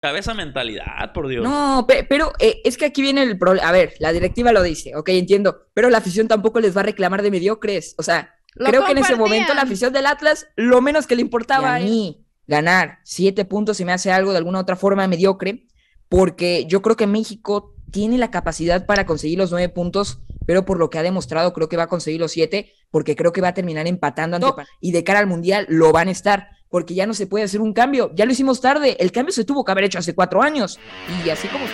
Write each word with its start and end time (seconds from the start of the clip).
cabeza 0.00 0.34
mentalidad, 0.34 1.12
por 1.12 1.28
Dios. 1.28 1.44
No, 1.44 1.86
pero 1.86 2.32
eh, 2.38 2.60
es 2.64 2.76
que 2.76 2.86
aquí 2.86 3.02
viene 3.02 3.22
el 3.22 3.38
problema. 3.38 3.68
A 3.68 3.72
ver, 3.72 3.94
la 3.98 4.12
directiva 4.12 4.52
lo 4.52 4.62
dice, 4.62 4.96
ok, 4.96 5.08
entiendo, 5.10 5.68
pero 5.74 5.90
la 5.90 5.98
afición 5.98 6.26
tampoco 6.26 6.60
les 6.60 6.76
va 6.76 6.80
a 6.80 6.84
reclamar 6.84 7.22
de 7.22 7.30
mediocres. 7.30 7.94
O 7.98 8.02
sea, 8.02 8.34
creo 8.54 8.84
que 8.84 8.92
en 8.92 8.98
ese 8.98 9.16
momento 9.16 9.54
la 9.54 9.62
afición 9.62 9.92
del 9.92 10.06
Atlas, 10.06 10.48
lo 10.56 10.80
menos 10.80 11.06
que 11.06 11.16
le 11.16 11.22
importaba 11.22 11.74
a 11.76 11.80
mí 11.80 12.26
ganar 12.46 12.98
siete 13.04 13.44
puntos 13.44 13.76
si 13.76 13.84
me 13.84 13.92
hace 13.92 14.10
algo 14.10 14.32
de 14.32 14.38
alguna 14.38 14.58
otra 14.58 14.74
forma 14.74 15.06
mediocre, 15.06 15.68
porque 16.08 16.66
yo 16.66 16.82
creo 16.82 16.96
que 16.96 17.06
México 17.06 17.76
tiene 17.92 18.18
la 18.18 18.30
capacidad 18.30 18.86
para 18.86 19.06
conseguir 19.06 19.38
los 19.38 19.50
nueve 19.50 19.68
puntos, 19.68 20.20
pero 20.46 20.64
por 20.64 20.78
lo 20.78 20.90
que 20.90 20.98
ha 20.98 21.02
demostrado 21.02 21.52
creo 21.52 21.68
que 21.68 21.76
va 21.76 21.84
a 21.84 21.88
conseguir 21.88 22.20
los 22.20 22.32
siete, 22.32 22.72
porque 22.90 23.14
creo 23.14 23.32
que 23.32 23.40
va 23.40 23.48
a 23.48 23.54
terminar 23.54 23.86
empatando 23.86 24.36
ante 24.36 24.62
y 24.80 24.92
de 24.92 25.04
cara 25.04 25.20
al 25.20 25.26
Mundial 25.26 25.66
lo 25.68 25.92
van 25.92 26.08
a 26.08 26.12
estar, 26.12 26.48
porque 26.70 26.94
ya 26.94 27.06
no 27.06 27.12
se 27.12 27.26
puede 27.26 27.44
hacer 27.44 27.60
un 27.60 27.74
cambio, 27.74 28.10
ya 28.14 28.24
lo 28.24 28.32
hicimos 28.32 28.60
tarde, 28.60 28.96
el 29.00 29.12
cambio 29.12 29.32
se 29.32 29.44
tuvo 29.44 29.64
que 29.64 29.72
haber 29.72 29.84
hecho 29.84 29.98
hace 29.98 30.14
cuatro 30.14 30.42
años, 30.42 30.78
y 31.24 31.28
así 31.28 31.48
como... 31.48 31.64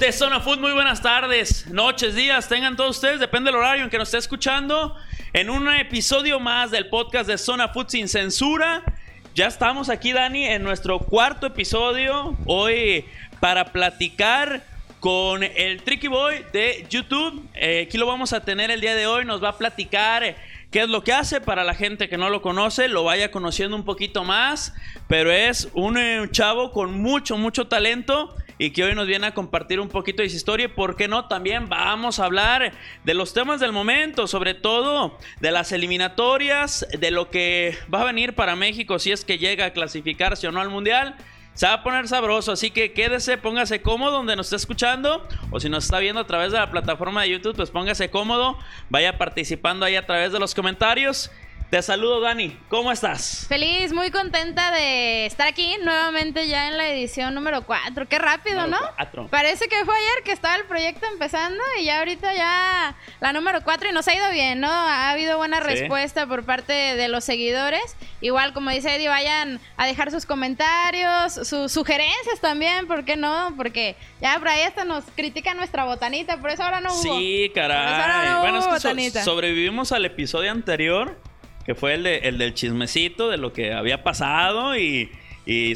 de 0.00 0.12
Zona 0.12 0.40
Food, 0.40 0.60
muy 0.60 0.72
buenas 0.72 1.02
tardes, 1.02 1.66
noches, 1.66 2.14
días, 2.14 2.48
tengan 2.48 2.74
todos 2.74 2.96
ustedes, 2.96 3.20
depende 3.20 3.50
del 3.50 3.56
horario 3.56 3.84
en 3.84 3.90
que 3.90 3.98
nos 3.98 4.08
esté 4.08 4.16
escuchando, 4.16 4.96
en 5.34 5.50
un 5.50 5.68
episodio 5.68 6.40
más 6.40 6.70
del 6.70 6.88
podcast 6.88 7.28
de 7.28 7.36
Zona 7.36 7.68
Food 7.68 7.88
sin 7.88 8.08
censura. 8.08 8.82
Ya 9.34 9.46
estamos 9.46 9.90
aquí, 9.90 10.14
Dani, 10.14 10.46
en 10.46 10.62
nuestro 10.62 11.00
cuarto 11.00 11.48
episodio, 11.48 12.34
hoy 12.46 13.04
para 13.40 13.72
platicar 13.72 14.62
con 15.00 15.42
el 15.42 15.82
Tricky 15.82 16.08
Boy 16.08 16.44
de 16.52 16.86
YouTube. 16.88 17.42
Eh, 17.54 17.86
aquí 17.88 17.96
lo 17.96 18.06
vamos 18.06 18.34
a 18.34 18.44
tener 18.44 18.70
el 18.70 18.82
día 18.82 18.94
de 18.94 19.06
hoy, 19.06 19.24
nos 19.24 19.42
va 19.42 19.48
a 19.48 19.58
platicar 19.58 20.36
qué 20.70 20.82
es 20.82 20.88
lo 20.88 21.02
que 21.02 21.12
hace 21.12 21.40
para 21.40 21.64
la 21.64 21.74
gente 21.74 22.08
que 22.08 22.18
no 22.18 22.28
lo 22.28 22.42
conoce, 22.42 22.86
lo 22.88 23.02
vaya 23.02 23.30
conociendo 23.30 23.74
un 23.76 23.84
poquito 23.84 24.24
más, 24.24 24.74
pero 25.08 25.32
es 25.32 25.68
un 25.72 25.96
eh, 25.96 26.28
chavo 26.30 26.70
con 26.70 27.00
mucho, 27.00 27.38
mucho 27.38 27.66
talento 27.66 28.36
y 28.58 28.72
que 28.72 28.84
hoy 28.84 28.94
nos 28.94 29.06
viene 29.06 29.26
a 29.26 29.34
compartir 29.34 29.80
un 29.80 29.88
poquito 29.88 30.22
de 30.22 30.28
su 30.28 30.36
historia. 30.36 30.66
Y 30.66 30.68
por 30.68 30.94
qué 30.94 31.08
no, 31.08 31.26
también 31.28 31.70
vamos 31.70 32.18
a 32.18 32.26
hablar 32.26 32.72
de 33.02 33.14
los 33.14 33.32
temas 33.32 33.58
del 33.58 33.72
momento, 33.72 34.26
sobre 34.26 34.52
todo 34.52 35.18
de 35.40 35.50
las 35.50 35.72
eliminatorias, 35.72 36.86
de 36.96 37.10
lo 37.10 37.30
que 37.30 37.74
va 37.92 38.02
a 38.02 38.04
venir 38.04 38.34
para 38.34 38.56
México 38.56 38.98
si 38.98 39.12
es 39.12 39.24
que 39.24 39.38
llega 39.38 39.64
a 39.64 39.72
clasificarse 39.72 40.46
o 40.46 40.52
no 40.52 40.60
al 40.60 40.68
Mundial. 40.68 41.16
Se 41.60 41.66
va 41.66 41.74
a 41.74 41.82
poner 41.82 42.08
sabroso, 42.08 42.52
así 42.52 42.70
que 42.70 42.94
quédese, 42.94 43.36
póngase 43.36 43.82
cómodo 43.82 44.12
donde 44.12 44.34
nos 44.34 44.46
está 44.46 44.56
escuchando 44.56 45.28
o 45.50 45.60
si 45.60 45.68
nos 45.68 45.84
está 45.84 45.98
viendo 45.98 46.18
a 46.22 46.26
través 46.26 46.52
de 46.52 46.58
la 46.58 46.70
plataforma 46.70 47.20
de 47.20 47.28
YouTube, 47.32 47.54
pues 47.54 47.70
póngase 47.70 48.08
cómodo, 48.08 48.56
vaya 48.88 49.18
participando 49.18 49.84
ahí 49.84 49.94
a 49.94 50.06
través 50.06 50.32
de 50.32 50.38
los 50.38 50.54
comentarios 50.54 51.30
te 51.70 51.80
saludo, 51.82 52.20
Dani. 52.20 52.58
¿Cómo 52.68 52.90
estás? 52.90 53.46
Feliz, 53.48 53.92
muy 53.92 54.10
contenta 54.10 54.72
de 54.72 55.26
estar 55.26 55.46
aquí 55.46 55.76
nuevamente 55.84 56.48
ya 56.48 56.66
en 56.66 56.76
la 56.76 56.90
edición 56.90 57.32
número 57.32 57.64
4. 57.64 58.08
Qué 58.08 58.18
rápido, 58.18 58.66
¿no? 58.66 58.76
Parece 59.30 59.68
que 59.68 59.84
fue 59.84 59.94
ayer 59.94 60.24
que 60.24 60.32
estaba 60.32 60.56
el 60.56 60.64
proyecto 60.64 61.06
empezando 61.06 61.62
y 61.80 61.84
ya 61.84 62.00
ahorita 62.00 62.34
ya 62.34 62.96
la 63.20 63.32
número 63.32 63.62
4 63.62 63.88
y 63.88 63.92
nos 63.92 64.08
ha 64.08 64.14
ido 64.16 64.30
bien, 64.32 64.58
¿no? 64.58 64.68
Ha 64.68 65.12
habido 65.12 65.36
buena 65.36 65.60
respuesta 65.60 66.26
por 66.26 66.44
parte 66.44 66.72
de 66.72 67.06
los 67.06 67.22
seguidores. 67.22 67.96
Igual, 68.20 68.52
como 68.52 68.70
dice 68.70 68.96
Eddie, 68.96 69.08
vayan 69.08 69.60
a 69.76 69.86
dejar 69.86 70.10
sus 70.10 70.26
comentarios, 70.26 71.34
sus 71.34 71.70
sugerencias 71.70 72.40
también, 72.40 72.88
¿por 72.88 73.04
qué 73.04 73.16
no? 73.16 73.54
Porque 73.56 73.94
ya 74.20 74.36
por 74.40 74.48
ahí 74.48 74.62
hasta 74.62 74.84
nos 74.84 75.04
critica 75.14 75.54
nuestra 75.54 75.84
botanita, 75.84 76.38
por 76.38 76.50
eso 76.50 76.64
ahora 76.64 76.80
no 76.80 76.92
hubo. 76.92 77.18
Sí, 77.18 77.52
caray. 77.54 78.40
bueno, 78.40 78.58
es 78.58 79.12
que 79.12 79.22
sobrevivimos 79.22 79.92
al 79.92 80.04
episodio 80.04 80.50
anterior 80.50 81.29
que 81.70 81.76
fue 81.76 81.94
el, 81.94 82.02
de, 82.02 82.16
el 82.24 82.36
del 82.36 82.52
chismecito 82.52 83.28
de 83.28 83.36
lo 83.36 83.52
que 83.52 83.72
había 83.72 84.02
pasado 84.02 84.76
y, 84.76 85.08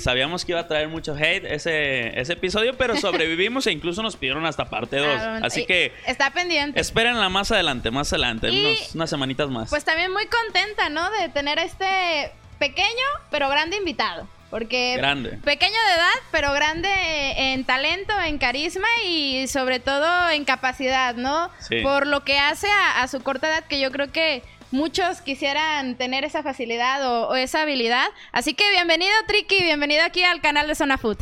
sabíamos 0.01 0.45
que 0.45 0.51
iba 0.51 0.61
a 0.61 0.67
traer 0.67 0.89
mucho 0.89 1.15
hate 1.15 1.45
ese, 1.45 2.19
ese 2.19 2.33
episodio, 2.33 2.77
pero 2.77 2.97
sobrevivimos 3.01 3.69
e 3.69 3.73
incluso 3.73 4.03
nos 4.03 4.17
pidieron 4.17 4.45
hasta 4.45 4.65
parte 4.65 4.97
2. 4.97 5.09
Así 5.45 5.67
que... 5.67 5.93
Está 6.05 6.33
pendiente. 6.33 6.81
Espérenla 6.81 7.29
más 7.29 7.53
adelante, 7.53 7.93
más 7.93 8.13
adelante, 8.13 8.51
unas 8.93 9.09
semanitas 9.09 9.51
más. 9.51 9.71
Pues 9.71 9.85
también 9.85 10.13
muy 10.13 10.27
contenta, 10.27 10.89
¿no? 10.89 11.09
De 11.13 11.29
tener 11.29 11.61
este 11.61 12.33
pequeño 12.59 13.07
pero 13.31 13.49
grande 13.49 13.77
invitado. 13.77 14.27
Porque 14.55 14.97
grande. 14.97 15.31
pequeño 15.45 15.73
de 15.89 15.95
edad, 15.95 16.15
pero 16.31 16.53
grande 16.53 16.89
en 17.37 17.65
talento, 17.65 18.13
en 18.21 18.39
carisma 18.39 18.87
y 19.05 19.49
sobre 19.49 19.81
todo 19.81 20.31
en 20.31 20.45
capacidad, 20.45 21.17
¿no? 21.17 21.51
Por 21.83 22.07
lo 22.07 22.23
que 22.23 22.39
hace 22.39 22.69
a, 22.97 23.07
su 23.09 23.21
corta 23.21 23.49
edad, 23.49 23.65
que 23.65 23.81
yo 23.81 23.91
creo 23.91 24.13
que 24.13 24.45
muchos 24.75 25.21
quisieran 25.21 25.95
tener 25.95 26.25
esa 26.25 26.43
facilidad 26.43 27.09
o, 27.09 27.37
esa 27.37 27.63
habilidad. 27.63 28.07
Así 28.33 28.55
que 28.55 28.69
bienvenido, 28.73 29.13
Tricky, 29.27 29.63
bienvenido 29.63 30.03
aquí 30.05 30.25
al 30.25 30.41
canal 30.41 30.67
de 30.67 30.75
Zona 30.75 30.99
Food. 30.99 31.19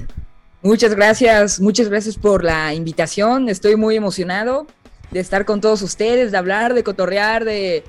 Muchas 0.63 0.95
gracias, 0.95 1.61
muchas 1.61 1.89
gracias 1.89 2.17
por 2.17 2.43
la 2.43 2.73
invitación. 2.73 3.51
Estoy 3.51 3.77
muy 3.77 3.95
emocionado 3.95 4.67
de 5.11 5.21
estar 5.21 5.45
con 5.45 5.61
todos 5.61 5.83
ustedes, 5.83 6.33
de 6.33 6.39
hablar, 6.39 6.73
de 6.73 6.83
cotorrear, 6.83 7.45
de 7.45 7.85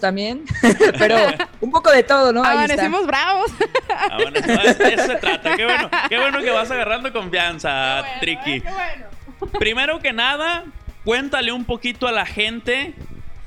también, 0.00 0.44
pero 0.98 1.16
un 1.60 1.70
poco 1.70 1.92
de 1.92 2.02
todo, 2.02 2.32
¿no? 2.32 2.42
Amanecimos 2.42 3.06
bravos. 3.06 3.52
Ah, 3.88 4.18
bueno, 4.20 4.40
eso, 4.40 5.06
se 5.06 5.14
trata. 5.16 5.56
Qué 5.56 5.64
bueno, 5.66 5.90
qué 6.08 6.18
bueno 6.18 6.40
que 6.40 6.50
vas 6.50 6.68
agarrando 6.68 7.12
confianza, 7.12 8.02
Tricky. 8.18 8.54
Eh, 8.54 8.62
qué 8.62 8.72
bueno. 8.72 9.06
Primero 9.58 10.00
que 10.00 10.12
nada, 10.12 10.64
cuéntale 11.04 11.52
un 11.52 11.64
poquito 11.64 12.08
a 12.08 12.12
la 12.12 12.26
gente 12.26 12.94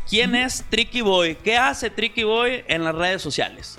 ¿Quién 0.10 0.36
es 0.36 0.64
Tricky 0.70 1.02
Boy? 1.02 1.36
¿Qué 1.36 1.58
hace 1.58 1.90
Tricky 1.90 2.24
Boy 2.24 2.64
en 2.68 2.84
las 2.84 2.94
redes 2.94 3.22
sociales? 3.22 3.78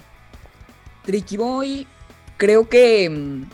Tricky 1.04 1.36
Boy, 1.36 1.86
creo 2.36 2.68
que. 2.68 3.08
Mm, 3.10 3.44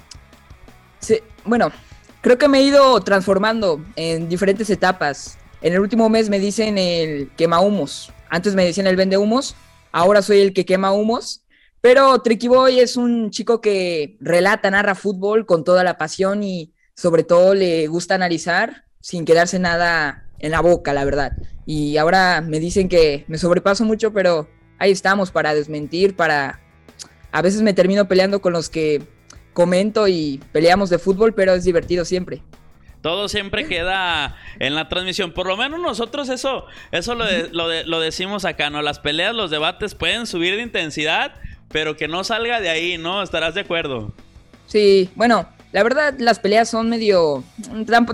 bueno, 1.44 1.72
creo 2.20 2.38
que 2.38 2.48
me 2.48 2.60
he 2.60 2.62
ido 2.62 3.00
transformando 3.00 3.84
en 3.96 4.28
diferentes 4.28 4.70
etapas. 4.70 5.36
En 5.62 5.74
el 5.74 5.80
último 5.80 6.08
mes 6.08 6.30
me 6.30 6.38
dicen 6.38 6.78
el 6.78 7.30
quema 7.36 7.60
humos. 7.60 8.12
Antes 8.28 8.54
me 8.54 8.64
decían 8.64 8.86
el 8.86 8.96
vende 8.96 9.18
humos. 9.18 9.56
Ahora 9.92 10.22
soy 10.22 10.40
el 10.40 10.52
que 10.52 10.64
quema 10.64 10.92
humos. 10.92 11.42
Pero 11.80 12.20
Tricky 12.20 12.46
Boy 12.46 12.78
es 12.78 12.96
un 12.96 13.30
chico 13.30 13.60
que 13.60 14.16
relata, 14.20 14.70
narra 14.70 14.94
fútbol 14.94 15.46
con 15.46 15.64
toda 15.64 15.82
la 15.82 15.98
pasión 15.98 16.42
y 16.42 16.72
sobre 16.94 17.24
todo 17.24 17.54
le 17.54 17.86
gusta 17.88 18.14
analizar 18.14 18.84
sin 19.00 19.24
quedarse 19.24 19.58
nada 19.58 20.29
en 20.40 20.50
la 20.50 20.60
boca, 20.60 20.92
la 20.92 21.04
verdad. 21.04 21.32
Y 21.66 21.96
ahora 21.96 22.40
me 22.40 22.58
dicen 22.58 22.88
que 22.88 23.24
me 23.28 23.38
sobrepaso 23.38 23.84
mucho, 23.84 24.12
pero 24.12 24.48
ahí 24.78 24.90
estamos 24.90 25.30
para 25.30 25.54
desmentir, 25.54 26.16
para... 26.16 26.60
A 27.32 27.42
veces 27.42 27.62
me 27.62 27.74
termino 27.74 28.08
peleando 28.08 28.40
con 28.40 28.52
los 28.52 28.68
que 28.68 29.02
comento 29.52 30.08
y 30.08 30.40
peleamos 30.52 30.90
de 30.90 30.98
fútbol, 30.98 31.34
pero 31.34 31.54
es 31.54 31.64
divertido 31.64 32.04
siempre. 32.04 32.42
Todo 33.02 33.28
siempre 33.28 33.66
queda 33.66 34.36
en 34.58 34.74
la 34.74 34.88
transmisión. 34.88 35.32
Por 35.32 35.46
lo 35.46 35.56
menos 35.56 35.80
nosotros 35.80 36.28
eso, 36.28 36.66
eso 36.92 37.14
lo, 37.14 37.24
lo, 37.84 38.00
decimos 38.00 38.44
acá, 38.44 38.68
¿no? 38.68 38.82
Las 38.82 38.98
peleas, 38.98 39.34
los 39.34 39.50
debates 39.50 39.94
pueden 39.94 40.26
subir 40.26 40.56
de 40.56 40.62
intensidad, 40.62 41.34
pero 41.68 41.96
que 41.96 42.08
no 42.08 42.24
salga 42.24 42.60
de 42.60 42.68
ahí, 42.68 42.98
¿no? 42.98 43.22
¿Estarás 43.22 43.54
de 43.54 43.62
acuerdo? 43.62 44.12
Sí, 44.66 45.08
bueno, 45.14 45.48
la 45.72 45.82
verdad, 45.82 46.14
las 46.18 46.38
peleas 46.38 46.68
son 46.68 46.88
medio. 46.88 47.44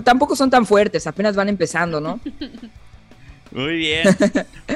Tampoco 0.03 0.35
son 0.35 0.49
tan 0.49 0.65
fuertes, 0.65 1.07
apenas 1.07 1.35
van 1.35 1.49
empezando, 1.49 1.99
¿no? 1.99 2.19
Muy 3.51 3.77
bien. 3.77 4.07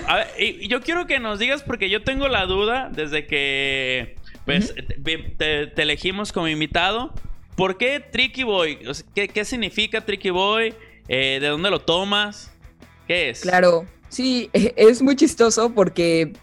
A 0.07 0.15
ver, 0.15 0.27
y 0.39 0.67
yo 0.67 0.81
quiero 0.81 1.05
que 1.05 1.19
nos 1.19 1.39
digas, 1.39 1.61
porque 1.61 1.89
yo 1.89 2.03
tengo 2.03 2.27
la 2.27 2.45
duda 2.45 2.89
desde 2.91 3.27
que 3.27 4.15
pues, 4.45 4.73
te, 5.37 5.81
elegimos 5.81 6.31
como 6.31 6.47
invitado. 6.47 7.13
¿Por 7.55 7.77
qué 7.77 7.99
Tricky 7.99 8.43
Boy? 8.43 8.79
¿Qué, 9.13 9.45
significa 9.45 10.01
Tricky 10.01 10.29
Boy? 10.29 10.73
Eh, 11.07 11.39
¿De 11.41 11.47
dónde 11.47 11.69
lo 11.69 11.79
tomas? 11.79 12.51
¿Qué 13.07 13.29
es? 13.29 13.41
Claro, 13.41 13.85
sí, 14.09 14.49
es 14.53 15.01
muy 15.01 15.15
chistoso 15.15 15.73
porque 15.73 16.33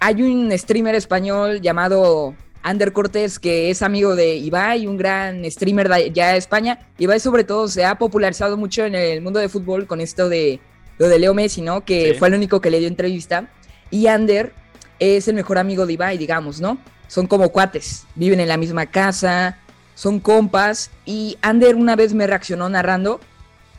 hay 0.00 0.22
un 0.22 0.56
streamer 0.56 0.94
español 0.94 1.60
llamado 1.60 2.34
Ander 2.62 2.92
Cortés, 2.92 3.38
que 3.38 3.70
es 3.70 3.82
amigo 3.82 4.16
de 4.16 4.36
Ibai, 4.36 4.86
un 4.86 4.96
gran 4.96 5.48
streamer 5.50 6.12
ya 6.12 6.32
de 6.32 6.38
España. 6.38 6.78
Ibai 6.98 7.20
sobre 7.20 7.44
todo 7.44 7.68
se 7.68 7.84
ha 7.84 7.96
popularizado 7.96 8.56
mucho 8.56 8.84
en 8.84 8.94
el 8.94 9.22
mundo 9.22 9.38
de 9.38 9.48
fútbol 9.48 9.86
con 9.86 10.00
esto 10.00 10.28
de 10.28 10.60
lo 10.98 11.08
de 11.08 11.18
Leo 11.18 11.34
Messi, 11.34 11.62
¿no? 11.62 11.84
Que 11.84 12.16
fue 12.18 12.28
el 12.28 12.34
único 12.34 12.60
que 12.60 12.70
le 12.70 12.80
dio 12.80 12.88
entrevista. 12.88 13.48
Y 13.90 14.08
Ander 14.08 14.52
es 14.98 15.28
el 15.28 15.34
mejor 15.34 15.58
amigo 15.58 15.86
de 15.86 15.94
Ibai, 15.94 16.18
digamos, 16.18 16.60
¿no? 16.60 16.78
Son 17.06 17.26
como 17.26 17.50
cuates, 17.50 18.06
viven 18.16 18.40
en 18.40 18.48
la 18.48 18.56
misma 18.56 18.86
casa, 18.86 19.58
son 19.94 20.20
compas. 20.20 20.90
Y 21.06 21.38
Ander 21.40 21.76
una 21.76 21.96
vez 21.96 22.12
me 22.12 22.26
reaccionó 22.26 22.68
narrando 22.68 23.20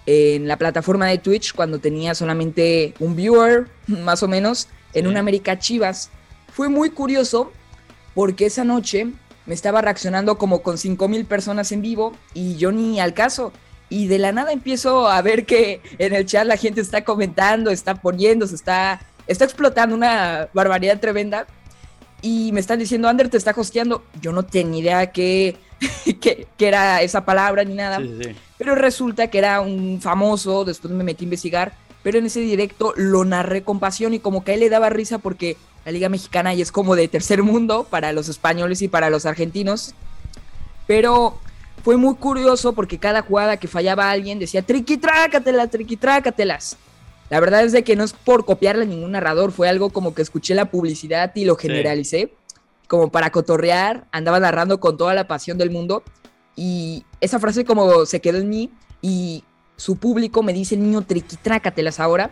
en 0.06 0.48
la 0.48 0.58
plataforma 0.58 1.06
de 1.08 1.20
Twitch 1.20 1.54
cuando 1.54 1.80
tenía 1.80 2.16
solamente 2.16 2.94
un 3.00 3.16
viewer, 3.16 3.68
más 3.88 4.24
o 4.24 4.28
menos, 4.28 4.68
en 4.94 5.06
un 5.06 5.18
América 5.18 5.60
Chivas. 5.60 6.10
Fue 6.52 6.70
muy 6.70 6.90
curioso 6.90 7.52
porque 8.14 8.46
esa 8.46 8.64
noche 8.64 9.08
me 9.46 9.54
estaba 9.54 9.82
reaccionando 9.82 10.38
como 10.38 10.62
con 10.62 10.78
5000 10.78 11.26
personas 11.26 11.72
en 11.72 11.82
vivo 11.82 12.14
y 12.34 12.56
yo 12.56 12.72
ni 12.72 13.00
al 13.00 13.14
caso. 13.14 13.52
Y 13.90 14.08
de 14.08 14.20
la 14.20 14.32
nada 14.32 14.52
empiezo 14.52 15.08
a 15.08 15.22
ver 15.22 15.46
que 15.46 15.82
en 15.98 16.14
el 16.14 16.26
chat 16.26 16.46
la 16.46 16.58
gente 16.58 16.82
está 16.82 17.04
comentando, 17.04 17.72
está 17.72 17.96
poniendo, 17.96 18.46
se 18.46 18.56
está 18.56 19.02
está 19.30 19.46
explotando 19.46 19.96
una 19.96 20.50
barbaridad 20.54 21.00
tremenda 21.00 21.46
y 22.22 22.52
me 22.52 22.60
están 22.60 22.80
diciendo, 22.80 23.08
Ander 23.08 23.30
te 23.30 23.38
está 23.38 23.54
hosteando. 23.56 24.04
Yo 24.22 24.34
no 24.34 24.44
tenía 24.44 24.82
idea 24.82 25.12
que, 25.12 25.56
que, 26.20 26.48
era 26.58 27.02
esa 27.02 27.24
palabra 27.24 27.64
ni 27.64 27.76
nada. 27.76 28.02
Pero 28.58 28.76
resulta 28.76 29.28
que 29.28 29.38
era 29.38 29.62
un 29.62 30.02
famoso, 30.02 30.66
después 30.66 30.92
me 30.92 31.04
metí 31.04 31.24
a 31.24 31.28
investigar, 31.28 31.74
pero 32.04 32.18
en 32.18 32.26
ese 32.26 32.42
directo 32.42 32.94
lo 32.98 33.24
narré 33.24 33.62
con 33.62 33.80
pasión 33.80 34.14
y 34.14 34.20
como 34.20 34.44
que 34.44 34.52
a 34.52 34.54
él 34.56 34.62
le 34.62 34.70
daba 34.70 34.90
risa 34.90 35.20
porque 35.20 35.58
la 35.90 35.94
Liga 35.94 36.08
Mexicana 36.08 36.54
y 36.54 36.62
es 36.62 36.72
como 36.72 36.96
de 36.96 37.08
tercer 37.08 37.42
mundo 37.42 37.88
para 37.90 38.14
los 38.14 38.30
españoles 38.30 38.84
y 38.84 38.88
para 38.88 39.10
los 39.10 39.26
argentinos. 39.26 39.96
Pero 40.86 41.40
fue 41.84 41.98
muy 41.98 42.14
curioso 42.14 42.74
porque 42.74 43.00
cada 43.00 43.24
jugada 43.24 43.58
que 43.58 43.68
fallaba 43.68 44.12
alguien 44.12 44.38
decía 44.38 44.62
triqui 44.62 44.98
trácatelas, 44.98 45.72
triqui 45.72 45.98
trácatelas. 45.98 46.78
La 47.32 47.40
verdad 47.40 47.64
es 47.64 47.72
de 47.72 47.84
que 47.84 47.96
no 47.96 48.04
es 48.04 48.14
por 48.14 48.46
copiarle 48.46 48.84
a 48.84 48.86
ningún 48.86 49.14
narrador, 49.14 49.52
fue 49.52 49.68
algo 49.68 49.90
como 49.90 50.14
que 50.14 50.22
escuché 50.22 50.54
la 50.54 50.66
publicidad 50.66 51.32
y 51.36 51.46
lo 51.46 51.56
generalicé, 51.56 52.34
como 52.88 53.10
para 53.10 53.32
cotorrear, 53.32 54.06
andaba 54.12 54.40
narrando 54.40 54.80
con 54.80 54.96
toda 54.96 55.16
la 55.16 55.28
pasión 55.28 55.58
del 55.58 55.72
mundo 55.72 56.04
y 56.56 57.04
esa 57.20 57.40
frase 57.40 57.66
como 57.66 58.06
se 58.06 58.20
quedó 58.20 58.38
en 58.38 58.50
mí 58.50 58.72
y 59.02 59.44
su 59.76 59.96
público 59.96 60.44
me 60.44 60.54
dice, 60.54 60.78
niño, 60.78 61.02
triquitrácatelas 61.02 62.00
ahora. 62.00 62.30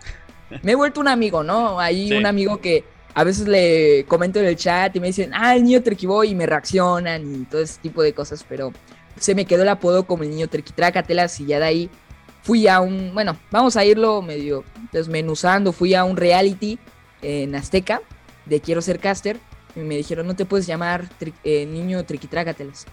Me 0.62 0.74
he 0.74 0.76
vuelto 0.76 1.02
un 1.02 1.08
amigo, 1.08 1.44
¿no? 1.44 1.80
Hay 1.80 2.14
un 2.14 2.26
amigo 2.26 2.62
que 2.62 2.86
a 3.18 3.24
veces 3.24 3.48
le 3.48 4.06
comento 4.08 4.40
en 4.40 4.46
el 4.46 4.56
chat 4.56 4.96
y 4.96 5.00
me 5.00 5.08
dicen, 5.08 5.32
ah, 5.34 5.56
el 5.56 5.64
niño 5.64 5.82
triquiboy 5.82 6.30
y 6.30 6.36
me 6.36 6.46
reaccionan 6.46 7.24
y 7.34 7.46
todo 7.46 7.62
ese 7.62 7.82
tipo 7.82 8.04
de 8.04 8.14
cosas, 8.14 8.46
pero 8.48 8.72
se 9.20 9.34
me 9.34 9.46
quedó 9.46 9.64
el 9.64 9.70
apodo 9.70 10.06
como 10.06 10.22
el 10.22 10.30
niño 10.30 10.48
triquitrácatelas 10.48 11.40
y 11.40 11.48
ya 11.48 11.58
de 11.58 11.66
ahí 11.66 11.90
fui 12.44 12.68
a 12.68 12.80
un, 12.80 13.16
bueno, 13.16 13.36
vamos 13.50 13.76
a 13.76 13.84
irlo 13.84 14.22
medio 14.22 14.64
desmenuzando, 14.92 15.72
fui 15.72 15.96
a 15.96 16.04
un 16.04 16.16
reality 16.16 16.78
en 17.24 17.56
Azteca 17.56 18.04
de 18.46 18.62
Quiero 18.62 18.84
ser 18.84 19.00
caster 19.00 19.40
y 19.76 19.80
me 19.80 19.96
dijeron, 19.98 20.28
no 20.28 20.36
te 20.36 20.46
puedes 20.46 20.68
llamar 20.68 21.10
eh, 21.44 21.66
niño 21.66 22.06
triquitrácatelas 22.06 22.86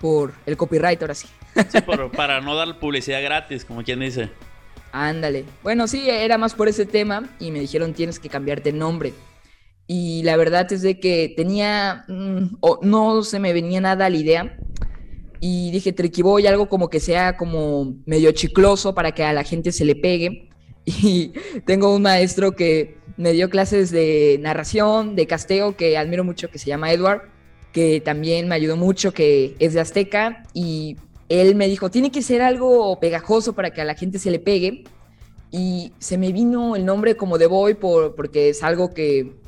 por 0.00 0.34
el 0.46 0.56
copyright 0.56 1.02
ahora 1.02 1.16
sí. 1.16 1.26
sí 1.68 1.78
para 2.16 2.40
no 2.40 2.54
dar 2.54 2.78
publicidad 2.78 3.20
gratis, 3.20 3.64
como 3.64 3.82
quien 3.82 3.98
dice. 3.98 4.30
Ándale. 4.92 5.46
Bueno, 5.64 5.88
sí, 5.88 6.08
era 6.08 6.38
más 6.38 6.54
por 6.54 6.68
ese 6.68 6.86
tema 6.86 7.28
y 7.40 7.50
me 7.50 7.58
dijeron 7.58 7.92
tienes 7.92 8.20
que 8.20 8.28
cambiarte 8.28 8.72
nombre. 8.72 9.12
Y 9.86 10.22
la 10.22 10.36
verdad 10.36 10.72
es 10.72 10.82
de 10.82 11.00
que 11.00 11.32
tenía, 11.36 12.04
mm, 12.08 12.56
no 12.82 13.22
se 13.24 13.38
me 13.38 13.52
venía 13.52 13.80
nada 13.80 14.06
a 14.06 14.10
la 14.10 14.16
idea 14.16 14.58
y 15.44 15.72
dije, 15.72 15.92
Triquiboy, 15.92 16.46
algo 16.46 16.68
como 16.68 16.88
que 16.88 17.00
sea 17.00 17.36
como 17.36 17.96
medio 18.06 18.30
chicloso 18.30 18.94
para 18.94 19.10
que 19.10 19.24
a 19.24 19.32
la 19.32 19.42
gente 19.42 19.72
se 19.72 19.84
le 19.84 19.96
pegue. 19.96 20.48
Y 20.84 21.32
tengo 21.66 21.94
un 21.94 22.02
maestro 22.02 22.52
que 22.52 22.98
me 23.16 23.32
dio 23.32 23.50
clases 23.50 23.90
de 23.90 24.38
narración, 24.40 25.16
de 25.16 25.26
casteo, 25.26 25.76
que 25.76 25.98
admiro 25.98 26.22
mucho, 26.22 26.48
que 26.48 26.58
se 26.58 26.66
llama 26.66 26.92
Edward, 26.92 27.22
que 27.72 28.00
también 28.00 28.46
me 28.46 28.54
ayudó 28.54 28.76
mucho, 28.76 29.12
que 29.12 29.56
es 29.58 29.74
de 29.74 29.80
Azteca, 29.80 30.44
y 30.54 30.96
él 31.28 31.56
me 31.56 31.66
dijo, 31.66 31.90
tiene 31.90 32.12
que 32.12 32.22
ser 32.22 32.40
algo 32.40 33.00
pegajoso 33.00 33.52
para 33.52 33.72
que 33.72 33.80
a 33.80 33.84
la 33.84 33.94
gente 33.94 34.20
se 34.20 34.30
le 34.30 34.38
pegue. 34.38 34.84
Y 35.50 35.92
se 35.98 36.18
me 36.18 36.32
vino 36.32 36.76
el 36.76 36.84
nombre 36.84 37.16
como 37.16 37.36
de 37.36 37.46
Boy 37.46 37.74
por, 37.74 38.14
porque 38.14 38.48
es 38.48 38.62
algo 38.62 38.94
que 38.94 39.41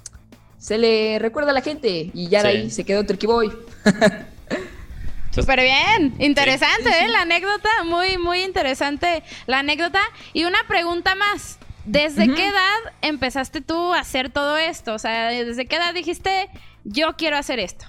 se 0.64 0.78
le 0.78 1.18
recuerda 1.18 1.50
a 1.50 1.52
la 1.52 1.60
gente, 1.60 2.10
y 2.14 2.28
ya 2.28 2.42
de 2.42 2.48
ahí 2.48 2.70
se 2.70 2.84
quedó 2.84 3.04
Triquiboy. 3.04 3.52
Súper 5.30 5.60
bien, 5.60 6.14
interesante, 6.18 6.88
¿eh? 6.88 7.08
La 7.08 7.20
anécdota, 7.20 7.68
muy, 7.84 8.16
muy 8.16 8.42
interesante 8.42 9.22
la 9.44 9.58
anécdota. 9.58 10.00
Y 10.32 10.44
una 10.44 10.66
pregunta 10.66 11.14
más, 11.16 11.58
¿desde 11.84 12.32
qué 12.32 12.46
edad 12.46 12.78
empezaste 13.02 13.60
tú 13.60 13.92
a 13.92 13.98
hacer 13.98 14.30
todo 14.30 14.56
esto? 14.56 14.94
O 14.94 14.98
sea, 14.98 15.28
¿desde 15.28 15.66
qué 15.66 15.76
edad 15.76 15.92
dijiste, 15.92 16.48
yo 16.84 17.14
quiero 17.18 17.36
hacer 17.36 17.58
esto? 17.58 17.84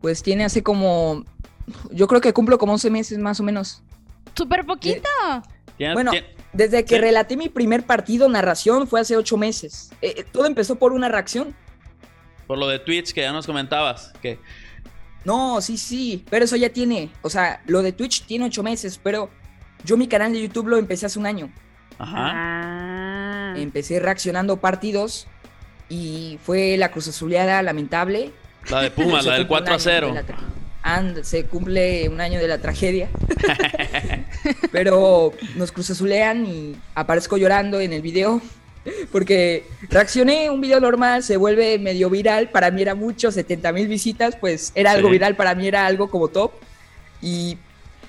Pues 0.00 0.22
tiene 0.22 0.46
hace 0.46 0.62
como, 0.62 1.26
yo 1.90 2.08
creo 2.08 2.22
que 2.22 2.32
cumplo 2.32 2.56
como 2.56 2.72
11 2.72 2.88
meses 2.88 3.18
más 3.18 3.40
o 3.40 3.42
menos. 3.42 3.82
Súper 4.34 4.64
poquito. 4.64 5.10
bueno, 5.92 6.12
desde 6.54 6.82
que 6.86 6.98
relaté 6.98 7.36
mi 7.36 7.50
primer 7.50 7.84
partido 7.84 8.26
narración 8.30 8.88
fue 8.88 9.00
hace 9.00 9.18
8 9.18 9.36
meses. 9.36 9.90
Eh, 10.00 10.14
eh, 10.16 10.24
todo 10.32 10.46
empezó 10.46 10.76
por 10.76 10.92
una 10.94 11.10
reacción. 11.10 11.54
Por 12.50 12.58
lo 12.58 12.66
de 12.66 12.80
Twitch 12.80 13.12
que 13.12 13.20
ya 13.20 13.30
nos 13.30 13.46
comentabas, 13.46 14.12
que 14.20 14.40
no, 15.24 15.60
sí, 15.60 15.78
sí, 15.78 16.24
pero 16.28 16.46
eso 16.46 16.56
ya 16.56 16.70
tiene, 16.70 17.08
o 17.22 17.30
sea, 17.30 17.62
lo 17.66 17.80
de 17.80 17.92
Twitch 17.92 18.24
tiene 18.24 18.46
ocho 18.46 18.64
meses, 18.64 18.98
pero 19.00 19.30
yo 19.84 19.96
mi 19.96 20.08
canal 20.08 20.32
de 20.32 20.42
YouTube 20.42 20.66
lo 20.66 20.76
empecé 20.76 21.06
hace 21.06 21.20
un 21.20 21.26
año. 21.26 21.52
Ajá. 21.96 22.16
Ah. 22.16 23.54
Empecé 23.56 24.00
reaccionando 24.00 24.56
partidos 24.56 25.28
y 25.88 26.40
fue 26.42 26.76
la 26.76 26.90
cruz 26.90 27.06
azuleada 27.06 27.62
lamentable. 27.62 28.32
La 28.68 28.82
de 28.82 28.90
Pumas, 28.90 29.24
la 29.26 29.34
del 29.34 29.46
4 29.46 29.72
a 29.72 29.78
0. 29.78 30.14
And, 30.82 31.22
se 31.22 31.44
cumple 31.44 32.08
un 32.08 32.20
año 32.20 32.40
de 32.40 32.48
la 32.48 32.58
tragedia. 32.58 33.10
Pero 34.72 35.34
nos 35.54 35.70
cruzazulean 35.70 36.46
y 36.46 36.74
aparezco 36.96 37.36
llorando 37.36 37.80
en 37.80 37.92
el 37.92 38.02
video 38.02 38.42
porque 39.12 39.64
reaccioné, 39.88 40.50
un 40.50 40.60
video 40.60 40.80
normal 40.80 41.22
se 41.22 41.36
vuelve 41.36 41.78
medio 41.78 42.10
viral, 42.10 42.50
para 42.50 42.70
mí 42.70 42.82
era 42.82 42.94
mucho, 42.94 43.30
70 43.30 43.72
mil 43.72 43.88
visitas, 43.88 44.36
pues 44.36 44.72
era 44.74 44.92
algo 44.92 45.10
viral, 45.10 45.36
para 45.36 45.54
mí 45.54 45.66
era 45.66 45.86
algo 45.86 46.10
como 46.10 46.28
top. 46.28 46.52
Y 47.20 47.58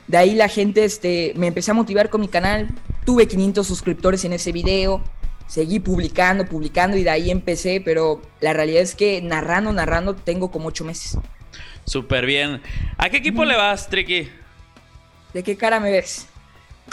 de 0.07 0.18
ahí 0.18 0.35
la 0.35 0.47
gente 0.47 0.83
este, 0.83 1.33
me 1.35 1.47
empecé 1.47 1.71
a 1.71 1.73
motivar 1.73 2.09
con 2.09 2.21
mi 2.21 2.27
canal, 2.27 2.69
tuve 3.06 3.27
500 3.27 3.65
suscriptores 3.68 4.23
en 4.25 4.33
ese 4.33 4.51
video, 4.51 5.03
seguí 5.47 5.79
publicando, 5.79 6.45
publicando 6.45 6.95
y 6.97 7.03
de 7.03 7.09
ahí 7.09 7.29
empecé, 7.29 7.81
pero 7.83 8.21
la 8.39 8.53
realidad 8.53 8.81
es 8.81 8.95
que 8.95 9.21
narrando, 9.21 9.73
narrando 9.73 10.15
tengo 10.15 10.51
como 10.51 10.69
8 10.69 10.85
meses. 10.85 11.18
Súper 11.85 12.25
bien. 12.25 12.62
¿A 12.97 13.09
qué 13.09 13.18
equipo 13.18 13.44
le 13.44 13.57
vas, 13.57 13.89
Tricky? 13.89 14.29
¿De 15.33 15.44
qué 15.44 15.57
cara 15.57 15.79
me 15.79 15.91
ves? 15.91 16.27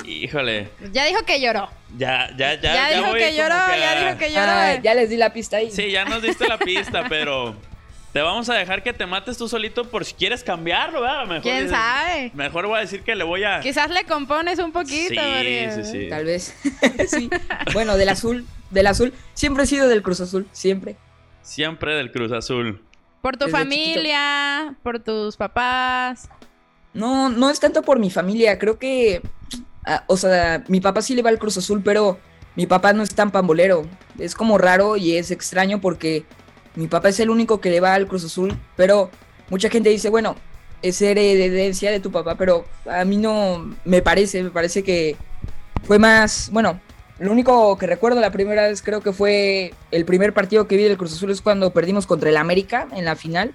Híjole. 0.05 0.69
Ya 0.93 1.07
dijo 1.07 1.25
que 1.25 1.41
lloró. 1.41 1.69
Ya, 1.97 2.31
ya, 2.37 2.55
ya. 2.55 2.75
Ya, 2.75 2.99
dijo 2.99 3.13
que 3.15 3.35
lloró, 3.35 3.55
ya 3.55 4.05
dijo 4.05 4.19
que 4.19 4.33
lloró. 4.33 4.51
Ah, 4.51 4.75
ya 4.83 4.95
les 4.95 5.11
di 5.11 5.17
la 5.17 5.33
pista 5.33 5.57
ahí. 5.57 5.71
Sí, 5.71 5.91
ya 5.91 6.05
nos 6.05 6.23
diste 6.23 6.47
la 6.47 6.59
pista, 6.59 7.05
pero 7.09 7.57
te 8.13 8.23
vamos 8.23 8.49
a 8.49 8.55
dejar 8.55 8.83
que 8.83 8.93
te 8.93 9.07
mates 9.07 9.37
tú 9.37 9.49
solito 9.49 9.85
por 9.85 10.05
si 10.05 10.15
quieres 10.15 10.43
cambiarlo, 10.43 11.03
¿verdad? 11.03 11.27
Mejor 11.27 11.43
¿Quién 11.43 11.69
sabe? 11.69 12.31
Mejor 12.35 12.67
voy 12.67 12.79
a 12.79 12.81
decir 12.81 13.03
que 13.03 13.15
le 13.15 13.25
voy 13.25 13.45
a... 13.45 13.61
Quizás 13.61 13.91
le 13.91 14.05
compones 14.05 14.59
un 14.59 14.73
poquito, 14.73 15.21
Sí, 15.43 15.67
sí, 15.75 15.85
sí. 15.85 16.09
Tal 16.09 16.25
vez. 16.25 16.55
sí. 17.09 17.29
Bueno, 17.73 17.97
del 17.97 18.09
azul, 18.09 18.47
del 18.71 18.87
azul. 18.87 19.13
Siempre 19.35 19.65
he 19.65 19.67
sido 19.67 19.89
del 19.89 20.03
Cruz 20.03 20.21
Azul, 20.21 20.49
siempre. 20.53 20.97
Siempre 21.43 21.95
del 21.95 22.13
Cruz 22.13 22.33
Azul. 22.33 22.83
Por 23.21 23.37
tu 23.37 23.49
familia, 23.49 24.75
por 24.83 25.01
tus 25.01 25.37
papás. 25.37 26.31
No, 26.95 27.29
no 27.29 27.51
es 27.51 27.61
tanto 27.61 27.83
por 27.83 27.99
mi 27.99 28.11
familia. 28.11 28.59
Creo 28.59 28.79
que 28.79 29.23
Ah, 29.91 30.05
o 30.07 30.19
sea, 30.19 30.63
mi 30.69 30.83
papá 30.83 31.01
sí 31.01 31.15
le 31.15 31.23
va 31.23 31.31
al 31.31 31.39
Cruz 31.39 31.57
Azul, 31.57 31.81
pero 31.83 32.19
mi 32.57 32.67
papá 32.67 32.93
no 32.93 33.03
es 33.03 33.15
tan 33.15 33.31
pambolero. 33.31 33.87
Es 34.19 34.35
como 34.35 34.59
raro 34.59 34.99
y 34.99 35.17
es 35.17 35.31
extraño 35.31 35.81
porque 35.81 36.25
mi 36.75 36.89
papá 36.89 37.09
es 37.09 37.19
el 37.21 37.31
único 37.31 37.63
que 37.63 37.71
le 37.71 37.81
va 37.81 37.95
al 37.95 38.07
Cruz 38.07 38.23
Azul, 38.23 38.55
pero 38.77 39.11
mucha 39.49 39.71
gente 39.71 39.89
dice, 39.89 40.11
bueno, 40.11 40.37
es 40.83 41.01
heredencia 41.01 41.91
de 41.91 42.01
tu 42.01 42.13
papá, 42.13 42.35
pero 42.35 42.67
a 42.85 43.07
mí 43.07 43.17
no 43.17 43.75
me 43.87 44.03
parece, 44.03 44.43
me 44.43 44.51
parece 44.51 44.85
que 44.85 45.17
fue 45.85 45.99
más, 45.99 46.51
bueno, 46.53 46.79
lo 47.19 47.33
único 47.33 47.79
que 47.79 47.87
recuerdo 47.87 48.21
la 48.21 48.31
primera 48.31 48.69
vez 48.69 48.83
creo 48.83 49.01
que 49.01 49.15
fue 49.15 49.73
el 49.91 50.05
primer 50.05 50.35
partido 50.35 50.69
que 50.69 50.77
vi 50.77 50.83
del 50.83 50.99
Cruz 50.99 51.15
Azul 51.15 51.31
es 51.31 51.41
cuando 51.41 51.73
perdimos 51.73 52.07
contra 52.07 52.29
el 52.29 52.37
América 52.37 52.89
en 52.93 53.07
la 53.07 53.17
final. 53.17 53.55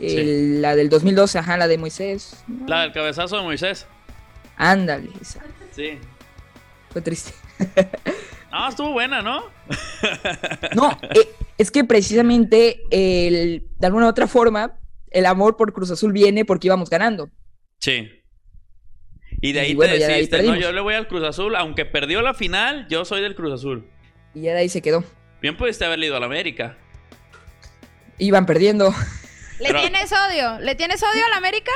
La 0.00 0.74
del 0.74 0.88
2012, 0.90 1.38
ajá, 1.38 1.56
la 1.56 1.68
de 1.68 1.78
Moisés. 1.78 2.44
La 2.66 2.82
del 2.82 2.92
cabezazo 2.92 3.36
de 3.36 3.42
Moisés. 3.42 3.86
Ándale, 4.56 5.10
esa. 5.20 5.40
Sí. 5.78 5.96
Fue 6.90 7.00
triste. 7.00 7.32
No, 8.50 8.68
estuvo 8.68 8.90
buena, 8.90 9.22
¿no? 9.22 9.44
no, 10.74 10.98
eh, 11.14 11.28
es 11.56 11.70
que 11.70 11.84
precisamente 11.84 12.80
el, 12.90 13.68
de 13.78 13.86
alguna 13.86 14.06
u 14.06 14.08
otra 14.08 14.26
forma 14.26 14.76
el 15.12 15.24
amor 15.24 15.56
por 15.56 15.72
Cruz 15.72 15.92
Azul 15.92 16.12
viene 16.12 16.44
porque 16.44 16.66
íbamos 16.66 16.90
ganando. 16.90 17.30
Sí. 17.78 18.10
Y 19.40 19.52
de 19.52 19.60
ahí 19.60 19.76
te 19.76 19.86
deciste, 19.86 20.42
no, 20.42 20.56
yo 20.56 20.72
le 20.72 20.80
voy 20.80 20.94
al 20.94 21.06
Cruz 21.06 21.22
Azul, 21.22 21.54
aunque 21.54 21.84
perdió 21.84 22.22
la 22.22 22.34
final, 22.34 22.88
yo 22.88 23.04
soy 23.04 23.22
del 23.22 23.36
Cruz 23.36 23.52
Azul. 23.52 23.88
Y 24.34 24.42
ya 24.42 24.54
de 24.54 24.58
ahí 24.58 24.68
se 24.68 24.82
quedó. 24.82 25.04
Bien 25.40 25.56
pudiste 25.56 25.84
haberle 25.84 26.06
ido 26.06 26.16
al 26.16 26.24
América. 26.24 26.76
Iban 28.18 28.46
perdiendo. 28.46 28.92
¿Le 29.60 29.72
tienes 29.74 30.10
odio? 30.10 30.58
¿Le 30.58 30.74
tienes 30.74 31.00
odio 31.04 31.24
al 31.26 31.34
América? 31.34 31.70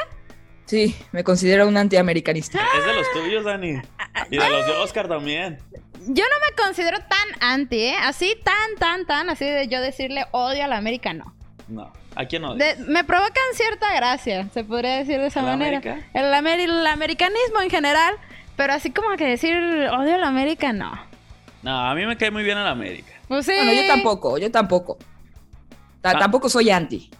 Sí, 0.73 0.97
me 1.13 1.23
considero 1.23 1.69
un 1.69 1.77
antiamericanista. 1.77 2.59
Es 2.79 2.87
de 2.87 2.95
los 2.95 3.13
tuyos, 3.13 3.45
Dani. 3.45 3.83
Y 4.31 4.39
de 4.39 4.49
los 4.49 4.67
de 4.67 4.73
Oscar 4.73 5.07
también. 5.07 5.59
Yo 6.07 6.25
no 6.25 6.37
me 6.49 6.65
considero 6.65 6.97
tan 7.01 7.43
anti, 7.43 7.79
¿eh? 7.79 7.97
Así, 8.01 8.39
tan, 8.43 8.79
tan, 8.79 9.05
tan, 9.05 9.29
así 9.29 9.45
de 9.45 9.69
yo 9.69 9.83
decirle 9.83 10.25
odio 10.31 10.65
a 10.65 10.69
la 10.69 10.79
América, 10.79 11.13
no. 11.13 11.35
No. 11.69 11.93
¿A 12.17 12.25
quién 12.25 12.41
no? 12.41 12.55
me 12.55 13.05
provocan 13.05 13.43
cierta 13.53 13.95
gracia, 13.95 14.49
se 14.55 14.65
podría 14.65 14.97
decir 14.97 15.21
de 15.21 15.27
esa 15.27 15.43
manera. 15.43 15.83
El, 16.15 16.25
el 16.25 16.87
americanismo 16.87 17.61
en 17.61 17.69
general, 17.69 18.15
pero 18.57 18.73
así 18.73 18.93
como 18.93 19.15
que 19.19 19.27
decir 19.27 19.55
odio 19.55 20.15
a 20.15 20.19
la 20.19 20.29
América, 20.29 20.73
no. 20.73 20.91
No, 21.63 21.79
a 21.87 21.95
mí 21.95 22.07
me 22.07 22.17
cae 22.17 22.31
muy 22.31 22.45
bien 22.45 22.57
a 22.57 22.65
la 22.65 22.71
América. 22.71 23.13
Pues 23.29 23.45
sí. 23.45 23.53
Bueno, 23.55 23.75
yo 23.75 23.87
tampoco, 23.87 24.39
yo 24.39 24.51
tampoco. 24.51 24.97
Ah. 26.03 26.19
Tampoco 26.19 26.49
soy 26.49 26.71
anti. 26.71 27.11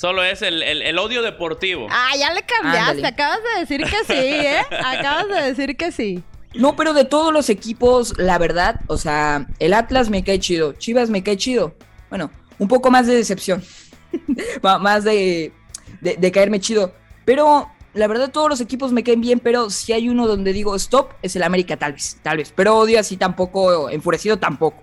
Solo 0.00 0.24
es 0.24 0.40
el, 0.40 0.98
odio 0.98 1.20
deportivo. 1.20 1.86
Ah, 1.90 2.12
ya 2.18 2.32
le 2.32 2.40
cambiaste. 2.40 3.06
Acabas 3.06 3.40
de 3.42 3.60
decir 3.60 3.84
que 3.84 4.02
sí, 4.06 4.46
¿eh? 4.46 4.62
Acabas 4.82 5.28
de 5.28 5.42
decir 5.42 5.76
que 5.76 5.92
sí. 5.92 6.24
No, 6.54 6.74
pero 6.74 6.94
de 6.94 7.04
todos 7.04 7.34
los 7.34 7.50
equipos, 7.50 8.14
la 8.16 8.38
verdad, 8.38 8.80
o 8.86 8.96
sea, 8.96 9.46
el 9.58 9.74
Atlas 9.74 10.08
me 10.08 10.24
cae 10.24 10.38
chido, 10.38 10.72
Chivas 10.72 11.10
me 11.10 11.22
cae 11.22 11.36
chido. 11.36 11.74
Bueno, 12.08 12.30
un 12.58 12.66
poco 12.66 12.90
más 12.90 13.08
de 13.08 13.14
decepción. 13.14 13.62
más 14.62 15.04
de, 15.04 15.52
de, 16.00 16.32
caerme 16.32 16.60
chido. 16.60 16.94
Pero 17.26 17.70
la 17.92 18.06
verdad, 18.06 18.30
todos 18.30 18.48
los 18.48 18.62
equipos 18.62 18.92
me 18.92 19.04
caen 19.04 19.20
bien, 19.20 19.38
pero 19.38 19.68
si 19.68 19.92
hay 19.92 20.08
uno 20.08 20.26
donde 20.26 20.54
digo 20.54 20.74
stop, 20.76 21.12
es 21.20 21.36
el 21.36 21.42
América, 21.42 21.76
tal 21.76 21.92
vez, 21.92 22.18
tal 22.22 22.38
vez. 22.38 22.54
Pero 22.56 22.78
odio 22.78 22.98
así 22.98 23.18
tampoco, 23.18 23.90
enfurecido 23.90 24.38
tampoco. 24.38 24.82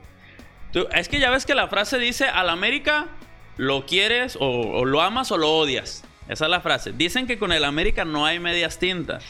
es 0.94 1.10
que 1.10 1.20
ya 1.20 1.32
ves 1.32 1.48
que 1.48 1.56
la 1.56 1.68
frase 1.70 1.98
dice: 1.98 2.26
al 2.26 2.50
América 2.50 3.17
lo 3.58 3.86
quieres 3.86 4.38
o, 4.40 4.46
o 4.46 4.86
lo 4.86 5.02
amas 5.02 5.32
o 5.32 5.38
lo 5.38 5.52
odias. 5.52 6.04
Esa 6.30 6.46
es 6.46 6.52
la 6.52 6.62
frase. 6.62 6.92
Dicen 6.92 7.28
que 7.28 7.38
con 7.38 7.52
el 7.52 7.64
América 7.64 8.06
no 8.06 8.26
hay 8.26 8.40
medias 8.40 8.80
tintas. 8.80 9.24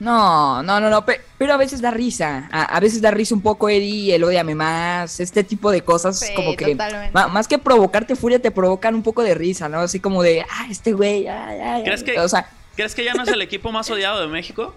No, 0.00 0.62
no, 0.62 0.78
no, 0.78 0.90
no, 0.90 1.04
pero 1.38 1.52
a 1.52 1.56
veces 1.56 1.80
da 1.80 1.90
risa. 1.90 2.48
A, 2.52 2.78
veces 2.78 3.00
da 3.00 3.10
risa 3.10 3.34
un 3.34 3.42
poco, 3.42 3.68
Eddie, 3.68 4.14
el 4.14 4.22
odiame 4.22 4.54
más, 4.54 5.18
este 5.18 5.42
tipo 5.42 5.72
de 5.72 5.82
cosas. 5.82 6.24
como 6.36 6.54
que 6.54 6.76
más 7.12 7.48
que 7.48 7.58
provocarte 7.58 8.14
furia, 8.14 8.38
te 8.38 8.52
provocan 8.52 8.94
un 8.94 9.02
poco 9.02 9.24
de 9.24 9.34
risa, 9.34 9.68
¿no? 9.68 9.80
Así 9.80 9.98
como 9.98 10.22
de, 10.22 10.42
ah, 10.42 10.68
este 10.70 10.92
güey, 10.92 11.26
ay, 11.26 11.82
¿Crees 11.82 12.04
que, 12.04 12.20
o 12.20 12.28
sea, 12.28 12.48
¿Crees 12.76 12.94
que 12.94 13.02
ya 13.02 13.12
no 13.14 13.24
es 13.24 13.28
el 13.28 13.42
equipo 13.42 13.72
más 13.72 13.90
odiado 13.90 14.20
de 14.20 14.28
México? 14.28 14.72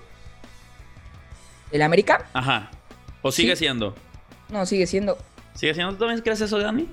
¿El 1.71 1.83
América? 1.83 2.25
Ajá. 2.33 2.71
¿O 3.21 3.31
sigue 3.31 3.55
siendo? 3.55 3.93
No, 4.49 4.65
sigue 4.65 4.87
siendo. 4.87 5.19
¿Sigue 5.53 5.75
siendo? 5.75 5.93
¿Tú 5.93 5.99
también 5.99 6.19
crees 6.21 6.41
eso, 6.41 6.57
Dani? 6.57 6.87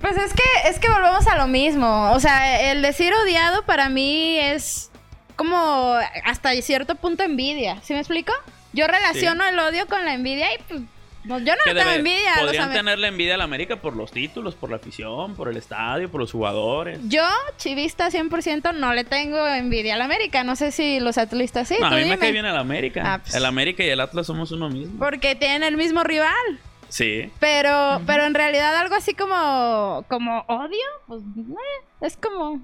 Pues 0.00 0.16
es 0.16 0.32
que, 0.32 0.68
es 0.68 0.78
que 0.78 0.88
volvemos 0.88 1.26
a 1.26 1.36
lo 1.36 1.46
mismo. 1.46 2.12
O 2.12 2.20
sea, 2.20 2.70
el 2.70 2.82
decir 2.82 3.12
odiado 3.12 3.64
para 3.64 3.88
mí 3.88 4.38
es 4.38 4.90
como 5.36 5.96
hasta 6.24 6.52
cierto 6.62 6.94
punto 6.94 7.24
envidia. 7.24 7.80
¿Sí 7.82 7.92
me 7.92 7.98
explico? 7.98 8.32
Yo 8.72 8.86
relaciono 8.86 9.44
el 9.44 9.58
odio 9.58 9.86
con 9.86 10.04
la 10.04 10.14
envidia 10.14 10.54
y 10.54 10.58
pues 10.68 10.80
yo 11.24 11.54
no 11.54 11.74
tengo 11.74 11.90
envidia. 11.90 12.34
Podrían 12.40 12.72
tenerle 12.72 13.08
envidia 13.08 13.34
a 13.34 13.38
la 13.38 13.44
América 13.44 13.76
por 13.76 13.96
los 13.96 14.10
títulos, 14.10 14.54
por 14.54 14.70
la 14.70 14.76
afición, 14.76 15.34
por 15.34 15.48
el 15.48 15.56
estadio, 15.56 16.10
por 16.10 16.20
los 16.20 16.32
jugadores. 16.32 16.98
Yo, 17.04 17.24
chivista 17.58 18.10
100%, 18.10 18.74
no 18.74 18.94
le 18.94 19.04
tengo 19.04 19.46
envidia 19.46 19.94
a 19.94 19.98
la 19.98 20.04
América. 20.04 20.42
No 20.44 20.56
sé 20.56 20.72
si 20.72 21.00
los 21.00 21.18
atlistas 21.18 21.68
sí. 21.68 21.76
a 21.82 21.90
mí 21.90 22.04
me 22.04 22.18
cae 22.18 22.32
bien 22.32 22.46
el 22.46 22.56
América. 22.56 23.02
Ah, 23.04 23.18
pues. 23.22 23.34
El 23.34 23.44
América 23.44 23.84
y 23.84 23.88
el 23.88 24.00
Atlas 24.00 24.26
somos 24.26 24.50
uno 24.52 24.68
mismo. 24.68 24.98
Porque 24.98 25.34
tienen 25.34 25.62
el 25.62 25.76
mismo 25.76 26.02
rival. 26.02 26.60
Sí. 26.92 27.32
Pero, 27.40 28.02
pero 28.06 28.24
en 28.24 28.34
realidad 28.34 28.76
algo 28.76 28.94
así 28.94 29.14
como, 29.14 30.04
como 30.08 30.44
odio, 30.46 30.84
pues 31.06 31.22
eh, 31.22 31.86
es 32.02 32.18
como 32.18 32.60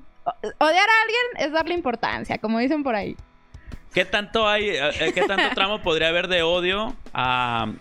odiar 0.58 0.86
a 0.86 1.02
alguien 1.02 1.46
es 1.46 1.50
darle 1.50 1.72
importancia, 1.72 2.36
como 2.36 2.58
dicen 2.58 2.82
por 2.82 2.94
ahí. 2.94 3.16
¿Qué 3.94 4.04
tanto 4.04 4.46
hay, 4.46 4.68
eh, 4.68 4.90
eh, 5.00 5.12
qué 5.14 5.22
tanto 5.22 5.48
tramo 5.54 5.80
podría 5.82 6.08
haber 6.08 6.28
de 6.28 6.42
odio 6.42 6.94
a, 7.14 7.72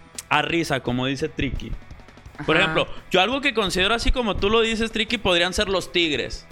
risa, 0.43 0.79
como 0.79 1.05
dice 1.05 1.27
Tricky? 1.27 1.73
Por 2.45 2.55
ejemplo, 2.55 2.87
yo 3.11 3.19
algo 3.19 3.41
que 3.41 3.53
considero 3.53 3.93
así 3.93 4.13
como 4.13 4.37
tú 4.37 4.49
lo 4.49 4.61
dices, 4.61 4.93
Tricky, 4.93 5.17
podrían 5.17 5.51
ser 5.51 5.67
los 5.67 5.91
tigres. 5.91 6.47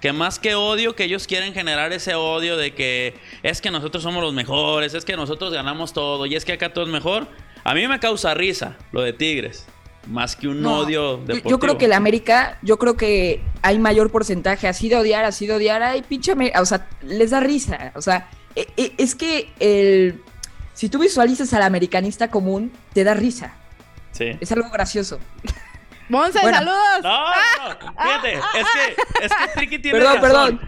Que 0.00 0.12
más 0.12 0.38
que 0.38 0.54
odio, 0.54 0.94
que 0.94 1.02
ellos 1.02 1.26
quieren 1.26 1.52
generar 1.52 1.92
ese 1.92 2.14
odio 2.14 2.56
de 2.56 2.74
que 2.74 3.16
es 3.42 3.60
que 3.60 3.72
nosotros 3.72 4.04
somos 4.04 4.22
los 4.22 4.34
mejores, 4.34 4.94
es 4.94 5.04
que 5.04 5.16
nosotros 5.16 5.52
ganamos 5.52 5.92
todo 5.92 6.26
y 6.26 6.36
es 6.36 6.44
que 6.44 6.52
acá 6.52 6.72
todo 6.72 6.84
es 6.84 6.90
mejor. 6.92 7.26
A 7.64 7.74
mí 7.74 7.86
me 7.86 8.00
causa 8.00 8.34
risa 8.34 8.76
lo 8.92 9.02
de 9.02 9.12
tigres. 9.12 9.66
Más 10.06 10.34
que 10.34 10.48
un 10.48 10.64
odio 10.66 11.18
deportivo. 11.18 11.48
Yo 11.48 11.58
creo 11.60 11.78
que 11.78 11.86
la 11.86 11.96
América, 11.96 12.58
yo 12.62 12.76
creo 12.76 12.96
que 12.96 13.40
hay 13.62 13.78
mayor 13.78 14.10
porcentaje 14.10 14.66
así 14.66 14.88
de 14.88 14.96
odiar, 14.96 15.24
así 15.24 15.46
de 15.46 15.54
odiar, 15.54 15.80
ay, 15.82 16.02
pinche, 16.02 16.34
o 16.58 16.66
sea, 16.66 16.88
les 17.02 17.30
da 17.30 17.38
risa. 17.38 17.92
O 17.94 18.02
sea, 18.02 18.28
e, 18.56 18.66
e, 18.76 18.94
es 18.98 19.14
que 19.14 19.52
el, 19.60 20.20
si 20.74 20.88
tú 20.88 20.98
visualizas 20.98 21.52
al 21.54 21.62
americanista 21.62 22.28
común, 22.28 22.72
te 22.92 23.04
da 23.04 23.14
risa. 23.14 23.54
Sí. 24.10 24.36
Es 24.40 24.50
algo 24.50 24.68
gracioso. 24.70 25.20
Monse, 26.08 26.40
saludos. 26.40 27.02
No, 27.02 27.24
no, 27.24 27.94
fíjate, 28.02 28.34
es 28.34 28.66
que, 28.74 29.24
es 29.24 29.32
que 29.32 29.48
Tricky 29.54 29.78
tiene 29.78 29.98
Perdón, 29.98 30.20
perdón. 30.20 30.60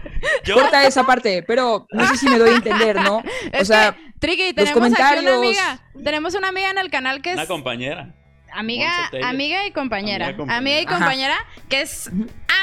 Corta 0.51 0.87
esa 0.87 1.05
parte, 1.05 1.43
pero 1.43 1.85
no 1.91 2.07
sé 2.07 2.17
si 2.17 2.27
me 2.27 2.39
doy 2.39 2.49
a 2.49 2.55
entender, 2.55 2.95
¿no? 2.95 3.21
O 3.59 3.65
sea, 3.65 3.95
Tricky, 4.19 4.53
tenemos 4.53 4.93
aquí 4.93 5.19
una 5.19 5.35
amiga. 5.35 5.79
Tenemos 6.03 6.35
una 6.35 6.47
amiga 6.49 6.69
en 6.69 6.77
el 6.77 6.89
canal 6.89 7.21
que 7.21 7.31
es. 7.31 7.35
Una 7.35 7.47
compañera 7.47 8.15
amiga, 8.55 9.11
amiga 9.23 9.67
y 9.67 9.71
compañera. 9.71 10.35
Amiga, 10.47 10.81
y 10.81 10.85
compañera, 10.85 11.35
que 11.69 11.81
es 11.81 12.09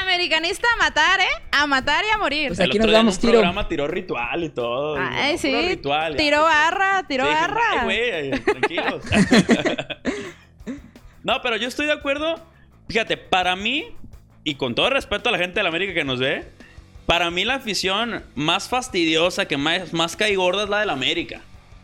americanista 0.01 0.67
a 0.73 0.77
matar, 0.77 1.19
¿eh? 1.21 1.43
A 1.51 1.67
matar 1.67 2.03
y 2.05 2.13
a 2.13 2.17
morir. 2.17 2.49
Pues 2.49 2.59
aquí 2.59 2.79
nos 2.79 2.91
damos 2.91 3.19
tiro. 3.19 3.33
programa 3.33 3.67
tiró 3.67 3.87
ritual 3.87 4.43
y 4.43 4.49
todo. 4.49 4.97
Ay, 4.99 5.37
sí. 5.37 5.69
Ritual, 5.69 6.15
tiró 6.15 6.43
barra, 6.43 7.05
tiró 7.07 7.25
barra. 7.25 7.81
Ay, 7.81 7.83
güey, 7.83 8.39
tranquilos. 8.41 9.03
no, 11.23 11.41
pero 11.41 11.57
yo 11.57 11.67
estoy 11.67 11.85
de 11.85 11.93
acuerdo. 11.93 12.35
Fíjate, 12.87 13.15
para 13.17 13.55
mí, 13.55 13.95
y 14.43 14.55
con 14.55 14.75
todo 14.75 14.89
respeto 14.89 15.29
a 15.29 15.31
la 15.31 15.37
gente 15.37 15.59
de 15.59 15.63
la 15.63 15.69
América 15.69 15.93
que 15.93 16.03
nos 16.03 16.19
ve, 16.19 16.45
para 17.05 17.31
mí 17.31 17.45
la 17.45 17.55
afición 17.55 18.23
más 18.35 18.69
fastidiosa, 18.69 19.45
que 19.45 19.57
más, 19.57 19.93
más 19.93 20.15
cae 20.15 20.35
gorda 20.35 20.63
es 20.63 20.69
la 20.69 20.79
de 20.79 20.85
la 20.85 20.93
América. 20.93 21.41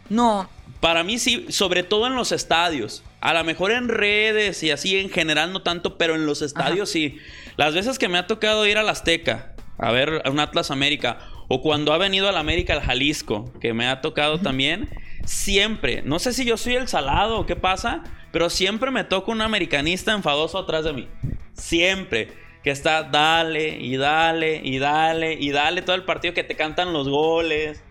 No. 0.10 0.50
Para 0.80 1.04
mí 1.04 1.20
sí, 1.20 1.46
sobre 1.50 1.84
todo 1.84 2.08
en 2.08 2.16
los 2.16 2.32
estadios. 2.32 3.04
A 3.22 3.34
lo 3.34 3.44
mejor 3.44 3.72
en 3.72 3.90
redes 3.90 4.64
y 4.64 4.72
así 4.72 4.98
en 4.98 5.10
general 5.10 5.52
no 5.52 5.62
tanto, 5.62 5.98
pero 5.98 6.16
en 6.16 6.26
los 6.26 6.42
estadios 6.42 6.90
sí. 6.90 7.18
Las 7.58 7.74
veces 7.74 8.00
que 8.00 8.08
me 8.08 8.18
ha 8.18 8.28
tocado 8.28 8.66
ir 8.66 8.78
al 8.78 8.88
Azteca 8.88 9.54
a 9.78 9.92
ver 9.92 10.22
a 10.24 10.30
un 10.30 10.40
Atlas 10.40 10.72
América 10.72 11.20
o 11.50 11.62
cuando 11.62 11.94
ha 11.94 11.98
venido 11.98 12.30
al 12.30 12.38
América 12.38 12.74
al 12.74 12.82
Jalisco, 12.82 13.52
que 13.60 13.74
me 13.74 13.88
ha 13.88 14.02
tocado 14.02 14.40
también, 14.40 14.90
siempre, 15.26 16.04
no 16.04 16.20
sé 16.20 16.32
si 16.32 16.46
yo 16.46 16.58
soy 16.58 16.76
el 16.76 16.88
salado 16.88 17.40
o 17.40 17.46
qué 17.46 17.56
pasa, 17.56 18.04
pero 18.32 18.50
siempre 18.50 18.92
me 18.92 19.04
toca 19.04 19.32
un 19.32 19.42
americanista 19.42 20.14
enfadoso 20.14 20.60
atrás 20.60 20.86
de 20.86 20.94
mí. 20.94 21.08
Siempre. 21.54 22.49
Que 22.64 22.72
está 22.72 23.04
dale 23.04 23.78
y 23.78 23.96
dale 23.98 24.62
y 24.64 24.80
dale 24.80 25.34
y 25.34 25.52
dale 25.52 25.82
todo 25.82 25.96
el 25.96 26.04
partido 26.04 26.34
que 26.34 26.44
te 26.44 26.56
cantan 26.56 26.92
los 26.92 27.08
goles 27.08 27.82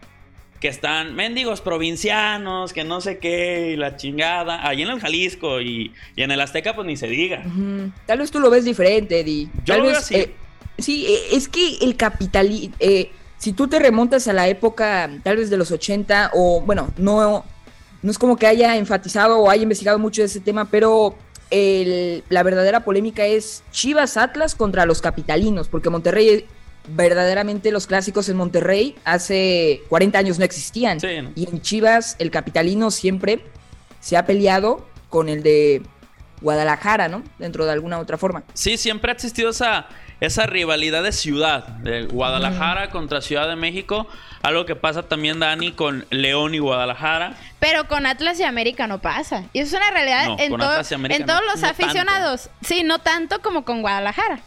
que 0.60 0.68
están 0.68 1.14
mendigos 1.14 1.60
provincianos, 1.60 2.72
que 2.72 2.84
no 2.84 3.00
sé 3.00 3.18
qué, 3.18 3.70
y 3.72 3.76
la 3.76 3.96
chingada, 3.96 4.66
allí 4.66 4.82
en 4.82 4.88
el 4.88 5.00
Jalisco 5.00 5.60
y, 5.60 5.92
en 6.16 6.30
el 6.30 6.40
Azteca, 6.40 6.74
pues 6.74 6.86
ni 6.86 6.96
se 6.96 7.06
diga. 7.06 7.44
Tal 8.06 8.18
vez 8.18 8.30
tú 8.30 8.40
lo 8.40 8.50
ves 8.50 8.64
diferente, 8.64 9.20
Eddie. 9.20 9.48
Yo 9.64 9.74
Tal 9.74 9.80
lo 9.80 9.86
vez, 9.88 9.98
así. 9.98 10.16
Eh, 10.16 10.34
sí, 10.78 11.06
eh, 11.06 11.36
es 11.36 11.48
que 11.48 11.78
el 11.80 11.96
capitalismo, 11.96 12.74
eh, 12.80 13.12
si 13.36 13.52
tú 13.52 13.68
te 13.68 13.78
remontas 13.78 14.26
a 14.26 14.32
la 14.32 14.48
época, 14.48 15.08
tal 15.22 15.36
vez 15.36 15.48
de 15.48 15.56
los 15.56 15.70
80, 15.70 16.32
o 16.34 16.60
bueno, 16.62 16.92
no, 16.96 17.44
no 18.02 18.10
es 18.10 18.18
como 18.18 18.36
que 18.36 18.48
haya 18.48 18.76
enfatizado 18.76 19.38
o 19.38 19.50
haya 19.50 19.62
investigado 19.62 19.98
mucho 20.00 20.22
de 20.22 20.26
ese 20.26 20.40
tema, 20.40 20.68
pero 20.68 21.16
la 21.50 22.42
verdadera 22.42 22.84
polémica 22.84 23.26
es 23.26 23.62
Chivas 23.70 24.16
Atlas 24.16 24.54
contra 24.54 24.86
los 24.86 25.00
capitalinos, 25.00 25.68
porque 25.68 25.90
Monterrey 25.90 26.46
verdaderamente 26.90 27.70
los 27.70 27.86
clásicos 27.86 28.28
en 28.28 28.36
Monterrey 28.36 28.96
hace 29.04 29.82
40 29.88 30.18
años 30.18 30.38
no 30.38 30.44
existían. 30.44 30.98
Y 31.34 31.48
en 31.48 31.60
Chivas, 31.60 32.16
el 32.18 32.30
capitalino 32.30 32.90
siempre 32.90 33.44
se 34.00 34.16
ha 34.16 34.26
peleado 34.26 34.86
con 35.08 35.28
el 35.28 35.42
de 35.42 35.82
Guadalajara, 36.40 37.08
¿no? 37.08 37.22
Dentro 37.38 37.64
de 37.64 37.72
alguna 37.72 37.98
otra 37.98 38.16
forma. 38.16 38.44
Sí, 38.54 38.76
siempre 38.76 39.10
ha 39.10 39.14
existido 39.14 39.50
esa, 39.50 39.88
esa 40.20 40.46
rivalidad 40.46 41.02
de 41.02 41.12
ciudad, 41.12 41.66
de 41.66 42.06
Guadalajara 42.06 42.90
contra 42.90 43.20
Ciudad 43.20 43.48
de 43.48 43.56
México. 43.56 44.08
Algo 44.42 44.66
que 44.66 44.76
pasa 44.76 45.02
también, 45.04 45.40
Dani, 45.40 45.72
con 45.72 46.06
León 46.10 46.54
y 46.54 46.58
Guadalajara. 46.58 47.34
Pero 47.60 47.86
con 47.88 48.06
Atlas 48.06 48.38
y 48.40 48.44
América 48.44 48.86
no 48.86 49.00
pasa. 49.00 49.44
Y 49.52 49.60
eso 49.60 49.76
es 49.76 49.82
una 49.82 49.90
realidad 49.90 50.24
en, 50.38 50.52
en 50.52 51.26
todos 51.26 51.42
los 51.46 51.62
aficionados. 51.62 52.50
Sí, 52.62 52.82
no 52.82 52.98
tanto 52.98 53.40
como 53.40 53.64
con 53.64 53.82
Guadalajara. 53.82 54.40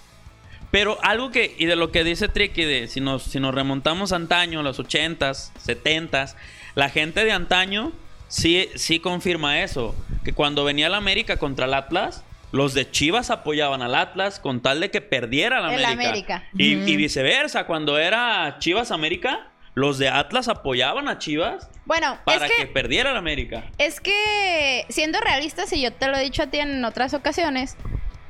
Pero 0.71 0.97
algo 1.03 1.31
que, 1.31 1.53
y 1.57 1.65
de 1.65 1.75
lo 1.75 1.91
que 1.91 2.05
dice 2.05 2.29
Tricky, 2.29 2.63
de 2.63 2.87
si 2.87 3.01
nos, 3.01 3.23
si 3.23 3.39
nos 3.39 3.53
remontamos 3.53 4.13
antaño, 4.13 4.63
los 4.63 4.79
80s, 4.79 5.51
70s, 5.65 6.35
la 6.75 6.89
gente 6.89 7.25
de 7.25 7.33
antaño 7.33 7.91
sí, 8.29 8.69
sí 8.75 8.99
confirma 8.99 9.61
eso. 9.61 9.93
Que 10.23 10.33
cuando 10.33 10.63
venía 10.63 10.87
el 10.87 10.93
América 10.93 11.37
contra 11.37 11.65
el 11.65 11.73
Atlas, 11.73 12.23
los 12.51 12.73
de 12.73 12.89
Chivas 12.89 13.29
apoyaban 13.29 13.81
al 13.81 13.95
Atlas 13.95 14.39
con 14.39 14.61
tal 14.61 14.79
de 14.79 14.91
que 14.91 15.01
perdiera 15.01 15.59
la 15.61 15.67
América. 15.67 15.91
América. 15.91 16.43
Y, 16.57 16.73
y, 16.73 16.95
viceversa, 16.97 17.65
cuando 17.65 17.97
era 17.97 18.57
Chivas 18.59 18.91
América, 18.91 19.51
los 19.73 19.97
de 19.97 20.09
Atlas 20.09 20.47
apoyaban 20.47 21.07
a 21.07 21.17
Chivas. 21.17 21.69
Bueno, 21.85 22.17
para 22.25 22.47
que, 22.47 22.55
que, 22.55 22.67
perdiera 22.67 23.13
la 23.13 23.19
América. 23.19 23.63
Es 23.77 23.99
que, 23.99 24.85
siendo 24.89 25.19
realistas, 25.19 25.71
y 25.73 25.81
yo 25.81 25.93
te 25.93 26.07
lo 26.07 26.17
he 26.17 26.21
dicho 26.21 26.43
a 26.43 26.47
ti 26.47 26.59
en 26.59 26.83
otras 26.83 27.13
ocasiones, 27.13 27.77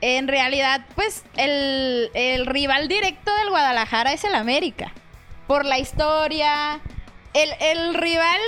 en 0.01 0.27
realidad, 0.27 0.85
pues 0.95 1.23
el, 1.37 2.09
rival 2.47 2.87
directo 2.87 3.33
del 3.37 3.49
Guadalajara 3.49 4.13
es 4.13 4.23
el 4.23 4.33
América. 4.33 4.91
Por 5.47 5.65
la 5.65 5.77
historia. 5.79 6.79
El, 7.33 7.93
rival 7.93 8.39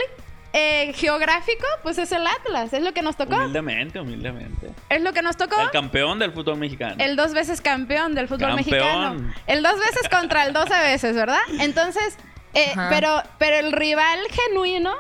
eh, 0.54 0.94
geográfico, 0.94 1.66
pues 1.82 1.98
es 1.98 2.12
el 2.12 2.26
Atlas, 2.28 2.74
es 2.74 2.84
lo 2.84 2.94
que 2.94 3.02
nos 3.02 3.18
tocó. 3.18 3.36
Humildemente, 3.38 4.00
humildemente. 4.00 4.72
Es 4.88 5.02
lo 5.02 5.12
que 5.12 5.24
nos 5.24 5.36
tocó. 5.36 5.60
El 5.60 5.72
campeón 5.72 6.20
del 6.20 6.32
fútbol 6.32 6.58
mexicano. 6.58 6.96
El 7.00 7.16
dos 7.16 7.34
veces 7.34 7.60
campeón 7.60 8.14
del 8.14 8.28
fútbol 8.28 8.54
mexicano. 8.56 9.34
El 9.48 9.64
dos 9.64 9.80
veces 9.80 10.08
contra 10.10 10.46
el 10.46 10.54
doce 10.54 10.78
veces, 10.80 11.16
¿verdad? 11.16 11.42
Entonces, 11.60 12.18
eh, 12.54 12.72
pero, 12.90 13.24
pero 13.40 13.56
el 13.58 13.72
rival 13.72 14.20
genuino 14.30 14.94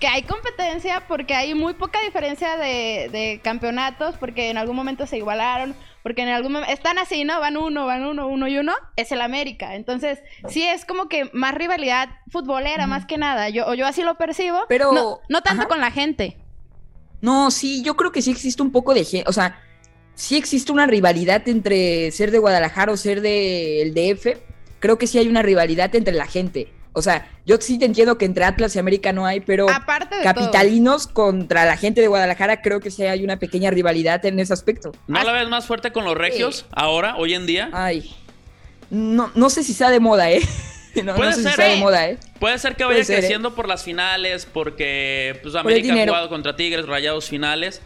que 0.00 0.08
hay 0.08 0.22
competencia 0.22 1.04
porque 1.06 1.34
hay 1.34 1.54
muy 1.54 1.74
poca 1.74 2.00
diferencia 2.00 2.56
de, 2.56 3.08
de, 3.12 3.40
campeonatos, 3.44 4.16
porque 4.16 4.50
en 4.50 4.56
algún 4.56 4.74
momento 4.74 5.06
se 5.06 5.18
igualaron, 5.18 5.76
porque 6.02 6.22
en 6.22 6.28
algún 6.28 6.52
momento 6.52 6.72
están 6.72 6.98
así, 6.98 7.24
¿no? 7.24 7.40
Van 7.40 7.56
uno, 7.56 7.86
van 7.86 8.04
uno, 8.04 8.26
uno 8.26 8.48
y 8.48 8.58
uno, 8.58 8.72
es 8.96 9.12
el 9.12 9.20
América. 9.20 9.74
Entonces, 9.74 10.18
sí 10.48 10.62
es 10.62 10.84
como 10.84 11.08
que 11.08 11.30
más 11.32 11.54
rivalidad 11.54 12.08
futbolera, 12.30 12.86
más 12.86 13.06
que 13.06 13.18
nada. 13.18 13.48
Yo, 13.48 13.66
o 13.66 13.74
yo 13.74 13.86
así 13.86 14.02
lo 14.02 14.16
percibo, 14.16 14.60
pero 14.68 14.92
no, 15.28 15.42
tanto 15.42 15.68
con 15.68 15.80
la 15.80 15.90
gente. 15.90 16.36
No, 17.20 17.50
sí, 17.50 17.82
yo 17.82 17.96
creo 17.96 18.10
que 18.10 18.22
sí 18.22 18.30
existe 18.30 18.62
un 18.62 18.72
poco 18.72 18.94
de, 18.94 19.24
o 19.26 19.32
sea, 19.32 19.60
sí 20.14 20.36
existe 20.36 20.72
una 20.72 20.86
rivalidad 20.86 21.46
entre 21.48 22.10
ser 22.10 22.30
de 22.30 22.38
Guadalajara 22.38 22.92
o 22.92 22.96
ser 22.96 23.20
del 23.20 23.94
DF. 23.94 24.38
Creo 24.80 24.98
que 24.98 25.06
sí 25.06 25.18
hay 25.18 25.28
una 25.28 25.42
rivalidad 25.42 25.94
entre 25.94 26.14
la 26.14 26.26
gente. 26.26 26.72
O 26.94 27.00
sea, 27.00 27.28
yo 27.46 27.56
sí 27.60 27.78
te 27.78 27.86
entiendo 27.86 28.18
que 28.18 28.26
entre 28.26 28.44
Atlas 28.44 28.76
y 28.76 28.78
América 28.78 29.12
no 29.12 29.24
hay, 29.24 29.40
pero 29.40 29.66
capitalinos 30.22 31.06
contra 31.06 31.64
la 31.64 31.76
gente 31.76 32.00
de 32.00 32.08
Guadalajara 32.08 32.60
creo 32.60 32.80
que 32.80 32.90
sí 32.90 33.02
hay 33.04 33.24
una 33.24 33.38
pequeña 33.38 33.70
rivalidad 33.70 34.24
en 34.26 34.38
ese 34.40 34.52
aspecto. 34.52 34.92
¿No 35.06 35.22
la 35.22 35.32
ves 35.32 35.48
más 35.48 35.66
fuerte 35.66 35.92
con 35.92 36.04
los 36.04 36.16
regios 36.16 36.66
ahora, 36.72 37.16
hoy 37.16 37.34
en 37.34 37.46
día? 37.46 37.70
Ay, 37.72 38.14
no, 38.90 39.30
no 39.34 39.48
sé 39.48 39.62
si 39.62 39.72
sea 39.72 39.90
de 39.90 40.00
moda, 40.00 40.30
¿eh? 40.30 40.42
No, 41.02 41.14
Puede 41.14 41.32
ser, 41.32 41.56
de 41.56 41.76
moda, 41.76 42.06
¿eh? 42.06 42.18
Puede 42.38 42.58
ser 42.58 42.76
que 42.76 42.84
vaya 42.84 43.00
¿eh? 43.00 43.06
creciendo 43.06 43.54
por 43.54 43.66
las 43.66 43.82
finales, 43.82 44.46
porque 44.52 45.40
pues, 45.42 45.54
América 45.54 45.94
ha 45.94 46.04
jugado 46.04 46.28
contra 46.28 46.54
Tigres, 46.54 46.86
Rayados 46.86 47.30
finales. 47.30 47.80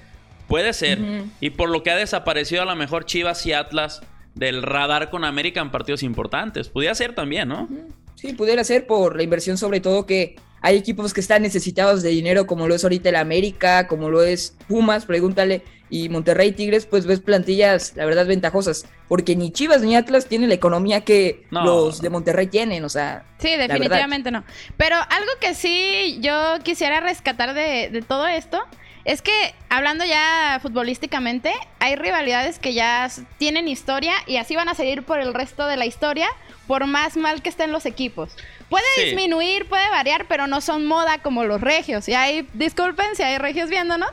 Puede 0.49 0.73
ser. 0.73 0.99
Y 1.41 1.51
por 1.51 1.71
lo 1.71 1.85
que 1.85 1.93
ha 1.93 1.97
desaparecido 1.97 2.63
a 2.63 2.65
lo 2.65 2.75
mejor 2.75 3.05
Chivas 3.05 3.47
y 3.47 3.53
Atlas 3.53 4.03
del 4.35 4.61
radar 4.61 5.11
con 5.11 5.25
América 5.25 5.61
en 5.61 5.71
partidos 5.71 6.03
importantes. 6.03 6.69
Podría 6.69 6.97
ser 6.97 7.15
también, 7.15 7.49
¿no? 7.49 7.69
Sí, 8.17 8.33
pudiera 8.33 8.65
ser 8.65 8.87
por 8.87 9.17
la 9.17 9.23
inversión, 9.23 9.57
sobre 9.59 9.81
todo 9.81 10.07
que 10.07 10.37
hay 10.63 10.77
equipos 10.77 11.15
que 11.15 11.21
están 11.21 11.43
necesitados 11.43 12.03
de 12.03 12.09
dinero, 12.09 12.47
como 12.47 12.67
lo 12.67 12.75
es 12.75 12.83
ahorita 12.83 13.11
el 13.11 13.17
América, 13.17 13.87
como 13.87 14.09
lo 14.09 14.23
es 14.23 14.57
Pumas, 14.67 15.05
pregúntale, 15.05 15.63
y 15.91 16.09
Monterrey 16.09 16.51
Tigres, 16.53 16.87
pues 16.87 17.07
ves 17.07 17.21
plantillas, 17.21 17.93
la 17.95 18.05
verdad, 18.07 18.27
ventajosas, 18.27 18.87
porque 19.07 19.37
ni 19.37 19.53
Chivas 19.53 19.83
ni 19.83 19.95
Atlas 19.95 20.27
tienen 20.27 20.49
la 20.49 20.57
economía 20.57 21.03
que 21.03 21.47
los 21.51 22.01
de 22.01 22.11
Monterrey 22.11 22.49
tienen, 22.49 22.85
o 22.85 22.89
sea. 22.89 23.25
Sí, 23.39 23.55
definitivamente 23.57 24.33
no. 24.33 24.45
Pero 24.77 24.97
algo 24.97 25.31
que 25.41 25.55
sí 25.55 26.19
yo 26.21 26.59
quisiera 26.65 27.01
rescatar 27.01 27.55
de, 27.55 27.91
de 27.93 28.03
todo 28.03 28.27
esto 28.27 28.61
es 29.05 29.23
que 29.23 29.55
hablando 29.69 30.05
ya 30.05 30.59
futbolísticamente, 30.61 31.53
hay 31.79 31.95
rivalidades 31.95 32.59
que 32.59 32.75
ya 32.75 33.09
tienen 33.39 33.69
historia 33.69 34.15
y 34.27 34.39
así 34.39 34.57
van 34.57 34.69
a 34.69 34.75
seguir 34.75 35.05
por 35.05 35.21
el 35.21 35.33
resto 35.33 35.69
de 35.69 35.77
la 35.77 35.87
historia 35.87 36.27
por 36.67 36.87
más 36.87 37.17
mal 37.17 37.43
que 37.43 37.49
estén 37.49 37.73
los 37.73 37.87
equipos. 37.87 38.37
Puede 38.69 38.85
disminuir, 39.05 39.69
puede 39.69 39.89
variar, 39.91 40.27
pero 40.29 40.47
no 40.47 40.61
son 40.61 40.87
moda 40.87 41.19
como 41.19 41.45
los 41.45 41.61
regios. 41.61 42.09
Y 42.09 42.15
hay, 42.15 42.49
disculpen 42.53 43.15
si 43.15 43.23
hay 43.23 43.39
regios 43.39 43.71
viéndonos. 43.71 44.11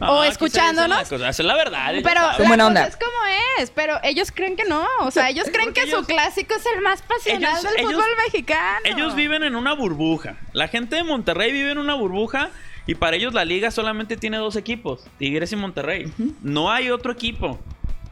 o 0.00 0.24
escuchándonos. 0.24 1.10
es 1.12 1.38
la 1.38 1.54
verdad. 1.54 1.94
Pero 2.02 2.20
la 2.20 2.86
es 2.86 2.96
como 2.96 3.16
es, 3.58 3.70
pero 3.70 3.98
ellos 4.02 4.32
creen 4.32 4.56
que 4.56 4.64
no. 4.64 4.84
O 5.00 5.10
sea, 5.10 5.30
ellos 5.30 5.46
creen 5.52 5.72
que 5.72 5.88
su 5.88 6.04
clásico 6.04 6.54
es 6.54 6.66
el 6.74 6.82
más 6.82 7.02
pasional 7.02 7.62
del 7.62 7.86
fútbol 7.86 8.10
mexicano. 8.24 8.80
Ellos 8.84 9.14
viven 9.14 9.44
en 9.44 9.54
una 9.54 9.72
burbuja. 9.74 10.36
La 10.52 10.68
gente 10.68 10.96
de 10.96 11.04
Monterrey 11.04 11.52
vive 11.52 11.70
en 11.70 11.78
una 11.78 11.94
burbuja 11.94 12.50
y 12.86 12.96
para 12.96 13.16
ellos 13.16 13.32
la 13.32 13.44
liga 13.44 13.70
solamente 13.70 14.16
tiene 14.16 14.36
dos 14.36 14.56
equipos, 14.56 15.06
Tigres 15.18 15.52
y 15.52 15.56
Monterrey. 15.56 16.12
No 16.42 16.72
hay 16.72 16.90
otro 16.90 17.12
equipo. 17.12 17.60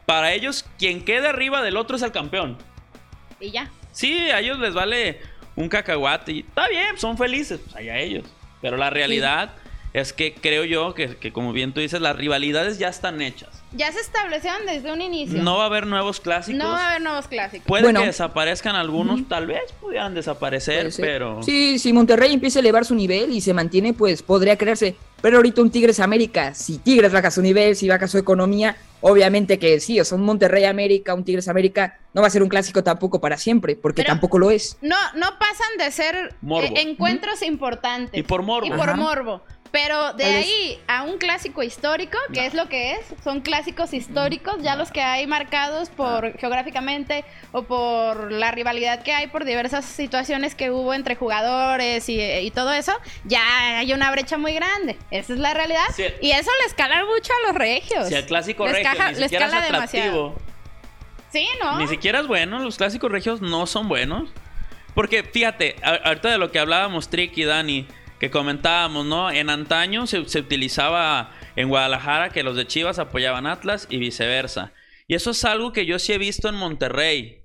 Para 0.05 0.33
ellos, 0.33 0.65
quien 0.79 1.03
quede 1.03 1.27
arriba 1.27 1.61
del 1.61 1.77
otro 1.77 1.95
es 1.95 2.01
el 2.01 2.11
campeón 2.11 2.57
y 3.45 3.51
ya. 3.51 3.69
Sí, 3.91 4.31
a 4.31 4.39
ellos 4.39 4.59
les 4.59 4.73
vale 4.73 5.19
un 5.55 5.69
cacahuate 5.69 6.31
y 6.31 6.39
está 6.39 6.67
bien, 6.67 6.97
son 6.97 7.17
felices, 7.17 7.59
pues 7.63 7.75
allá 7.75 7.99
ellos. 7.99 8.25
Pero 8.61 8.77
la 8.77 8.89
realidad 8.89 9.51
es 9.93 10.11
que 10.11 10.33
creo 10.33 10.63
yo 10.63 10.95
que, 10.95 11.31
como 11.31 11.53
bien 11.53 11.73
tú 11.73 11.79
dices, 11.79 12.01
las 12.01 12.15
rivalidades 12.15 12.79
ya 12.79 12.87
están 12.87 13.21
hechas. 13.21 13.49
Ya 13.73 13.91
se 13.91 13.99
establecieron 13.99 14.65
desde 14.65 14.91
un 14.91 15.01
inicio. 15.01 15.43
No 15.43 15.57
va 15.57 15.63
a 15.63 15.65
haber 15.67 15.85
nuevos 15.85 16.19
clásicos. 16.19 16.57
No 16.57 16.69
va 16.69 16.85
a 16.85 16.89
haber 16.91 17.01
nuevos 17.01 17.27
clásicos. 17.27 17.67
Puede 17.67 17.93
que 17.93 18.05
desaparezcan 18.05 18.75
algunos, 18.75 19.27
tal 19.27 19.45
vez 19.45 19.61
pudieran 19.79 20.15
desaparecer, 20.15 20.91
pero... 20.97 21.43
Sí, 21.43 21.77
si 21.77 21.93
Monterrey 21.93 22.33
empieza 22.33 22.59
a 22.59 22.61
elevar 22.61 22.85
su 22.85 22.95
nivel 22.95 23.31
y 23.31 23.41
se 23.41 23.53
mantiene, 23.53 23.93
pues 23.93 24.23
podría 24.23 24.57
creerse. 24.57 24.95
Pero 25.21 25.37
ahorita 25.37 25.61
un 25.61 25.69
Tigres 25.69 25.99
América, 25.99 26.55
si 26.55 26.79
Tigres 26.79 27.11
baja 27.11 27.29
su 27.29 27.41
nivel, 27.41 27.75
si 27.75 27.87
baja 27.87 28.07
su 28.07 28.17
economía, 28.17 28.77
Obviamente 29.05 29.59
que 29.59 29.81
sí, 29.81 29.99
o 29.99 30.05
sea, 30.05 30.17
un 30.17 30.23
Monterrey 30.23 30.63
América, 30.63 31.13
un 31.13 31.25
Tigres 31.25 31.49
América, 31.49 31.99
no 32.13 32.21
va 32.21 32.27
a 32.27 32.29
ser 32.29 32.41
un 32.41 32.47
clásico 32.47 32.85
tampoco 32.85 33.19
para 33.19 33.35
siempre, 33.37 33.75
porque 33.75 34.05
tampoco 34.05 34.39
lo 34.39 34.49
es. 34.49 34.77
No, 34.81 34.95
no 35.15 35.37
pasan 35.37 35.77
de 35.77 35.91
ser 35.91 36.15
eh, 36.15 36.73
encuentros 36.77 37.41
importantes. 37.41 38.17
Y 38.17 38.23
por 38.23 38.43
morbo. 38.43 38.65
Y 38.65 38.71
por 38.71 38.95
morbo. 38.95 39.43
Pero 39.73 40.13
de 40.13 40.25
ahí 40.25 40.79
a 40.87 41.01
un 41.01 41.17
clásico 41.17 41.63
histórico, 41.63 42.15
que 42.31 42.45
es 42.45 42.53
lo 42.53 42.69
que 42.69 42.91
es, 42.91 42.99
son 43.23 43.41
clásicos 43.41 43.91
históricos, 43.91 44.57
ya 44.61 44.75
los 44.75 44.91
que 44.91 45.01
hay 45.01 45.25
marcados 45.25 45.89
por 45.89 46.37
geográficamente 46.37 47.25
o 47.53 47.63
por 47.63 48.31
la 48.31 48.51
rivalidad 48.51 49.01
que 49.01 49.13
hay 49.13 49.25
por 49.25 49.45
diversas 49.45 49.83
situaciones 49.85 50.53
que 50.53 50.69
hubo 50.69 50.93
entre 50.93 51.15
jugadores 51.15 52.07
y, 52.07 52.51
todo 52.53 52.71
eso, 52.71 52.93
ya 53.23 53.79
hay 53.79 53.91
una 53.93 54.11
brecha 54.11 54.37
muy 54.37 54.53
grande. 54.53 54.95
Esa 55.09 55.33
es 55.33 55.39
la 55.39 55.55
realidad. 55.55 55.87
y 56.21 56.29
eso 56.29 56.51
le 56.61 56.67
escala 56.67 57.03
mucho 57.05 57.33
a 57.33 57.47
los 57.47 57.57
regios. 57.57 58.09
Si 58.09 58.13
el 58.13 58.27
clásico 58.27 58.67
regio 58.67 58.91
ni 59.09 59.15
siquiera 59.23 59.47
es 59.47 59.53
atractivo. 59.53 60.35
Sí, 61.31 61.47
¿no? 61.59 61.79
Ni 61.79 61.87
siquiera 61.87 62.19
es 62.19 62.27
bueno, 62.27 62.59
los 62.59 62.77
clásicos 62.77 63.11
regios 63.11 63.41
no 63.41 63.65
son 63.65 63.89
buenos. 63.89 64.29
Porque 64.93 65.23
fíjate, 65.23 65.77
ahorita 65.81 66.29
de 66.29 66.37
lo 66.37 66.51
que 66.51 66.59
hablábamos 66.59 67.09
Trick 67.09 67.35
y 67.39 67.45
Dani, 67.45 67.87
que 68.23 68.31
comentábamos, 68.31 69.05
¿no? 69.05 69.29
En 69.29 69.49
antaño 69.49 70.07
se, 70.07 70.17
utilizaba 70.17 71.31
en 71.57 71.67
Guadalajara 71.67 72.29
que 72.29 72.41
los 72.41 72.55
de 72.55 72.65
Chivas 72.65 72.97
apoyaban 72.97 73.45
Atlas 73.45 73.85
y 73.89 73.97
viceversa. 73.97 74.71
Y 75.09 75.15
eso 75.15 75.31
es 75.31 75.43
algo 75.43 75.73
que 75.73 75.85
yo 75.85 75.99
sí 75.99 76.13
he 76.13 76.17
visto 76.17 76.47
en 76.47 76.55
Monterrey, 76.55 77.43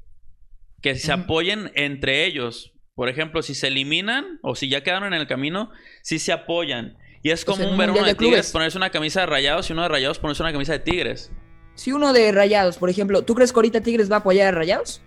que 0.81 0.95
se 0.95 1.11
apoyen 1.11 1.73
entre 1.75 2.27
ellos. 2.27 2.75
Por 2.95 3.09
ejemplo, 3.09 3.43
si 3.43 3.57
se 3.57 3.67
eliminan 3.67 4.39
o 4.41 4.55
si 4.55 4.69
ya 4.69 4.85
quedaron 4.85 5.13
en 5.13 5.21
el 5.21 5.27
camino, 5.27 5.73
sí 6.03 6.21
se 6.21 6.31
apoyan. 6.31 6.97
Y 7.25 7.31
es 7.31 7.45
pues 7.45 7.59
como 7.59 7.73
un 7.73 7.77
ver 7.77 7.91
uno 7.91 8.05
de, 8.05 8.15
Tigres 8.15 8.53
ponerse 8.53 8.79
una 8.79 8.91
camisa 8.91 9.23
de 9.23 9.27
rayados 9.27 9.69
y 9.69 9.73
uno 9.73 9.83
de 9.83 9.89
rayados 9.89 10.21
ponerse 10.21 10.45
una 10.45 10.53
camisa 10.53 10.75
de 10.75 10.79
Tigres. 10.79 11.33
Si 11.75 11.91
uno 11.91 12.13
de 12.13 12.31
rayados, 12.31 12.79
por 12.79 12.89
ejemplo, 12.89 13.23
¿tú 13.23 13.35
crees 13.35 13.53
que 13.53 13.59
ahorita 13.59 13.81
Tigres 13.81 14.09
va 14.09 14.15
a 14.15 14.19
apoyar 14.21 14.55
a 14.55 14.57
rayados? 14.57 15.03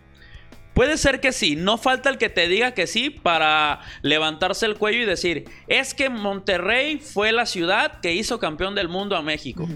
Puede 0.74 0.98
ser 0.98 1.20
que 1.20 1.32
sí, 1.34 1.56
no 1.56 1.78
falta 1.78 2.10
el 2.10 2.18
que 2.18 2.30
te 2.30 2.48
diga 2.48 2.74
que 2.74 2.88
sí 2.88 3.10
para 3.10 3.82
levantarse 4.02 4.66
el 4.66 4.76
cuello 4.76 5.02
y 5.02 5.06
decir, 5.06 5.46
es 5.68 5.94
que 5.94 6.10
Monterrey 6.10 6.98
fue 6.98 7.32
la 7.34 7.46
ciudad 7.46 8.00
que 8.00 8.14
hizo 8.14 8.40
campeón 8.40 8.74
del 8.74 8.88
mundo 8.88 9.18
a 9.18 9.22
México 9.22 9.68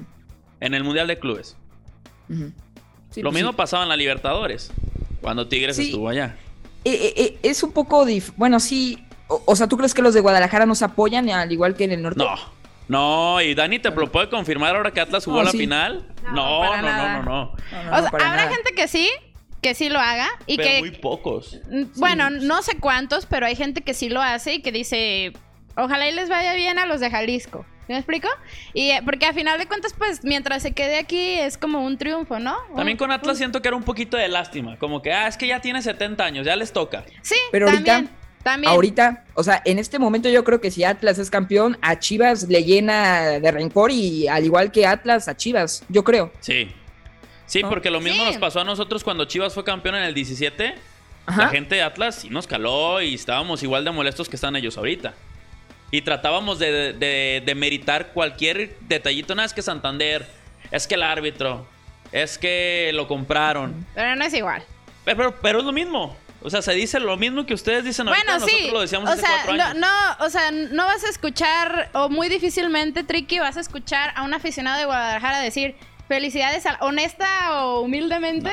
en 0.62 0.73
el 0.73 0.84
Mundial 0.84 1.08
de 1.08 1.19
Clubes. 1.19 1.58
Lo 2.29 2.51
pues 3.21 3.34
mismo 3.34 3.53
pasaba 3.53 3.84
en 3.84 3.89
la 3.89 3.97
Libertadores, 3.97 4.71
cuando 5.21 5.47
Tigres 5.47 5.77
estuvo 5.77 6.08
allá. 6.08 6.38
Eh, 6.86 6.93
eh, 6.93 7.13
eh, 7.17 7.39
es 7.43 7.62
un 7.63 7.71
poco, 7.71 8.05
bueno, 8.38 8.60
sí, 8.60 9.03
o, 9.27 9.55
sea, 9.55 9.67
¿tú 9.67 9.77
crees 9.77 9.93
que 9.93 10.01
los 10.01 10.13
de 10.13 10.21
Guadalajara 10.21 10.65
nos 10.65 10.81
apoyan 10.81 11.29
al 11.29 11.51
igual 11.51 11.75
que 11.75 11.84
en 11.86 11.91
el 11.91 12.03
norte? 12.03 12.19
No. 12.19 12.55
No, 12.88 13.41
y 13.41 13.55
Dani 13.55 13.79
te 13.79 13.89
lo 13.89 14.12
puede 14.12 14.29
confirmar 14.29 14.75
ahora 14.75 14.91
que 14.91 15.01
Atlas 15.01 15.25
jugó 15.25 15.41
la 15.41 15.49
final. 15.49 16.05
No, 16.23 16.63
no, 16.63 16.81
no, 16.81 17.23
no, 17.23 17.23
no, 17.23 17.55
habrá 17.91 18.47
gente 18.47 18.73
que 18.75 18.88
sí, 18.88 19.10
que 19.65 19.73
sí 19.73 19.89
lo 19.89 19.99
haga 19.99 20.28
y 20.45 20.58
pero 20.58 20.69
que 20.69 20.80
muy 20.80 20.91
pocos. 20.91 21.60
Bueno, 21.95 22.30
no 22.30 22.62
sé 22.62 22.78
cuántos, 22.78 23.25
pero 23.25 23.47
hay 23.47 23.56
gente 23.56 23.82
que 23.82 23.95
sí 23.95 24.10
lo 24.10 24.21
hace 24.21 24.54
y 24.54 24.62
que 24.62 24.71
dice, 24.71 25.34
ojalá 25.75 26.08
y 26.08 26.13
les 26.13 26.30
vaya 26.30 26.54
bien 26.54 26.78
a 26.78 26.86
los 26.86 26.99
de 26.99 27.10
Jalisco. 27.10 27.65
¿Me 27.88 27.97
explico? 27.97 28.28
Y 28.75 28.91
eh, 28.91 29.01
porque 29.04 29.25
a 29.25 29.34
final 29.34 29.58
de 29.58 29.65
cuentas, 29.65 29.95
pues, 29.97 30.23
mientras 30.23 30.62
se 30.62 30.73
quede 30.73 30.99
aquí 30.99 31.34
es 31.34 31.58
como 31.58 31.84
un 31.84 31.97
triunfo, 31.97 32.38
¿no? 32.38 32.56
También 32.75 32.95
con 32.95 33.12
Atlas 33.12 33.38
siento 33.38 33.63
que 33.63 33.67
era 33.67 33.78
un 33.78 33.84
poquito 33.84 34.17
de 34.17 34.28
lástima. 34.28 34.78
Como 34.78 35.01
que, 35.01 35.12
ah, 35.12 35.28
es 35.28 35.36
que 35.36 35.47
ya 35.47 35.62
tiene 35.62 35.82
70 35.82 36.23
años, 36.23 36.45
ya 36.45 36.56
les 36.56 36.71
toca. 36.71 37.04
Sí, 37.23 37.36
pero 37.51 37.67
ahorita, 37.67 38.06
también. 38.43 38.71
Ahorita, 38.71 39.25
o 39.34 39.43
sea, 39.43 39.63
en 39.65 39.80
este 39.80 39.97
momento 39.97 40.30
yo 40.30 40.43
creo 40.43 40.62
que 40.62 40.69
si 40.69 40.84
Atlas 40.84 41.17
es 41.17 41.32
campeón, 41.32 41.80
a 41.82 41.97
Chivas 41.97 42.47
le 42.49 42.63
llena 42.63 43.39
de 43.39 43.51
rencor 43.51 43.89
y 43.89 44.28
al 44.28 44.45
igual 44.45 44.71
que 44.71 44.86
Atlas 44.86 45.28
a 45.28 45.36
Chivas, 45.36 45.84
yo 45.89 46.04
creo. 46.04 46.32
Sí. 46.39 46.67
Sí, 47.45 47.62
porque 47.62 47.89
lo 47.89 48.01
mismo 48.01 48.25
nos 48.25 48.38
pasó 48.38 48.62
a 48.62 48.63
nosotros 48.63 49.03
cuando 49.03 49.25
Chivas 49.25 49.53
fue 49.53 49.63
campeón 49.63 49.95
en 49.95 50.03
el 50.03 50.13
17. 50.13 50.75
La 51.38 51.49
gente 51.49 51.75
de 51.75 51.81
Atlas 51.81 52.15
sí 52.15 52.29
nos 52.29 52.45
caló 52.45 53.01
y 53.01 53.15
estábamos 53.15 53.63
igual 53.63 53.84
de 53.84 53.91
molestos 53.91 54.29
que 54.29 54.36
están 54.36 54.55
ellos 54.55 54.77
ahorita. 54.77 55.13
Y 55.91 56.01
tratábamos 56.01 56.60
de, 56.60 56.93
de, 56.93 57.55
meritar 57.55 58.08
cualquier 58.13 58.77
detallito. 58.81 59.34
No, 59.34 59.43
es 59.43 59.53
que 59.53 59.62
Santander, 59.62 60.27
es 60.71 60.88
que 60.88 60.95
el 60.95 61.03
árbitro, 61.03 61.65
es 62.12 62.38
que 62.38 62.91
lo 62.93 63.08
compraron. 63.08 63.86
Pero 63.93 64.15
no 64.15 64.25
es 64.25 64.34
igual. 64.34 64.63
Pero, 65.03 65.36
pero, 65.41 65.60
es 65.60 65.65
lo 65.65 65.71
mismo. 65.71 66.15
O 66.41 66.49
sea, 66.49 66.62
se 66.62 66.73
dice 66.73 66.99
lo 66.99 67.17
mismo 67.17 67.45
que 67.45 67.53
ustedes 67.53 67.86
dicen 67.86 68.05
bueno, 68.05 68.34
ahorita, 68.34 68.45
sí. 68.45 68.51
nosotros 68.51 68.73
lo 68.73 68.81
decíamos 68.81 69.10
o 69.10 69.15
sea, 69.15 69.73
No, 69.73 70.25
o 70.25 70.29
sea, 70.29 70.51
no 70.51 70.86
vas 70.86 71.03
a 71.03 71.10
escuchar, 71.10 71.89
o 71.93 72.10
muy 72.10 72.29
difícilmente, 72.29 73.03
Tricky, 73.03 73.39
vas 73.39 73.58
a 73.58 73.62
escuchar 73.62 74.12
a 74.15 74.23
un 74.23 74.34
aficionado 74.34 74.77
de 74.77 74.86
Guadalajara 74.86 75.39
decir 75.39 75.75
felicidades, 76.08 76.63
honesta 76.82 77.63
o 77.63 77.82
humildemente. 77.82 78.52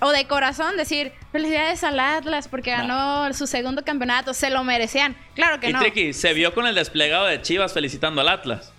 O 0.00 0.10
de 0.10 0.26
corazón 0.26 0.76
decir, 0.76 1.12
felicidades 1.30 1.84
al 1.84 2.00
Atlas 2.00 2.48
porque 2.48 2.72
ganó 2.72 3.32
su 3.32 3.46
segundo 3.46 3.84
campeonato, 3.84 4.34
se 4.34 4.50
lo 4.50 4.64
merecían. 4.64 5.16
Claro 5.34 5.60
que 5.60 5.70
y 5.70 5.72
no. 5.72 5.78
Tricky, 5.78 6.12
se 6.12 6.34
vio 6.34 6.52
con 6.52 6.66
el 6.66 6.74
desplegado 6.74 7.26
de 7.26 7.40
Chivas 7.40 7.72
felicitando 7.72 8.20
al 8.20 8.28
Atlas. 8.28 8.72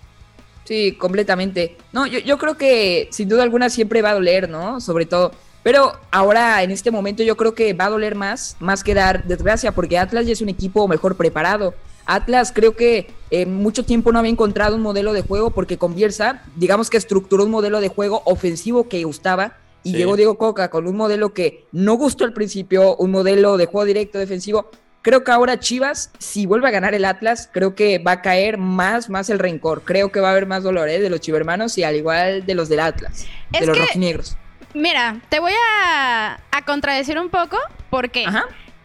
Sí, 0.64 0.92
completamente. 0.92 1.76
No, 1.92 2.06
yo, 2.06 2.18
yo 2.18 2.38
creo 2.38 2.56
que 2.56 3.08
sin 3.12 3.28
duda 3.28 3.44
alguna 3.44 3.70
siempre 3.70 4.02
va 4.02 4.10
a 4.10 4.14
doler, 4.14 4.48
¿no? 4.48 4.80
Sobre 4.80 5.06
todo. 5.06 5.32
Pero 5.62 5.98
ahora, 6.10 6.62
en 6.62 6.70
este 6.70 6.90
momento, 6.90 7.22
yo 7.22 7.36
creo 7.36 7.54
que 7.54 7.72
va 7.72 7.86
a 7.86 7.90
doler 7.90 8.14
más, 8.14 8.56
más 8.60 8.84
que 8.84 8.94
dar 8.94 9.24
desgracia, 9.24 9.72
porque 9.72 9.98
Atlas 9.98 10.26
ya 10.26 10.32
es 10.32 10.40
un 10.40 10.48
equipo 10.48 10.86
mejor 10.86 11.16
preparado. 11.16 11.74
Atlas 12.04 12.52
creo 12.54 12.76
que 12.76 13.08
en 13.30 13.54
mucho 13.54 13.84
tiempo 13.84 14.12
no 14.12 14.18
había 14.18 14.30
encontrado 14.30 14.76
un 14.76 14.82
modelo 14.82 15.12
de 15.12 15.22
juego 15.22 15.50
porque 15.50 15.78
con 15.78 15.94
Bielsa, 15.94 16.42
digamos 16.56 16.90
que 16.90 16.96
estructuró 16.96 17.44
un 17.44 17.50
modelo 17.50 17.80
de 17.80 17.88
juego 17.88 18.22
ofensivo 18.24 18.88
que 18.88 19.02
gustaba 19.04 19.58
y 19.82 19.92
llegó 19.92 20.16
Diego 20.16 20.36
Coca 20.36 20.68
con 20.68 20.88
un 20.88 20.96
modelo 20.96 21.32
que 21.32 21.64
no 21.70 21.94
gustó 21.94 22.24
al 22.24 22.32
principio, 22.32 22.96
un 22.96 23.12
modelo 23.12 23.56
de 23.56 23.66
juego 23.66 23.84
directo 23.84 24.18
defensivo. 24.18 24.68
Creo 25.02 25.22
que 25.22 25.30
ahora 25.30 25.60
Chivas, 25.60 26.10
si 26.18 26.46
vuelve 26.46 26.66
a 26.66 26.72
ganar 26.72 26.92
el 26.92 27.04
Atlas, 27.04 27.48
creo 27.52 27.76
que 27.76 28.00
va 28.00 28.12
a 28.12 28.22
caer 28.22 28.58
más, 28.58 29.08
más 29.08 29.30
el 29.30 29.38
rencor. 29.38 29.82
Creo 29.84 30.10
que 30.10 30.18
va 30.18 30.28
a 30.28 30.30
haber 30.32 30.46
más 30.46 30.64
dolor 30.64 30.88
¿eh? 30.88 30.98
de 30.98 31.08
los 31.08 31.20
chivermanos 31.20 31.78
y 31.78 31.84
al 31.84 31.94
igual 31.94 32.44
de 32.44 32.54
los 32.56 32.68
del 32.68 32.80
Atlas, 32.80 33.26
de 33.52 33.66
los 33.66 33.78
rojinegros. 33.78 34.36
Mira, 34.74 35.20
te 35.28 35.38
voy 35.38 35.52
a, 35.54 36.40
contradecir 36.66 37.20
un 37.20 37.28
poco 37.28 37.56
porque 37.88 38.24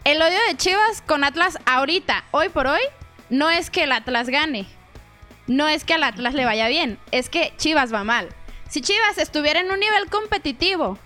el 0.04 0.22
odio 0.22 0.38
de 0.48 0.56
Chivas 0.56 1.02
con 1.04 1.24
Atlas 1.24 1.58
ahorita, 1.66 2.24
hoy 2.30 2.48
por 2.48 2.68
hoy, 2.68 2.80
no 3.32 3.50
es 3.50 3.70
que 3.70 3.84
el 3.84 3.92
Atlas 3.92 4.28
gane. 4.28 4.66
No 5.46 5.66
es 5.66 5.84
que 5.84 5.94
al 5.94 6.04
Atlas 6.04 6.34
le 6.34 6.44
vaya 6.44 6.68
bien, 6.68 6.98
es 7.10 7.30
que 7.30 7.54
Chivas 7.56 7.92
va 7.92 8.04
mal. 8.04 8.28
Si 8.68 8.82
Chivas 8.82 9.16
estuviera 9.16 9.60
en 9.60 9.70
un 9.70 9.80
nivel 9.80 10.08
competitivo, 10.10 10.98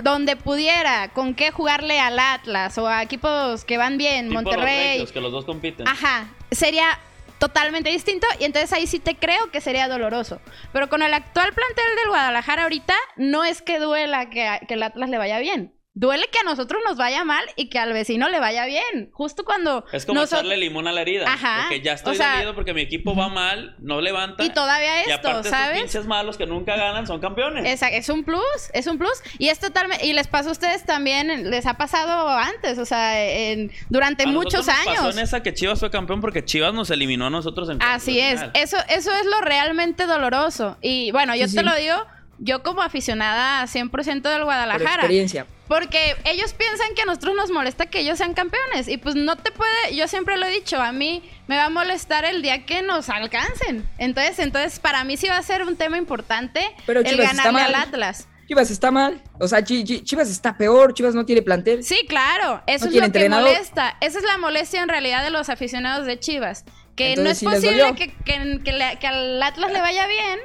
donde 0.00 0.36
pudiera 0.36 1.08
con 1.08 1.34
qué 1.34 1.50
jugarle 1.50 1.98
al 1.98 2.18
Atlas 2.20 2.78
o 2.78 2.86
a 2.86 3.02
equipos 3.02 3.64
que 3.64 3.76
van 3.76 3.98
bien, 3.98 4.28
Monterrey. 4.28 5.04
que 5.06 5.20
los 5.20 5.32
dos 5.32 5.44
compiten. 5.44 5.88
Ajá, 5.88 6.28
sería 6.52 6.98
totalmente 7.38 7.90
distinto 7.90 8.26
y 8.38 8.44
entonces 8.44 8.72
ahí 8.72 8.86
sí 8.86 9.00
te 9.00 9.16
creo 9.16 9.50
que 9.50 9.60
sería 9.60 9.88
doloroso. 9.88 10.40
Pero 10.72 10.88
con 10.88 11.02
el 11.02 11.12
actual 11.12 11.52
plantel 11.52 11.96
del 11.96 12.08
Guadalajara 12.10 12.62
ahorita, 12.62 12.94
no 13.16 13.42
es 13.42 13.60
que 13.60 13.80
duela 13.80 14.30
que, 14.30 14.60
que 14.68 14.74
el 14.74 14.84
Atlas 14.84 15.10
le 15.10 15.18
vaya 15.18 15.40
bien 15.40 15.77
duele 15.98 16.28
que 16.30 16.38
a 16.38 16.42
nosotros 16.44 16.80
nos 16.86 16.96
vaya 16.96 17.24
mal 17.24 17.44
y 17.56 17.68
que 17.68 17.78
al 17.80 17.92
vecino 17.92 18.28
le 18.28 18.38
vaya 18.38 18.66
bien. 18.66 19.10
Justo 19.12 19.44
cuando. 19.44 19.84
Es 19.92 20.06
como 20.06 20.22
echarle 20.22 20.56
limón 20.56 20.86
a 20.86 20.92
la 20.92 21.00
herida. 21.00 21.26
Ajá. 21.26 21.62
Porque 21.62 21.82
ya 21.82 21.94
estoy 21.94 22.16
o 22.18 22.54
porque 22.54 22.72
mi 22.72 22.82
equipo 22.82 23.16
va 23.16 23.28
mal, 23.28 23.74
no 23.80 24.00
levanta. 24.00 24.44
Y 24.44 24.50
todavía 24.50 25.00
esto, 25.00 25.10
y 25.10 25.12
aparte 25.12 25.50
¿sabes? 25.50 25.80
pinches 25.82 26.06
malos 26.06 26.36
que 26.36 26.46
nunca 26.46 26.76
ganan 26.76 27.06
son 27.06 27.20
campeones. 27.20 27.82
es 27.82 28.08
un 28.08 28.24
plus, 28.24 28.70
es 28.72 28.86
un 28.86 28.96
plus. 28.96 29.20
Y 29.38 29.48
es 29.48 29.58
totalmente. 29.58 30.06
Y 30.06 30.12
les 30.12 30.28
pasa 30.28 30.50
a 30.50 30.52
ustedes 30.52 30.84
también, 30.84 31.50
les 31.50 31.66
ha 31.66 31.74
pasado 31.74 32.28
antes, 32.28 32.78
o 32.78 32.84
sea, 32.84 33.28
en, 33.28 33.72
durante 33.88 34.26
muchos 34.26 34.66
nos 34.66 34.68
años. 34.68 34.96
Pasó 34.98 35.10
en 35.10 35.18
esa 35.18 35.42
que 35.42 35.52
Chivas 35.52 35.80
fue 35.80 35.90
campeón 35.90 36.20
porque 36.20 36.44
Chivas 36.44 36.72
nos 36.72 36.90
eliminó 36.90 37.26
a 37.26 37.30
nosotros 37.30 37.68
en 37.70 37.82
Así 37.82 38.20
es. 38.20 38.40
Eso, 38.54 38.76
eso 38.88 39.12
es 39.12 39.26
lo 39.26 39.40
realmente 39.40 40.06
doloroso. 40.06 40.76
Y 40.80 41.10
bueno, 41.10 41.34
yo 41.34 41.48
te 41.50 41.62
lo 41.64 41.74
digo 41.74 41.96
yo 42.38 42.62
como 42.62 42.82
aficionada 42.82 43.64
100% 43.64 44.22
del 44.22 44.44
Guadalajara. 44.44 44.84
Por 44.84 45.00
experiencia. 45.00 45.46
Porque 45.68 46.16
ellos 46.24 46.54
piensan 46.54 46.94
que 46.94 47.02
a 47.02 47.04
nosotros 47.04 47.36
nos 47.36 47.50
molesta 47.50 47.86
que 47.86 48.00
ellos 48.00 48.18
sean 48.18 48.34
campeones. 48.34 48.88
Y 48.88 48.96
pues 48.96 49.14
no 49.14 49.36
te 49.36 49.52
puede, 49.52 49.94
yo 49.94 50.08
siempre 50.08 50.36
lo 50.38 50.46
he 50.46 50.50
dicho, 50.50 50.80
a 50.80 50.92
mí 50.92 51.22
me 51.46 51.56
va 51.56 51.66
a 51.66 51.70
molestar 51.70 52.24
el 52.24 52.42
día 52.42 52.64
que 52.64 52.82
nos 52.82 53.10
alcancen. 53.10 53.86
Entonces, 53.98 54.38
entonces 54.38 54.80
para 54.80 55.04
mí 55.04 55.16
sí 55.16 55.28
va 55.28 55.36
a 55.36 55.42
ser 55.42 55.64
un 55.64 55.76
tema 55.76 55.98
importante 55.98 56.60
Pero 56.86 57.00
el 57.00 57.16
ganarle 57.18 57.60
al 57.60 57.74
Atlas. 57.74 58.26
Chivas 58.48 58.70
está 58.70 58.90
mal. 58.90 59.22
O 59.38 59.46
sea, 59.46 59.62
Chivas 59.62 60.30
está 60.30 60.56
peor. 60.56 60.94
Chivas 60.94 61.14
no 61.14 61.26
tiene 61.26 61.42
plantel. 61.42 61.84
Sí, 61.84 62.06
claro. 62.08 62.62
Eso 62.66 62.86
es 62.86 62.94
lo 62.94 63.12
que 63.12 63.28
molesta. 63.28 63.98
Esa 64.00 64.18
es 64.18 64.24
la 64.24 64.38
molestia 64.38 64.82
en 64.82 64.88
realidad 64.88 65.22
de 65.22 65.28
los 65.28 65.50
aficionados 65.50 66.06
de 66.06 66.18
Chivas. 66.18 66.64
Que 66.96 67.14
no 67.16 67.28
es 67.28 67.44
posible 67.44 67.94
que, 67.94 68.14
que 68.24 69.06
al 69.06 69.42
Atlas 69.42 69.70
le 69.70 69.80
vaya 69.82 70.06
bien 70.06 70.40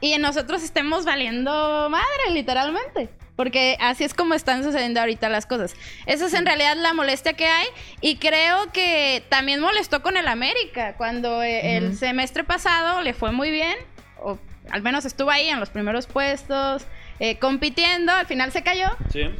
y 0.00 0.18
nosotros 0.18 0.62
estemos 0.62 1.04
valiendo 1.04 1.88
madre, 1.90 2.30
literalmente. 2.32 3.10
Porque 3.36 3.76
así 3.80 4.04
es 4.04 4.14
como 4.14 4.34
están 4.34 4.62
sucediendo 4.62 5.00
ahorita 5.00 5.28
las 5.28 5.46
cosas. 5.46 5.74
Esa 6.06 6.26
es 6.26 6.34
en 6.34 6.46
realidad 6.46 6.76
la 6.76 6.92
molestia 6.92 7.32
que 7.32 7.46
hay. 7.46 7.66
Y 8.00 8.16
creo 8.16 8.70
que 8.72 9.24
también 9.28 9.60
molestó 9.60 10.02
con 10.02 10.16
el 10.16 10.28
América. 10.28 10.94
Cuando 10.96 11.42
eh, 11.42 11.76
el 11.76 11.96
semestre 11.96 12.44
pasado 12.44 13.02
le 13.02 13.12
fue 13.12 13.32
muy 13.32 13.50
bien. 13.50 13.76
O 14.20 14.38
al 14.70 14.82
menos 14.82 15.04
estuvo 15.04 15.30
ahí 15.30 15.48
en 15.48 15.58
los 15.58 15.70
primeros 15.70 16.06
puestos. 16.06 16.86
Eh, 17.20 17.38
compitiendo, 17.38 18.10
al 18.10 18.26
final 18.26 18.50
se 18.50 18.64
cayó, 18.64 18.88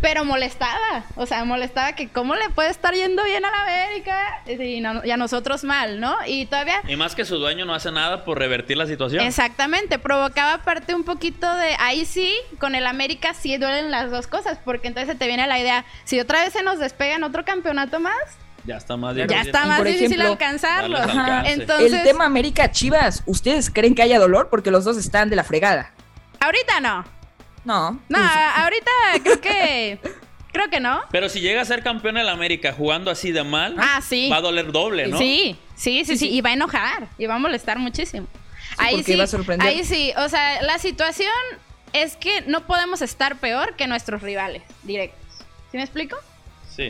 pero 0.01 0.25
molestaba, 0.25 1.05
o 1.17 1.27
sea, 1.27 1.45
molestaba 1.45 1.95
que 1.95 2.09
cómo 2.09 2.37
le 2.37 2.49
puede 2.51 2.71
estar 2.71 2.95
yendo 2.95 3.25
bien 3.25 3.45
a 3.45 3.51
la 3.51 3.63
América 3.63 4.43
y, 4.47 5.11
a 5.11 5.17
nosotros 5.17 5.65
mal, 5.65 5.99
¿no? 5.99 6.17
Y 6.25 6.47
todavía... 6.47 6.83
Y 6.87 6.95
más 6.95 7.17
que 7.17 7.25
su 7.25 7.37
dueño 7.39 7.65
no 7.65 7.75
hace 7.75 7.91
nada 7.91 8.25
por 8.25 8.39
revertir 8.39 8.77
la 8.77 8.87
situación. 8.87 9.25
Exactamente, 9.25 9.99
provocaba 9.99 10.59
parte 10.59 10.95
un 10.95 11.03
poquito 11.03 11.53
de, 11.57 11.75
ahí 11.81 12.05
sí, 12.05 12.33
con 12.61 12.77
el 12.77 12.87
América 12.87 13.35
sí 13.35 13.57
duelen 13.57 13.91
las 13.91 14.09
dos 14.11 14.29
cosas, 14.29 14.59
porque 14.65 14.87
entonces 14.87 15.19
te 15.19 15.27
viene 15.27 15.47
la 15.49 15.59
idea, 15.59 15.85
si 16.05 16.21
otra 16.21 16.45
vez 16.45 16.53
se 16.53 16.63
nos 16.63 16.79
despega 16.79 17.17
en 17.17 17.25
otro 17.25 17.45
campeonato 17.45 17.99
más, 17.99 18.15
ya 18.67 18.77
está 18.77 18.97
más 18.97 19.15
difícil. 19.15 19.37
Ya 19.37 19.43
está 19.43 19.67
más 19.67 19.85
difícil 19.85 20.23
alcanzarlo. 20.23 20.97
Entonces, 21.45 21.93
el 21.93 22.03
tema 22.03 22.25
América 22.25 22.71
Chivas, 22.71 23.23
¿ustedes 23.27 23.69
creen 23.69 23.95
que 23.95 24.03
haya 24.03 24.19
dolor? 24.19 24.49
Porque 24.49 24.71
los 24.71 24.85
dos 24.85 24.97
están 24.97 25.29
de 25.29 25.37
la 25.37 25.45
fregada. 25.45 25.93
Ahorita 26.41 26.81
no. 26.81 27.05
No. 27.65 28.01
No, 28.09 28.19
ahorita 28.19 28.91
creo 29.23 29.41
que. 29.41 29.99
Creo 30.53 30.71
que 30.71 30.79
no. 30.79 31.03
Pero 31.11 31.29
si 31.29 31.41
llega 31.41 31.63
a 31.63 31.65
ser 31.65 31.83
campeón 31.83 32.17
en 32.17 32.27
la 32.27 32.33
América 32.33 32.73
jugando 32.73 33.11
así 33.11 33.33
de 33.33 33.43
mal, 33.43 33.75
ah, 33.77 34.01
sí. 34.01 34.29
va 34.31 34.37
a 34.37 34.41
doler 34.41 34.71
doble, 34.71 35.09
¿no? 35.09 35.19
Sí, 35.19 35.57
sí, 35.75 36.05
sí, 36.05 36.17
sí, 36.17 36.31
Y 36.31 36.43
va 36.43 36.51
a 36.51 36.53
enojar. 36.53 37.09
Y 37.19 37.27
va 37.27 37.35
a 37.35 37.39
molestar 37.39 37.81
muchísimo. 37.81 38.29
ahí 38.79 39.03
sí. 39.03 39.17
Va 39.17 39.25
a 39.25 39.27
sorprender. 39.27 39.67
Ahí 39.67 39.83
sí. 39.83 40.13
O 40.17 40.29
sea, 40.29 40.63
la 40.63 40.79
situación 40.79 41.33
es 41.93 42.17
que 42.17 42.43
no 42.43 42.67
podemos 42.67 43.03
estar 43.03 43.37
peor 43.37 43.75
que 43.75 43.89
nuestros 43.89 44.23
rivales 44.23 44.63
directos. 44.85 45.19
¿Sí 45.73 45.77
me 45.77 45.83
explico? 45.83 46.17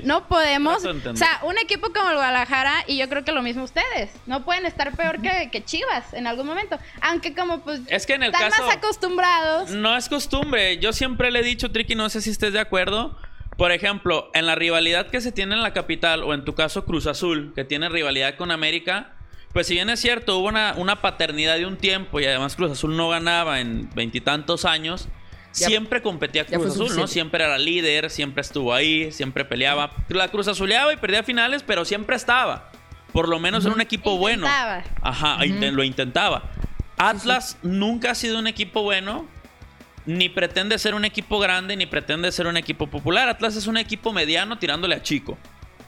No 0.05 0.27
podemos. 0.29 0.85
O 0.85 1.17
sea, 1.17 1.41
un 1.43 1.59
equipo 1.59 1.93
como 1.93 2.11
el 2.11 2.17
Guadalajara, 2.17 2.85
y 2.87 2.97
yo 2.97 3.09
creo 3.09 3.25
que 3.25 3.33
lo 3.33 3.43
mismo 3.43 3.65
ustedes, 3.65 4.11
no 4.27 4.45
pueden 4.45 4.67
estar 4.67 4.95
peor 4.97 5.21
que, 5.21 5.65
Chivas 5.65 6.13
en 6.13 6.27
algún 6.27 6.47
momento. 6.47 6.79
Aunque 7.01 7.35
como 7.35 7.61
pues 7.61 7.81
es 7.89 8.07
que 8.07 8.15
en 8.15 8.25
el 8.25 8.33
están 8.33 8.51
más 8.51 8.77
acostumbrados. 8.77 9.71
No 9.71 9.97
es 9.97 10.09
costumbre. 10.09 10.79
Yo 10.79 10.93
siempre 10.93 11.31
le 11.31 11.41
he 11.41 11.43
dicho, 11.43 11.71
Tricky, 11.71 11.95
no 11.95 12.09
sé 12.09 12.21
si 12.21 12.31
estés 12.31 12.53
de 12.53 12.61
acuerdo. 12.61 13.17
Por 13.57 13.71
ejemplo, 13.71 14.31
en 14.35 14.47
la 14.47 14.57
rivalidad 14.57 15.07
que 15.07 15.21
se 15.21 15.31
tiene 15.31 15.55
en 15.55 15.63
la 15.63 15.73
capital, 15.73 16.25
o 16.25 16.35
en 16.35 16.45
tu 16.45 16.55
caso 16.55 16.85
Cruz 16.85 17.07
Azul, 17.07 17.53
que 17.55 17.65
tiene 17.65 17.89
rivalidad 17.89 18.37
con 18.37 18.51
América, 18.51 19.15
pues 19.53 19.69
si 19.69 19.75
bien 19.75 19.89
es 19.91 20.01
cierto, 20.01 20.39
hubo 20.39 20.49
una, 20.49 20.75
una 20.77 21.01
paternidad 21.01 21.57
de 21.57 21.67
un 21.67 21.77
tiempo 21.77 22.19
y 22.19 22.27
además 22.27 22.57
Cruz 22.57 22.73
Azul 22.73 22.97
no 22.97 23.09
ganaba 23.09 23.61
en 23.61 23.89
veintitantos 23.95 24.65
años 24.65 25.09
siempre 25.55 26.03
competía 26.03 26.45
Cruz 26.45 26.75
Azul, 26.75 26.97
¿no? 26.97 27.07
Siempre 27.07 27.45
era 27.45 27.59
líder, 27.59 28.11
siempre 28.11 28.43
estuvo 28.43 28.75
ahí, 28.75 29.13
siempre 29.13 29.45
peleaba. 29.45 29.93
La 30.09 30.29
Cruz 30.29 30.49
Azuleaba 30.49 30.93
y 30.93 30.97
perdía 30.97 31.23
finales, 31.23 31.63
pero 31.63 31.85
siempre 31.85 32.17
estaba. 32.17 32.71
Por 33.13 33.29
lo 33.29 33.39
menos 33.39 33.65
en 33.65 33.73
un 33.73 33.81
equipo 33.81 34.19
bueno. 34.19 34.47
Ajá, 35.03 35.39
lo 35.45 35.85
intentaba. 35.85 36.51
Atlas 36.97 37.59
nunca 37.63 38.11
ha 38.11 38.15
sido 38.15 38.39
un 38.39 38.47
equipo 38.47 38.83
bueno, 38.83 39.27
ni 40.07 40.29
pretende 40.29 40.79
ser 40.79 40.95
un 40.95 41.05
equipo 41.05 41.39
grande, 41.39 41.77
ni 41.77 41.87
pretende 41.87 42.31
ser 42.33 42.47
un 42.47 42.57
equipo 42.57 42.89
popular. 42.89 43.29
Atlas 43.29 43.57
es 43.57 43.67
un 43.67 43.77
equipo 43.77 44.13
mediano 44.13 44.59
tirándole 44.59 44.95
a 44.95 45.03
chico. 45.03 45.39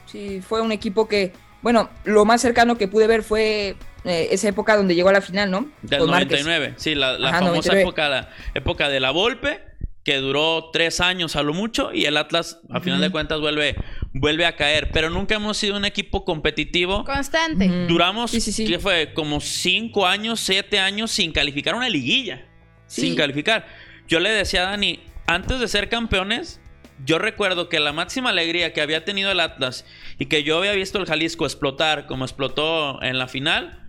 Sí, 0.05 0.41
fue 0.41 0.61
un 0.61 0.71
equipo 0.71 1.07
que, 1.07 1.33
bueno, 1.61 1.89
lo 2.05 2.23
más 2.25 2.41
cercano 2.41 2.77
que 2.77 2.87
pude 2.87 3.07
ver 3.07 3.23
fue 3.23 3.75
eh, 4.03 4.29
esa 4.31 4.47
época 4.49 4.75
donde 4.75 4.95
llegó 4.95 5.09
a 5.09 5.13
la 5.13 5.21
final, 5.21 5.51
¿no? 5.51 5.69
Del 5.81 6.05
99, 6.05 6.73
sí, 6.77 6.95
la, 6.95 7.17
famosa 7.31 7.79
época, 7.79 8.09
la 8.09 8.29
época 8.53 8.89
de 8.89 8.99
la 8.99 9.11
Volpe, 9.11 9.61
que 10.03 10.17
duró 10.17 10.69
tres 10.71 11.01
años 11.01 11.35
a 11.35 11.43
lo 11.43 11.53
mucho, 11.53 11.91
y 11.93 12.05
el 12.05 12.15
Atlas, 12.15 12.61
a 12.69 12.79
final 12.79 13.01
de 13.01 13.09
cuentas, 13.09 13.41
vuelve, 13.41 13.75
vuelve 14.13 14.45
a 14.45 14.55
caer. 14.55 14.89
Pero 14.93 15.09
nunca 15.09 15.35
hemos 15.35 15.57
sido 15.57 15.75
un 15.75 15.83
equipo 15.83 16.23
competitivo. 16.23 17.03
Constante. 17.03 17.67
Duramos, 17.87 18.31
¿qué 18.31 18.79
fue? 18.79 19.13
Como 19.13 19.41
cinco 19.41 20.07
años, 20.07 20.39
siete 20.39 20.79
años 20.79 21.11
sin 21.11 21.33
calificar 21.33 21.75
una 21.75 21.89
liguilla. 21.89 22.45
Sin 22.85 23.15
calificar. 23.15 23.67
Yo 24.07 24.21
le 24.21 24.29
decía 24.29 24.61
a 24.61 24.71
Dani, 24.71 25.01
antes 25.25 25.59
de 25.59 25.67
ser 25.67 25.89
campeones, 25.89 26.61
yo 27.05 27.19
recuerdo 27.19 27.67
que 27.67 27.81
la 27.81 27.91
máxima 27.91 28.29
alegría 28.29 28.71
que 28.71 28.79
había 28.79 29.03
tenido 29.03 29.29
el 29.31 29.41
Atlas 29.41 29.85
y 30.17 30.27
que 30.27 30.43
yo 30.43 30.59
había 30.59 30.71
visto 30.71 30.99
el 30.99 31.05
Jalisco 31.05 31.45
explotar 31.45 32.07
como 32.07 32.23
explotó 32.23 33.01
en 33.03 33.17
la 33.17 33.27
final 33.27 33.86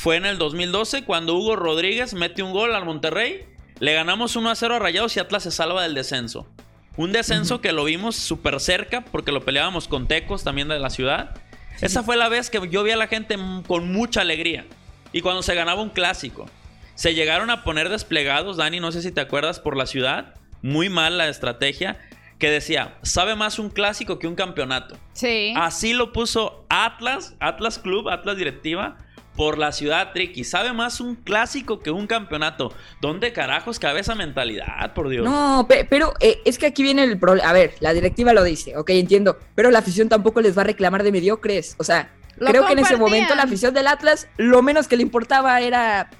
fue 0.00 0.16
en 0.16 0.24
el 0.24 0.38
2012 0.38 1.04
cuando 1.04 1.34
Hugo 1.34 1.56
Rodríguez 1.56 2.14
mete 2.14 2.42
un 2.42 2.54
gol 2.54 2.74
al 2.74 2.86
Monterrey. 2.86 3.44
Le 3.80 3.92
ganamos 3.92 4.34
1 4.34 4.48
a 4.48 4.54
0 4.54 4.76
a 4.76 4.78
Rayados 4.78 5.14
y 5.14 5.20
Atlas 5.20 5.42
se 5.42 5.50
salva 5.50 5.82
del 5.82 5.92
descenso. 5.92 6.48
Un 6.96 7.12
descenso 7.12 7.60
que 7.60 7.72
lo 7.72 7.84
vimos 7.84 8.16
súper 8.16 8.58
cerca 8.60 9.02
porque 9.02 9.30
lo 9.30 9.44
peleábamos 9.44 9.88
con 9.88 10.08
Tecos 10.08 10.42
también 10.42 10.68
de 10.68 10.78
la 10.78 10.88
ciudad. 10.88 11.36
Esa 11.82 12.02
fue 12.02 12.16
la 12.16 12.30
vez 12.30 12.48
que 12.48 12.66
yo 12.70 12.82
vi 12.82 12.92
a 12.92 12.96
la 12.96 13.08
gente 13.08 13.36
con 13.66 13.92
mucha 13.92 14.22
alegría. 14.22 14.64
Y 15.12 15.20
cuando 15.20 15.42
se 15.42 15.54
ganaba 15.54 15.82
un 15.82 15.90
clásico. 15.90 16.48
Se 16.94 17.12
llegaron 17.12 17.50
a 17.50 17.62
poner 17.62 17.90
desplegados, 17.90 18.56
Dani, 18.56 18.80
no 18.80 18.92
sé 18.92 19.02
si 19.02 19.12
te 19.12 19.20
acuerdas, 19.20 19.60
por 19.60 19.76
la 19.76 19.84
ciudad. 19.84 20.34
Muy 20.62 20.88
mal 20.88 21.18
la 21.18 21.28
estrategia. 21.28 21.98
Que 22.38 22.48
decía, 22.48 22.96
sabe 23.02 23.34
más 23.34 23.58
un 23.58 23.68
clásico 23.68 24.18
que 24.18 24.26
un 24.26 24.34
campeonato. 24.34 24.96
Sí. 25.12 25.52
Así 25.58 25.92
lo 25.92 26.14
puso 26.14 26.64
Atlas, 26.70 27.34
Atlas 27.38 27.78
Club, 27.78 28.08
Atlas 28.08 28.38
Directiva 28.38 28.96
por 29.36 29.58
la 29.58 29.72
ciudad, 29.72 30.12
Tricky. 30.12 30.44
Sabe 30.44 30.72
más 30.72 31.00
un 31.00 31.14
clásico 31.14 31.80
que 31.80 31.90
un 31.90 32.06
campeonato. 32.06 32.74
¿Dónde 33.00 33.32
carajos 33.32 33.78
cabe 33.78 34.00
esa 34.00 34.14
mentalidad, 34.14 34.92
por 34.94 35.08
Dios? 35.08 35.24
No, 35.24 35.66
pero 35.68 36.14
eh, 36.20 36.40
es 36.44 36.58
que 36.58 36.66
aquí 36.66 36.82
viene 36.82 37.04
el 37.04 37.18
problema. 37.18 37.48
A 37.48 37.52
ver, 37.52 37.74
la 37.80 37.92
directiva 37.92 38.32
lo 38.32 38.44
dice, 38.44 38.76
ok, 38.76 38.90
entiendo. 38.90 39.38
Pero 39.54 39.70
la 39.70 39.78
afición 39.78 40.08
tampoco 40.08 40.40
les 40.40 40.56
va 40.56 40.62
a 40.62 40.66
reclamar 40.66 41.02
de 41.02 41.12
mediocres. 41.12 41.74
O 41.78 41.84
sea, 41.84 42.10
creo 42.38 42.66
que 42.66 42.72
en 42.72 42.80
ese 42.80 42.96
momento 42.96 43.34
la 43.34 43.44
afición 43.44 43.72
del 43.72 43.86
Atlas, 43.86 44.28
lo 44.36 44.62
menos 44.62 44.88
que 44.88 44.96
le 44.96 45.02
importaba 45.02 45.60
era 45.60 46.10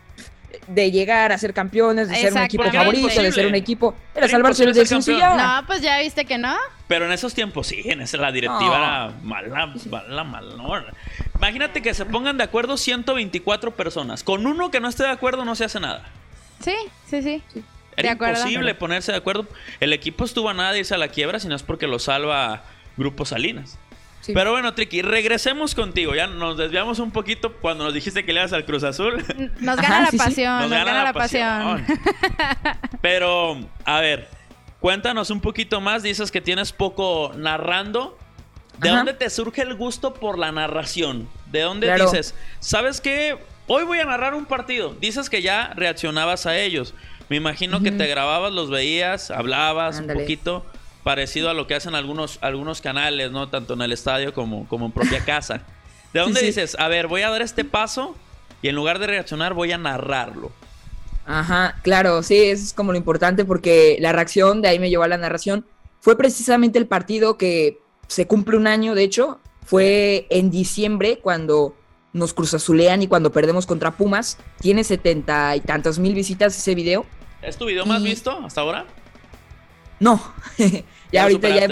de 0.67 0.91
llegar 0.91 1.33
a 1.33 1.39
ser 1.39 1.55
campeones, 1.55 2.09
de 2.09 2.17
ser 2.17 2.33
un 2.33 2.39
equipo 2.41 2.65
favorito, 2.65 3.23
de 3.23 3.33
ser 3.33 3.47
un 3.47 3.55
equipo. 3.55 3.95
Era, 4.15 4.29
salvarse 4.29 4.65
el 4.65 4.73
descenso 4.73 5.13
No, 5.13 5.63
pues 5.67 5.83
ya 5.83 6.01
viste 6.01 6.25
que 6.25 6.39
no. 6.39 6.57
Pero 6.89 7.07
en 7.07 7.13
esos 7.13 7.35
tiempos 7.35 7.69
sí, 7.69 7.83
en 7.85 8.01
esa 8.01 8.17
la 8.17 8.33
directiva 8.33 8.77
era 8.77 9.13
mala, 9.23 9.67
mala, 9.89 10.25
mala. 10.25 10.93
Imagínate 11.41 11.81
que 11.81 11.95
se 11.95 12.05
pongan 12.05 12.37
de 12.37 12.45
acuerdo 12.45 12.77
124 12.77 13.75
personas. 13.75 14.23
Con 14.23 14.47
uno 14.47 14.71
que 14.71 14.79
no 14.79 14.89
esté 14.89 15.05
de 15.05 15.09
acuerdo 15.09 15.47
no 15.47 15.55
se 15.55 15.65
hace 15.65 15.81
nada. 15.81 16.05
Sí, 16.61 16.75
sí, 17.07 17.23
sí. 17.23 17.43
Era 17.97 18.13
imposible 18.13 18.75
ponerse 18.75 19.11
de 19.11 19.19
acuerdo. 19.19 19.47
El 19.81 19.95
equipo 19.95 20.27
estuvo 20.27 20.51
a 20.51 20.55
nada 20.55 20.73
de 20.73 20.81
irse 20.81 20.95
a 20.95 20.99
la 20.99 21.09
quiebra, 21.09 21.41
si 21.41 21.49
no 21.49 21.57
es 21.57 21.63
porque 21.63 21.87
lo 21.87 21.99
salva 21.99 22.63
Grupo 22.99 23.25
Salinas. 23.25 23.79
Pero 24.27 24.53
bueno, 24.53 24.75
Tricky, 24.75 25.01
regresemos 25.01 25.75
contigo. 25.75 26.15
Ya 26.15 26.27
nos 26.27 26.59
desviamos 26.59 26.99
un 26.99 27.11
poquito 27.11 27.55
cuando 27.55 27.85
nos 27.85 27.95
dijiste 27.95 28.25
que 28.27 28.35
le 28.35 28.41
ibas 28.41 28.53
al 28.53 28.67
Cruz 28.67 28.85
Azul. 28.85 29.25
Nos 29.61 29.77
gana 29.77 30.03
la 30.03 30.11
pasión, 30.13 30.61
nos, 30.61 30.71
gana, 30.71 31.05
la 31.05 31.13
pasión. 31.15 31.87
Pero, 33.01 33.59
a 33.87 34.01
ver, 34.01 34.29
cuéntanos 34.79 35.31
un 35.31 35.41
poquito 35.41 35.81
más. 35.81 36.03
Dices 36.03 36.31
que 36.31 36.43
tienes 36.43 36.73
poco 36.73 37.33
narrando. 37.35 38.19
¿De 38.81 38.89
dónde 38.89 39.13
te 39.13 39.29
surge 39.29 39.63
el 39.63 39.75
gusto 39.75 40.15
por 40.15 40.39
la 40.39 40.53
narración? 40.53 41.29
¿De 41.51 41.61
dónde 41.61 41.93
dices, 41.95 42.35
sabes 42.61 43.01
qué? 43.01 43.39
Hoy 43.67 43.85
voy 43.85 43.99
a 43.99 44.05
narrar 44.05 44.35
un 44.35 44.47
partido. 44.47 44.95
Dices 45.01 45.31
que 45.31 45.43
ya 45.43 45.73
reaccionabas 45.77 46.47
a 46.47 46.57
ellos. 46.59 46.95
Me 47.29 47.37
imagino 47.37 47.81
que 47.83 47.93
te 47.93 48.07
grababas, 48.07 48.53
los 48.53 48.71
veías, 48.71 49.31
hablabas 49.31 50.01
un 50.01 50.09
poquito 50.09 50.65
parecido 51.05 51.51
a 51.51 51.55
lo 51.55 51.67
que 51.67 51.75
hacen 51.75 51.95
algunos, 51.95 52.39
algunos 52.41 52.81
canales, 52.81 53.31
¿no? 53.31 53.49
Tanto 53.49 53.75
en 53.75 53.83
el 53.83 53.93
estadio 53.93 54.35
como, 54.35 54.67
como 54.69 54.87
en 54.87 54.93
propia 54.93 55.25
casa. 55.25 55.63
¿De 56.13 56.21
dónde 56.21 56.43
dices, 56.43 56.77
a 56.79 56.89
ver, 56.89 57.07
voy 57.07 57.23
a 57.23 57.31
dar 57.31 57.43
este 57.43 57.65
paso 57.65 58.17
y 58.63 58.69
en 58.69 58.75
lugar 58.75 58.99
de 58.99 59.07
reaccionar 59.07 59.55
voy 59.55 59.73
a 59.73 59.79
narrarlo? 59.79 60.51
Ajá, 61.25 61.77
claro, 61.83 62.23
sí, 62.25 62.37
eso 62.37 62.65
es 62.65 62.73
como 62.73 62.91
lo 62.91 62.99
importante 62.99 63.45
porque 63.45 63.97
la 64.01 64.13
reacción, 64.13 64.63
de 64.63 64.69
ahí 64.69 64.79
me 64.81 64.91
llevó 64.91 65.05
a 65.05 65.09
la 65.09 65.19
narración, 65.19 65.65
fue 66.01 66.17
precisamente 66.17 66.79
el 66.79 66.87
partido 66.87 67.39
que 67.39 67.79
se 68.11 68.27
cumple 68.27 68.57
un 68.57 68.67
año, 68.67 68.97
de 68.97 69.05
hecho, 69.05 69.39
fue 69.65 70.27
en 70.31 70.51
diciembre 70.51 71.21
cuando 71.23 71.77
nos 72.13 72.35
cruzazulean 72.35 73.03
y 73.03 73.07
cuando 73.07 73.31
perdemos 73.31 73.67
contra 73.67 73.93
Pumas. 73.93 74.37
Tiene 74.59 74.83
setenta 74.83 75.55
y 75.55 75.61
tantas 75.61 76.01
mil 76.01 76.13
visitas 76.13 76.59
ese 76.59 76.75
video. 76.75 77.07
¿Es 77.41 77.57
tu 77.57 77.67
video 77.67 77.87
más 77.87 78.03
visto 78.03 78.33
hasta 78.45 78.63
ahora? 78.63 78.85
No, 80.01 80.21
ya, 81.13 81.23
ahorita 81.23 81.51
ya, 81.51 81.69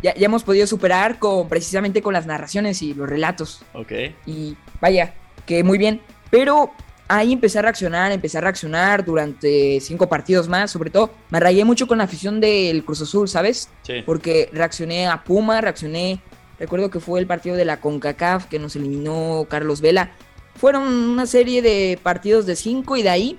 ya, 0.00 0.14
hemos 0.16 0.42
podido 0.42 0.66
superar 0.66 1.18
con 1.18 1.50
precisamente 1.50 2.00
con 2.00 2.14
las 2.14 2.24
narraciones 2.24 2.80
y 2.80 2.94
los 2.94 3.06
relatos. 3.06 3.60
Ok. 3.74 3.92
Y 4.24 4.56
vaya, 4.80 5.12
que 5.44 5.62
muy 5.64 5.76
bien. 5.76 6.00
Pero 6.30 6.72
ahí 7.08 7.32
empecé 7.32 7.58
a 7.58 7.62
reaccionar, 7.62 8.12
empecé 8.12 8.38
a 8.38 8.42
reaccionar 8.42 9.04
durante 9.04 9.80
cinco 9.80 10.08
partidos 10.08 10.48
más, 10.48 10.70
sobre 10.70 10.90
todo 10.90 11.10
me 11.30 11.40
rayé 11.40 11.64
mucho 11.64 11.86
con 11.86 11.98
la 11.98 12.04
afición 12.04 12.40
del 12.40 12.84
Cruz 12.84 13.02
Azul, 13.02 13.28
¿sabes? 13.28 13.68
Sí. 13.82 14.02
Porque 14.04 14.50
reaccioné 14.52 15.08
a 15.08 15.24
Puma, 15.24 15.60
reaccioné, 15.60 16.20
recuerdo 16.58 16.90
que 16.90 17.00
fue 17.00 17.20
el 17.20 17.26
partido 17.26 17.56
de 17.56 17.64
la 17.64 17.80
CONCACAF 17.80 18.46
que 18.46 18.58
nos 18.58 18.76
eliminó 18.76 19.46
Carlos 19.48 19.80
Vela. 19.80 20.12
Fueron 20.54 20.82
una 20.82 21.26
serie 21.26 21.62
de 21.62 21.98
partidos 22.02 22.46
de 22.46 22.56
cinco 22.56 22.96
y 22.96 23.02
de 23.02 23.10
ahí 23.10 23.36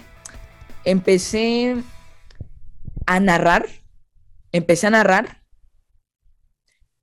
empecé 0.84 1.76
a 3.06 3.20
narrar 3.20 3.68
empecé 4.52 4.88
a 4.88 4.92
narrar 4.92 5.44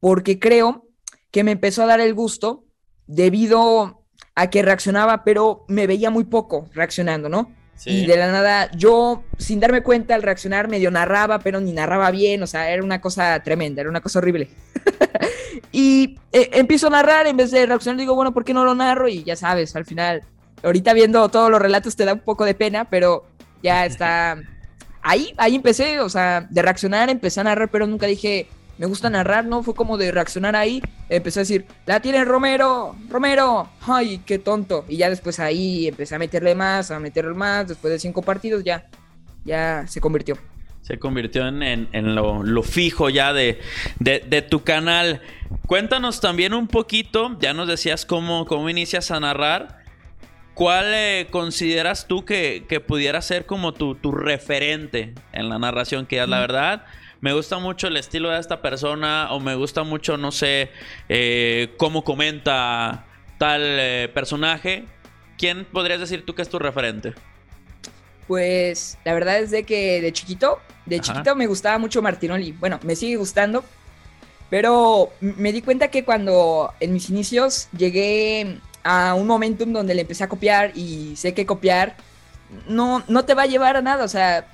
porque 0.01 0.39
creo 0.39 0.89
que 1.31 1.45
me 1.45 1.53
empezó 1.53 1.83
a 1.83 1.87
dar 1.87 2.01
el 2.01 2.15
gusto 2.15 2.65
debido 3.07 3.96
a 4.37 4.49
que 4.51 4.63
reaccionaba, 4.63 5.25
pero 5.25 5.65
me 5.67 5.87
veía 5.87 6.11
muy 6.11 6.25
poco 6.25 6.69
reaccionando, 6.75 7.29
¿no? 7.29 7.51
Y 7.85 8.07
de 8.07 8.17
la 8.17 8.33
nada, 8.33 8.71
yo, 8.73 9.23
sin 9.37 9.61
darme 9.61 9.83
cuenta, 9.83 10.15
al 10.15 10.23
reaccionar 10.23 10.69
medio 10.69 10.91
narraba, 10.91 11.41
pero 11.41 11.61
ni 11.61 11.73
narraba 11.73 12.11
bien, 12.11 12.43
o 12.43 12.47
sea, 12.47 12.71
era 12.71 12.83
una 12.83 13.01
cosa 13.01 13.39
tremenda, 13.41 13.83
era 13.83 13.91
una 13.91 14.01
cosa 14.01 14.19
horrible. 14.19 14.49
y 15.73 16.19
eh, 16.33 16.51
empiezo 16.55 16.87
a 16.87 16.91
narrar, 16.91 17.27
en 17.27 17.37
vez 17.37 17.51
de 17.51 17.67
reaccionar, 17.67 17.99
digo, 17.99 18.15
bueno, 18.15 18.33
¿por 18.33 18.45
qué 18.45 18.55
no 18.55 18.65
lo 18.65 18.75
narro? 18.75 19.09
Y 19.09 19.25
ya 19.25 19.37
sabes, 19.37 19.77
al 19.77 19.85
final, 19.85 20.23
ahorita 20.63 20.95
viendo 20.95 21.29
todos 21.29 21.51
los 21.51 21.61
relatos 21.61 21.97
te 21.97 22.07
da 22.07 22.15
un 22.15 22.21
poco 22.21 22.45
de 22.47 22.55
pena, 22.55 22.87
pero 22.87 23.27
ya 23.63 23.85
está 23.85 24.39
ahí, 25.03 25.35
ahí 25.37 25.55
empecé, 25.55 26.01
o 26.01 26.09
sea, 26.09 26.47
de 26.49 26.63
reaccionar, 26.63 27.11
empecé 27.11 27.41
a 27.41 27.45
narrar, 27.45 27.71
pero 27.71 27.87
nunca 27.87 28.07
dije, 28.07 28.49
me 28.79 28.87
gusta 28.87 29.11
narrar, 29.11 29.45
¿no? 29.45 29.63
Fue 29.63 29.75
como 29.75 29.97
de 29.97 30.11
reaccionar 30.13 30.57
ahí, 30.57 30.83
empecé 31.09 31.41
a 31.41 31.43
decir, 31.43 31.67
la 31.87 32.01
tiene 32.01 32.25
Romero, 32.25 32.97
Romero, 33.09 33.69
ay, 33.83 34.21
qué 34.27 34.39
tonto. 34.39 34.85
Y 34.89 34.99
ya 34.99 35.09
después 35.11 35.41
ahí 35.41 35.89
empecé 35.89 36.15
a 36.15 36.19
meterle 36.19 36.55
más, 36.55 36.91
a 36.91 36.99
meterle 36.99 37.35
más, 37.35 37.69
después 37.69 37.93
de 37.93 37.99
cinco 37.99 38.23
partidos 38.23 38.65
ya, 38.65 38.87
ya 39.45 39.87
se 39.87 40.01
convirtió. 40.01 40.37
Se 40.83 41.01
convirtió 41.01 41.49
en, 41.49 42.15
lo, 42.15 42.63
fijo 42.63 43.11
ya 43.11 43.33
de, 43.33 43.61
de, 43.99 44.43
tu 44.43 44.63
canal. 44.63 45.21
Cuéntanos 45.67 46.21
también 46.21 46.55
un 46.55 46.69
poquito, 46.69 47.37
ya 47.41 47.53
nos 47.55 47.67
decías 47.67 48.07
cómo, 48.07 48.47
cómo 48.47 48.71
inicias 48.71 49.11
a 49.11 49.19
narrar. 49.19 49.85
¿Cuál 50.57 50.87
eh, 50.95 51.27
consideras 51.31 52.07
tú 52.07 52.25
que, 52.25 52.65
pudiera 52.87 53.21
ser 53.21 53.45
como 53.45 53.75
tu, 53.75 53.95
referente 54.11 55.13
en 55.33 55.51
la 55.51 55.59
narración? 55.59 56.07
Que 56.07 56.23
es 56.23 56.29
la 56.29 56.41
verdad, 56.41 56.87
me 57.21 57.33
gusta 57.33 57.59
mucho 57.59 57.89
el 57.89 57.97
estilo 57.97 58.31
de 58.31 58.41
esta 58.41 58.61
persona 58.61 59.29
o 59.31 59.41
me 59.41 59.55
gusta 59.55 59.83
mucho, 59.83 60.17
no 60.17 60.33
sé, 60.33 60.71
eh, 61.09 61.75
cómo 61.77 62.05
comenta 62.05 63.07
tal 63.39 63.63
eh, 63.63 64.11
personaje. 64.13 64.85
¿Quién 65.39 65.65
podrías 65.65 66.01
decir 66.01 66.25
tú 66.25 66.35
que 66.35 66.43
es 66.43 66.49
tu 66.49 66.59
referente? 66.59 67.15
Pues 68.27 68.99
la 69.05 69.15
verdad 69.15 69.39
es 69.39 69.51
de 69.51 69.65
que 69.65 70.01
de 70.01 70.13
chiquito, 70.13 70.59
de 70.85 71.01
chiquito 71.01 71.37
me 71.37 71.47
gustaba 71.47 71.79
mucho 71.79 72.03
Martinoli. 72.03 72.53
Bueno, 72.53 72.81
me 72.83 72.97
sigue 72.97 73.17
gustando, 73.17 73.65
pero 74.51 75.13
me 75.21 75.53
di 75.53 75.63
cuenta 75.63 75.89
que 75.89 76.05
cuando 76.05 76.73
en 76.81 76.93
mis 76.93 77.11
inicios 77.11 77.69
llegué 77.77 78.59
a 78.83 79.15
un 79.15 79.27
momentum 79.27 79.73
donde 79.73 79.95
le 79.95 80.03
empecé 80.03 80.25
a 80.25 80.29
copiar 80.29 80.73
y 80.77 81.15
sé 81.17 81.35
que 81.35 81.47
copiar 81.47 81.97
no, 82.69 83.03
no 83.09 83.25
te 83.25 83.35
va 83.35 83.43
a 83.43 83.47
llevar 83.47 83.77
a 83.77 83.83
nada, 83.83 84.05
o 84.05 84.09
sea, 84.09 84.49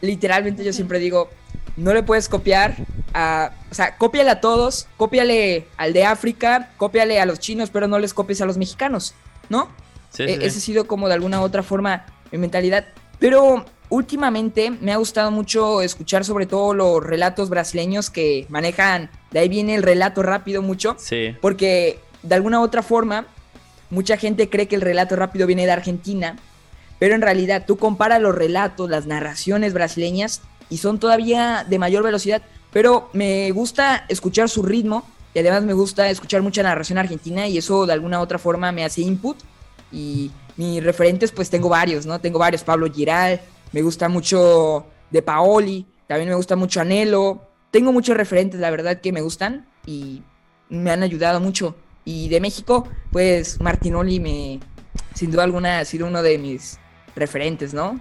literalmente 0.00 0.64
yo 0.64 0.72
siempre 0.72 0.98
digo, 0.98 1.30
no 1.80 1.94
le 1.94 2.02
puedes 2.02 2.28
copiar 2.28 2.76
a, 3.14 3.52
o 3.70 3.74
sea, 3.74 3.96
cópiale 3.96 4.30
a 4.30 4.40
todos, 4.40 4.86
cópiale 4.96 5.66
al 5.76 5.92
de 5.92 6.04
África, 6.04 6.70
cópiale 6.76 7.20
a 7.20 7.26
los 7.26 7.40
chinos, 7.40 7.70
pero 7.70 7.88
no 7.88 7.98
les 7.98 8.14
copies 8.14 8.40
a 8.40 8.46
los 8.46 8.56
mexicanos, 8.56 9.14
¿no? 9.48 9.68
Sí, 10.10 10.24
e, 10.24 10.46
Ese 10.46 10.58
ha 10.58 10.60
sido 10.60 10.86
como 10.86 11.08
de 11.08 11.14
alguna 11.14 11.40
otra 11.40 11.62
forma 11.62 12.06
mi 12.30 12.38
mentalidad, 12.38 12.86
pero 13.18 13.64
últimamente 13.88 14.70
me 14.70 14.92
ha 14.92 14.96
gustado 14.96 15.30
mucho 15.30 15.82
escuchar 15.82 16.24
sobre 16.24 16.46
todo 16.46 16.74
los 16.74 17.02
relatos 17.02 17.48
brasileños 17.48 18.10
que 18.10 18.46
manejan, 18.48 19.10
de 19.30 19.40
ahí 19.40 19.48
viene 19.48 19.74
el 19.74 19.82
relato 19.82 20.22
rápido 20.22 20.62
mucho, 20.62 20.96
sí. 20.98 21.36
porque 21.40 21.98
de 22.22 22.34
alguna 22.34 22.60
otra 22.60 22.82
forma 22.82 23.26
Mucha 23.90 24.16
gente 24.16 24.48
cree 24.48 24.68
que 24.68 24.76
el 24.76 24.82
relato 24.82 25.16
rápido 25.16 25.48
viene 25.48 25.66
de 25.66 25.72
Argentina, 25.72 26.36
pero 27.00 27.16
en 27.16 27.22
realidad 27.22 27.64
tú 27.66 27.76
comparas 27.76 28.22
los 28.22 28.34
relatos, 28.34 28.88
las 28.88 29.06
narraciones 29.06 29.74
brasileñas 29.74 30.42
y 30.70 30.78
son 30.78 30.98
todavía 30.98 31.66
de 31.68 31.78
mayor 31.78 32.02
velocidad, 32.02 32.42
pero 32.72 33.10
me 33.12 33.50
gusta 33.50 34.06
escuchar 34.08 34.48
su 34.48 34.62
ritmo 34.62 35.04
y 35.34 35.40
además 35.40 35.62
me 35.64 35.72
gusta 35.72 36.08
escuchar 36.08 36.42
mucha 36.42 36.62
narración 36.62 36.98
argentina 36.98 37.46
y 37.46 37.58
eso 37.58 37.86
de 37.86 37.92
alguna 37.92 38.20
otra 38.20 38.38
forma 38.38 38.72
me 38.72 38.84
hace 38.84 39.02
input 39.02 39.36
y 39.92 40.30
mis 40.56 40.82
referentes 40.82 41.32
pues 41.32 41.50
tengo 41.50 41.68
varios, 41.68 42.06
¿no? 42.06 42.20
Tengo 42.20 42.38
varios, 42.38 42.64
Pablo 42.64 42.90
Giral, 42.90 43.40
me 43.72 43.82
gusta 43.82 44.08
mucho 44.08 44.86
de 45.10 45.22
Paoli, 45.22 45.86
también 46.06 46.28
me 46.28 46.34
gusta 46.34 46.56
mucho 46.56 46.80
Anelo, 46.80 47.48
tengo 47.70 47.92
muchos 47.92 48.16
referentes 48.16 48.60
la 48.60 48.70
verdad 48.70 49.00
que 49.00 49.12
me 49.12 49.20
gustan 49.20 49.66
y 49.86 50.22
me 50.68 50.90
han 50.90 51.02
ayudado 51.02 51.40
mucho. 51.40 51.74
Y 52.04 52.28
de 52.28 52.40
México, 52.40 52.88
pues 53.12 53.60
Martinoli 53.60 54.20
me, 54.20 54.60
sin 55.14 55.30
duda 55.30 55.44
alguna, 55.44 55.80
ha 55.80 55.84
sido 55.84 56.06
uno 56.06 56.22
de 56.22 56.38
mis 56.38 56.78
referentes, 57.14 57.74
¿no? 57.74 58.00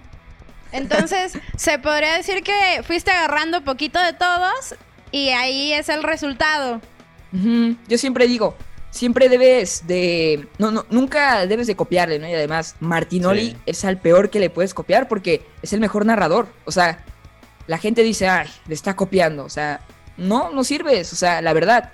Entonces, 0.71 1.33
se 1.55 1.79
podría 1.79 2.15
decir 2.15 2.43
que 2.43 2.81
fuiste 2.83 3.11
agarrando 3.11 3.63
poquito 3.63 3.99
de 3.99 4.13
todos 4.13 4.75
y 5.11 5.29
ahí 5.29 5.73
es 5.73 5.89
el 5.89 6.03
resultado. 6.03 6.81
Yo 7.31 7.97
siempre 7.97 8.27
digo, 8.27 8.55
siempre 8.91 9.29
debes 9.29 9.87
de. 9.87 10.47
No, 10.57 10.71
no, 10.71 10.85
nunca 10.89 11.45
debes 11.45 11.67
de 11.67 11.75
copiarle, 11.75 12.19
¿no? 12.19 12.27
Y 12.27 12.33
además, 12.33 12.75
Martinoli 12.79 13.55
es 13.65 13.85
al 13.85 13.97
peor 13.99 14.29
que 14.29 14.39
le 14.39 14.49
puedes 14.49 14.73
copiar 14.73 15.07
porque 15.07 15.45
es 15.61 15.73
el 15.73 15.79
mejor 15.79 16.05
narrador. 16.05 16.47
O 16.65 16.71
sea, 16.71 17.03
la 17.67 17.77
gente 17.77 18.03
dice, 18.03 18.27
ay, 18.27 18.47
le 18.67 18.73
está 18.73 18.95
copiando. 18.95 19.45
O 19.45 19.49
sea, 19.49 19.81
no, 20.17 20.51
no 20.51 20.63
sirves. 20.63 21.13
O 21.13 21.15
sea, 21.15 21.41
la 21.41 21.53
verdad. 21.53 21.91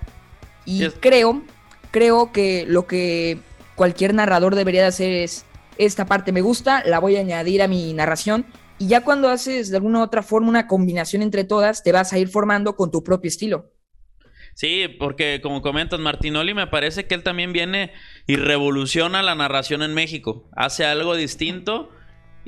Y 0.66 0.90
creo, 0.90 1.44
creo 1.92 2.32
que 2.32 2.66
lo 2.68 2.88
que 2.88 3.40
cualquier 3.76 4.14
narrador 4.14 4.56
debería 4.56 4.82
de 4.82 4.88
hacer 4.88 5.12
es. 5.12 5.46
Esta 5.78 6.06
parte 6.06 6.32
me 6.32 6.40
gusta, 6.40 6.84
la 6.86 7.00
voy 7.00 7.18
a 7.18 7.20
añadir 7.20 7.62
a 7.62 7.68
mi 7.68 7.92
narración. 7.94 8.46
Y 8.78 8.88
ya 8.88 9.02
cuando 9.02 9.30
haces 9.30 9.70
de 9.70 9.78
alguna 9.78 10.00
u 10.00 10.04
otra 10.04 10.22
forma 10.22 10.50
una 10.50 10.68
combinación 10.68 11.22
entre 11.22 11.44
todas, 11.44 11.84
te 11.84 11.92
vas 11.92 12.12
a 12.12 12.20
ir 12.20 12.28
formando 12.28 12.76
con 12.76 12.92
tu 12.92 13.04
propio 13.04 13.30
estilo. 13.30 13.72
Sí, 14.54 14.88
porque 15.00 15.42
como 15.42 15.62
comentas, 15.62 16.00
Martinoli 16.00 16.54
me 16.54 16.68
parece 16.68 17.08
que 17.08 17.16
él 17.16 17.24
también 17.24 17.52
viene 17.52 17.92
y 18.26 18.38
revoluciona 18.38 19.22
la 19.22 19.36
narración 19.36 19.84
en 19.84 19.94
México. 19.94 20.50
Hace 20.56 20.86
algo 20.86 21.16
distinto. 21.16 21.92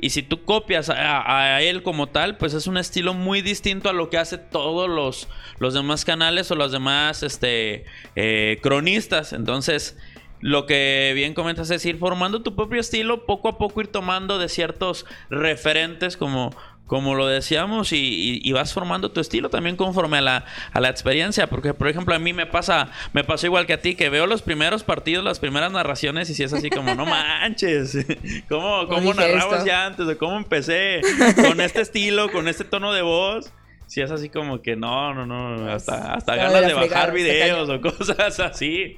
Y 0.00 0.10
si 0.10 0.22
tú 0.22 0.44
copias 0.44 0.90
a, 0.90 1.60
él 1.60 1.82
como 1.82 2.06
tal, 2.06 2.38
pues 2.38 2.54
es 2.54 2.66
un 2.66 2.78
estilo 2.78 3.14
muy 3.14 3.42
distinto 3.42 3.90
a 3.90 3.92
lo 3.92 4.10
que 4.10 4.16
hace 4.16 4.38
todos 4.38 4.88
los, 4.88 5.28
los 5.58 5.74
demás 5.74 6.04
canales 6.04 6.50
o 6.50 6.54
los 6.54 6.72
demás 6.72 7.22
este, 7.22 7.84
eh, 8.14 8.58
cronistas. 8.62 9.32
Entonces, 9.32 9.98
lo 10.40 10.66
que 10.66 11.12
bien 11.14 11.34
comentas 11.34 11.70
es 11.70 11.84
ir 11.84 11.98
formando 11.98 12.42
tu 12.42 12.54
propio 12.54 12.80
estilo, 12.80 13.26
poco 13.26 13.48
a 13.48 13.58
poco 13.58 13.80
ir 13.80 13.88
tomando 13.88 14.38
de 14.38 14.48
ciertos 14.48 15.04
referentes 15.30 16.16
como, 16.16 16.50
como 16.86 17.14
lo 17.14 17.26
decíamos, 17.26 17.92
y, 17.92 18.52
vas 18.52 18.72
formando 18.72 19.10
tu 19.10 19.20
estilo 19.20 19.50
también 19.50 19.76
conforme 19.76 20.18
a 20.18 20.20
la, 20.22 20.44
a 20.72 20.80
la, 20.80 20.88
experiencia. 20.88 21.48
Porque, 21.48 21.74
por 21.74 21.88
ejemplo, 21.88 22.14
a 22.14 22.18
mí 22.18 22.32
me 22.32 22.46
pasa, 22.46 22.90
me 23.12 23.24
pasó 23.24 23.46
igual 23.46 23.66
que 23.66 23.74
a 23.74 23.82
ti, 23.82 23.94
que 23.94 24.10
veo 24.10 24.26
los 24.26 24.42
primeros 24.42 24.84
partidos, 24.84 25.24
las 25.24 25.38
primeras 25.38 25.72
narraciones, 25.72 26.30
y 26.30 26.34
si 26.34 26.44
es 26.44 26.52
así 26.52 26.70
como, 26.70 26.94
no 26.94 27.04
manches, 27.04 27.98
¿cómo, 28.48 28.86
cómo 28.88 29.14
narrabas 29.14 29.64
ya 29.64 29.86
antes? 29.86 30.16
¿Cómo 30.16 30.36
empecé 30.36 31.00
con 31.36 31.60
este 31.60 31.82
estilo, 31.82 32.30
con 32.30 32.48
este 32.48 32.64
tono 32.64 32.92
de 32.92 33.02
voz? 33.02 33.52
Si 33.86 34.02
es 34.02 34.10
así 34.10 34.28
como 34.28 34.60
que 34.60 34.76
no, 34.76 35.14
no, 35.14 35.24
no, 35.24 35.70
hasta, 35.70 36.12
hasta 36.12 36.36
ganas 36.36 36.66
de 36.66 36.74
bajar 36.74 37.12
videos 37.12 37.70
o 37.70 37.80
cosas 37.80 38.38
así. 38.38 38.96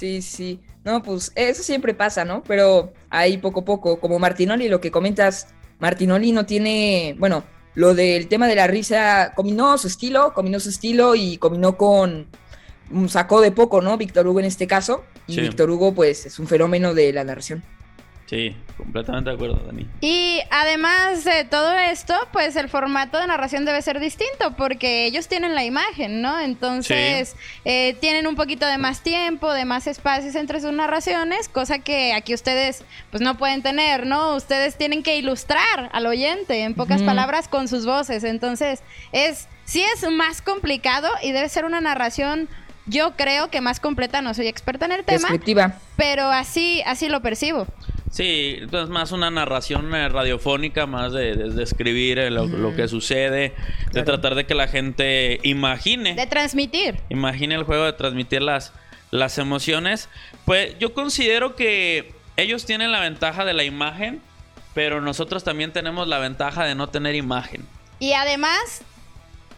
Sí, 0.00 0.22
sí. 0.22 0.60
No, 0.82 1.02
pues 1.02 1.30
eso 1.34 1.62
siempre 1.62 1.92
pasa, 1.92 2.24
¿no? 2.24 2.42
Pero 2.42 2.94
ahí 3.10 3.36
poco 3.36 3.60
a 3.60 3.64
poco, 3.66 4.00
como 4.00 4.18
Martinoli, 4.18 4.66
lo 4.66 4.80
que 4.80 4.90
comentas 4.90 5.48
Martinoli 5.78 6.32
no 6.32 6.46
tiene, 6.46 7.14
bueno, 7.18 7.44
lo 7.74 7.94
del 7.94 8.26
tema 8.26 8.48
de 8.48 8.54
la 8.54 8.66
risa, 8.66 9.34
combinó 9.36 9.76
su 9.76 9.88
estilo, 9.88 10.32
combinó 10.32 10.58
su 10.58 10.70
estilo 10.70 11.14
y 11.14 11.36
combinó 11.36 11.76
con, 11.76 12.28
sacó 13.08 13.42
de 13.42 13.52
poco, 13.52 13.82
¿no? 13.82 13.98
Víctor 13.98 14.26
Hugo 14.26 14.40
en 14.40 14.46
este 14.46 14.66
caso. 14.66 15.04
Y 15.26 15.38
Víctor 15.38 15.70
Hugo, 15.70 15.92
pues, 15.92 16.24
es 16.24 16.38
un 16.38 16.46
fenómeno 16.46 16.94
de 16.94 17.12
la 17.12 17.22
narración. 17.22 17.62
Sí, 18.30 18.54
completamente 18.76 19.28
de 19.28 19.34
acuerdo, 19.34 19.56
Dani. 19.66 19.88
Y 20.00 20.40
además 20.52 21.24
de 21.24 21.44
todo 21.44 21.76
esto, 21.76 22.14
pues 22.32 22.54
el 22.54 22.68
formato 22.68 23.18
de 23.18 23.26
narración 23.26 23.64
debe 23.64 23.82
ser 23.82 23.98
distinto 23.98 24.54
porque 24.56 25.04
ellos 25.04 25.26
tienen 25.26 25.56
la 25.56 25.64
imagen, 25.64 26.22
¿no? 26.22 26.38
Entonces 26.38 27.34
eh, 27.64 27.96
tienen 28.00 28.28
un 28.28 28.36
poquito 28.36 28.66
de 28.66 28.78
más 28.78 29.02
tiempo, 29.02 29.52
de 29.52 29.64
más 29.64 29.88
espacios 29.88 30.36
entre 30.36 30.60
sus 30.60 30.70
narraciones, 30.72 31.48
cosa 31.48 31.80
que 31.80 32.12
aquí 32.12 32.32
ustedes 32.32 32.84
pues 33.10 33.20
no 33.20 33.36
pueden 33.36 33.62
tener, 33.62 34.06
¿no? 34.06 34.36
Ustedes 34.36 34.78
tienen 34.78 35.02
que 35.02 35.16
ilustrar 35.16 35.90
al 35.92 36.06
oyente, 36.06 36.62
en 36.62 36.74
pocas 36.74 37.02
palabras, 37.02 37.48
con 37.48 37.66
sus 37.66 37.84
voces. 37.84 38.22
Entonces 38.22 38.84
es, 39.10 39.48
sí 39.64 39.82
es 39.82 40.08
más 40.08 40.40
complicado 40.40 41.08
y 41.20 41.32
debe 41.32 41.48
ser 41.48 41.64
una 41.64 41.80
narración 41.80 42.48
yo 42.86 43.12
creo 43.16 43.50
que 43.50 43.60
más 43.60 43.78
completa, 43.78 44.20
no 44.20 44.34
soy 44.34 44.48
experta 44.48 44.86
en 44.86 44.92
el 44.92 45.04
tema. 45.04 45.28
Pero 45.96 46.24
así, 46.24 46.82
así 46.86 47.08
lo 47.08 47.22
percibo. 47.22 47.66
Sí, 48.10 48.58
es 48.60 48.88
más 48.88 49.12
una 49.12 49.30
narración 49.30 49.94
eh, 49.94 50.08
radiofónica, 50.08 50.86
más 50.86 51.12
de, 51.12 51.36
describir 51.36 52.18
eh, 52.18 52.30
lo, 52.30 52.74
que 52.74 52.88
sucede, 52.88 53.54
de 53.92 54.02
tratar 54.02 54.34
de 54.34 54.46
que 54.46 54.54
la 54.54 54.66
gente 54.66 55.38
imagine. 55.44 56.14
De 56.14 56.26
transmitir. 56.26 56.96
Imagine 57.08 57.54
el 57.54 57.62
juego, 57.62 57.84
de 57.84 57.92
transmitir 57.92 58.42
las, 58.42 58.72
las 59.12 59.38
emociones. 59.38 60.08
Pues 60.44 60.76
yo 60.80 60.92
considero 60.92 61.54
que 61.54 62.12
ellos 62.36 62.66
tienen 62.66 62.90
la 62.90 62.98
ventaja 62.98 63.44
de 63.44 63.54
la 63.54 63.62
imagen, 63.62 64.20
pero 64.74 65.00
nosotros 65.00 65.44
también 65.44 65.72
tenemos 65.72 66.08
la 66.08 66.18
ventaja 66.18 66.64
de 66.64 66.74
no 66.74 66.88
tener 66.88 67.14
imagen. 67.14 67.64
Y 68.00 68.14
además 68.14 68.82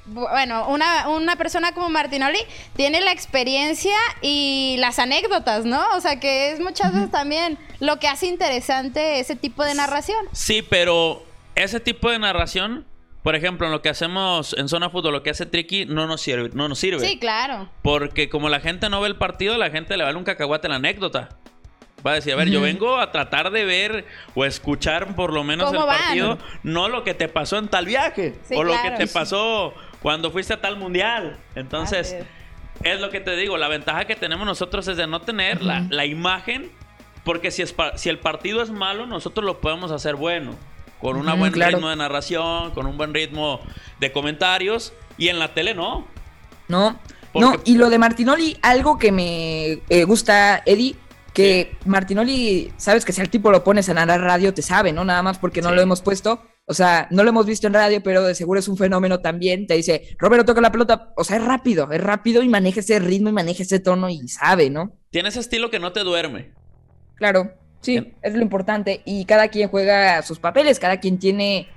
bueno, 0.05 0.69
una, 0.69 1.09
una 1.09 1.37
persona 1.37 1.73
como 1.73 1.89
Martinoli 1.89 2.41
tiene 2.75 3.01
la 3.01 3.13
experiencia 3.13 3.97
y 4.21 4.77
las 4.79 4.99
anécdotas, 4.99 5.65
¿no? 5.65 5.81
O 5.95 6.01
sea, 6.01 6.19
que 6.19 6.51
es 6.51 6.61
muchas 6.61 6.93
veces 6.93 7.11
también 7.11 7.59
lo 7.81 7.99
que 7.99 8.09
hace 8.09 8.27
interesante 8.27 9.21
ese 9.21 9.37
tipo 9.37 9.65
de 9.65 9.75
narración. 9.75 10.19
Sí, 10.33 10.63
pero 10.63 11.25
ese 11.55 11.79
tipo 11.79 12.11
de 12.11 12.19
narración, 12.19 12.85
por 13.23 13.37
ejemplo, 13.37 13.67
en 13.67 13.73
lo 13.73 13.81
que 13.81 13.89
hacemos 13.91 14.55
en 14.59 14.69
Zona 14.69 14.91
Fútbol, 14.91 15.13
lo 15.13 15.23
que 15.23 15.31
hace 15.31 15.47
Tricky, 15.47 15.87
no 15.87 16.07
nos 16.07 16.21
sirve. 16.21 16.51
No 16.53 16.69
nos 16.69 16.79
sirve. 16.79 17.07
Sí, 17.07 17.19
claro. 17.19 17.69
Porque 17.83 18.29
como 18.29 18.49
la 18.49 18.61
gente 18.61 18.89
no 18.91 19.01
ve 19.01 19.09
el 19.09 19.17
partido, 19.17 19.57
la 19.57 19.71
gente 19.71 19.97
le 19.97 20.05
vale 20.05 20.19
un 20.19 20.25
cacahuate 20.25 20.69
la 20.69 20.77
anécdota. 20.77 21.29
Va 22.05 22.13
a 22.13 22.15
decir, 22.15 22.33
a 22.33 22.37
ver, 22.37 22.51
yo 22.51 22.61
vengo 22.61 22.99
a 22.99 23.13
tratar 23.13 23.53
de 23.53 23.65
ver 23.65 24.05
o 24.35 24.45
escuchar 24.45 25.15
por 25.15 25.33
lo 25.33 25.45
menos 25.45 25.73
el 25.73 25.79
partido, 25.79 26.37
no 26.65 26.89
lo 26.89 27.05
que 27.05 27.15
te 27.15 27.29
pasó 27.29 27.59
en 27.59 27.69
tal 27.69 27.87
viaje 27.87 28.35
o 28.57 28.65
lo 28.65 28.75
que 28.83 28.91
te 28.91 29.07
pasó 29.07 29.73
cuando 30.03 30.31
fuiste 30.31 30.53
a 30.55 30.61
tal 30.61 30.77
mundial. 30.77 31.39
Entonces, 31.55 32.17
es 32.83 33.01
lo 33.01 33.11
que 33.11 33.21
te 33.21 33.37
digo, 33.37 33.57
la 33.57 33.69
ventaja 33.69 34.05
que 34.05 34.17
tenemos 34.17 34.47
nosotros 34.47 34.87
es 34.89 34.97
de 34.97 35.07
no 35.07 35.21
tener 35.23 35.63
la, 35.63 36.05
imagen, 36.05 36.71
porque 37.25 37.51
si, 37.51 37.63
es, 37.63 37.75
si 37.97 38.09
el 38.09 38.19
partido 38.19 38.63
es 38.63 38.71
malo, 38.71 39.07
nosotros 39.07 39.47
lo 39.47 39.61
podemos 39.61 39.91
hacer 39.93 40.17
bueno. 40.17 40.55
Con 41.01 41.17
un 41.17 41.39
buen 41.39 41.53
ritmo 41.53 41.89
de 41.89 41.97
narración, 41.97 42.71
con 42.73 42.87
un 42.87 42.97
buen 42.97 43.13
ritmo 43.13 43.61
de 43.99 44.13
comentarios, 44.13 44.93
y 45.19 45.29
en 45.29 45.39
la 45.39 45.55
tele 45.55 45.75
no. 45.75 46.07
No, 46.69 46.99
no, 47.35 47.55
y 47.65 47.77
lo 47.77 47.91
de 47.91 47.99
Martinoli, 47.99 48.57
algo 48.63 48.99
que 48.99 49.11
me 49.11 49.81
eh, 49.89 50.05
gusta, 50.05 50.63
Eddie, 50.65 50.97
que 51.33 51.77
Martinoli, 51.87 52.73
sabes 52.77 53.05
que 53.05 53.13
si 53.13 53.21
al 53.21 53.31
tipo 53.31 53.51
lo 53.51 53.65
pones 53.65 53.89
a 53.89 53.95
narrar 53.95 54.21
radio, 54.21 54.55
te 54.55 54.63
sabe, 54.63 54.93
¿no? 54.93 55.05
Nada 55.05 55.23
más 55.23 55.39
porque 55.39 55.63
no 55.63 55.73
lo 55.73 55.81
hemos 55.81 56.03
puesto. 56.03 56.43
O 56.73 56.75
sea, 56.75 57.07
no 57.11 57.23
lo 57.23 57.29
hemos 57.29 57.45
visto 57.45 57.67
en 57.67 57.75
radio, 57.75 58.03
pero 58.03 58.23
de 58.23 58.35
seguro 58.35 58.59
es 58.59 58.67
un 58.67 58.79
fenómeno 58.79 59.21
también. 59.21 59.67
Te 59.67 59.75
dice, 59.75 60.17
Roberto 60.19 60.47
toca 60.47 60.63
la 60.63 60.73
pelota. 60.73 61.13
O 61.19 61.23
sea, 61.23 61.37
es 61.37 61.45
rápido, 61.45 61.93
es 61.93 62.01
rápido 62.01 62.43
y 62.43 62.49
maneja 62.49 62.81
ese 62.81 62.99
ritmo 62.99 63.29
y 63.29 63.33
maneja 63.33 63.63
ese 63.63 63.79
tono 63.79 64.09
y 64.09 64.27
sabe, 64.27 64.71
¿no? 64.71 64.97
Tiene 65.11 65.29
ese 65.29 65.41
estilo 65.41 65.69
que 65.69 65.79
no 65.79 65.93
te 65.93 66.01
duerme. 66.01 66.55
Claro, 67.17 67.53
sí, 67.83 68.15
es 68.23 68.33
lo 68.35 68.41
importante. 68.41 69.03
Y 69.05 69.27
cada 69.27 69.49
quien 69.49 69.69
juega 69.69 70.23
sus 70.23 70.39
papeles, 70.39 70.79
cada 70.79 70.99
quien 70.99 71.19
tiene. 71.19 71.69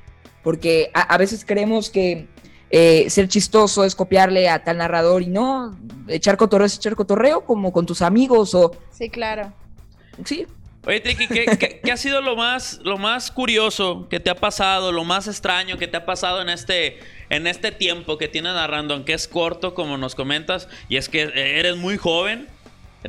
Porque 0.42 0.92
a, 0.94 1.18
veces 1.18 1.44
creemos 1.44 1.90
que 1.90 2.30
eh, 2.70 3.10
ser 3.10 3.28
chistoso 3.28 3.84
es 3.84 3.96
copiarle 3.96 4.48
a 4.48 4.64
tal 4.64 4.78
narrador 4.78 5.24
y 5.24 5.28
no. 5.28 5.78
Echar 6.08 6.38
cotorreo 6.38 6.68
es 6.68 6.78
echar 6.78 6.96
cotorreo, 6.96 7.44
como 7.44 7.74
con 7.74 7.86
tus 7.86 8.02
amigos 8.02 8.56
o. 8.56 8.72
Sí, 8.92 9.10
claro. 9.10 9.52
Sí, 10.24 10.48
Oye, 10.86 11.00
Triki, 11.00 11.28
¿qué, 11.28 11.92
ha 11.92 11.98
sido 11.98 12.22
lo 12.22 12.36
más, 12.36 12.80
lo 12.84 12.98
más 12.98 13.32
curioso 13.32 14.08
que 14.08 14.20
te 14.20 14.30
ha 14.30 14.36
pasado, 14.36 14.92
lo 14.92 15.04
más 15.04 15.28
extraño 15.28 15.78
que 15.78 15.88
te 15.88 15.98
ha 15.98 16.06
pasado 16.06 16.42
en 16.42 16.50
este, 16.50 17.00
en 17.30 17.48
este 17.48 17.72
tiempo 17.72 18.20
que 18.20 18.28
tienes 18.28 18.54
narrando, 18.54 18.94
aunque 18.94 19.14
es 19.14 19.28
corto, 19.28 19.74
como 19.74 19.98
nos 19.98 20.14
comentas, 20.14 20.68
y 20.88 20.98
es 20.98 21.10
que 21.10 21.24
eres 21.34 21.76
muy 21.76 21.98
joven? 21.98 22.48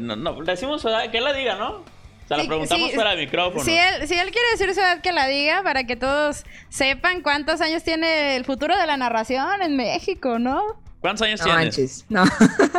No, 0.00 0.16
no 0.16 0.42
decimos 0.42 0.86
que 1.12 1.20
la 1.20 1.32
diga, 1.34 1.56
¿no? 1.56 1.70
O 1.72 2.28
sea, 2.28 2.38
la 2.38 2.46
preguntamos 2.46 2.92
fuera 2.92 3.10
de 3.10 3.24
micrófono. 3.24 3.62
Si 3.62 3.76
él, 3.76 4.08
si 4.08 4.14
él 4.14 4.30
quiere 4.32 4.50
decir 4.52 4.74
su 4.74 4.80
edad, 4.80 5.00
que 5.00 5.12
la 5.12 5.26
diga 5.28 5.62
para 5.62 5.84
que 5.84 5.96
todos 5.96 6.44
sepan 6.70 7.20
cuántos 7.20 7.60
años 7.60 7.84
tiene 7.84 8.36
el 8.36 8.44
futuro 8.44 8.76
de 8.76 8.86
la 8.86 8.96
narración 8.96 9.62
en 9.62 9.76
México, 9.76 10.38
¿no? 10.38 10.80
¿Cuántos 11.00 11.26
años 11.26 11.40
tienes? 11.40 11.64
Manches. 11.64 12.04
No, 12.08 12.24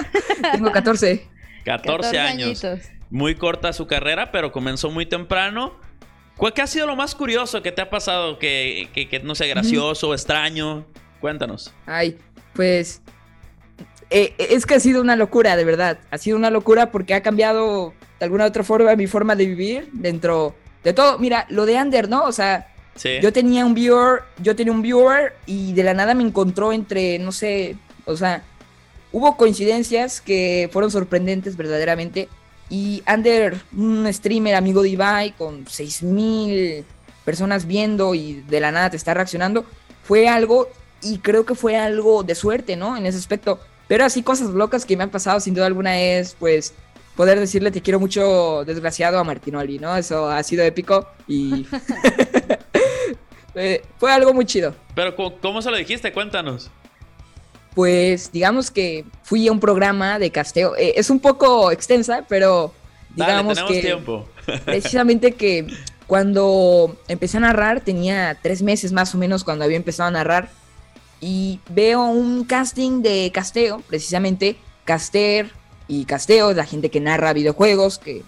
tengo 0.52 0.72
14. 0.72 1.28
14, 1.64 2.20
años 2.20 2.64
muy 3.10 3.36
corta 3.36 3.74
su 3.74 3.88
carrera, 3.88 4.32
pero 4.32 4.52
comenzó 4.52 4.90
muy 4.90 5.06
temprano. 5.06 5.74
¿Cuál 6.36 6.54
ha 6.62 6.68
sido 6.68 6.86
lo 6.86 6.96
más 6.96 7.16
curioso 7.16 7.62
que 7.64 7.72
te 7.72 7.82
ha 7.82 7.90
pasado? 7.90 8.38
Que, 8.38 8.90
que, 8.94 9.20
no 9.20 9.34
sé, 9.34 9.48
gracioso, 9.48 10.14
extraño. 10.14 10.86
Cuéntanos. 11.20 11.74
Ay, 11.86 12.18
pues. 12.54 13.02
Eh, 14.10 14.36
es 14.38 14.66
que 14.66 14.76
ha 14.76 14.80
sido 14.80 15.02
una 15.02 15.16
locura, 15.16 15.56
de 15.56 15.66
verdad. 15.66 16.00
Ha 16.12 16.18
sido 16.18 16.38
una 16.38 16.52
locura 16.52 16.92
porque 16.92 17.14
ha 17.14 17.22
cambiado 17.22 17.94
de 18.20 18.26
alguna 18.26 18.46
otra 18.46 18.64
forma 18.64 18.96
mi 18.96 19.08
forma 19.08 19.36
de 19.36 19.46
vivir 19.48 19.90
dentro 19.94 20.56
de 20.84 20.94
todo. 20.94 21.18
Mira, 21.18 21.46
lo 21.50 21.66
de 21.66 21.78
Ander, 21.78 22.08
¿no? 22.08 22.24
O 22.24 22.32
sea, 22.32 22.68
yo 23.22 23.34
tenía 23.34 23.66
un 23.66 23.74
viewer, 23.74 24.24
yo 24.42 24.56
tenía 24.56 24.74
un 24.74 24.82
viewer 24.82 25.34
y 25.46 25.74
de 25.74 25.84
la 25.84 25.94
nada 25.94 26.14
me 26.14 26.24
encontró 26.24 26.74
entre, 26.74 27.20
no 27.20 27.32
sé, 27.32 27.76
o 28.06 28.16
sea, 28.16 28.44
hubo 29.12 29.38
coincidencias 29.38 30.22
que 30.22 30.70
fueron 30.72 30.92
sorprendentes 30.92 31.58
verdaderamente. 31.58 32.30
Y 32.70 33.02
Ander, 33.06 33.58
un 33.76 34.12
streamer 34.12 34.56
amigo 34.56 34.82
de 34.82 34.90
Ibai 34.90 35.32
con 35.32 35.68
6000 35.68 36.84
personas 37.24 37.66
viendo 37.66 38.14
y 38.16 38.42
de 38.42 38.60
la 38.60 38.72
nada 38.72 38.90
te 38.90 38.98
está 38.98 39.14
reaccionando, 39.14 39.66
fue 40.04 40.28
algo 40.28 40.70
y 41.02 41.20
creo 41.20 41.46
que 41.46 41.56
fue 41.56 41.76
algo 41.78 42.24
de 42.24 42.36
suerte, 42.36 42.76
¿no? 42.76 42.98
En 42.98 43.06
ese 43.06 43.18
aspecto. 43.18 43.60
Pero 43.88 44.06
así 44.06 44.24
cosas 44.24 44.50
locas 44.50 44.86
que 44.86 44.98
me 44.98 45.04
han 45.04 45.10
pasado 45.10 45.40
sin 45.40 45.54
duda 45.54 45.66
alguna 45.66 46.00
es, 46.00 46.36
pues, 46.40 46.74
poder 47.16 47.40
decirle 47.40 47.72
te 47.72 47.82
quiero 47.82 48.00
mucho, 48.00 48.64
desgraciado, 48.66 49.20
a 49.20 49.24
Martinoli, 49.24 49.80
¿no? 49.80 49.96
Eso 49.96 50.30
ha 50.30 50.44
sido 50.44 50.64
épico 50.64 51.08
y 51.28 51.66
fue 53.98 54.12
algo 54.12 54.34
muy 54.34 54.46
chido. 54.46 54.76
Pero, 54.96 55.16
¿cómo 55.16 55.62
se 55.62 55.72
lo 55.72 55.78
dijiste? 55.78 56.12
Cuéntanos. 56.12 56.70
Pues, 57.78 58.32
digamos 58.32 58.72
que 58.72 59.06
fui 59.22 59.48
a 59.48 59.52
un 59.52 59.60
programa 59.60 60.18
de 60.18 60.32
casteo. 60.32 60.76
Eh, 60.76 60.94
es 60.96 61.12
un 61.12 61.20
poco 61.20 61.72
extensa, 61.72 62.26
pero 62.28 62.74
digamos 63.16 63.62
que... 63.62 63.82
tiempo. 63.82 64.28
precisamente 64.66 65.34
que 65.34 65.68
cuando 66.08 66.98
empecé 67.08 67.38
a 67.38 67.42
narrar, 67.42 67.82
tenía 67.82 68.36
tres 68.42 68.64
meses 68.64 68.94
más 68.94 69.14
o 69.14 69.20
menos 69.20 69.44
cuando 69.44 69.64
había 69.64 69.78
empezado 69.78 70.08
a 70.08 70.12
narrar 70.12 70.50
y 71.22 71.60
veo 71.70 72.04
un 72.06 72.46
casting 72.46 73.04
de 73.04 73.32
casteo, 73.32 73.84
precisamente 73.88 74.58
caster 74.84 75.52
y 75.88 76.06
casteo, 76.06 76.54
la 76.54 76.66
gente 76.66 76.90
que 76.90 77.00
narra 77.00 77.32
videojuegos, 77.34 78.00
que 78.00 78.24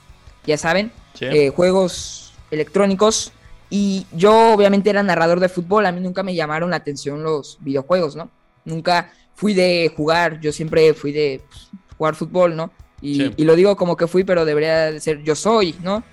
ya 0.45 0.59
saben, 0.59 0.91
eh, 1.21 1.49
juegos 1.49 2.33
electrónicos. 2.51 3.31
Y 3.71 4.05
yo 4.11 4.53
obviamente 4.53 4.91
era 4.91 5.01
narrador 5.01 5.39
de 5.39 5.49
fútbol, 5.49 5.87
a 5.87 5.91
mí 5.91 6.01
nunca 6.01 6.21
me 6.21 6.35
llamaron 6.35 6.69
la 6.69 6.75
atención 6.75 7.23
los 7.23 7.57
videojuegos, 7.61 8.15
¿no? 8.15 8.29
Nunca 8.63 9.11
fui 9.35 9.53
de 9.53 9.91
jugar, 9.95 10.39
yo 10.39 10.51
siempre 10.51 10.93
fui 10.93 11.11
de 11.11 11.41
pues, 11.47 11.69
jugar 11.97 12.15
fútbol, 12.15 12.55
¿no? 12.55 12.71
Y, 13.01 13.31
y, 13.41 13.45
lo 13.45 13.55
digo 13.55 13.77
como 13.77 13.95
que 13.95 14.07
fui, 14.07 14.25
pero 14.25 14.43
debería 14.43 14.91
de 14.91 14.99
ser 14.99 15.23
yo 15.23 15.33
soy, 15.33 15.73
¿no? 15.81 16.03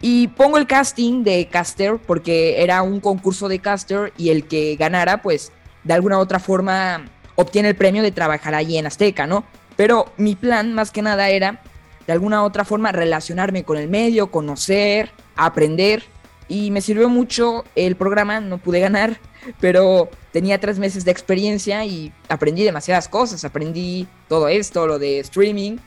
Y 0.00 0.28
pongo 0.28 0.56
el 0.56 0.66
casting 0.66 1.22
de 1.22 1.46
caster 1.46 1.98
porque 1.98 2.62
era 2.62 2.82
un 2.82 3.00
concurso 3.00 3.48
de 3.48 3.58
caster 3.58 4.12
y 4.16 4.30
el 4.30 4.48
que 4.48 4.76
ganara, 4.76 5.20
pues 5.22 5.52
de 5.84 5.94
alguna 5.94 6.18
u 6.18 6.20
otra 6.20 6.38
forma 6.38 7.04
obtiene 7.36 7.68
el 7.68 7.76
premio 7.76 8.02
de 8.02 8.10
trabajar 8.10 8.54
allí 8.54 8.78
en 8.78 8.86
Azteca, 8.86 9.26
¿no? 9.26 9.44
Pero 9.76 10.06
mi 10.16 10.34
plan 10.34 10.74
más 10.74 10.90
que 10.90 11.02
nada 11.02 11.28
era 11.30 11.60
de 12.06 12.12
alguna 12.12 12.42
u 12.42 12.46
otra 12.46 12.64
forma 12.64 12.92
relacionarme 12.92 13.64
con 13.64 13.76
el 13.76 13.88
medio, 13.88 14.30
conocer, 14.30 15.10
aprender 15.36 16.02
y 16.48 16.70
me 16.70 16.80
sirvió 16.80 17.08
mucho 17.08 17.64
el 17.74 17.96
programa, 17.96 18.40
no 18.40 18.58
pude 18.58 18.80
ganar, 18.80 19.18
pero 19.60 20.10
tenía 20.32 20.58
tres 20.58 20.78
meses 20.78 21.04
de 21.04 21.10
experiencia 21.10 21.84
y 21.84 22.12
aprendí 22.28 22.64
demasiadas 22.64 23.08
cosas, 23.08 23.44
aprendí 23.44 24.06
todo 24.28 24.48
esto, 24.48 24.86
lo 24.86 24.98
de 24.98 25.20
streaming, 25.20 25.78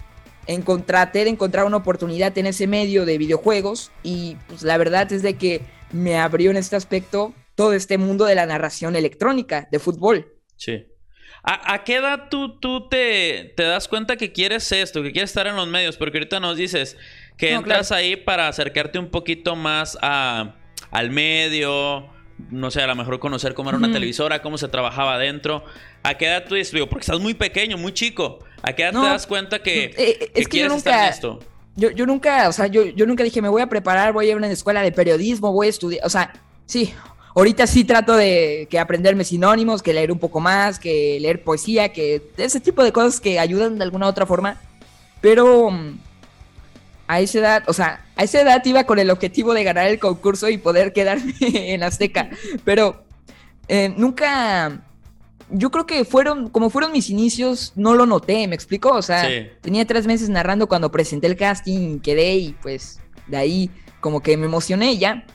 encontraté 0.48 1.24
de 1.24 1.32
encontrar 1.32 1.66
una 1.66 1.78
oportunidad 1.78 2.38
en 2.38 2.48
ese 2.48 2.68
medio 2.68 3.06
de 3.06 3.18
videojuegos 3.18 3.92
y 4.04 4.38
pues, 4.48 4.64
la 4.64 4.78
verdad 4.78 5.12
es 5.12 5.22
de 5.22 5.36
que 5.36 5.62
me 5.92 6.18
abrió 6.18 6.52
en 6.52 6.58
este 6.58 6.76
aspecto 6.76 7.34
todo 7.56 7.74
este 7.74 7.98
mundo 7.98 8.26
de 8.26 8.36
la 8.36 8.46
narración 8.46 8.96
electrónica 8.96 9.68
de 9.72 9.80
fútbol. 9.80 10.34
Sí. 10.58 10.86
¿A, 11.48 11.84
qué 11.84 11.98
edad 11.98 12.30
tú, 12.32 12.60
tú 12.60 12.90
te, 12.90 13.54
te, 13.56 13.64
das 13.64 13.88
cuenta 13.88 14.18
que 14.18 14.32
quieres 14.32 14.72
esto, 14.72 15.04
que 15.04 15.12
quieres 15.12 15.30
estar 15.30 15.46
en 15.46 15.56
los 15.56 15.68
medios? 15.68 15.96
Porque 15.96 16.18
ahorita 16.18 16.40
nos 16.40 16.58
dices 16.58 16.98
que 17.38 17.52
entras 17.52 17.92
ahí 17.92 18.16
para 18.16 18.48
acercarte 18.48 18.98
un 18.98 19.12
poquito 19.12 19.56
más 19.56 19.96
a, 20.02 20.56
al 20.90 21.12
medio, 21.12 22.10
no 22.52 22.72
sé, 22.72 22.82
a 22.82 22.88
lo 22.88 22.96
mejor 22.96 23.20
conocer 23.20 23.54
cómo 23.54 23.70
era 23.70 23.78
una 23.78 23.92
televisora, 23.92 24.42
cómo 24.42 24.58
se 24.58 24.68
trabajaba 24.68 25.16
adentro. 25.16 25.64
¿A 26.04 26.16
qué 26.16 26.28
edad 26.28 26.46
tú 26.48 26.56
dices, 26.56 26.74
porque 26.90 27.02
estás 27.02 27.20
muy 27.20 27.34
pequeño, 27.34 27.78
muy 27.78 27.94
chico? 27.94 28.40
¿A 28.62 28.74
qué 28.74 28.84
edad 28.84 28.92
te 28.92 29.08
das 29.08 29.28
cuenta 29.28 29.64
que, 29.64 29.94
eh, 29.98 30.32
es 30.34 30.48
que, 30.48 30.60
yo 30.60 30.70
nunca, 30.70 31.08
esto? 31.08 31.40
Yo, 31.76 31.92
yo, 31.92 32.06
nunca, 32.06 32.50
o 32.50 32.52
sea, 32.52 32.68
yo, 32.68 32.86
yo 32.86 33.06
nunca 33.06 33.24
dije, 33.24 33.42
me 33.42 33.50
voy 33.50 33.62
a 33.62 33.68
preparar, 33.68 34.14
voy 34.14 34.26
a 34.26 34.30
ir 34.30 34.34
a 34.34 34.38
una 34.38 34.50
escuela 34.50 34.82
de 34.82 34.92
periodismo, 34.92 35.52
voy 35.52 35.68
a 35.68 35.70
estudiar, 35.70 36.06
o 36.06 36.10
sea, 36.10 36.34
sí, 36.66 36.94
Ahorita 37.36 37.68
sí 37.68 37.84
trato 37.84 38.16
de 38.16 38.66
que 38.70 38.80
aprenderme 38.80 39.26
sinónimos, 39.26 39.84
que 39.84 39.94
leer 39.94 40.10
un 40.10 40.20
poco 40.20 40.40
más, 40.40 40.80
que 40.80 41.18
leer 41.20 41.44
poesía, 41.44 41.92
que 41.92 42.32
ese 42.38 42.62
tipo 42.62 42.82
de 42.82 42.94
cosas 42.94 43.20
que 43.20 43.40
ayudan 43.40 43.78
de 43.78 43.84
alguna 43.84 44.06
u 44.06 44.10
otra 44.10 44.26
forma. 44.26 44.58
Pero 45.20 45.70
mm, 45.70 46.00
a 47.08 47.20
esa 47.20 47.40
edad, 47.40 47.64
o 47.68 47.74
sea, 47.74 48.06
a 48.16 48.24
esa 48.24 48.42
edad 48.42 48.64
iba 48.66 48.86
con 48.86 49.00
el 49.00 49.10
objetivo 49.10 49.54
de 49.54 49.64
ganar 49.64 49.88
el 49.88 50.00
concurso 50.00 50.50
y 50.50 50.58
poder 50.58 50.94
quedarme 50.94 51.34
en 51.40 51.84
Azteca. 51.84 52.30
Pero 52.64 53.04
eh, 53.68 53.94
nunca, 53.96 54.84
yo 55.50 55.72
creo 55.72 55.86
que 55.86 56.06
fueron, 56.06 56.50
como 56.50 56.70
fueron 56.70 56.92
mis 56.92 57.10
inicios, 57.10 57.74
no 57.76 57.94
lo 57.94 58.06
noté, 58.06 58.48
¿me 58.48 58.56
explico? 58.56 58.92
O 58.92 59.02
sea, 59.02 59.28
tenía 59.62 59.86
tres 59.86 60.08
meses 60.08 60.30
narrando 60.30 60.68
cuando 60.68 60.92
presenté 60.92 61.28
el 61.28 61.36
casting, 61.36 62.00
quedé 62.00 62.36
y 62.36 62.52
pues 62.62 63.00
de 63.28 63.38
ahí 63.38 63.70
como 64.00 64.22
que 64.22 64.38
me 64.38 64.46
emocioné 64.46 64.98
ya. 64.98 65.26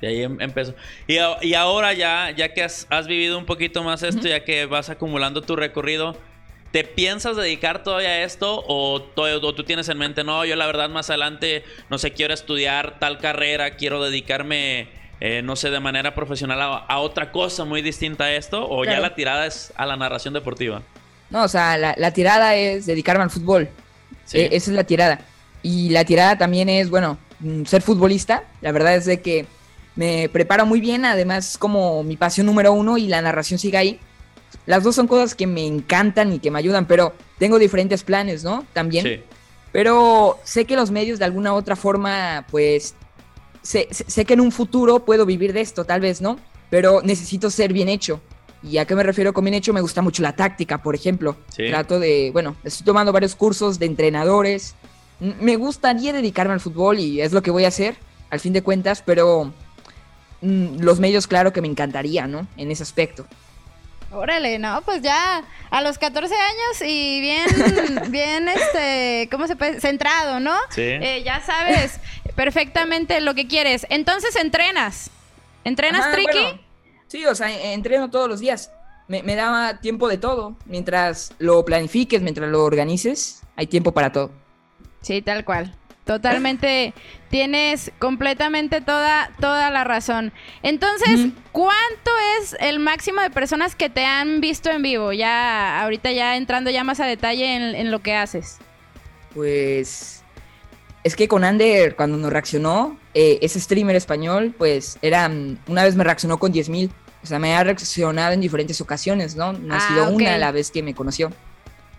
Y 0.00 0.06
ahí 0.06 0.22
em, 0.22 0.40
empezó. 0.40 0.74
Y, 1.06 1.16
y, 1.42 1.54
ahora 1.54 1.94
ya, 1.94 2.30
ya 2.30 2.52
que 2.52 2.62
has, 2.62 3.06
vivido 3.06 3.38
un 3.38 3.46
poquito 3.46 3.82
más 3.82 4.02
esto, 4.02 4.28
ya 4.28 4.44
que 4.44 4.66
vas 4.66 4.90
acumulando 4.90 5.42
tu 5.42 5.56
recorrido, 5.56 6.16
¿te 6.74 6.82
piensas 6.82 7.36
dedicar 7.36 7.84
todavía 7.84 8.08
a 8.08 8.24
esto? 8.24 8.64
O, 8.66 9.00
tú 9.00 9.62
tienes 9.62 9.88
en 9.88 9.96
mente, 9.96 10.24
no, 10.24 10.44
yo 10.44 10.56
la 10.56 10.66
verdad 10.66 10.88
más 10.88 11.08
adelante, 11.08 11.62
no 11.88 11.98
sé, 11.98 12.10
quiero 12.10 12.34
estudiar 12.34 12.98
tal 12.98 13.18
carrera, 13.18 13.76
quiero 13.76 14.02
dedicarme, 14.02 14.88
eh, 15.20 15.40
no 15.44 15.54
sé, 15.54 15.70
de 15.70 15.78
manera 15.78 16.16
profesional 16.16 16.82
a, 16.88 16.98
otra 16.98 17.30
cosa 17.30 17.64
muy 17.64 17.80
distinta 17.80 18.24
a 18.24 18.32
esto? 18.34 18.68
¿O 18.68 18.84
ya 18.84 18.98
la 18.98 19.14
tirada 19.14 19.46
es 19.46 19.72
a 19.76 19.86
la 19.86 19.96
narración 19.96 20.34
deportiva? 20.34 20.82
No, 21.30 21.44
o 21.44 21.48
sea, 21.48 21.78
la, 21.78 22.10
tirada 22.10 22.56
es 22.56 22.86
dedicarme 22.86 23.22
al 23.22 23.30
fútbol. 23.30 23.68
E, 24.32 24.48
esa 24.50 24.72
es 24.72 24.76
la 24.76 24.82
tirada. 24.82 25.20
Y 25.62 25.90
la 25.90 26.04
tirada 26.04 26.36
también 26.36 26.68
es, 26.68 26.90
bueno, 26.90 27.18
mm, 27.38 27.66
ser 27.66 27.82
futbolista. 27.82 28.42
La 28.62 28.72
verdad 28.72 28.96
es 28.96 29.04
de 29.04 29.20
que 29.20 29.46
me 29.94 30.28
preparo 30.28 30.66
muy 30.66 30.80
bien, 30.80 31.04
además 31.04 31.56
como 31.56 32.02
mi 32.02 32.16
pasión 32.16 32.46
número 32.46 32.72
uno 32.72 32.98
y 32.98 33.06
la 33.06 33.22
narración 33.22 33.60
sigue 33.60 33.78
ahí. 33.78 34.00
Las 34.66 34.82
dos 34.82 34.94
son 34.94 35.06
cosas 35.06 35.34
que 35.34 35.46
me 35.46 35.66
encantan 35.66 36.32
y 36.32 36.38
que 36.38 36.50
me 36.50 36.58
ayudan, 36.58 36.86
pero 36.86 37.14
tengo 37.38 37.58
diferentes 37.58 38.02
planes, 38.02 38.44
¿no? 38.44 38.66
También. 38.72 39.04
Sí. 39.04 39.22
Pero 39.72 40.38
sé 40.44 40.64
que 40.64 40.76
los 40.76 40.90
medios 40.90 41.18
de 41.18 41.24
alguna 41.24 41.52
u 41.52 41.56
otra 41.56 41.76
forma, 41.76 42.46
pues, 42.50 42.94
sé, 43.62 43.88
sé, 43.90 44.24
que 44.24 44.34
en 44.34 44.40
un 44.40 44.52
futuro 44.52 45.04
puedo 45.04 45.26
vivir 45.26 45.52
de 45.52 45.60
esto, 45.60 45.84
tal 45.84 46.00
vez, 46.00 46.20
¿no? 46.20 46.38
Pero 46.70 47.02
necesito 47.02 47.50
ser 47.50 47.72
bien 47.72 47.88
hecho. 47.88 48.20
¿Y 48.62 48.78
a 48.78 48.86
qué 48.86 48.94
me 48.94 49.02
refiero 49.02 49.34
con 49.34 49.44
bien 49.44 49.54
hecho? 49.54 49.74
Me 49.74 49.82
gusta 49.82 50.00
mucho 50.00 50.22
la 50.22 50.34
táctica, 50.34 50.82
por 50.82 50.94
ejemplo. 50.94 51.36
Trato 51.54 51.98
de, 51.98 52.30
bueno, 52.32 52.56
estoy 52.64 52.86
tomando 52.86 53.12
varios 53.12 53.34
cursos 53.34 53.78
de 53.78 53.86
entrenadores. 53.86 54.74
Me 55.20 55.56
gustaría 55.56 56.12
dedicarme 56.12 56.54
al 56.54 56.60
fútbol 56.60 56.98
y 56.98 57.20
es 57.20 57.32
lo 57.32 57.42
que 57.42 57.50
voy 57.50 57.66
a 57.66 57.68
hacer, 57.68 57.96
al 58.30 58.40
fin 58.40 58.54
de 58.54 58.62
cuentas, 58.62 59.02
pero 59.04 59.52
Mm, 60.44 60.80
los 60.80 61.00
medios, 61.00 61.26
claro 61.26 61.54
que 61.54 61.62
me 61.62 61.68
encantaría, 61.68 62.26
¿no? 62.26 62.46
En 62.58 62.70
ese 62.70 62.82
aspecto. 62.82 63.26
Órale, 64.14 64.58
no, 64.58 64.82
pues 64.82 65.02
ya 65.02 65.44
a 65.70 65.82
los 65.82 65.98
14 65.98 66.34
años 66.34 66.82
y 66.82 67.20
bien, 67.20 67.46
bien, 68.10 68.48
este, 68.48 69.28
¿cómo 69.30 69.46
se 69.46 69.56
puede? 69.56 69.80
Centrado, 69.80 70.40
¿no? 70.40 70.54
Sí. 70.70 70.82
Eh, 70.82 71.22
ya 71.24 71.40
sabes 71.40 72.00
perfectamente 72.36 73.20
lo 73.20 73.34
que 73.34 73.46
quieres. 73.46 73.86
Entonces 73.90 74.36
entrenas. 74.36 75.10
¿Entrenas, 75.64 76.12
Tricky? 76.12 76.60
sí, 77.06 77.24
o 77.26 77.34
sea, 77.34 77.50
entreno 77.72 78.10
todos 78.10 78.28
los 78.28 78.40
días. 78.40 78.70
Me, 79.08 79.22
me 79.22 79.34
da 79.34 79.80
tiempo 79.80 80.08
de 80.08 80.18
todo. 80.18 80.56
Mientras 80.66 81.32
lo 81.38 81.64
planifiques, 81.64 82.22
mientras 82.22 82.48
lo 82.48 82.64
organices, 82.64 83.42
hay 83.56 83.66
tiempo 83.66 83.92
para 83.92 84.12
todo. 84.12 84.30
Sí, 85.00 85.22
tal 85.22 85.44
cual. 85.44 85.74
Totalmente, 86.04 86.92
tienes 87.30 87.90
completamente 87.98 88.82
toda, 88.82 89.30
toda 89.40 89.70
la 89.70 89.84
razón. 89.84 90.34
Entonces, 90.62 91.28
¿cuánto 91.50 92.10
es 92.38 92.54
el 92.60 92.78
máximo 92.78 93.22
de 93.22 93.30
personas 93.30 93.74
que 93.74 93.88
te 93.88 94.04
han 94.04 94.42
visto 94.42 94.70
en 94.70 94.82
vivo? 94.82 95.12
Ya, 95.14 95.82
ahorita 95.82 96.12
ya 96.12 96.36
entrando 96.36 96.70
ya 96.70 96.84
más 96.84 97.00
a 97.00 97.06
detalle 97.06 97.78
en, 97.80 97.90
lo 97.90 98.00
que 98.00 98.14
haces. 98.14 98.58
Pues, 99.32 100.22
es 101.04 101.16
que 101.16 101.26
con 101.26 101.42
Ander, 101.42 101.96
cuando 101.96 102.18
nos 102.18 102.30
reaccionó, 102.30 102.98
eh, 103.14 103.38
ese 103.40 103.58
streamer 103.58 103.96
español, 103.96 104.54
pues, 104.58 104.98
era, 105.00 105.30
una 105.66 105.84
vez 105.84 105.96
me 105.96 106.04
reaccionó 106.04 106.38
con 106.38 106.52
10 106.52 106.68
mil. 106.68 106.90
O 107.22 107.26
sea, 107.26 107.38
me 107.38 107.54
ha 107.54 107.64
reaccionado 107.64 108.34
en 108.34 108.42
diferentes 108.42 108.78
ocasiones, 108.82 109.36
¿no? 109.36 109.54
No 109.54 109.72
ha 109.72 109.78
ah, 109.78 109.88
sido 109.88 110.10
una 110.10 110.36
la 110.36 110.52
vez 110.52 110.70
que 110.70 110.82
me 110.82 110.94
conoció. 110.94 111.32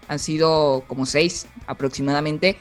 Han 0.08 0.20
sido 0.20 0.84
como 0.88 1.08
seis 1.08 1.48
aproximadamente 1.66 2.60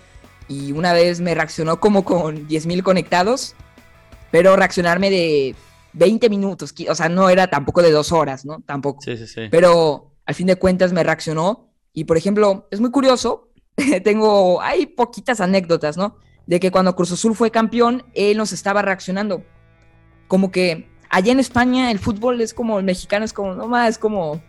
y 0.49 0.73
una 0.73 0.93
vez 0.93 1.21
me 1.21 1.35
reaccionó 1.35 1.81
como 1.81 2.05
con 2.05 2.49
10.000 2.49 2.83
conectados, 2.83 3.55
pero 4.31 4.57
reaccionarme 4.57 5.11
de 5.11 5.55
20 5.95 6.29
minutos, 6.29 6.75
o 6.89 6.95
sea, 6.95 7.09
no 7.09 7.31
era 7.31 7.49
tampoco 7.49 7.83
de 7.83 7.91
dos 7.91 8.13
horas, 8.13 8.45
¿no? 8.45 8.61
Tampoco. 8.67 9.03
Sí, 9.03 9.17
sí, 9.17 9.27
sí. 9.27 9.43
Pero 9.51 10.13
al 10.27 10.35
fin 10.35 10.47
de 10.47 10.57
cuentas 10.57 10.93
me 10.93 11.03
reaccionó 11.03 11.71
y, 11.93 12.05
por 12.05 12.17
ejemplo, 12.17 12.67
es 12.71 12.81
muy 12.81 12.91
curioso, 12.91 13.51
tengo, 14.05 14.61
hay 14.61 14.87
poquitas 14.87 15.41
anécdotas, 15.41 15.97
¿no? 15.97 16.17
De 16.47 16.61
que 16.61 16.71
cuando 16.71 16.95
Cruz 16.95 17.13
Azul 17.13 17.35
fue 17.35 17.51
campeón, 17.51 18.05
él 18.13 18.37
nos 18.37 18.53
estaba 18.53 18.83
reaccionando. 18.83 19.45
Como 20.29 20.51
que 20.51 20.89
allá 21.11 21.33
en 21.33 21.41
España 21.41 21.91
el 21.91 21.99
fútbol 21.99 22.41
es 22.41 22.53
como, 22.53 22.79
el 22.79 22.85
mexicano 22.85 23.25
es 23.25 23.33
como, 23.33 23.55
no 23.55 23.69
más, 23.69 23.91
es 23.91 23.99
como 23.99 24.43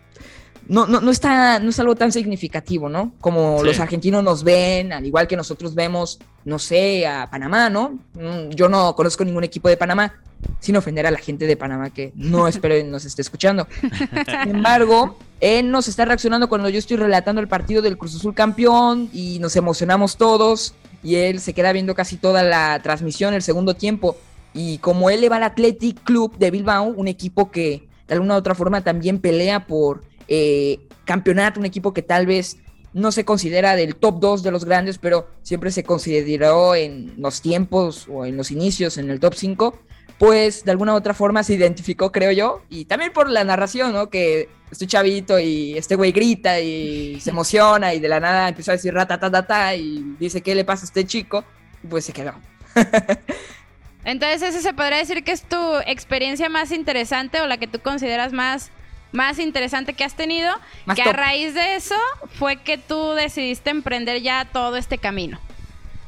no, 0.68 0.86
no, 0.86 1.00
no, 1.00 1.10
está, 1.10 1.58
no 1.60 1.70
es 1.70 1.78
algo 1.78 1.94
tan 1.94 2.12
significativo, 2.12 2.88
¿no? 2.88 3.12
Como 3.20 3.62
los 3.62 3.78
argentinos 3.78 4.22
nos 4.24 4.42
ven, 4.42 4.92
al 4.92 5.06
igual 5.06 5.26
que 5.26 5.36
nosotros 5.36 5.74
vemos, 5.74 6.18
no 6.44 6.58
sé, 6.58 7.06
a 7.06 7.28
Panamá, 7.30 7.70
¿no? 7.70 7.98
Mm, 8.14 8.50
yo 8.50 8.68
no 8.68 8.94
conozco 8.96 9.24
ningún 9.24 9.44
equipo 9.44 9.68
de 9.68 9.76
Panamá, 9.76 10.14
sin 10.60 10.76
ofender 10.76 11.06
a 11.06 11.10
la 11.10 11.18
gente 11.18 11.46
de 11.46 11.56
Panamá 11.56 11.90
que 11.90 12.12
no 12.14 12.48
espero 12.48 12.74
nos 12.84 13.04
esté 13.04 13.22
escuchando. 13.22 13.66
Sin 13.80 14.56
embargo, 14.56 15.18
él 15.40 15.70
nos 15.70 15.88
está 15.88 16.04
reaccionando 16.04 16.48
cuando 16.48 16.68
yo 16.68 16.78
estoy 16.78 16.96
relatando 16.96 17.40
el 17.40 17.48
partido 17.48 17.82
del 17.82 17.96
Cruz 17.96 18.16
Azul 18.16 18.34
campeón 18.34 19.08
y 19.12 19.38
nos 19.38 19.56
emocionamos 19.56 20.16
todos 20.16 20.74
y 21.02 21.16
él 21.16 21.40
se 21.40 21.52
queda 21.52 21.72
viendo 21.72 21.94
casi 21.94 22.16
toda 22.16 22.42
la 22.42 22.80
transmisión, 22.82 23.34
el 23.34 23.42
segundo 23.42 23.74
tiempo. 23.74 24.16
Y 24.52 24.78
como 24.78 25.10
él 25.10 25.20
le 25.20 25.28
va 25.28 25.36
al 25.36 25.42
Athletic 25.44 26.02
Club 26.02 26.36
de 26.38 26.50
Bilbao, 26.50 26.84
un 26.84 27.08
equipo 27.08 27.50
que 27.50 27.86
de 28.08 28.14
alguna 28.14 28.34
u 28.34 28.38
otra 28.38 28.54
forma 28.54 28.82
también 28.82 29.20
pelea 29.20 29.66
por 29.66 30.02
eh, 30.28 30.80
campeonato, 31.04 31.60
un 31.60 31.66
equipo 31.66 31.92
que 31.92 32.02
tal 32.02 32.26
vez 32.26 32.58
no 32.92 33.12
se 33.12 33.24
considera 33.24 33.76
del 33.76 33.96
top 33.96 34.20
2 34.20 34.42
de 34.42 34.50
los 34.50 34.64
grandes, 34.64 34.98
pero 34.98 35.28
siempre 35.42 35.70
se 35.70 35.84
consideró 35.84 36.74
en 36.74 37.14
los 37.18 37.42
tiempos 37.42 38.06
o 38.10 38.24
en 38.24 38.36
los 38.36 38.50
inicios 38.50 38.96
en 38.96 39.10
el 39.10 39.20
top 39.20 39.34
5, 39.34 39.78
pues 40.18 40.64
de 40.64 40.70
alguna 40.70 40.94
u 40.94 40.96
otra 40.96 41.12
forma 41.12 41.42
se 41.42 41.54
identificó, 41.54 42.10
creo 42.10 42.32
yo, 42.32 42.62
y 42.70 42.86
también 42.86 43.12
por 43.12 43.28
la 43.28 43.44
narración, 43.44 43.92
¿no? 43.92 44.08
Que 44.08 44.48
estoy 44.70 44.86
chavito 44.86 45.38
y 45.38 45.76
este 45.76 45.94
güey 45.94 46.12
grita 46.12 46.58
y 46.60 47.20
se 47.20 47.30
emociona 47.30 47.92
y 47.92 48.00
de 48.00 48.08
la 48.08 48.18
nada 48.18 48.48
empieza 48.48 48.72
a 48.72 48.76
decir 48.76 48.94
rata 48.94 49.74
y 49.74 50.16
dice, 50.18 50.40
¿qué 50.40 50.54
le 50.54 50.64
pasa 50.64 50.84
a 50.84 50.86
este 50.86 51.06
chico? 51.06 51.44
Y 51.84 51.88
pues 51.88 52.06
se 52.06 52.12
quedó. 52.12 52.32
Entonces, 54.04 54.40
ese 54.40 54.62
se 54.62 54.72
podría 54.72 54.98
decir 54.98 55.24
que 55.24 55.32
es 55.32 55.42
tu 55.42 55.78
experiencia 55.84 56.48
más 56.48 56.70
interesante 56.70 57.40
o 57.40 57.46
la 57.46 57.58
que 57.58 57.66
tú 57.66 57.80
consideras 57.80 58.32
más 58.32 58.70
más 59.12 59.38
interesante 59.38 59.94
que 59.94 60.04
has 60.04 60.14
tenido, 60.14 60.52
que 60.94 61.02
a 61.02 61.12
raíz 61.12 61.54
de 61.54 61.76
eso 61.76 61.96
fue 62.38 62.56
que 62.56 62.78
tú 62.78 63.12
decidiste 63.12 63.70
emprender 63.70 64.22
ya 64.22 64.44
todo 64.52 64.76
este 64.76 64.98
camino. 64.98 65.38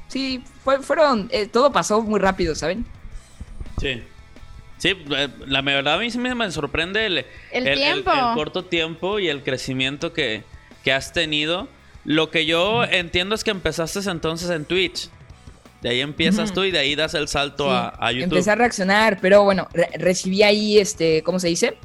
Sí, 0.08 0.42
fueron, 0.82 1.28
eh, 1.32 1.46
todo 1.46 1.72
pasó 1.72 2.00
muy 2.02 2.18
rápido, 2.20 2.54
¿saben? 2.54 2.86
Sí. 3.80 4.02
Sí, 4.78 4.90
eh, 4.90 5.28
la 5.46 5.60
verdad 5.60 5.94
a 5.94 5.98
mí 5.98 6.10
sí 6.10 6.18
me 6.18 6.50
sorprende 6.52 7.06
el, 7.06 7.26
el, 7.50 8.04
corto 8.04 8.64
tiempo 8.64 9.18
y 9.18 9.28
el 9.28 9.42
crecimiento 9.42 10.12
que, 10.12 10.44
que 10.84 10.92
has 10.92 11.12
tenido. 11.12 11.68
Lo 12.04 12.30
que 12.30 12.46
yo 12.46 12.84
entiendo 12.84 13.34
es 13.34 13.42
que 13.42 13.50
empezaste 13.50 13.98
entonces 14.08 14.50
en 14.50 14.64
Twitch. 14.64 15.10
De 15.82 15.90
ahí 15.90 16.00
empiezas 16.00 16.52
tú 16.52 16.64
y 16.64 16.70
de 16.70 16.78
ahí 16.78 16.96
das 16.96 17.14
el 17.14 17.28
salto 17.28 17.70
a, 17.70 18.10
YouTube. 18.10 18.24
Empecé 18.24 18.50
a 18.50 18.54
reaccionar, 18.56 19.18
pero 19.20 19.44
bueno, 19.44 19.68
recibí 19.94 20.42
ahí, 20.42 20.78
este, 20.78 21.22
¿cómo 21.22 21.38
se 21.38 21.48
dice? 21.48 21.76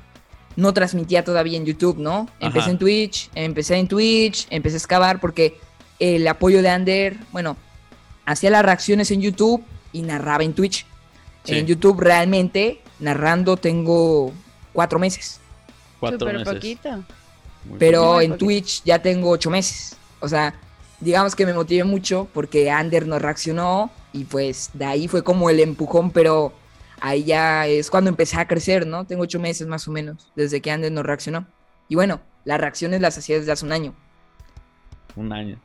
No 0.56 0.74
transmitía 0.74 1.24
todavía 1.24 1.58
en 1.58 1.66
YouTube, 1.66 1.98
¿no? 1.98 2.28
Empecé 2.40 2.72
en 2.72 2.78
Twitch, 2.78 3.30
empecé 3.36 3.76
en 3.78 3.88
Twitch, 3.88 4.48
empecé 4.50 4.76
a 4.76 4.78
excavar 4.78 5.20
porque 5.20 5.58
el 6.00 6.28
apoyo 6.28 6.62
de 6.62 6.70
Ander, 6.70 7.18
bueno, 7.32 7.58
hacía 8.26 8.50
las 8.50 8.64
reacciones 8.64 9.12
en 9.12 9.22
YouTube 9.22 9.64
y 9.92 10.02
narraba 10.02 10.44
en 10.44 10.54
Twitch. 10.54 10.86
En 11.46 11.66
YouTube 11.66 12.00
realmente, 12.00 12.80
narrando, 13.00 13.58
tengo 13.58 14.32
cuatro 14.72 15.00
meses. 15.00 15.40
Cuatro 16.00 16.32
meses. 16.32 16.54
poquito. 16.54 17.04
Pero 17.80 18.22
en 18.22 18.38
Twitch 18.38 18.84
ya 18.84 19.02
tengo 19.02 19.30
ocho 19.30 19.50
meses. 19.50 19.96
O 20.20 20.28
sea, 20.28 20.54
digamos 21.00 21.36
que 21.36 21.46
me 21.46 21.54
motivé 21.54 21.84
mucho 21.84 22.28
porque 22.34 22.72
Ander 22.72 23.08
nos 23.08 23.22
reaccionó 23.22 23.92
y 24.14 24.24
pues 24.26 24.70
de 24.74 24.86
ahí 24.86 25.08
fue 25.08 25.24
como 25.24 25.50
el 25.50 25.60
empujón, 25.60 26.12
pero 26.12 26.54
ahí 27.04 27.26
ya 27.26 27.68
es 27.68 27.92
cuando 27.92 28.10
empecé 28.10 28.40
a 28.40 28.48
crecer, 28.48 28.88
¿no? 28.88 29.06
Tengo 29.06 29.24
ocho 29.24 29.38
meses 29.38 29.68
más 29.68 29.88
o 29.90 29.92
menos, 29.92 30.32
desde 30.36 30.62
que 30.62 30.72
Andes 30.72 30.92
no 30.92 31.04
reaccionó. 31.04 31.46
Y 31.90 31.96
bueno, 31.96 32.22
las 32.46 32.60
reacciones 32.60 33.02
las 33.02 33.18
hacía 33.18 33.38
desde 33.38 33.52
hace 33.52 33.66
un 33.66 33.74
año. 33.74 33.94
Un 35.18 35.34
año. 35.34 35.60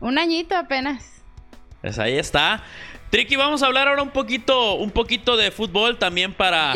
Un 0.00 0.18
añito 0.18 0.56
apenas. 0.56 1.22
Pues 1.82 1.98
ahí 1.98 2.16
está. 2.16 2.64
Tricky, 3.10 3.36
vamos 3.36 3.62
a 3.62 3.66
hablar 3.66 3.88
ahora 3.88 4.02
un 4.02 4.10
poquito, 4.10 4.76
un 4.76 4.90
poquito 4.90 5.36
de 5.36 5.50
fútbol 5.50 5.98
también 5.98 6.32
para, 6.32 6.72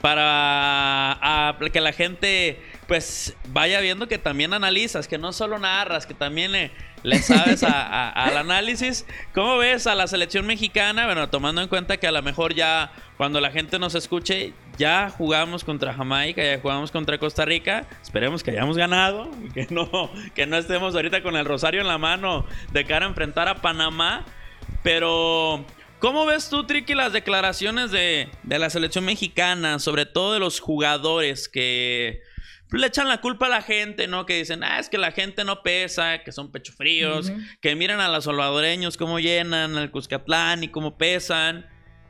para 0.00 1.56
que 1.72 1.80
la 1.80 1.92
gente 1.92 2.60
pues 2.88 3.36
vaya 3.50 3.80
viendo 3.80 4.08
que 4.08 4.18
también 4.18 4.52
analizas, 4.52 5.06
que 5.06 5.16
no 5.16 5.32
solo 5.32 5.58
narras, 5.60 6.06
que 6.06 6.14
también 6.14 6.50
le, 6.50 6.72
le 7.02 7.18
sabes 7.18 7.62
al 7.64 8.36
análisis. 8.36 9.06
¿Cómo 9.34 9.58
ves 9.58 9.86
a 9.86 9.94
la 9.94 10.06
selección 10.06 10.46
mexicana? 10.46 11.06
Bueno, 11.06 11.28
tomando 11.28 11.62
en 11.62 11.68
cuenta 11.68 11.96
que 11.96 12.06
a 12.06 12.12
lo 12.12 12.22
mejor 12.22 12.54
ya 12.54 12.92
cuando 13.16 13.40
la 13.40 13.50
gente 13.50 13.78
nos 13.78 13.94
escuche, 13.94 14.52
ya 14.78 15.10
jugamos 15.10 15.64
contra 15.64 15.92
Jamaica, 15.92 16.42
ya 16.42 16.60
jugamos 16.60 16.90
contra 16.90 17.18
Costa 17.18 17.44
Rica. 17.44 17.86
Esperemos 18.00 18.42
que 18.42 18.52
hayamos 18.52 18.76
ganado 18.76 19.28
y 19.44 19.50
que 19.52 19.66
no, 19.70 20.10
que 20.34 20.46
no 20.46 20.56
estemos 20.56 20.94
ahorita 20.94 21.22
con 21.22 21.36
el 21.36 21.44
rosario 21.44 21.80
en 21.80 21.88
la 21.88 21.98
mano 21.98 22.46
de 22.72 22.84
cara 22.84 23.06
a 23.06 23.08
enfrentar 23.08 23.48
a 23.48 23.56
Panamá. 23.56 24.24
Pero, 24.82 25.64
¿cómo 25.98 26.26
ves 26.26 26.48
tú, 26.48 26.64
Tricky, 26.64 26.94
las 26.94 27.12
declaraciones 27.12 27.90
de, 27.90 28.28
la 28.44 28.70
selección 28.70 29.04
mexicana, 29.04 29.78
sobre 29.78 30.06
todo 30.06 30.32
de 30.34 30.38
los 30.38 30.60
jugadores 30.60 31.48
que 31.48 32.22
le 32.70 32.86
echan 32.86 33.08
la 33.08 33.20
culpa 33.20 33.46
a 33.46 33.48
la 33.48 33.62
gente, 33.62 34.08
¿no? 34.08 34.26
Que 34.26 34.36
dicen, 34.36 34.62
ah, 34.62 34.78
es 34.78 34.88
que 34.88 34.98
la 34.98 35.12
gente 35.12 35.44
no 35.44 35.62
pesa, 35.62 36.22
que 36.22 36.32
son 36.32 36.52
pecho 36.52 36.72
fríos, 36.72 37.32
que 37.60 37.74
miran 37.74 38.00
a 38.00 38.08
los 38.08 38.24
salvadoreños 38.24 38.96
cómo 38.96 39.18
llenan 39.18 39.76
el 39.76 39.90
Cuscatlán 39.90 40.64
y 40.64 40.68
cómo 40.68 40.98
pesan. 40.98 41.66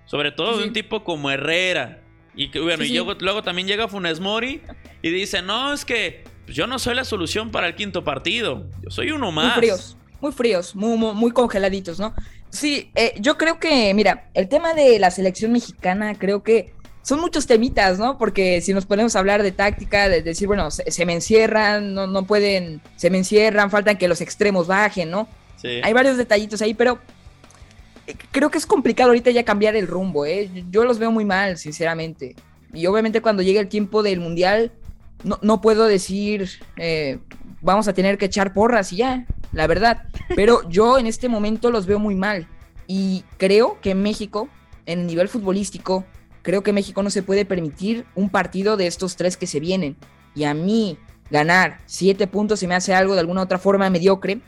Sobre 0.06 0.32
todo 0.32 0.59
de 0.59 0.64
un 0.64 0.72
tipo 0.72 1.04
como 1.04 1.30
Herrera. 1.30 2.02
Y 2.34 2.50
que, 2.50 2.61
bueno, 2.61 2.84
y 2.84 2.94
luego, 2.94 3.42
también 3.42 3.68
llega 3.68 3.88
Funes 3.88 4.20
Mori 4.20 4.62
y 5.02 5.11
dice, 5.11 5.42
no, 5.42 5.72
es 5.72 5.84
que 5.84 6.24
pues, 6.44 6.56
yo 6.56 6.66
no 6.66 6.78
soy 6.78 6.94
la 6.94 7.04
solución 7.04 7.50
para 7.50 7.66
el 7.66 7.74
quinto 7.74 8.04
partido. 8.04 8.66
Yo 8.82 8.90
soy 8.90 9.11
uno 9.11 9.30
más. 9.30 9.46
Muy 9.46 9.54
fríos, 9.54 9.96
muy 10.20 10.32
fríos, 10.32 10.74
muy, 10.74 10.96
muy, 10.96 11.30
congeladitos, 11.32 12.00
¿no? 12.00 12.14
Sí, 12.48 12.90
eh, 12.94 13.12
yo 13.18 13.36
creo 13.36 13.61
que, 13.61 13.92
mira, 13.92 14.30
el 14.32 14.48
tema 14.48 14.72
de 14.72 14.98
la 14.98 15.11
selección 15.11 15.52
mexicana, 15.52 16.14
creo 16.14 16.42
que 16.42 16.72
son 17.09 17.20
muchos 17.20 17.46
temitas, 17.46 17.98
¿no? 17.98 18.18
Porque 18.18 18.61
si 18.61 18.74
nos 18.74 18.84
ponemos 18.84 19.16
a 19.16 19.20
hablar 19.20 19.42
de 19.42 19.50
táctica, 19.50 20.11
de 20.11 20.20
decir, 20.20 20.46
bueno, 20.46 20.70
se, 20.70 21.06
me 21.06 21.14
encierran, 21.14 21.94
no, 21.94 22.06
no 22.06 22.24
pueden, 22.24 22.82
se 22.96 23.09
me 23.09 23.16
encierran, 23.16 23.70
faltan 23.70 23.96
que 23.96 24.09
los 24.09 24.20
extremos 24.20 24.66
bajen, 24.66 25.11
¿no? 25.11 25.26
Sí. 25.56 25.80
Hay 25.82 25.94
varios 25.94 26.18
detallitos 26.18 26.61
ahí, 26.61 26.74
pero 26.74 26.98
creo 28.30 28.50
que 28.50 28.59
es 28.59 28.66
complicado 28.66 29.09
ahorita 29.09 29.30
ya 29.30 29.42
cambiar 29.42 29.74
el 29.74 29.86
rumbo, 29.86 30.26
¿eh? 30.26 30.50
Yo 30.70 30.84
los 30.84 30.98
veo 30.98 31.11
muy 31.11 31.24
mal, 31.24 31.56
sinceramente. 31.56 32.36
Y 32.74 32.84
obviamente 32.84 33.22
cuando 33.22 33.42
llegue 33.42 33.61
el 33.61 33.68
tiempo 33.68 34.02
del 34.02 34.20
Mundial, 34.20 34.70
no, 35.24 35.62
puedo 35.62 35.86
decir, 35.86 36.50
eh, 36.76 37.20
vamos 37.62 37.88
a 37.88 37.94
tener 37.94 38.18
que 38.18 38.26
echar 38.26 38.52
porras 38.52 38.92
y 38.92 38.96
ya, 38.96 39.24
la 39.52 39.66
verdad. 39.66 40.04
Pero 40.36 40.61
yo 40.68 40.98
en 40.98 41.06
este 41.06 41.30
momento 41.30 41.70
los 41.70 41.86
veo 41.86 41.98
muy 41.98 42.16
mal. 42.16 42.46
Y 42.86 43.24
creo 43.38 43.78
que 43.80 43.94
México, 43.94 44.50
en 44.84 45.00
el 45.00 45.06
nivel 45.06 45.30
futbolístico, 45.30 46.04
creo 46.43 46.62
que 46.62 46.72
México 46.72 47.03
no 47.03 47.11
se 47.11 47.22
puede 47.22 47.45
permitir 47.45 48.05
un 48.14 48.30
partido 48.30 48.76
de 48.76 48.86
estos 48.86 49.16
tres 49.16 49.36
que 49.36 49.47
se 49.47 49.61
vienen. 49.61 49.97
Y 50.34 50.45
a 50.45 50.55
mí 50.55 50.99
ganar 51.30 51.80
siete 51.86 52.26
puntos 52.26 52.61
se 52.61 52.68
me 52.68 52.74
hace 52.74 52.95
algo 52.95 53.14
de 53.14 53.20
alguna 53.20 53.43
otra 53.43 53.59
forma 53.59 53.91
mediocre, 53.91 54.41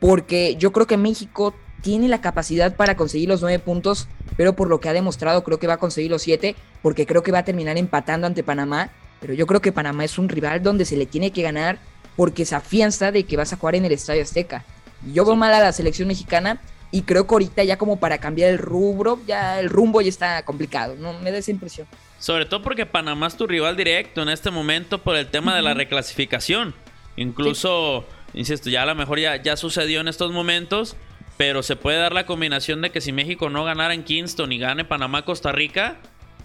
porque 0.00 0.56
yo 0.56 0.72
creo 0.72 0.86
que 0.86 0.96
México 0.96 1.54
tiene 1.82 2.08
la 2.08 2.20
capacidad 2.20 2.74
para 2.74 2.96
conseguir 2.96 3.28
los 3.28 3.42
nueve 3.42 3.58
puntos, 3.58 4.08
pero 4.36 4.54
por 4.54 4.68
lo 4.68 4.80
que 4.80 4.88
ha 4.88 4.92
demostrado 4.92 5.44
creo 5.44 5.58
que 5.58 5.66
va 5.66 5.74
a 5.74 5.78
conseguir 5.78 6.10
los 6.10 6.22
siete, 6.22 6.56
porque 6.82 7.06
creo 7.06 7.22
que 7.22 7.32
va 7.32 7.38
a 7.38 7.44
terminar 7.44 7.78
empatando 7.78 8.26
ante 8.26 8.42
Panamá, 8.42 8.90
pero 9.20 9.34
yo 9.34 9.46
creo 9.46 9.60
que 9.60 9.72
Panamá 9.72 10.04
es 10.04 10.18
un 10.18 10.28
rival 10.28 10.62
donde 10.62 10.84
se 10.84 10.96
le 10.96 11.06
tiene 11.06 11.30
que 11.30 11.42
ganar 11.42 11.78
porque 12.16 12.44
se 12.44 12.54
afianza 12.54 13.12
de 13.12 13.24
que 13.24 13.36
vas 13.36 13.52
a 13.52 13.56
jugar 13.56 13.74
en 13.74 13.84
el 13.84 13.92
Estadio 13.92 14.22
Azteca. 14.22 14.64
Yo 15.12 15.24
veo 15.24 15.36
mal 15.36 15.52
a 15.52 15.60
la 15.60 15.72
selección 15.72 16.08
mexicana 16.08 16.60
y 16.90 17.02
creo 17.02 17.26
que 17.26 17.34
ahorita 17.34 17.64
ya 17.64 17.76
como 17.78 17.98
para 17.98 18.18
cambiar 18.18 18.50
el 18.50 18.58
rubro, 18.58 19.18
ya 19.26 19.60
el 19.60 19.68
rumbo 19.68 20.00
ya 20.00 20.08
está 20.08 20.44
complicado, 20.44 20.94
¿no? 20.98 21.12
Me 21.20 21.30
da 21.30 21.38
esa 21.38 21.50
impresión. 21.50 21.86
Sobre 22.18 22.46
todo 22.46 22.62
porque 22.62 22.86
Panamá 22.86 23.26
es 23.26 23.36
tu 23.36 23.46
rival 23.46 23.76
directo 23.76 24.22
en 24.22 24.28
este 24.28 24.50
momento 24.50 24.98
por 24.98 25.16
el 25.16 25.26
tema 25.28 25.54
de 25.54 25.62
la 25.62 25.74
reclasificación. 25.74 26.74
Incluso, 27.16 28.04
insisto, 28.34 28.70
ya 28.70 28.82
a 28.82 28.86
lo 28.86 28.94
mejor 28.94 29.18
ya, 29.18 29.36
ya 29.36 29.56
sucedió 29.56 30.00
en 30.00 30.08
estos 30.08 30.32
momentos 30.32 30.96
pero 31.36 31.62
se 31.62 31.76
puede 31.76 31.98
dar 31.98 32.12
la 32.12 32.26
combinación 32.26 32.80
de 32.82 32.90
que 32.90 33.00
si 33.00 33.12
México 33.12 33.50
no 33.50 33.64
ganara 33.64 33.94
en 33.94 34.04
Kingston 34.04 34.52
y 34.52 34.58
gane 34.58 34.84
Panamá 34.84 35.24
Costa 35.24 35.52
Rica, 35.52 35.96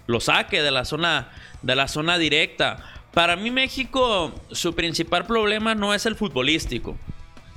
lo 0.06 0.20
saque 0.20 0.62
de 0.62 0.70
la 0.70 0.84
zona 0.84 1.30
de 1.62 1.76
la 1.76 1.88
zona 1.88 2.18
directa. 2.18 2.78
Para 3.14 3.36
mí 3.36 3.50
México 3.50 4.32
su 4.50 4.74
principal 4.74 5.26
problema 5.26 5.74
no 5.74 5.94
es 5.94 6.06
el 6.06 6.14
futbolístico. 6.14 6.96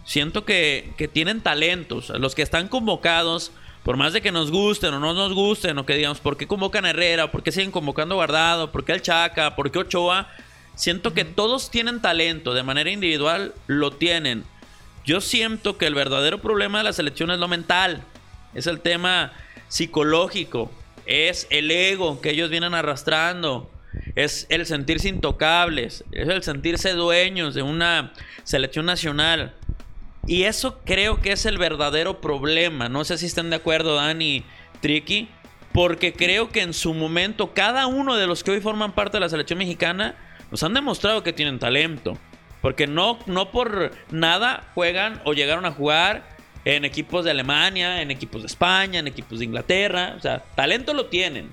Siento 0.06 0.46
que, 0.46 0.94
que 0.98 1.08
tienen 1.08 1.42
talentos, 1.42 2.10
los 2.10 2.36
que 2.36 2.44
están 2.44 2.68
convocados, 2.68 3.52
por 3.84 3.98
más 3.98 4.14
de 4.14 4.22
que 4.22 4.32
nos 4.32 4.50
gusten 4.50 4.94
o 4.94 5.00
no 5.00 5.14
nos 5.14 5.34
gusten, 5.34 5.78
o 5.78 5.86
que 5.86 5.96
digamos, 5.96 6.20
¿por 6.20 6.38
qué 6.38 6.48
convocan 6.48 6.86
a 6.86 6.92
Herrera? 6.92 7.32
¿Por 7.32 7.44
qué 7.44 7.52
siguen 7.52 7.72
convocando 7.72 8.16
a 8.16 8.18
Guardado? 8.18 8.72
¿Por 8.72 8.84
qué 8.84 8.94
el 8.94 9.02
Chaca? 9.02 9.56
¿Por 9.56 9.70
qué 9.70 9.80
Ochoa? 9.80 10.28
Siento 10.76 11.14
que 11.14 11.24
todos 11.24 11.70
tienen 11.70 12.02
talento, 12.02 12.54
de 12.54 12.64
manera 12.64 12.90
individual 12.90 13.54
lo 13.68 13.92
tienen. 13.92 14.44
Yo 15.06 15.22
siento 15.22 15.78
que 15.78 15.86
el 15.86 15.94
verdadero 15.94 16.40
problema 16.42 16.80
de 16.80 16.86
la 16.86 16.94
selección 16.94 17.30
es 17.30 17.38
lo 17.38 17.48
mental, 17.48 18.04
es 18.56 18.66
el 18.66 18.82
tema 18.82 19.34
psicológico, 19.68 20.72
es 21.06 21.46
el 21.52 21.70
ego 21.70 22.22
que 22.22 22.32
ellos 22.32 22.50
vienen 22.50 22.74
arrastrando, 22.74 23.70
es 24.16 24.48
el 24.50 24.66
sentirse 24.66 25.10
intocables, 25.10 26.04
es 26.12 26.28
el 26.28 26.42
sentirse 26.42 26.94
dueños 26.94 27.54
de 27.54 27.62
una 27.62 28.14
selección 28.44 28.88
nacional. 28.88 29.54
Y 30.28 30.44
eso 30.44 30.80
creo 30.84 31.22
que 31.22 31.32
es 31.32 31.46
el 31.46 31.58
verdadero 31.58 32.20
problema. 32.20 32.90
No 32.90 33.04
sé 33.04 33.18
si 33.18 33.26
están 33.26 33.50
de 33.50 33.58
acuerdo, 33.58 33.96
Dani, 33.96 34.44
Tricky. 34.82 35.30
porque 35.72 36.14
creo 36.14 36.50
que 36.50 36.62
en 36.62 36.74
su 36.74 36.94
momento 36.94 37.54
cada 37.54 37.86
uno 37.86 38.16
de 38.16 38.28
los 38.28 38.44
que 38.44 38.52
hoy 38.52 38.62
forman 38.62 38.94
parte 38.94 39.18
de 39.18 39.22
la 39.22 39.30
selección 39.30 39.60
mexicana 39.60 40.16
nos 40.50 40.64
han 40.64 40.74
demostrado 40.74 41.22
que 41.22 41.34
tienen 41.34 41.60
talento. 41.60 42.18
Porque 42.62 42.88
no, 42.88 43.20
no 43.28 43.52
por 43.52 43.92
nada 44.10 44.72
juegan 44.74 45.22
o 45.26 45.34
llegaron 45.34 45.66
a 45.66 45.72
jugar 45.72 46.36
en 46.64 46.84
equipos 46.84 47.24
de 47.24 47.32
Alemania, 47.32 48.02
en 48.02 48.10
equipos 48.10 48.42
de 48.42 48.48
España, 48.48 49.00
en 49.00 49.08
equipos 49.08 49.40
de 49.40 49.46
Inglaterra. 49.46 50.16
O 50.18 50.22
sea, 50.22 50.40
talento 50.56 50.94
lo 50.94 51.06
tienen. 51.08 51.50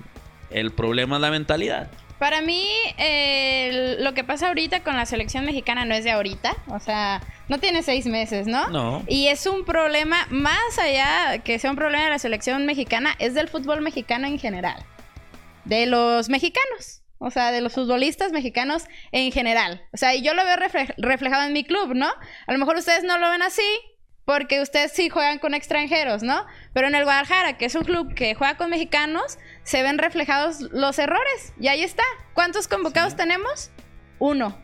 El 0.49 0.71
problema 0.71 1.17
es 1.17 1.21
la 1.21 1.29
mentalidad. 1.29 1.91
Para 2.23 2.39
mí, 2.39 2.65
lo 3.99 4.13
que 4.13 4.23
pasa 4.23 4.47
ahorita 4.47 4.81
con 4.81 4.95
la 4.95 5.05
selección 5.05 5.43
mexicana 5.43 5.83
no 5.83 5.93
es 5.93 6.05
de 6.05 6.11
ahorita. 6.11 6.55
O 6.67 6.79
sea, 6.79 7.21
no 7.49 7.59
tiene 7.59 7.83
seis 7.83 8.05
meses, 8.05 8.47
¿no? 8.47 8.69
No. 8.69 9.03
Y 9.09 9.27
es 9.27 9.45
un 9.45 9.65
problema, 9.65 10.25
más 10.29 10.79
allá 10.79 11.39
que 11.39 11.59
sea 11.59 11.69
un 11.69 11.75
problema 11.75 12.05
de 12.05 12.11
la 12.11 12.19
selección 12.19 12.65
mexicana, 12.65 13.13
es 13.19 13.33
del 13.33 13.49
fútbol 13.49 13.81
mexicano 13.81 14.25
en 14.25 14.39
general. 14.39 14.85
De 15.65 15.85
los 15.85 16.29
mexicanos. 16.29 17.01
O 17.17 17.29
sea, 17.29 17.51
de 17.51 17.59
los 17.59 17.73
futbolistas 17.73 18.31
mexicanos 18.31 18.85
en 19.11 19.29
general. 19.33 19.85
O 19.91 19.97
sea, 19.97 20.15
y 20.15 20.21
yo 20.21 20.33
lo 20.33 20.45
veo 20.45 20.55
reflejado 20.99 21.45
en 21.45 21.51
mi 21.51 21.65
club, 21.65 21.93
¿no? 21.93 22.07
A 22.47 22.53
lo 22.53 22.57
mejor 22.57 22.77
ustedes 22.77 23.03
no 23.03 23.17
lo 23.17 23.29
ven 23.31 23.41
así, 23.41 23.67
porque 24.23 24.61
ustedes 24.61 24.93
sí 24.93 25.09
juegan 25.09 25.39
con 25.39 25.53
extranjeros, 25.53 26.23
¿no? 26.23 26.45
Pero 26.73 26.87
en 26.87 26.95
el 26.95 27.03
Guadalajara, 27.03 27.57
que 27.57 27.65
es 27.65 27.75
un 27.75 27.83
club 27.83 28.13
que 28.13 28.33
juega 28.33 28.55
con 28.55 28.69
mexicanos, 28.69 29.37
se 29.63 29.81
ven 29.81 29.97
reflejados 29.97 30.61
los 30.61 30.99
errores. 30.99 31.53
Y 31.59 31.67
ahí 31.67 31.83
está. 31.83 32.03
¿Cuántos 32.33 32.67
convocados 32.67 33.15
tenemos? 33.15 33.69
Uno. 34.19 34.57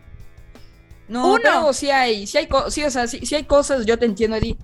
No, 1.07 1.33
Uno. 1.33 1.73
sí 1.73 1.89
hay, 1.89 2.27
sí 2.27 2.37
hay, 2.37 2.47
sí, 2.69 2.83
o 2.83 2.91
sea, 2.91 3.07
sí, 3.07 3.33
hay 3.33 3.43
cosas, 3.43 3.85
yo 3.85 3.97
te 3.97 4.05
entiendo, 4.05 4.37
Eddie. 4.37 4.57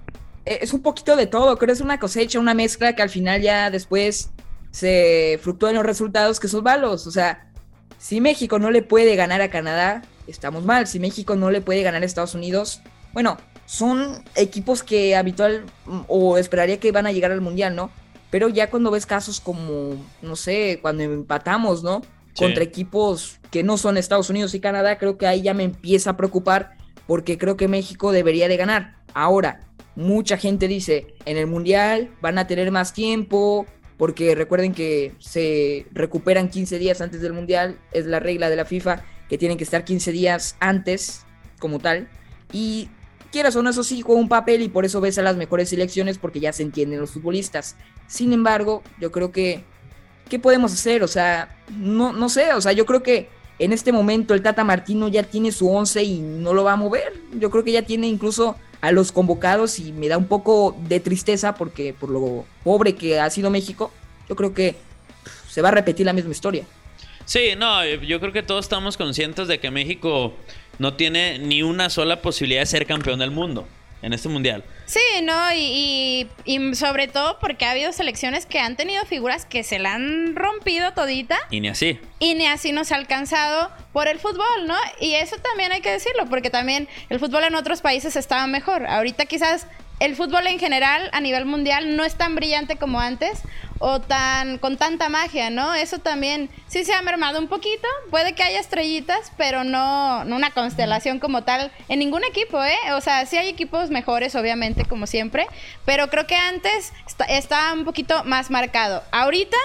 Eh, 0.46 0.60
es 0.62 0.74
un 0.74 0.84
poquito 0.84 1.16
de 1.16 1.26
todo, 1.26 1.58
creo 1.58 1.68
que 1.68 1.74
es 1.74 1.82
una 1.82 2.00
cosecha, 2.00 2.40
una 2.40 2.54
mezcla 2.54 2.94
que 2.94 3.02
al 3.02 3.10
final 3.10 3.42
ya 3.42 3.72
después 3.72 4.30
se 4.70 5.40
fructúa 5.42 5.72
en 5.72 5.78
los 5.78 5.86
resultados 5.86 6.40
que 6.40 6.48
son 6.48 6.64
malos. 6.64 7.08
O 7.08 7.12
sea, 7.12 7.52
si 7.98 8.22
México 8.22 8.60
no 8.60 8.70
le 8.70 8.84
puede 8.84 9.16
ganar 9.16 9.42
a 9.42 9.50
Canadá, 9.50 10.04
estamos 10.28 10.64
mal. 10.66 10.86
Si 10.86 11.00
México 11.00 11.36
no 11.36 11.50
le 11.50 11.62
puede 11.62 11.82
ganar 11.82 12.04
a 12.04 12.06
Estados 12.06 12.36
Unidos, 12.36 12.82
bueno, 13.12 13.38
son 13.66 14.24
equipos 14.36 14.84
que 14.84 15.16
habitual 15.16 15.66
o 16.08 16.38
esperaría 16.38 16.80
que 16.80 16.92
van 16.92 17.08
a 17.08 17.12
llegar 17.12 17.32
al 17.32 17.42
mundial, 17.42 17.76
¿no? 17.76 17.90
Pero 18.30 18.50
ya 18.50 18.70
cuando 18.70 18.92
ves 18.92 19.06
casos 19.06 19.40
como, 19.40 19.96
no 20.22 20.36
sé, 20.36 20.80
cuando 20.82 21.04
empatamos, 21.04 21.84
¿no? 21.84 22.02
Contra 22.38 22.64
equipos 22.64 23.40
que 23.50 23.64
no 23.64 23.78
son 23.78 23.98
Estados 23.98 24.30
Unidos 24.30 24.54
y 24.56 24.60
Canadá, 24.60 24.98
creo 24.98 25.18
que 25.18 25.28
ahí 25.28 25.42
ya 25.42 25.54
me 25.54 25.64
empieza 25.64 26.12
a 26.12 26.18
preocupar 26.18 26.76
porque 27.08 27.38
creo 27.38 27.56
que 27.56 27.68
México 27.68 28.12
debería 28.12 28.48
de 28.48 28.58
ganar. 28.58 28.98
Ahora, 29.14 29.62
mucha 29.96 30.38
gente 30.38 30.68
dice, 30.68 31.08
en 31.26 31.38
el 31.38 31.48
mundial 31.48 32.12
van 32.22 32.38
a 32.38 32.48
tener 32.48 32.72
más 32.72 32.94
tiempo, 32.94 33.66
porque 33.98 34.36
recuerden 34.36 34.74
que 34.74 35.14
se 35.20 35.86
recuperan 35.92 36.50
15 36.50 36.80
días 36.80 37.02
antes 37.02 37.22
del 37.22 37.34
mundial, 37.34 37.80
es 37.94 38.06
la 38.06 38.20
regla 38.20 38.50
de 38.50 38.58
la 38.58 38.66
FIFA, 38.66 39.04
que 39.30 39.38
tienen 39.38 39.58
que 39.58 39.64
estar 39.64 39.86
15 39.86 40.12
días 40.12 40.58
antes 40.60 41.26
como 41.60 41.80
tal. 41.80 42.10
Y 42.52 42.90
quieras 43.36 43.54
o 43.58 43.62
no, 43.62 43.74
sí 43.74 44.00
juega 44.00 44.22
un 44.22 44.30
papel 44.30 44.62
y 44.62 44.70
por 44.70 44.86
eso 44.86 45.02
ves 45.02 45.18
a 45.18 45.22
las 45.22 45.36
mejores 45.36 45.68
selecciones 45.68 46.18
porque 46.18 46.40
ya 46.40 46.54
se 46.54 46.64
entienden 46.64 47.02
los 47.02 47.12
futbolistas. 47.12 47.76
Sin 48.08 48.32
embargo, 48.32 48.82
yo 48.98 49.12
creo 49.12 49.34
que, 49.34 49.62
¿qué 50.30 50.40
podemos 50.40 50.72
hacer? 50.72 51.04
O 51.04 51.08
sea, 51.10 51.54
no, 51.78 52.14
no 52.14 52.30
sé, 52.30 52.54
o 52.54 52.62
sea, 52.62 52.72
yo 52.72 52.86
creo 52.86 53.04
que 53.04 53.28
en 53.60 53.74
este 53.74 53.92
momento 53.92 54.34
el 54.34 54.42
Tata 54.42 54.64
Martino 54.64 55.10
ya 55.10 55.24
tiene 55.24 55.52
su 55.52 55.70
once 55.70 56.02
y 56.02 56.22
no 56.22 56.54
lo 56.54 56.64
va 56.64 56.72
a 56.72 56.78
mover. 56.78 57.12
Yo 57.38 57.52
creo 57.52 57.66
que 57.66 57.74
ya 57.74 57.82
tiene 57.82 58.08
incluso 58.08 58.56
a 58.80 58.94
los 58.94 59.12
convocados 59.12 59.80
y 59.80 59.92
me 59.92 60.08
da 60.08 60.18
un 60.18 60.28
poco 60.28 60.78
de 60.88 61.02
tristeza 61.02 61.56
porque 61.56 61.94
por 61.94 62.12
lo 62.12 62.46
pobre 62.64 62.96
que 62.96 63.20
ha 63.20 63.30
sido 63.30 63.50
México, 63.50 63.92
yo 64.30 64.38
creo 64.38 64.54
que 64.54 64.78
se 65.50 65.62
va 65.62 65.68
a 65.68 65.72
repetir 65.74 66.06
la 66.06 66.14
misma 66.14 66.32
historia. 66.32 66.66
Sí, 67.26 67.50
no, 67.58 67.84
yo 67.84 68.20
creo 68.20 68.32
que 68.32 68.44
todos 68.44 68.64
estamos 68.64 68.96
conscientes 68.96 69.48
de 69.50 69.60
que 69.60 69.72
México 69.72 70.34
no 70.80 70.96
tiene 70.96 71.40
ni 71.40 71.64
una 71.64 71.90
sola 71.90 72.22
posibilidad 72.22 72.62
de 72.62 72.66
ser 72.66 72.86
campeón 72.86 73.20
del 73.20 73.32
mundo 73.32 73.68
en 74.02 74.14
este 74.14 74.30
mundial. 74.30 74.64
Sí, 74.86 75.00
no, 75.24 75.52
y, 75.54 76.28
sobre 76.74 77.08
todo 77.08 77.40
porque 77.40 77.66
ha 77.66 77.72
habido 77.72 77.92
selecciones 77.92 78.46
que 78.46 78.60
han 78.60 78.76
tenido 78.76 79.04
figuras 79.06 79.46
que 79.46 79.64
se 79.64 79.80
la 79.80 79.96
han 79.96 80.36
rompido 80.36 80.94
todita. 80.94 81.40
Y 81.50 81.60
ni 81.60 81.70
así. 81.70 82.00
Y 82.20 82.36
ni 82.36 82.46
así 82.46 82.72
nos 82.72 82.92
ha 82.92 82.96
alcanzado 82.96 83.72
por 83.94 84.08
el 84.08 84.20
fútbol, 84.20 84.68
¿no? 84.68 84.76
Y 85.02 85.16
eso 85.16 85.38
también 85.38 85.72
hay 85.72 85.82
que 85.82 85.92
decirlo, 85.92 86.28
porque 86.30 86.52
también 86.52 86.88
el 87.10 87.20
fútbol 87.20 87.46
en 87.46 87.56
otros 87.56 87.82
países 87.82 88.16
estaba 88.16 88.46
mejor. 88.46 88.86
Ahorita 88.86 89.26
quizás 89.26 89.66
el 90.06 90.16
fútbol 90.16 90.46
en 90.46 90.60
general 90.60 91.10
a 91.14 91.20
nivel 91.20 91.46
mundial 91.46 91.96
no 91.96 92.04
es 92.04 92.16
tan 92.16 92.36
brillante 92.36 92.78
como 92.78 93.00
antes 93.00 93.42
o 93.80 94.00
tan 94.00 94.60
con 94.60 94.78
tanta 94.78 95.10
magia, 95.10 95.50
¿no? 95.50 95.74
Eso 95.74 95.98
también 95.98 96.50
sí 96.68 96.86
se 96.86 96.94
ha 96.94 97.02
mermado 97.02 97.40
un 97.40 97.48
poquito. 97.48 97.88
Puede 98.12 98.34
que 98.34 98.44
haya 98.44 98.60
estrellitas, 98.60 99.32
pero 99.36 99.64
no, 99.64 100.22
una 100.22 100.52
constelación 100.52 101.20
como 101.20 101.44
tal 101.44 101.72
en 101.90 102.00
ningún 102.00 102.24
equipo, 102.24 102.64
¿eh? 102.64 102.78
O 102.94 103.02
sea, 103.02 103.26
sí 103.26 103.38
hay 103.38 103.50
equipos 103.50 103.90
mejores, 103.90 104.36
obviamente, 104.36 104.86
como 104.86 105.08
siempre, 105.08 105.48
pero 105.86 106.08
creo 106.10 106.28
que 106.28 106.36
antes 106.36 106.94
estaba 107.28 107.74
un 107.74 107.84
poquito 107.84 108.24
más 108.26 108.52
marcado. 108.52 109.02
Ahorita 109.12 109.58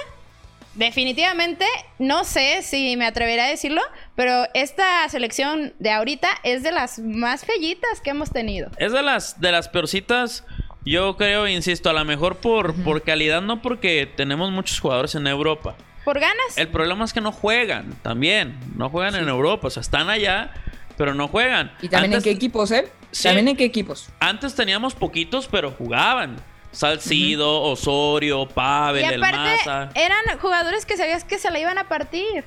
definitivamente, 0.75 1.65
no 1.99 2.25
sé 2.25 2.63
si 2.63 2.97
me 2.97 3.07
atrevería 3.07 3.45
a 3.45 3.49
decirlo, 3.49 3.83
pero 4.15 4.47
esta 4.55 5.09
selección 5.09 5.73
de 5.79 5.91
ahorita 5.91 6.29
es 6.43 6.63
de 6.63 6.73
las 6.73 6.99
más 6.99 7.45
fellitas 7.45 8.01
que 8.01 8.11
hemos 8.11 8.31
tenido. 8.31 8.71
Es 8.79 8.93
de 8.93 9.03
las, 9.03 9.41
de 9.41 9.53
las 9.53 9.69
peorcitas. 9.69 10.45
Yo 10.85 11.17
creo, 11.17 11.47
insisto, 11.47 11.91
a 11.91 11.93
lo 11.93 12.05
mejor 12.05 12.37
por, 12.37 12.75
por 12.83 13.03
calidad, 13.03 13.43
no 13.43 13.61
porque 13.61 14.11
tenemos 14.17 14.51
muchos 14.51 14.81
jugadores 14.81 15.15
en 15.15 15.27
Europa. 15.27 15.77
¿Por 16.05 16.19
ganas? 16.19 16.57
El 16.57 16.69
problema 16.69 17.05
es 17.05 17.13
que 17.13 17.21
no 17.21 17.33
juegan 17.33 17.95
también. 18.03 18.59
No 18.77 18.89
juegan 18.89 19.15
en 19.15 19.29
Europa. 19.29 19.69
O 19.69 19.71
sea, 19.71 19.83
están 19.83 20.09
allá, 20.09 20.53
pero 20.97 21.15
no 21.15 21.29
juegan. 21.29 21.73
¿Y 21.83 21.89
también 21.89 22.15
en 22.15 22.23
qué 22.23 22.31
equipos, 22.31 22.71
eh? 22.71 22.89
también 23.23 23.49
en 23.49 23.57
qué 23.57 23.65
equipos. 23.65 24.09
Antes 24.21 24.55
teníamos 24.55 24.95
poquitos, 24.95 25.47
pero 25.49 25.71
jugaban. 25.71 26.37
Salcido, 26.73 27.63
Osorio, 27.63 28.49
Pavel, 28.49 29.03
y 29.03 29.15
aparte, 29.15 29.91
Eran 29.95 30.39
jugadores 30.39 30.87
que 30.87 30.97
sabías 30.97 31.25
que 31.25 31.39
se 31.39 31.51
la 31.51 31.59
iban 31.59 31.79
a 31.79 31.89
partir. 31.89 32.45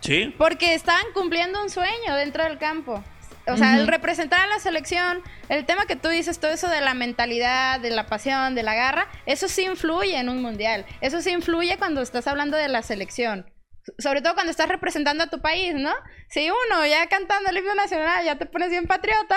Sí. 0.00 0.34
Porque 0.36 0.74
estaban 0.74 1.04
cumpliendo 1.14 1.62
un 1.62 1.70
sueño 1.70 2.14
dentro 2.16 2.44
del 2.44 2.58
campo. 2.58 3.02
O 3.46 3.56
sea, 3.56 3.78
el 3.78 3.88
representar 3.88 4.40
a 4.40 4.46
la 4.46 4.58
selección, 4.58 5.22
el 5.48 5.66
tema 5.66 5.86
que 5.86 5.96
tú 5.96 6.08
dices, 6.08 6.38
todo 6.38 6.52
eso 6.52 6.68
de 6.68 6.80
la 6.80 6.94
mentalidad, 6.94 7.80
de 7.80 7.90
la 7.90 8.06
pasión, 8.06 8.54
de 8.54 8.62
la 8.62 8.74
garra, 8.74 9.08
eso 9.26 9.48
sí 9.48 9.64
influye 9.64 10.16
en 10.16 10.28
un 10.28 10.40
mundial. 10.40 10.86
Eso 11.00 11.20
sí 11.20 11.30
influye 11.30 11.76
cuando 11.78 12.00
estás 12.00 12.26
hablando 12.26 12.56
de 12.56 12.68
la 12.68 12.82
selección. 12.82 13.50
Sobre 13.98 14.20
todo 14.22 14.34
cuando 14.34 14.50
estás 14.50 14.68
representando 14.68 15.24
a 15.24 15.30
tu 15.30 15.40
país, 15.40 15.74
¿no? 15.74 15.92
Si 16.28 16.48
uno 16.50 16.86
ya 16.86 17.08
cantando 17.08 17.50
el 17.50 17.56
himno 17.56 17.74
nacional 17.74 18.24
ya 18.24 18.36
te 18.36 18.46
pones 18.46 18.70
bien 18.70 18.86
patriota, 18.86 19.36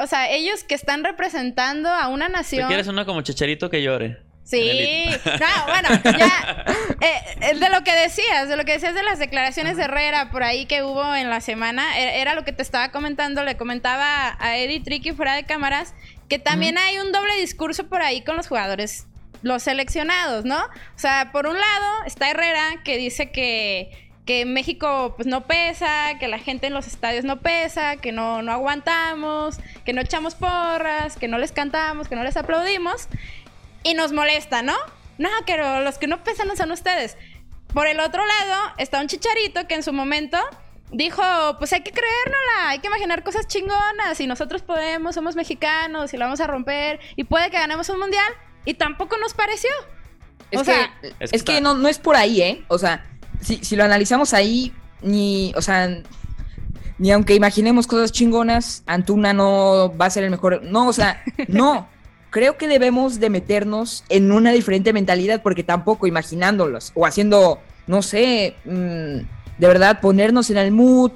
o 0.00 0.06
sea, 0.06 0.30
ellos 0.30 0.64
que 0.64 0.74
están 0.74 1.04
representando 1.04 1.88
a 1.88 2.08
una 2.08 2.28
nación. 2.28 2.62
¿Tú 2.62 2.68
quieres 2.68 2.86
uno 2.86 3.04
como 3.06 3.22
Chicharito 3.22 3.70
que 3.70 3.82
llore? 3.82 4.18
Sí, 4.44 5.06
no, 5.24 5.66
bueno, 5.66 5.88
ya, 6.18 6.64
eh, 7.00 7.54
de 7.58 7.68
lo 7.70 7.82
que 7.82 7.92
decías, 7.92 8.46
de 8.46 8.56
lo 8.58 8.64
que 8.66 8.72
decías 8.72 8.94
de 8.94 9.02
las 9.02 9.18
declaraciones 9.18 9.78
de 9.78 9.84
Herrera 9.84 10.30
por 10.30 10.42
ahí 10.42 10.66
que 10.66 10.82
hubo 10.82 11.14
en 11.14 11.30
la 11.30 11.40
semana, 11.40 11.98
e, 11.98 12.20
era 12.20 12.34
lo 12.34 12.44
que 12.44 12.52
te 12.52 12.60
estaba 12.60 12.90
comentando, 12.90 13.42
le 13.42 13.56
comentaba 13.56 14.36
a 14.38 14.58
Eddie 14.58 14.80
Tricky 14.80 15.12
fuera 15.12 15.34
de 15.34 15.44
cámaras, 15.44 15.94
que 16.28 16.38
también 16.38 16.76
hay 16.76 16.98
un 16.98 17.10
doble 17.10 17.34
discurso 17.40 17.88
por 17.88 18.02
ahí 18.02 18.22
con 18.22 18.36
los 18.36 18.46
jugadores, 18.46 19.06
los 19.40 19.62
seleccionados, 19.62 20.44
¿no? 20.44 20.58
O 20.58 20.98
sea, 20.98 21.30
por 21.32 21.46
un 21.46 21.58
lado 21.58 22.04
está 22.06 22.30
Herrera 22.30 22.82
que 22.84 22.98
dice 22.98 23.32
que 23.32 24.03
que 24.24 24.46
México 24.46 25.14
pues 25.16 25.26
no 25.26 25.46
pesa, 25.46 26.18
que 26.18 26.28
la 26.28 26.38
gente 26.38 26.66
en 26.66 26.74
los 26.74 26.86
estadios 26.86 27.24
no 27.24 27.40
pesa, 27.40 27.96
que 27.96 28.12
no, 28.12 28.42
no 28.42 28.52
aguantamos, 28.52 29.58
que 29.84 29.92
no 29.92 30.00
echamos 30.00 30.34
porras, 30.34 31.16
que 31.16 31.28
no 31.28 31.38
les 31.38 31.52
cantamos, 31.52 32.08
que 32.08 32.16
no 32.16 32.24
les 32.24 32.36
aplaudimos. 32.36 33.08
Y 33.82 33.94
nos 33.94 34.12
molesta, 34.12 34.62
¿no? 34.62 34.76
No, 35.18 35.28
pero 35.46 35.80
los 35.80 35.98
que 35.98 36.06
no 36.06 36.24
pesan 36.24 36.48
no 36.48 36.56
son 36.56 36.70
ustedes. 36.70 37.18
Por 37.74 37.86
el 37.86 38.00
otro 38.00 38.22
lado 38.24 38.72
está 38.78 39.00
un 39.00 39.08
chicharito 39.08 39.66
que 39.66 39.74
en 39.74 39.82
su 39.82 39.92
momento 39.92 40.38
dijo, 40.90 41.22
pues 41.58 41.72
hay 41.72 41.82
que 41.82 41.90
creérnosla, 41.90 42.70
hay 42.70 42.78
que 42.78 42.86
imaginar 42.86 43.22
cosas 43.24 43.46
chingonas 43.46 44.20
y 44.20 44.26
nosotros 44.26 44.62
podemos, 44.62 45.14
somos 45.14 45.36
mexicanos 45.36 46.14
y 46.14 46.16
lo 46.16 46.24
vamos 46.24 46.40
a 46.40 46.46
romper 46.46 47.00
y 47.16 47.24
puede 47.24 47.50
que 47.50 47.58
ganemos 47.58 47.88
un 47.90 47.98
mundial 47.98 48.32
y 48.64 48.74
tampoco 48.74 49.18
nos 49.18 49.34
pareció. 49.34 49.70
Es 50.50 50.60
o 50.60 50.64
que, 50.64 50.72
sea, 50.72 50.94
es 51.18 51.42
que, 51.42 51.60
no, 51.60 51.74
no 51.74 51.88
es 51.88 51.98
por 51.98 52.16
ahí, 52.16 52.40
¿eh? 52.40 52.64
O 52.68 52.78
sea, 52.78 53.04
si, 53.44 53.76
lo 53.76 53.84
analizamos 53.84 54.34
ahí, 54.34 54.72
ni, 55.02 55.52
o 55.56 55.62
sea, 55.62 56.02
ni 56.98 57.10
aunque 57.12 57.34
imaginemos 57.34 57.86
cosas 57.86 58.12
chingonas, 58.12 58.82
Antuna 58.86 59.32
no 59.32 59.92
va 60.00 60.06
a 60.06 60.10
ser 60.10 60.24
el 60.24 60.30
mejor. 60.30 60.62
No, 60.62 60.88
o 60.88 60.92
sea, 60.92 61.22
no. 61.48 61.88
Creo 62.30 62.56
que 62.56 62.66
debemos 62.66 63.20
de 63.20 63.30
meternos 63.30 64.02
en 64.08 64.32
una 64.32 64.50
diferente 64.50 64.92
mentalidad 64.92 65.40
porque 65.40 65.62
tampoco 65.62 66.08
imaginándolos 66.08 66.90
o 66.94 67.06
haciendo, 67.06 67.60
no 67.86 68.02
sé, 68.02 68.56
mm, 68.64 69.18
de 69.58 69.68
verdad 69.68 70.00
ponernos 70.00 70.50
en 70.50 70.56
el 70.56 70.72
mood 70.72 71.12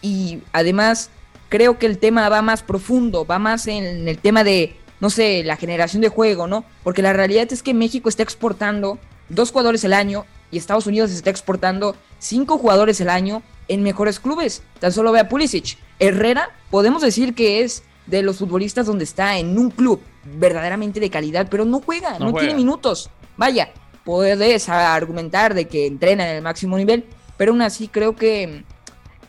y 0.00 0.42
además 0.52 1.10
creo 1.48 1.76
que 1.76 1.86
el 1.86 1.98
tema 1.98 2.28
va 2.28 2.40
más 2.40 2.62
profundo, 2.62 3.26
va 3.26 3.40
más 3.40 3.66
en 3.66 4.06
el 4.06 4.18
tema 4.18 4.44
de, 4.44 4.76
no 5.00 5.10
sé, 5.10 5.42
la 5.42 5.56
generación 5.56 6.02
de 6.02 6.08
juego, 6.08 6.46
¿no? 6.46 6.64
Porque 6.84 7.02
la 7.02 7.12
realidad 7.12 7.52
es 7.52 7.64
que 7.64 7.74
México 7.74 8.08
está 8.08 8.22
exportando 8.22 9.00
dos 9.28 9.50
jugadores 9.50 9.82
el 9.82 9.92
año 9.92 10.24
y 10.50 10.58
Estados 10.58 10.86
Unidos 10.86 11.10
está 11.10 11.30
exportando 11.30 11.96
cinco 12.18 12.58
jugadores 12.58 13.00
el 13.00 13.08
año 13.08 13.42
en 13.68 13.82
mejores 13.82 14.18
clubes. 14.20 14.62
Tan 14.78 14.92
solo 14.92 15.12
ve 15.12 15.20
a 15.20 15.28
Pulisic. 15.28 15.78
Herrera, 15.98 16.50
podemos 16.70 17.02
decir 17.02 17.34
que 17.34 17.62
es 17.62 17.84
de 18.06 18.22
los 18.22 18.38
futbolistas 18.38 18.86
donde 18.86 19.04
está 19.04 19.38
en 19.38 19.56
un 19.58 19.70
club 19.70 20.00
verdaderamente 20.24 21.00
de 21.00 21.10
calidad, 21.10 21.48
pero 21.50 21.64
no 21.64 21.80
juega, 21.80 22.18
no, 22.18 22.32
tiene 22.32 22.54
minutos. 22.54 23.10
Vaya, 23.36 23.72
puedes 24.04 24.68
argumentar 24.68 25.54
de 25.54 25.68
que 25.68 25.86
entrena 25.86 26.28
en 26.28 26.36
el 26.36 26.42
máximo 26.42 26.76
nivel, 26.76 27.04
pero 27.36 27.52
aún 27.52 27.62
así 27.62 27.88
creo 27.88 28.16
que 28.16 28.64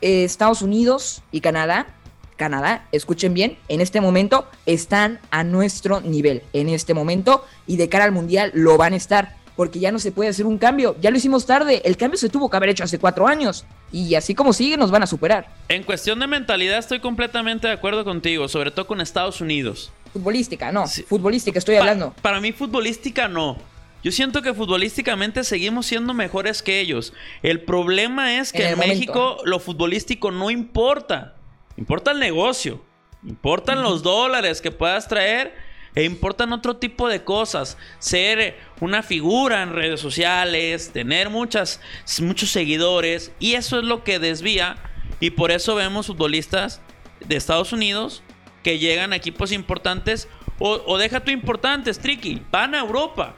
eh, 0.01 0.23
Estados 0.23 0.61
Unidos 0.61 1.21
y 1.31 1.41
Canadá, 1.41 1.87
Canadá, 2.35 2.87
escuchen 2.91 3.35
bien, 3.35 3.57
en 3.67 3.81
este 3.81 4.01
momento 4.01 4.47
están 4.65 5.19
a 5.29 5.43
nuestro 5.43 6.01
nivel, 6.01 6.41
en 6.53 6.69
este 6.69 6.95
momento, 6.95 7.45
y 7.67 7.77
de 7.77 7.87
cara 7.87 8.05
al 8.05 8.11
Mundial 8.11 8.51
lo 8.55 8.77
van 8.77 8.93
a 8.93 8.95
estar 8.95 9.35
porque 9.55 9.79
ya 9.79 9.91
no 9.91 9.99
se 9.99 10.11
puede 10.11 10.29
hacer 10.29 10.45
un 10.45 10.57
cambio. 10.57 10.95
Ya 11.01 11.11
lo 11.11 11.17
hicimos 11.17 11.45
tarde, 11.45 11.81
el 11.85 11.97
cambio 11.97 12.17
se 12.17 12.29
tuvo 12.29 12.49
que 12.49 12.57
haber 12.57 12.69
hecho 12.69 12.83
hace 12.83 12.99
cuatro 12.99 13.27
años. 13.27 13.65
Y 13.91 14.15
así 14.15 14.33
como 14.33 14.53
sigue, 14.53 14.77
nos 14.77 14.91
van 14.91 15.03
a 15.03 15.07
superar. 15.07 15.47
En 15.67 15.83
cuestión 15.83 16.19
de 16.19 16.27
mentalidad 16.27 16.77
estoy 16.77 16.99
completamente 16.99 17.67
de 17.67 17.73
acuerdo 17.73 18.03
contigo, 18.03 18.47
sobre 18.47 18.71
todo 18.71 18.87
con 18.87 19.01
Estados 19.01 19.41
Unidos. 19.41 19.91
Futbolística, 20.13 20.71
no. 20.71 20.87
Futbolística 20.87 21.59
estoy 21.59 21.75
hablando. 21.75 22.13
Para 22.21 22.39
mí 22.39 22.51
futbolística 22.51 23.27
no. 23.27 23.57
Yo 24.03 24.11
siento 24.11 24.41
que 24.41 24.53
futbolísticamente 24.53 25.43
seguimos 25.43 25.85
siendo 25.85 26.13
mejores 26.13 26.63
que 26.63 26.79
ellos. 26.79 27.13
El 27.43 27.61
problema 27.61 28.39
es 28.39 28.51
que 28.51 28.69
en, 28.69 28.79
México 28.79 29.37
lo 29.45 29.59
futbolístico 29.59 30.31
no 30.31 30.49
importa. 30.49 31.35
Importa 31.77 32.11
el 32.11 32.19
negocio. 32.19 32.81
Importan 33.23 33.83
los 33.83 34.01
dólares 34.01 34.61
que 34.61 34.71
puedas 34.71 35.07
traer 35.07 35.53
e 35.95 36.03
importan 36.03 36.53
otro 36.53 36.77
tipo 36.77 37.09
de 37.09 37.23
cosas. 37.23 37.77
Ser 37.99 38.57
una 38.79 39.03
figura 39.03 39.61
en 39.61 39.73
redes 39.73 39.99
sociales, 39.99 40.91
tener 40.93 41.29
muchas, 41.29 41.81
muchos 42.21 42.49
seguidores. 42.49 43.31
Y 43.39 43.53
eso 43.53 43.79
es 43.79 43.85
lo 43.85 44.03
que 44.03 44.19
desvía. 44.19 44.77
Y 45.19 45.31
por 45.31 45.51
eso 45.51 45.75
vemos 45.75 46.07
futbolistas 46.07 46.81
de 47.27 47.35
Estados 47.35 47.73
Unidos 47.73 48.23
que 48.63 48.79
llegan 48.79 49.13
a 49.13 49.17
equipos 49.17 49.51
importantes. 49.51 50.27
O, 50.59 50.97
deja 50.97 51.21
tu 51.21 51.31
importantes, 51.31 51.99
Tricky. 51.99 52.41
Van 52.51 52.75
a 52.75 52.79
Europa. 52.79 53.35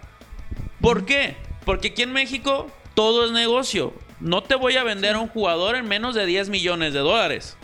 ¿Por 0.82 1.06
qué? 1.06 1.38
Porque 1.66 1.90
aquí 1.90 2.02
en 2.02 2.12
México 2.12 2.68
todo 2.94 3.26
es 3.26 3.32
negocio. 3.32 3.94
No 4.20 4.44
te 4.44 4.56
voy 4.56 4.76
a 4.78 4.84
vender 4.84 5.16
a 5.16 5.20
un 5.20 5.28
jugador 5.28 5.76
en 5.76 5.88
menos 5.88 6.16
de 6.16 6.26
10 6.26 6.50
millones 6.50 6.94
de 6.94 7.00
dólares. 7.00 7.58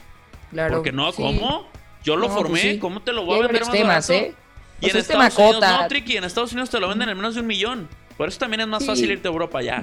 Claro. 0.52 0.76
Porque 0.76 0.92
no, 0.92 1.12
¿cómo? 1.14 1.68
Yo 2.04 2.16
lo 2.16 2.28
pues 2.28 2.40
formé, 2.40 2.80
¿cómo 2.80 3.02
te 3.02 3.12
lo 3.12 3.26
voy 3.26 3.40
a 3.40 3.48
vender 3.48 3.86
más 3.86 4.10
¿eh? 4.10 4.34
Y 4.82 4.90
en 4.90 4.98
este 4.98 5.14
Estados 5.14 5.38
Unidos 5.38 5.62
no, 5.62 5.88
Tricky, 5.88 6.18
en 6.18 6.24
Estados 6.24 6.52
Unidos 6.52 6.70
te 6.70 6.80
lo 6.80 6.88
venden 6.88 7.10
en 7.10 7.18
menos 7.18 7.36
de 7.36 7.42
un 7.42 7.48
millón. 7.48 7.88
Por 8.18 8.28
eso 8.28 8.40
también 8.40 8.62
es 8.62 8.68
más 8.68 8.86
fácil 8.86 9.10
irte 9.12 9.28
a 9.28 9.32
Europa 9.32 9.62
ya. 9.62 9.82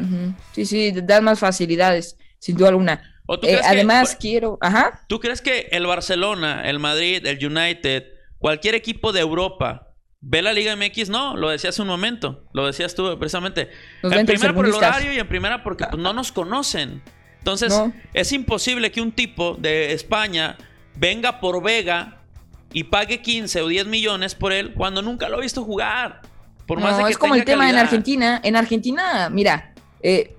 Sí, 0.53 0.67
sí, 0.67 0.93
dan 0.93 1.25
más 1.25 1.39
facilidades, 1.39 2.19
sin 2.39 2.57
duda 2.57 2.69
alguna. 2.69 3.17
Eh, 3.43 3.61
además, 3.65 4.17
quiero. 4.19 4.59
Ajá. 4.61 5.05
¿Tú 5.09 5.21
crees 5.21 5.41
que 5.41 5.69
el 5.73 5.87
Barcelona, 5.87 6.69
el 6.69 6.79
Madrid, 6.79 7.25
el 7.27 7.45
United, 7.45 8.05
cualquier 8.39 8.75
equipo 8.75 9.13
de 9.13 9.21
Europa 9.21 9.95
ve 10.21 10.43
la 10.43 10.53
Liga 10.53 10.77
MX? 10.77 11.09
No, 11.09 11.37
lo 11.37 11.49
decía 11.49 11.71
hace 11.71 11.83
un 11.83 11.89
momento. 11.89 12.45
Lo 12.53 12.67
decías 12.67 12.95
tú 12.95 13.19
precisamente. 13.19 13.71
en 14.03 14.27
primera 14.27 14.55
por 14.55 14.67
el 14.67 14.75
horario 14.75 15.13
y 15.13 15.19
en 15.19 15.29
primera 15.29 15.63
porque 15.63 15.87
pues, 15.91 16.01
no 16.01 16.13
nos 16.13 16.31
conocen. 16.31 17.03
Entonces, 17.39 17.73
es 18.13 18.33
imposible 18.33 18.91
que 18.91 19.01
un 19.01 19.13
tipo 19.13 19.57
de 19.59 19.93
España 19.93 20.57
venga 20.97 21.41
por 21.41 21.63
Vega 21.63 22.23
y 22.73 22.85
pague 22.85 23.23
15 23.23 23.63
o 23.63 23.69
10 23.69 23.87
millones 23.87 24.35
por 24.35 24.53
él 24.53 24.75
cuando 24.75 25.03
nunca 25.03 25.29
lo 25.29 25.39
ha 25.39 25.41
visto 25.41 25.65
jugar. 25.65 26.23
Por 26.67 26.81
más 26.81 26.99
no, 26.99 27.07
es 27.07 27.17
como 27.17 27.35
el 27.35 27.45
tema 27.45 27.71
en 27.71 27.77
Argentina. 27.77 28.41
En 28.43 28.57
Argentina, 28.57 29.31
mira, 29.31 29.73
eh, 30.03 30.35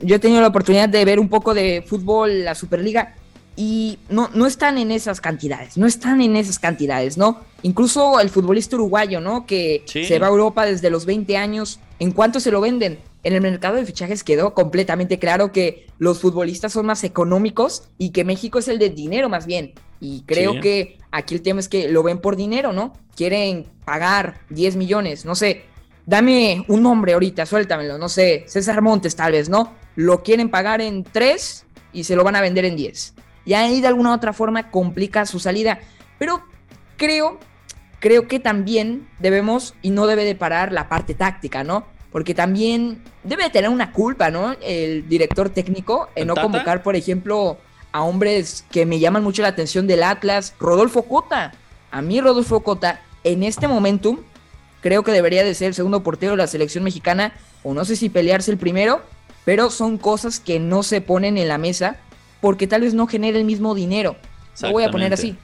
yo 0.00 0.16
he 0.16 0.18
tenido 0.18 0.40
la 0.40 0.48
oportunidad 0.48 0.88
de 0.88 1.04
ver 1.04 1.18
un 1.18 1.28
poco 1.28 1.54
de 1.54 1.82
fútbol, 1.86 2.44
la 2.44 2.54
Superliga, 2.54 3.14
y 3.56 3.98
no, 4.08 4.30
no 4.34 4.46
están 4.46 4.78
en 4.78 4.92
esas 4.92 5.20
cantidades, 5.20 5.76
no 5.76 5.86
están 5.86 6.20
en 6.20 6.36
esas 6.36 6.60
cantidades, 6.60 7.18
¿no? 7.18 7.40
Incluso 7.62 8.20
el 8.20 8.30
futbolista 8.30 8.76
uruguayo, 8.76 9.20
¿no? 9.20 9.46
Que 9.46 9.82
se 9.86 10.18
va 10.20 10.28
a 10.28 10.30
Europa 10.30 10.64
desde 10.64 10.90
los 10.90 11.06
20 11.06 11.36
años, 11.36 11.80
¿en 11.98 12.12
cuánto 12.12 12.38
se 12.38 12.52
lo 12.52 12.60
venden? 12.60 13.00
En 13.24 13.32
el 13.32 13.40
mercado 13.40 13.74
de 13.74 13.84
fichajes 13.84 14.22
quedó 14.22 14.54
completamente 14.54 15.18
claro 15.18 15.50
que 15.50 15.86
los 15.98 16.20
futbolistas 16.20 16.72
son 16.72 16.86
más 16.86 17.02
económicos 17.02 17.88
y 17.98 18.10
que 18.10 18.22
México 18.22 18.60
es 18.60 18.68
el 18.68 18.78
de 18.78 18.90
dinero 18.90 19.28
más 19.28 19.44
bien. 19.44 19.72
Y 20.00 20.22
creo 20.22 20.60
que 20.60 20.98
aquí 21.10 21.34
el 21.34 21.42
tema 21.42 21.60
es 21.60 21.68
que 21.68 21.88
lo 21.88 22.02
ven 22.02 22.18
por 22.18 22.36
dinero, 22.36 22.72
¿no? 22.72 22.94
Quieren 23.16 23.66
pagar 23.84 24.40
10 24.50 24.76
millones, 24.76 25.24
no 25.24 25.34
sé. 25.34 25.64
Dame 26.06 26.64
un 26.68 26.82
nombre 26.82 27.12
ahorita, 27.12 27.44
suéltamelo, 27.44 27.98
no 27.98 28.08
sé, 28.08 28.44
César 28.46 28.80
Montes 28.80 29.16
tal 29.16 29.32
vez, 29.32 29.48
¿no? 29.48 29.74
Lo 29.96 30.22
quieren 30.22 30.48
pagar 30.48 30.80
en 30.80 31.04
3 31.04 31.66
y 31.92 32.04
se 32.04 32.16
lo 32.16 32.24
van 32.24 32.36
a 32.36 32.40
vender 32.40 32.64
en 32.64 32.76
10. 32.76 33.14
Y 33.44 33.54
ahí 33.54 33.80
de 33.80 33.88
alguna 33.88 34.10
u 34.10 34.14
otra 34.14 34.32
forma 34.32 34.70
complica 34.70 35.26
su 35.26 35.38
salida. 35.40 35.80
Pero 36.18 36.42
creo, 36.96 37.38
creo 37.98 38.28
que 38.28 38.38
también 38.38 39.08
debemos 39.18 39.74
y 39.82 39.90
no 39.90 40.06
debe 40.06 40.24
de 40.24 40.34
parar 40.34 40.72
la 40.72 40.88
parte 40.88 41.14
táctica, 41.14 41.64
¿no? 41.64 41.86
Porque 42.12 42.34
también 42.34 43.02
debe 43.24 43.50
tener 43.50 43.70
una 43.70 43.92
culpa, 43.92 44.30
¿no? 44.30 44.56
El 44.62 45.08
director 45.08 45.50
técnico 45.50 46.08
en 46.14 46.28
no 46.28 46.34
convocar, 46.34 46.82
por 46.82 46.96
ejemplo, 46.96 47.58
a 47.98 48.02
hombres 48.02 48.64
que 48.70 48.86
me 48.86 49.00
llaman 49.00 49.24
mucho 49.24 49.42
la 49.42 49.48
atención 49.48 49.88
del 49.88 50.04
Atlas, 50.04 50.54
Rodolfo 50.60 51.02
Cota. 51.02 51.52
A 51.90 52.00
mí 52.00 52.20
Rodolfo 52.20 52.60
Cota, 52.60 53.00
en 53.24 53.42
este 53.42 53.66
momentum, 53.66 54.18
creo 54.80 55.02
que 55.02 55.10
debería 55.10 55.42
de 55.42 55.52
ser 55.52 55.68
el 55.68 55.74
segundo 55.74 56.04
portero 56.04 56.32
de 56.32 56.36
la 56.38 56.46
selección 56.46 56.84
mexicana, 56.84 57.32
o 57.64 57.74
no 57.74 57.84
sé 57.84 57.96
si 57.96 58.08
pelearse 58.08 58.52
el 58.52 58.56
primero, 58.56 59.02
pero 59.44 59.68
son 59.70 59.98
cosas 59.98 60.38
que 60.38 60.60
no 60.60 60.84
se 60.84 61.00
ponen 61.00 61.38
en 61.38 61.48
la 61.48 61.58
mesa 61.58 61.96
porque 62.40 62.68
tal 62.68 62.82
vez 62.82 62.94
no 62.94 63.08
genere 63.08 63.36
el 63.36 63.44
mismo 63.44 63.74
dinero. 63.74 64.14
Lo 64.62 64.70
voy 64.70 64.84
a 64.84 64.92
poner 64.92 65.12
así. 65.12 65.36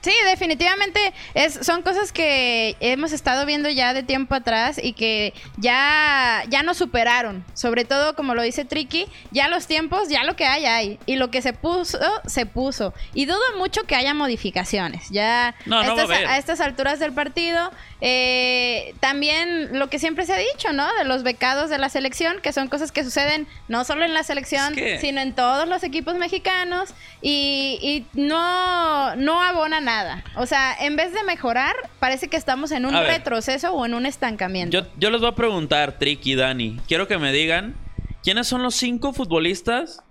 Sí, 0.00 0.12
definitivamente 0.24 1.12
es, 1.34 1.58
son 1.62 1.82
cosas 1.82 2.10
que 2.10 2.74
hemos 2.80 3.12
estado 3.12 3.44
viendo 3.44 3.68
ya 3.68 3.92
de 3.92 4.02
tiempo 4.02 4.34
atrás 4.34 4.80
y 4.82 4.94
que 4.94 5.34
ya, 5.58 6.42
ya 6.48 6.62
nos 6.62 6.78
superaron. 6.78 7.44
Sobre 7.52 7.84
todo, 7.84 8.16
como 8.16 8.34
lo 8.34 8.40
dice 8.40 8.64
Tricky, 8.64 9.06
ya 9.30 9.48
los 9.48 9.66
tiempos, 9.66 10.08
ya 10.08 10.24
lo 10.24 10.36
que 10.36 10.46
hay, 10.46 10.64
hay. 10.64 10.98
Y 11.04 11.16
lo 11.16 11.30
que 11.30 11.42
se 11.42 11.52
puso, 11.52 11.98
se 12.26 12.46
puso. 12.46 12.94
Y 13.12 13.26
dudo 13.26 13.40
mucho 13.58 13.84
que 13.84 13.94
haya 13.94 14.14
modificaciones. 14.14 15.10
Ya 15.10 15.54
a, 15.70 16.38
estas, 16.38 16.60
alturas 16.60 16.98
del 16.98 17.12
partido, 17.12 17.70
eh, 18.00 18.94
también 19.00 19.78
lo 19.78 19.90
que 19.90 19.98
siempre 19.98 20.24
se 20.24 20.32
ha 20.32 20.38
dicho, 20.38 20.72
¿no? 20.72 20.90
De 20.94 21.04
los 21.04 21.22
becados 21.24 21.68
de 21.68 21.76
la 21.76 21.90
selección, 21.90 22.40
que 22.40 22.54
son 22.54 22.68
cosas 22.68 22.90
que 22.90 23.04
suceden 23.04 23.46
no 23.68 23.84
solo 23.84 24.06
en 24.06 24.14
la 24.14 24.22
selección, 24.22 24.74
sino 24.98 25.20
en 25.20 25.34
todos 25.34 25.68
los 25.68 25.82
equipos 25.82 26.14
mexicanos. 26.14 26.94
Y, 27.20 27.78
y 27.82 28.06
no, 28.18 29.14
no 29.16 29.42
abonan 29.42 29.89
nada. 29.90 30.24
O 30.36 30.46
sea, 30.46 30.74
en 30.80 30.96
vez 30.96 31.12
de 31.12 31.22
mejorar, 31.24 31.74
parece 31.98 32.28
que 32.28 32.36
estamos 32.36 32.70
en 32.72 32.86
un 32.86 32.94
retroceso 32.94 33.72
o 33.72 33.84
en 33.86 33.94
un 33.94 34.06
estancamiento. 34.06 34.86
Yo, 34.96 35.10
les 35.10 35.20
voy 35.20 35.30
a 35.30 35.34
preguntar, 35.34 35.98
Tricky 35.98 36.32
y 36.32 36.34
Dani. 36.36 36.80
Quiero 36.86 37.08
que 37.08 37.18
me 37.18 37.32
digan 37.32 37.74
quiénes 38.22 38.46
son 38.46 38.62
los 38.62 38.74
cinco 38.74 39.12
futbolistas 39.12 40.02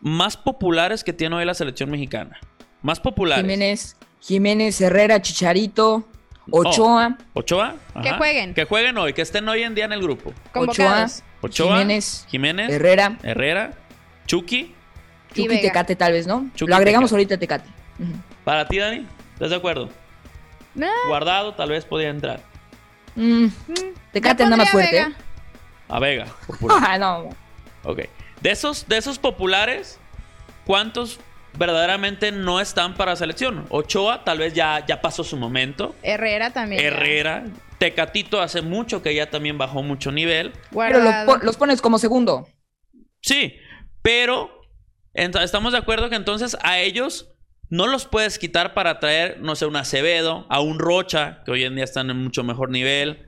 más 0.00 0.36
populares 0.36 1.02
que 1.02 1.12
tiene 1.12 1.36
hoy 1.36 1.44
la 1.44 1.54
selección 1.54 1.90
mexicana. 1.90 2.38
Más 2.82 3.00
populares. 3.00 3.42
Jiménez, 3.42 3.96
Jiménez, 4.20 4.80
Herrera, 4.80 5.22
Chicharito, 5.22 6.06
Ochoa. 6.50 7.16
Oh, 7.32 7.40
Ochoa. 7.40 7.76
Que 8.02 8.12
jueguen. 8.12 8.54
Que 8.54 8.64
jueguen 8.64 8.98
hoy, 8.98 9.12
que 9.14 9.22
estén 9.22 9.48
hoy 9.48 9.62
en 9.62 9.74
día 9.74 9.86
en 9.86 9.92
el 9.92 10.02
grupo. 10.02 10.32
Ochoa, 10.54 11.06
Ochoa, 11.40 11.78
Jiménez, 11.78 12.26
Jiménez, 12.28 12.70
Herrera, 12.70 13.18
Herrera, 13.22 13.72
Chucky. 14.26 14.74
Chucky 15.34 15.60
Tecate 15.62 15.96
tal 15.96 16.12
vez, 16.12 16.26
¿no? 16.26 16.50
Lo 16.58 16.76
agregamos 16.76 17.10
ahorita 17.12 17.38
Tecate. 17.38 17.68
Para 18.44 18.66
ti, 18.66 18.78
Dani, 18.78 19.06
¿estás 19.34 19.50
de 19.50 19.56
acuerdo? 19.56 19.88
Guardado, 21.06 21.54
tal 21.54 21.70
vez 21.70 21.84
podía 21.84 22.08
entrar. 22.08 22.40
Mm, 23.14 23.46
Tecate 24.12 24.42
anda 24.42 24.56
más 24.56 24.70
fuerte. 24.70 25.06
A 25.88 25.98
Vega. 25.98 26.26
ah, 26.70 26.98
no. 26.98 27.30
Ok. 27.84 28.00
De 28.40 28.50
esos, 28.50 28.88
de 28.88 28.96
esos 28.96 29.18
populares, 29.18 30.00
¿cuántos 30.64 31.20
verdaderamente 31.58 32.32
no 32.32 32.60
están 32.60 32.94
para 32.94 33.14
selección? 33.14 33.66
Ochoa 33.68 34.24
tal 34.24 34.38
vez 34.38 34.54
ya, 34.54 34.84
ya 34.86 35.00
pasó 35.00 35.22
su 35.22 35.36
momento. 35.36 35.94
Herrera 36.02 36.52
también. 36.52 36.82
Herrera. 36.82 37.44
Tecatito 37.78 38.40
hace 38.40 38.62
mucho 38.62 39.02
que 39.02 39.14
ya 39.14 39.28
también 39.28 39.58
bajó 39.58 39.82
mucho 39.82 40.12
nivel. 40.12 40.52
Pero 40.72 41.00
los 41.42 41.56
pones 41.56 41.82
como 41.82 41.98
segundo. 41.98 42.48
Sí, 43.20 43.56
pero 44.02 44.62
estamos 45.14 45.72
de 45.72 45.78
acuerdo 45.78 46.08
que 46.08 46.16
entonces 46.16 46.56
a 46.62 46.78
ellos 46.78 47.31
no 47.72 47.86
los 47.86 48.04
puedes 48.04 48.38
quitar 48.38 48.74
para 48.74 49.00
traer, 49.00 49.38
no 49.40 49.56
sé, 49.56 49.64
un 49.64 49.76
Acevedo, 49.76 50.44
a 50.50 50.60
un 50.60 50.78
Rocha, 50.78 51.40
que 51.46 51.52
hoy 51.52 51.64
en 51.64 51.74
día 51.74 51.84
están 51.84 52.10
en 52.10 52.18
mucho 52.18 52.44
mejor 52.44 52.68
nivel, 52.68 53.24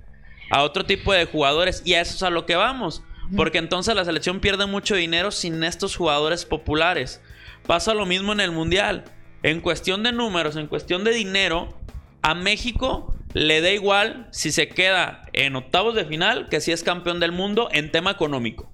a 0.51 0.62
otro 0.64 0.84
tipo 0.84 1.14
de 1.14 1.24
jugadores. 1.24 1.80
Y 1.86 1.95
a 1.95 2.03
eso 2.03 2.14
es 2.14 2.22
a 2.22 2.28
lo 2.28 2.45
que 2.45 2.55
vamos. 2.55 3.03
Porque 3.34 3.57
entonces 3.57 3.95
la 3.95 4.05
selección 4.05 4.40
pierde 4.40 4.66
mucho 4.66 4.97
dinero 4.97 5.30
sin 5.30 5.64
estos 5.64 5.97
jugadores 5.97 6.45
populares. 6.45 7.22
Pasa 7.66 7.95
lo 7.95 8.05
mismo 8.05 8.34
en 8.34 8.40
el 8.40 8.51
Mundial. 8.51 9.05
En 9.42 9.62
cuestión 9.62 10.03
de 10.03 10.12
números, 10.12 10.57
en 10.57 10.66
cuestión 10.66 11.05
de 11.05 11.14
dinero, 11.14 11.74
a 12.20 12.34
México 12.34 13.14
le 13.32 13.62
da 13.62 13.70
igual 13.70 14.28
si 14.30 14.53
se 14.53 14.68
queda 14.68 15.22
en 15.32 15.57
octavos 15.57 15.95
de 15.95 16.05
final 16.05 16.51
que 16.51 16.61
si 16.61 16.70
es 16.70 16.82
campeón 16.82 17.18
del 17.18 17.32
mundo 17.32 17.70
en 17.72 17.90
tema 17.90 18.11
económico. 18.11 18.70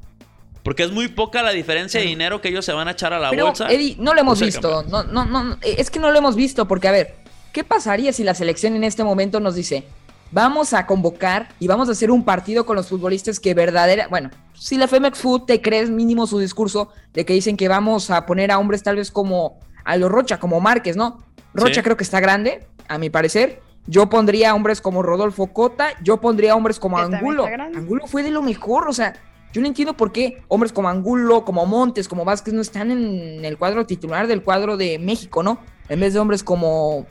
Porque 0.63 0.83
es 0.83 0.93
muy 0.93 1.09
poca 1.09 1.43
la 1.43 1.51
diferencia 1.51 2.01
de 2.01 2.07
dinero 2.07 2.41
que 2.41 2.49
ellos 2.49 2.65
se 2.65 2.73
van 2.73 2.89
a 2.89 2.93
echar 2.93 3.13
a 3.13 3.19
la 3.19 3.31
bolsa. 3.31 3.69
Eddie, 3.69 3.97
no 3.99 4.15
lo 4.15 4.21
hemos 4.21 4.41
visto. 4.41 4.85
No, 4.85 5.03
no, 5.05 5.25
no, 5.25 5.57
es 5.63 5.91
que 5.91 5.99
no 5.99 6.11
lo 6.11 6.19
hemos 6.19 6.37
visto 6.37 6.69
porque, 6.69 6.89
a 6.89 6.93
ver, 6.93 7.15
¿qué 7.53 7.65
pasaría 7.65 8.13
si 8.13 8.25
la 8.25 8.35
selección 8.35 8.77
en 8.77 8.85
este 8.85 9.03
momento 9.03 9.41
nos 9.41 9.55
dice, 9.55 9.85
vamos 10.33 10.75
a 10.75 10.87
convocar 10.87 11.49
y 11.59 11.67
vamos 11.67 11.89
a 11.89 11.93
hacer 11.93 12.11
un 12.11 12.25
partido 12.25 12.67
con 12.67 12.77
los 12.77 12.89
futbolistas 12.89 13.41
que 13.41 13.55
verdadera, 13.55 14.09
bueno, 14.09 14.31
si 14.55 14.77
la 14.77 14.89
Femex 14.89 15.19
Food 15.19 15.47
te 15.47 15.63
crees 15.63 15.91
mínimo 15.91 16.27
su 16.27 16.39
discurso 16.39 16.91
de 17.15 17.25
que 17.25 17.33
dicen 17.33 17.57
que 17.57 17.69
vamos 17.69 18.11
a 18.11 18.27
poner 18.27 18.51
a 18.51 18.59
hombres 18.59 18.83
tal 18.83 18.97
vez 18.97 19.11
como 19.11 19.59
a 19.85 19.97
los 19.97 20.11
Rocha, 20.11 20.39
como 20.39 20.61
Márquez, 20.61 20.97
¿no? 20.97 21.23
Rocha 21.55 21.83
creo 21.83 21.97
que 21.97 22.05
está 22.05 22.21
grande, 22.21 22.67
a 22.87 22.99
mi 22.99 23.11
parecer. 23.11 23.61
Yo 23.87 24.09
pondría 24.09 24.55
hombres 24.55 24.81
como 24.81 25.03
Rodolfo 25.03 25.49
Cota, 25.49 25.89
yo 26.03 26.19
pondría 26.21 26.55
hombres 26.55 26.79
como 26.79 26.99
Angulo. 26.99 27.47
Angulo 27.47 28.07
fue 28.07 28.23
de 28.23 28.31
lo 28.31 28.43
mejor, 28.43 28.89
o 28.89 28.93
sea, 28.93 29.15
yo 29.53 29.61
no 29.61 29.67
entiendo 29.67 29.95
por 29.95 30.13
qué 30.13 30.43
hombres 30.49 30.73
como 30.73 30.89
Angulo, 30.89 31.45
como 31.45 31.67
Montes, 31.67 32.09
como 32.09 32.25
Vázquez 32.25 32.55
no 32.55 32.61
están 32.61 32.91
en 32.91 33.45
el 33.45 33.59
cuadro 33.59 33.87
titular 33.87 34.27
del 34.27 34.43
cuadro 34.43 34.77
de 34.77 34.99
México, 34.99 35.43
¿no? 35.43 35.61
En 35.89 36.01
vez 36.01 36.15
de 36.15 36.21
hombres 36.21 36.45
como 36.45 37.07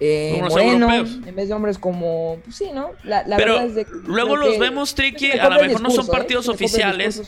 eh, 0.00 0.42
Moreno, 0.48 0.90
en 0.94 1.36
vez 1.36 1.48
de 1.48 1.54
hombres 1.54 1.78
como, 1.78 2.38
pues 2.42 2.56
sí, 2.56 2.70
¿no? 2.72 2.90
La, 3.04 3.22
pero 3.36 3.60
verdad 3.60 3.86
luego 4.06 4.36
los 4.36 4.58
vemos, 4.58 4.94
Tricky, 4.94 5.32
a 5.32 5.50
lo 5.50 5.62
mejor 5.62 5.82
no 5.82 5.90
son 5.90 6.06
¿eh? 6.06 6.10
partidos 6.10 6.48
oficiales, 6.48 7.22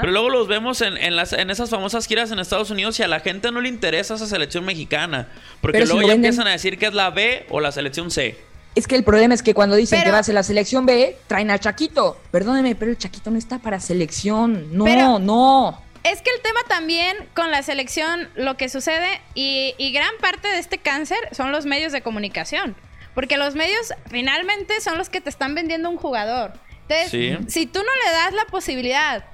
pero 0.00 0.12
luego 0.12 0.30
los 0.30 0.46
vemos 0.46 0.80
en, 0.80 1.16
las, 1.16 1.32
en 1.32 1.50
esas 1.50 1.70
famosas 1.70 2.06
giras 2.06 2.30
en 2.30 2.38
Estados 2.38 2.70
Unidos 2.70 2.98
y 3.00 3.02
a 3.02 3.08
la 3.08 3.18
gente 3.18 3.50
no 3.50 3.60
le 3.60 3.68
interesa 3.68 4.14
esa 4.14 4.26
selección 4.26 4.64
mexicana, 4.64 5.28
porque 5.60 5.84
luego 5.84 6.06
ya 6.06 6.14
empiezan 6.14 6.46
a 6.46 6.52
decir 6.52 6.78
que 6.78 6.86
es 6.86 6.94
la 6.94 7.10
B 7.10 7.46
o 7.50 7.60
la 7.60 7.72
selección 7.72 8.12
C. 8.12 8.38
Es 8.74 8.88
que 8.88 8.96
el 8.96 9.04
problema 9.04 9.34
es 9.34 9.42
que 9.42 9.54
cuando 9.54 9.76
dicen 9.76 10.02
que 10.02 10.10
va 10.10 10.18
a 10.18 10.22
ser 10.22 10.34
la 10.34 10.42
selección 10.42 10.84
B, 10.84 11.16
traen 11.28 11.50
a 11.50 11.58
Chaquito. 11.58 12.20
Perdóneme, 12.30 12.74
pero 12.74 12.90
el 12.90 12.98
Chaquito 12.98 13.30
no 13.30 13.38
está 13.38 13.58
para 13.60 13.78
selección. 13.78 14.76
No, 14.76 15.18
no. 15.18 15.80
Es 16.02 16.20
que 16.20 16.30
el 16.30 16.42
tema 16.42 16.60
también 16.68 17.16
con 17.34 17.50
la 17.50 17.62
selección, 17.62 18.28
lo 18.34 18.56
que 18.56 18.68
sucede, 18.68 19.20
y, 19.34 19.74
gran 19.92 20.10
parte 20.20 20.48
de 20.48 20.58
este 20.58 20.78
cáncer 20.78 21.18
son 21.32 21.52
los 21.52 21.66
medios 21.66 21.92
de 21.92 22.02
comunicación. 22.02 22.76
Porque 23.14 23.36
los 23.36 23.54
medios 23.54 23.92
finalmente 24.10 24.80
son 24.80 24.98
los 24.98 25.08
que 25.08 25.20
te 25.20 25.30
están 25.30 25.54
vendiendo 25.54 25.88
un 25.88 25.96
jugador. 25.96 26.52
Entonces, 26.88 27.38
si 27.52 27.66
tú 27.66 27.78
no 27.78 27.84
le 28.04 28.12
das 28.12 28.34
la 28.34 28.44
posibilidad 28.46 29.24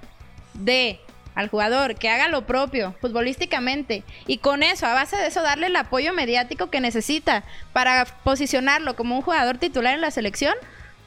de 0.52 1.00
al 1.34 1.48
jugador 1.48 1.96
que 1.96 2.08
haga 2.08 2.28
lo 2.28 2.46
propio 2.46 2.94
futbolísticamente 3.00 4.02
y 4.26 4.38
con 4.38 4.62
eso, 4.62 4.86
a 4.86 4.94
base 4.94 5.16
de 5.16 5.26
eso, 5.26 5.42
darle 5.42 5.66
el 5.66 5.76
apoyo 5.76 6.12
mediático 6.12 6.70
que 6.70 6.80
necesita 6.80 7.44
para 7.72 8.04
posicionarlo 8.04 8.96
como 8.96 9.16
un 9.16 9.22
jugador 9.22 9.58
titular 9.58 9.94
en 9.94 10.00
la 10.00 10.10
selección, 10.10 10.54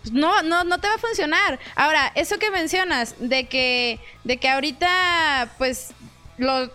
pues 0.02 0.14
no, 0.14 0.42
no, 0.44 0.64
no 0.64 0.80
te 0.80 0.88
va 0.88 0.96
a 0.96 1.00
funcionar. 1.00 1.60
Ahora, 1.76 2.12
eso 2.16 2.38
que 2.38 2.52
mencionas 2.52 3.16
de 3.20 3.48
que, 3.48 4.00
de 4.24 4.38
que 4.38 4.50
ahorita, 4.50 5.50
pues 5.58 5.94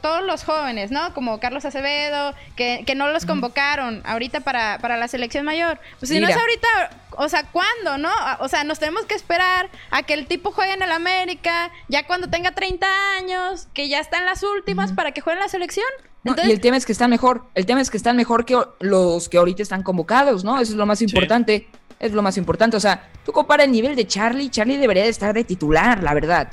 todos 0.00 0.24
los 0.24 0.44
jóvenes, 0.44 0.90
¿no? 0.90 1.12
Como 1.14 1.40
Carlos 1.40 1.64
Acevedo, 1.64 2.34
que, 2.56 2.84
no 2.96 3.08
los 3.08 3.26
convocaron 3.26 4.02
ahorita 4.04 4.40
para, 4.40 4.78
la 4.78 5.08
selección 5.08 5.44
mayor. 5.44 5.78
Pues 5.98 6.10
si 6.10 6.20
no 6.20 6.28
es 6.28 6.36
ahorita, 6.36 6.68
o 7.16 7.28
sea, 7.28 7.44
¿cuándo, 7.44 7.98
no? 7.98 8.10
O 8.40 8.48
sea, 8.48 8.64
nos 8.64 8.78
tenemos 8.78 9.04
que 9.06 9.14
esperar 9.14 9.68
a 9.90 10.02
que 10.02 10.14
el 10.14 10.26
tipo 10.26 10.52
juegue 10.52 10.72
en 10.72 10.82
el 10.82 10.92
América, 10.92 11.70
ya 11.88 12.06
cuando 12.06 12.28
tenga 12.28 12.52
30 12.52 12.86
años, 13.18 13.68
que 13.74 13.88
ya 13.88 14.00
está 14.00 14.18
en 14.18 14.26
las 14.26 14.42
últimas 14.42 14.92
para 14.92 15.12
que 15.12 15.20
juegue 15.20 15.38
en 15.38 15.44
la 15.44 15.48
selección. 15.48 15.86
y 16.24 16.50
el 16.50 16.60
tema 16.60 16.76
es 16.76 16.86
que 16.86 16.92
están 16.92 17.10
mejor, 17.10 17.44
el 17.54 17.66
tema 17.66 17.80
es 17.80 17.90
que 17.90 17.96
están 17.96 18.16
mejor 18.16 18.44
que 18.44 18.56
los 18.80 19.28
que 19.28 19.38
ahorita 19.38 19.62
están 19.62 19.82
convocados, 19.82 20.44
¿no? 20.44 20.60
Eso 20.60 20.72
es 20.72 20.78
lo 20.78 20.86
más 20.86 21.02
importante. 21.02 21.68
Es 22.00 22.12
lo 22.12 22.22
más 22.22 22.36
importante. 22.36 22.76
O 22.76 22.80
sea, 22.80 23.08
tú 23.24 23.32
compara 23.32 23.64
el 23.64 23.72
nivel 23.72 23.96
de 23.96 24.06
Charlie, 24.06 24.50
Charlie 24.50 24.76
debería 24.76 25.02
de 25.02 25.08
estar 25.08 25.34
de 25.34 25.42
titular, 25.42 26.00
la 26.00 26.14
verdad. 26.14 26.48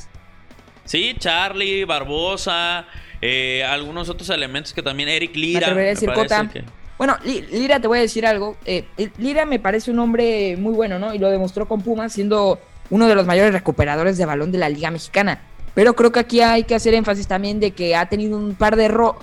Sí, 0.85 1.15
Charlie, 1.17 1.83
Barbosa, 1.83 2.85
eh, 3.21 3.63
algunos 3.63 4.07
otros 4.09 4.29
elementos 4.29 4.73
que 4.73 4.81
también 4.81 5.09
Eric 5.09 5.35
Lira. 5.35 5.73
Me 5.73 5.83
decir 5.83 6.11
Cota. 6.13 6.49
Bueno, 6.97 7.17
Lira, 7.23 7.79
te 7.79 7.87
voy 7.87 7.97
a 7.97 8.01
decir 8.01 8.25
algo. 8.25 8.55
Eh, 8.65 8.85
Lira 9.17 9.45
me 9.45 9.59
parece 9.59 9.91
un 9.91 9.99
hombre 9.99 10.55
muy 10.57 10.73
bueno, 10.73 10.97
¿no? 10.97 11.13
Y 11.13 11.17
lo 11.17 11.29
demostró 11.29 11.67
con 11.67 11.81
Pumas, 11.81 12.13
siendo 12.13 12.59
uno 12.89 13.07
de 13.07 13.15
los 13.15 13.25
mayores 13.25 13.51
recuperadores 13.51 14.17
de 14.17 14.25
balón 14.25 14.51
de 14.51 14.59
la 14.59 14.69
Liga 14.69 14.91
Mexicana. 14.91 15.41
Pero 15.73 15.93
creo 15.93 16.11
que 16.11 16.19
aquí 16.21 16.39
hay 16.39 16.63
que 16.63 16.73
hacer 16.73 16.93
énfasis 16.93 17.27
también 17.27 17.59
de 17.59 17.71
que 17.71 17.95
ha 17.95 18.07
tenido 18.07 18.37
un 18.37 18.55
par 18.55 18.77
de 18.77 18.85
errores. 18.85 19.21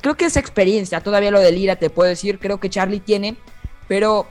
Creo 0.00 0.16
que 0.16 0.24
es 0.24 0.36
experiencia, 0.36 1.00
todavía 1.00 1.30
lo 1.30 1.40
de 1.40 1.52
Lira 1.52 1.76
te 1.76 1.88
puedo 1.88 2.08
decir, 2.08 2.38
creo 2.38 2.58
que 2.58 2.68
Charlie 2.68 3.00
tiene, 3.00 3.36
pero 3.86 4.26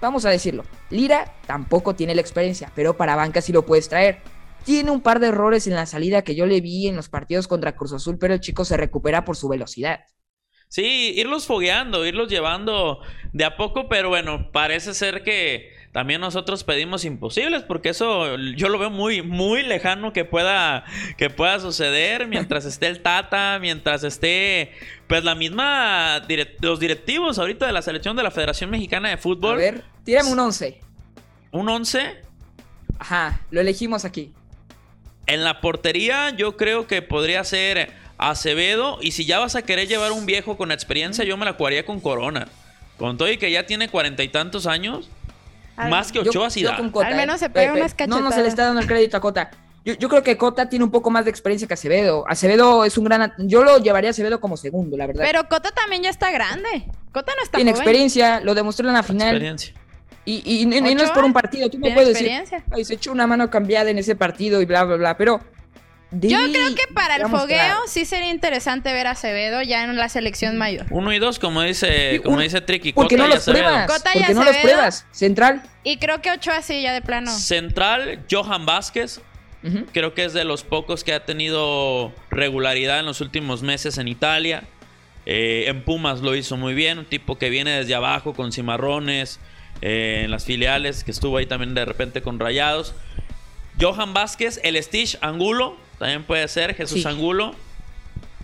vamos 0.00 0.24
a 0.24 0.30
decirlo, 0.30 0.64
Lira 0.90 1.32
tampoco 1.46 1.94
tiene 1.94 2.14
la 2.14 2.20
experiencia, 2.20 2.70
pero 2.74 2.96
para 2.96 3.16
banca 3.16 3.40
sí 3.40 3.52
lo 3.52 3.64
puedes 3.64 3.88
traer. 3.88 4.18
Tiene 4.64 4.90
un 4.90 5.00
par 5.00 5.20
de 5.20 5.28
errores 5.28 5.66
en 5.66 5.74
la 5.74 5.86
salida 5.86 6.22
que 6.22 6.34
yo 6.34 6.46
le 6.46 6.60
vi 6.60 6.86
en 6.86 6.96
los 6.96 7.08
partidos 7.08 7.48
contra 7.48 7.74
Cruz 7.74 7.92
Azul, 7.92 8.18
pero 8.18 8.34
el 8.34 8.40
chico 8.40 8.64
se 8.64 8.76
recupera 8.76 9.24
por 9.24 9.36
su 9.36 9.48
velocidad. 9.48 10.00
Sí, 10.72 11.12
irlos 11.16 11.46
fogueando, 11.46 12.06
irlos 12.06 12.30
llevando 12.30 13.00
de 13.34 13.44
a 13.44 13.58
poco, 13.58 13.90
pero 13.90 14.08
bueno, 14.08 14.50
parece 14.52 14.94
ser 14.94 15.22
que 15.22 15.70
también 15.92 16.22
nosotros 16.22 16.64
pedimos 16.64 17.04
imposibles, 17.04 17.62
porque 17.62 17.90
eso 17.90 18.38
yo 18.56 18.70
lo 18.70 18.78
veo 18.78 18.88
muy, 18.88 19.20
muy 19.20 19.62
lejano 19.62 20.14
que 20.14 20.24
pueda, 20.24 20.84
que 21.18 21.28
pueda 21.28 21.60
suceder 21.60 22.26
mientras 22.26 22.64
esté 22.64 22.86
el 22.86 23.02
Tata, 23.02 23.58
mientras 23.60 24.02
esté, 24.02 24.72
pues 25.08 25.24
la 25.24 25.34
misma, 25.34 26.22
los 26.60 26.80
directivos 26.80 27.38
ahorita 27.38 27.66
de 27.66 27.72
la 27.72 27.82
selección 27.82 28.16
de 28.16 28.22
la 28.22 28.30
Federación 28.30 28.70
Mexicana 28.70 29.10
de 29.10 29.18
Fútbol. 29.18 29.52
A 29.52 29.56
ver, 29.56 29.84
tírame 30.04 30.32
un 30.32 30.38
11. 30.38 30.80
¿Un 31.50 31.68
11? 31.68 32.16
Ajá, 32.98 33.42
lo 33.50 33.60
elegimos 33.60 34.06
aquí. 34.06 34.32
En 35.26 35.44
la 35.44 35.60
portería 35.60 36.30
yo 36.30 36.56
creo 36.56 36.86
que 36.86 37.02
podría 37.02 37.44
ser 37.44 37.92
Acevedo 38.18 38.98
y 39.00 39.12
si 39.12 39.24
ya 39.24 39.38
vas 39.38 39.56
a 39.56 39.62
querer 39.62 39.88
llevar 39.88 40.12
un 40.12 40.26
viejo 40.26 40.56
con 40.56 40.70
experiencia, 40.70 41.24
yo 41.24 41.36
me 41.36 41.44
la 41.44 41.54
jugaría 41.54 41.84
con 41.84 42.00
Corona. 42.00 42.48
Con 42.96 43.18
todo 43.18 43.30
y 43.30 43.36
que 43.36 43.50
ya 43.50 43.66
tiene 43.66 43.88
cuarenta 43.88 44.22
y 44.22 44.28
tantos 44.28 44.66
años, 44.66 45.08
más 45.76 46.12
que 46.12 46.20
Ochoa 46.20 46.50
sí 46.50 46.62
da. 46.62 46.76
Al 46.76 47.16
menos 47.16 47.40
se 47.40 47.50
pega 47.50 47.72
unas 47.72 47.96
No, 48.06 48.20
no 48.20 48.30
se 48.30 48.42
le 48.42 48.48
está 48.48 48.66
dando 48.66 48.80
el 48.80 48.86
crédito 48.86 49.16
a 49.16 49.20
Cota. 49.20 49.50
Yo, 49.84 50.08
creo 50.08 50.22
que 50.22 50.36
Cota 50.36 50.68
tiene 50.68 50.84
un 50.84 50.92
poco 50.92 51.10
más 51.10 51.24
de 51.24 51.30
experiencia 51.32 51.66
que 51.66 51.74
Acevedo. 51.74 52.24
Acevedo 52.28 52.84
es 52.84 52.96
un 52.96 53.04
gran. 53.04 53.32
Yo 53.38 53.64
lo 53.64 53.78
llevaría 53.78 54.10
a 54.10 54.12
Acevedo 54.12 54.40
como 54.40 54.56
segundo, 54.56 54.96
la 54.96 55.08
verdad. 55.08 55.24
Pero 55.26 55.48
Cota 55.48 55.72
también 55.72 56.04
ya 56.04 56.10
está 56.10 56.30
grande. 56.30 56.84
Cota 57.10 57.32
no 57.36 57.42
está 57.42 57.56
Tiene 57.56 57.72
experiencia, 57.72 58.40
lo 58.40 58.54
demostró 58.54 58.86
en 58.86 58.94
la 58.94 59.02
final. 59.02 59.30
Experiencia. 59.30 59.74
Y, 60.24 60.66
no 60.66 61.02
es 61.02 61.10
por 61.10 61.24
un 61.24 61.32
partido. 61.32 61.68
Tú 61.68 61.78
me 61.78 61.92
puedes 61.92 62.14
decir. 62.14 62.30
Ay, 62.70 62.84
se 62.84 62.94
echó 62.94 63.12
una 63.12 63.26
mano 63.26 63.50
cambiada 63.50 63.90
en 63.90 63.98
ese 63.98 64.14
partido 64.14 64.60
y 64.60 64.64
bla, 64.64 64.84
bla, 64.84 64.96
bla. 64.96 65.16
Pero 65.16 65.40
yo 66.12 66.38
creo 66.52 66.74
que 66.74 66.92
para 66.92 67.16
el 67.16 67.28
fogueo 67.28 67.78
sí 67.86 68.04
sería 68.04 68.30
interesante 68.30 68.92
ver 68.92 69.06
a 69.06 69.12
Acevedo 69.12 69.62
ya 69.62 69.84
en 69.84 69.96
la 69.96 70.08
selección 70.08 70.58
mayor. 70.58 70.86
Uno 70.90 71.12
y 71.12 71.18
dos, 71.18 71.38
como 71.38 71.62
dice, 71.62 72.20
como 72.22 72.40
dice 72.40 72.60
Tricky. 72.60 72.92
Porque 72.92 73.16
no 73.16 73.26
los 73.26 73.44
pruebas. 73.44 73.90
porque 74.12 74.34
no 74.34 74.44
los 74.44 74.56
pruebas. 74.56 75.06
Central. 75.10 75.62
Y 75.84 75.96
creo 75.96 76.20
que 76.20 76.30
ocho 76.30 76.52
así 76.52 76.82
ya 76.82 76.92
de 76.92 77.00
plano. 77.00 77.30
Central, 77.30 78.24
Johan 78.30 78.66
Vázquez. 78.66 79.20
Creo 79.92 80.12
que 80.12 80.24
es 80.24 80.32
de 80.32 80.44
los 80.44 80.64
pocos 80.64 81.04
que 81.04 81.14
ha 81.14 81.24
tenido 81.24 82.12
regularidad 82.30 82.98
en 82.98 83.06
los 83.06 83.20
últimos 83.20 83.62
meses 83.62 83.96
en 83.96 84.08
Italia. 84.08 84.64
Eh, 85.24 85.66
en 85.68 85.84
Pumas 85.84 86.20
lo 86.20 86.34
hizo 86.34 86.56
muy 86.56 86.74
bien. 86.74 86.98
Un 86.98 87.04
tipo 87.04 87.38
que 87.38 87.48
viene 87.48 87.70
desde 87.70 87.94
abajo 87.94 88.34
con 88.34 88.52
cimarrones. 88.52 89.38
Eh, 89.82 90.22
en 90.24 90.30
las 90.30 90.44
filiales, 90.44 91.02
que 91.02 91.10
estuvo 91.10 91.36
ahí 91.36 91.46
también 91.46 91.74
de 91.74 91.84
repente 91.84 92.22
con 92.22 92.38
rayados. 92.38 92.94
Johan 93.80 94.14
Vázquez, 94.14 94.60
el 94.62 94.80
Stitch 94.80 95.18
Angulo 95.20 95.76
también 95.98 96.22
puede 96.22 96.46
ser 96.46 96.74
Jesús 96.74 97.04
Angulo. 97.04 97.54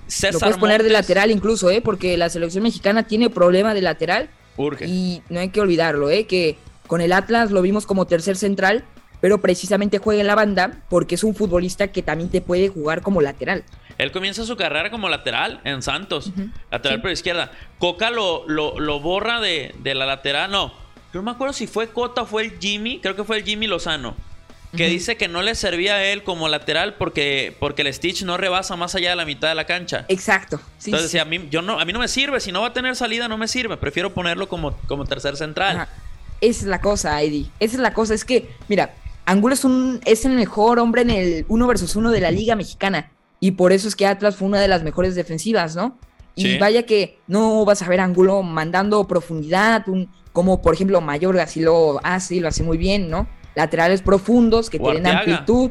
César 0.09 0.35
Lo 0.35 0.41
puedes 0.41 0.57
poner 0.57 0.83
de 0.83 0.91
lateral 0.91 1.31
incluso, 1.31 1.71
¿eh? 1.71 1.81
Porque 1.81 2.17
la 2.17 2.29
selección 2.29 2.65
mexicana 2.65 3.07
tiene 3.07 3.31
problema 3.31 3.73
de 3.73 3.83
lateral. 3.83 4.31
Urge. 4.57 4.87
Y 4.87 5.23
no 5.29 5.39
hay 5.39 5.51
que 5.51 5.61
olvidarlo, 5.61 6.11
¿eh? 6.11 6.27
Que 6.27 6.59
con 6.89 7.01
el 7.01 7.13
Atlas 7.13 7.53
lo 7.53 7.63
vimos 7.63 7.87
como 7.87 8.07
tercer 8.07 8.37
central, 8.37 8.85
pero 9.21 9.41
precisamente 9.41 9.99
juega 9.99 10.21
en 10.21 10.27
la 10.27 10.35
banda 10.35 10.83
porque 10.89 11.15
es 11.15 11.23
un 11.23 11.37
futbolista 11.37 11.89
que 11.89 12.03
también 12.03 12.31
te 12.31 12.41
puede 12.41 12.69
jugar 12.69 13.03
como 13.03 13.21
lateral. 13.21 13.63
Él 13.99 14.11
comienza 14.11 14.45
su 14.45 14.57
carrera 14.57 14.91
como 14.91 15.09
lateral 15.09 15.61
en 15.65 15.83
Santos, 15.83 16.33
lateral 16.71 17.01
por 17.01 17.11
izquierda. 17.11 17.53
Coca 17.79 18.11
lo, 18.11 18.45
lo, 18.49 19.01
borra 19.01 19.41
de, 19.41 19.75
de, 19.83 19.95
la 19.95 20.07
lateral, 20.07 20.51
no. 20.51 20.73
Yo 21.13 21.21
no 21.21 21.23
me 21.23 21.31
acuerdo 21.31 21.53
si 21.53 21.67
fue 21.67 21.89
Cota 21.89 22.23
o 22.23 22.27
fue 22.27 22.43
el 22.43 22.59
Jimmy, 22.59 23.01
creo 23.01 23.17
que 23.17 23.25
fue 23.25 23.39
el 23.39 23.45
Jimmy 23.45 23.67
Lozano 23.67 24.15
que 24.77 24.89
dice 24.89 25.17
que 25.17 25.29
no 25.29 25.43
le 25.43 25.55
servía 25.55 25.95
a 25.95 26.05
él 26.05 26.23
como 26.23 26.49
lateral 26.49 26.95
porque, 26.95 27.57
porque 27.59 27.83
el 27.83 27.93
Stitch 27.93 28.23
no 28.23 28.37
rebasa 28.37 28.77
más 28.77 28.95
allá 28.95 29.11
de 29.11 29.17
la 29.17 29.25
mitad 29.25 29.49
de 29.49 29.55
la 29.55 29.65
cancha. 29.65 30.05
Exacto. 30.09 30.61
Entonces, 30.85 31.21
a 31.21 31.25
mí, 31.25 31.49
yo 31.51 31.63
no, 31.63 31.81
a 31.81 31.85
mí 31.85 31.93
no 31.93 31.99
me 31.99 32.09
sirve, 32.09 32.41
si 32.41 32.53
no 32.53 32.61
va 32.61 32.69
a 32.69 32.73
tener 32.73 32.95
salida 32.95 33.29
no 33.29 33.39
me 33.39 33.49
sirve, 33.49 33.77
prefiero 33.77 34.13
ponerlo 34.13 34.49
como, 34.49 34.77
como 34.87 35.05
tercer 35.05 35.37
central. 35.37 35.89
Esa 36.41 36.61
es 36.61 36.63
la 36.65 36.81
cosa, 36.81 37.21
Eddie. 37.23 37.51
Esa 37.61 37.77
es 37.77 37.81
la 37.81 37.95
cosa, 37.95 38.15
es 38.15 38.25
que, 38.25 38.51
mira, 38.69 38.95
Angulo 39.25 39.55
es, 39.55 39.65
un, 39.65 40.01
es 40.05 40.25
el 40.25 40.33
mejor 40.33 40.79
hombre 40.79 41.03
en 41.03 41.11
el 41.11 41.47
uno 41.49 41.67
versus 41.67 41.97
uno 41.97 42.11
de 42.11 42.21
la 42.21 42.31
Liga 42.31 42.55
Mexicana. 42.55 43.11
Y 43.41 43.53
por 43.53 43.73
eso 43.73 43.89
es 43.89 43.97
que 43.97 44.07
Atlas 44.07 44.37
fue 44.37 44.49
una 44.49 44.61
de 44.61 44.69
las 44.69 44.83
mejores 44.83 45.15
defensivas, 45.15 45.77
¿no? 45.77 45.97
Y 46.35 46.59
vaya 46.59 46.85
que 46.85 47.19
no 47.27 47.65
vas 47.65 47.83
a 47.83 47.89
ver 47.89 48.01
Angulo 48.01 48.43
mandando 48.43 49.07
profundidad, 49.09 49.89
un, 49.89 50.09
como 50.33 50.63
por 50.63 50.75
ejemplo 50.75 51.01
Mayorga 51.01 51.47
si 51.47 51.61
lo 51.61 52.01
hace 52.05 52.37
y 52.37 52.41
lo 52.41 52.49
hace 52.49 52.63
muy 52.63 52.79
bien, 52.79 53.11
¿no? 53.11 53.27
Laterales 53.55 54.03
profundos 54.03 54.71
que 54.71 54.79
tienen 54.79 55.07
amplitud. 55.07 55.71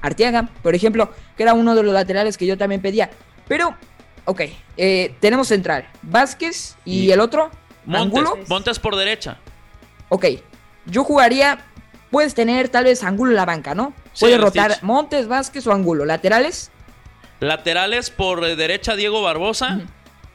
Arteaga, 0.00 0.48
por 0.62 0.74
ejemplo, 0.74 1.10
que 1.36 1.42
era 1.42 1.54
uno 1.54 1.74
de 1.74 1.82
los 1.82 1.92
laterales 1.92 2.36
que 2.36 2.46
yo 2.46 2.56
también 2.56 2.80
pedía. 2.80 3.10
Pero, 3.48 3.74
ok, 4.24 4.42
eh, 4.76 5.14
tenemos 5.20 5.48
central, 5.48 5.88
Vázquez 6.02 6.76
y, 6.84 7.10
el 7.10 7.18
otro, 7.18 7.50
Montes, 7.84 8.48
Montes 8.48 8.78
por 8.78 8.94
derecha. 8.94 9.38
Ok, 10.08 10.26
yo 10.86 11.02
jugaría, 11.02 11.64
puedes 12.10 12.34
tener 12.34 12.68
tal 12.68 12.84
vez 12.84 13.02
Angulo 13.02 13.32
en 13.32 13.36
la 13.36 13.44
banca, 13.44 13.74
¿no? 13.74 13.92
Puedes 14.18 14.40
rotar 14.40 14.78
Montes, 14.82 15.26
Vázquez 15.26 15.66
o 15.66 15.72
Angulo. 15.72 16.04
Laterales. 16.04 16.70
Laterales 17.40 18.10
por 18.10 18.44
derecha 18.56 18.96
Diego 18.96 19.22
Barbosa, 19.22 19.80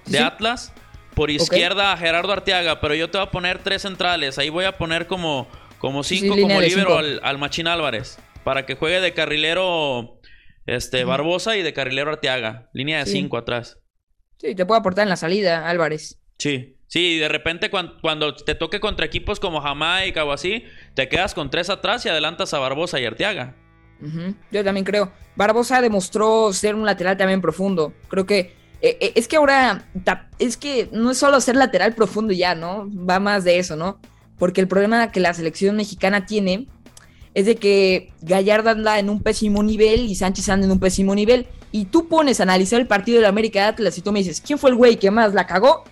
de 0.05 0.19
Atlas. 0.19 0.73
Por 1.13 1.29
izquierda 1.29 1.95
Gerardo 1.97 2.31
Arteaga, 2.31 2.79
pero 2.79 2.95
yo 2.95 3.09
te 3.09 3.17
voy 3.17 3.27
a 3.27 3.31
poner 3.31 3.59
tres 3.59 3.81
centrales. 3.81 4.37
Ahí 4.37 4.49
voy 4.49 4.65
a 4.65 4.77
poner 4.77 5.07
como, 5.07 5.47
como 5.77 6.03
cinco, 6.03 6.35
como 6.39 6.61
libero 6.61 6.97
al, 6.97 7.19
al, 7.21 7.37
Machín 7.37 7.67
Álvarez. 7.67 8.17
Para 8.45 8.65
que 8.65 8.75
juegue 8.75 9.01
de 9.01 9.13
carrilero 9.13 10.21
este, 10.65 11.03
Barbosa 11.03 11.57
y 11.57 11.63
de 11.63 11.73
carrilero 11.73 12.11
Arteaga. 12.11 12.69
Línea 12.73 12.99
de 12.99 13.05
cinco 13.05 13.37
atrás. 13.37 13.77
Sí, 14.37 14.55
te 14.55 14.65
puedo 14.65 14.79
aportar 14.79 15.03
en 15.03 15.09
la 15.09 15.17
salida, 15.17 15.67
Álvarez. 15.67 16.19
Sí. 16.37 16.77
Sí, 16.87 17.19
de 17.19 17.29
repente 17.29 17.69
cuando, 17.69 18.35
te 18.35 18.53
toque 18.53 18.81
contra 18.81 19.05
equipos 19.05 19.39
como 19.39 19.61
Jamaica 19.61 20.25
o 20.25 20.33
así, 20.33 20.65
te 20.93 21.07
quedas 21.07 21.33
con 21.33 21.49
tres 21.49 21.69
atrás 21.69 22.05
y 22.05 22.09
adelantas 22.09 22.53
a 22.53 22.59
Barbosa 22.59 22.99
y 22.99 23.05
Arteaga. 23.05 23.55
Yo 24.51 24.63
también 24.63 24.85
creo. 24.85 25.11
Barbosa 25.35 25.81
demostró 25.81 26.51
ser 26.53 26.75
un 26.75 26.85
lateral 26.85 27.17
también 27.17 27.41
profundo. 27.41 27.93
Creo 28.09 28.25
que 28.25 28.55
eh, 28.81 28.97
eh, 28.99 29.13
es 29.15 29.27
que 29.27 29.35
ahora 29.35 29.85
es 30.39 30.57
que 30.57 30.89
no 30.91 31.11
es 31.11 31.17
solo 31.17 31.39
ser 31.39 31.55
lateral 31.55 31.93
profundo 31.93 32.33
ya, 32.33 32.55
¿no? 32.55 32.89
Va 32.91 33.19
más 33.19 33.43
de 33.43 33.59
eso, 33.59 33.75
¿no? 33.75 33.99
Porque 34.39 34.59
el 34.59 34.67
problema 34.67 35.11
que 35.11 35.19
la 35.19 35.33
selección 35.33 35.75
mexicana 35.75 36.25
tiene 36.25 36.67
es 37.33 37.45
de 37.45 37.55
que 37.55 38.11
Gallardo 38.21 38.71
anda 38.71 38.99
en 38.99 39.09
un 39.09 39.21
pésimo 39.21 39.61
nivel 39.61 40.01
y 40.01 40.15
Sánchez 40.15 40.49
anda 40.49 40.65
en 40.65 40.71
un 40.71 40.79
pésimo 40.79 41.13
nivel. 41.13 41.47
Y 41.71 41.85
tú 41.85 42.07
pones 42.07 42.39
a 42.39 42.43
analizar 42.43 42.81
el 42.81 42.87
partido 42.87 43.17
de 43.17 43.21
la 43.21 43.29
América 43.29 43.61
de 43.61 43.65
Atlas 43.67 43.97
y 43.97 44.01
tú 44.01 44.11
me 44.11 44.19
dices, 44.19 44.41
¿quién 44.41 44.57
fue 44.59 44.71
el 44.71 44.75
güey 44.75 44.97
que 44.97 45.11
más 45.11 45.33
la 45.33 45.45
cagó? 45.45 45.83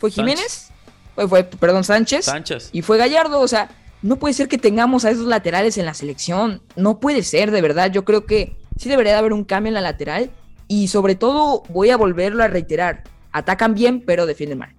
¿Fue 0.00 0.10
Jiménez? 0.10 0.70
Fue, 1.14 1.28
fue, 1.28 1.44
perdón, 1.44 1.84
Sánchez. 1.84 2.24
Sánchez. 2.24 2.70
Y 2.72 2.82
fue 2.82 2.98
Gallardo. 2.98 3.40
O 3.40 3.48
sea, 3.48 3.70
no 4.02 4.16
puede 4.16 4.34
ser 4.34 4.48
que 4.48 4.58
tengamos 4.58 5.04
a 5.04 5.10
esos 5.10 5.26
laterales 5.26 5.78
en 5.78 5.86
la 5.86 5.94
selección. 5.94 6.60
No 6.74 6.98
puede 6.98 7.22
ser, 7.22 7.52
de 7.52 7.62
verdad. 7.62 7.90
Yo 7.90 8.04
creo 8.04 8.26
que 8.26 8.56
sí 8.76 8.88
debería 8.88 9.12
de 9.12 9.18
haber 9.18 9.32
un 9.32 9.44
cambio 9.44 9.68
en 9.68 9.74
la 9.74 9.80
lateral. 9.80 10.30
Y 10.66 10.88
sobre 10.88 11.14
todo, 11.14 11.62
voy 11.68 11.90
a 11.90 11.96
volverlo 11.96 12.42
a 12.42 12.48
reiterar. 12.48 13.04
Atacan 13.30 13.74
bien, 13.74 14.00
pero 14.04 14.26
defienden 14.26 14.58
mal. 14.58 14.74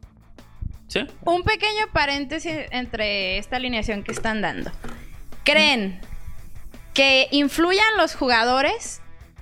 ¿Sí? 0.87 1.07
Un 1.25 1.43
pequeño 1.43 1.85
paréntesis 1.93 2.53
entre 2.71 3.37
esta 3.37 3.55
alineación 3.55 4.03
que 4.03 4.11
están 4.11 4.41
dando. 4.41 4.71
¿Creen 5.43 6.01
que 6.93 7.27
influyan 7.31 7.97
los 7.97 8.15
jugadores 8.15 9.01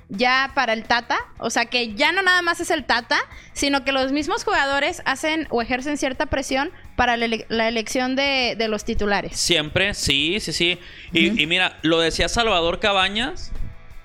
ya 0.10 0.52
para 0.54 0.74
el 0.74 0.84
Tata? 0.84 1.18
O 1.40 1.50
sea, 1.50 1.66
que 1.66 1.96
ya 1.96 2.12
no 2.12 2.22
nada 2.22 2.42
más 2.44 2.60
es 2.60 2.70
el 2.70 2.86
Tata, 2.86 3.18
sino 3.54 3.84
que 3.84 3.92
los 3.92 4.12
mismos 4.12 4.44
jugadores 4.44 5.02
hacen 5.06 5.48
o 5.50 5.62
ejercen 5.62 5.98
cierta 5.98 6.28
presión 6.28 6.72
para 7.02 7.18
la, 7.18 7.68
elección 7.68 8.16
de, 8.16 8.56
los 8.70 8.86
titulares. 8.86 9.36
Siempre, 9.36 9.96
sí, 9.96 10.40
sí, 10.40 10.54
sí. 10.54 10.78
Y, 11.12 11.42
y 11.42 11.48
mira, 11.48 11.80
lo 11.82 12.00
decía 12.00 12.30
Salvador 12.30 12.80
Cabañas 12.80 13.52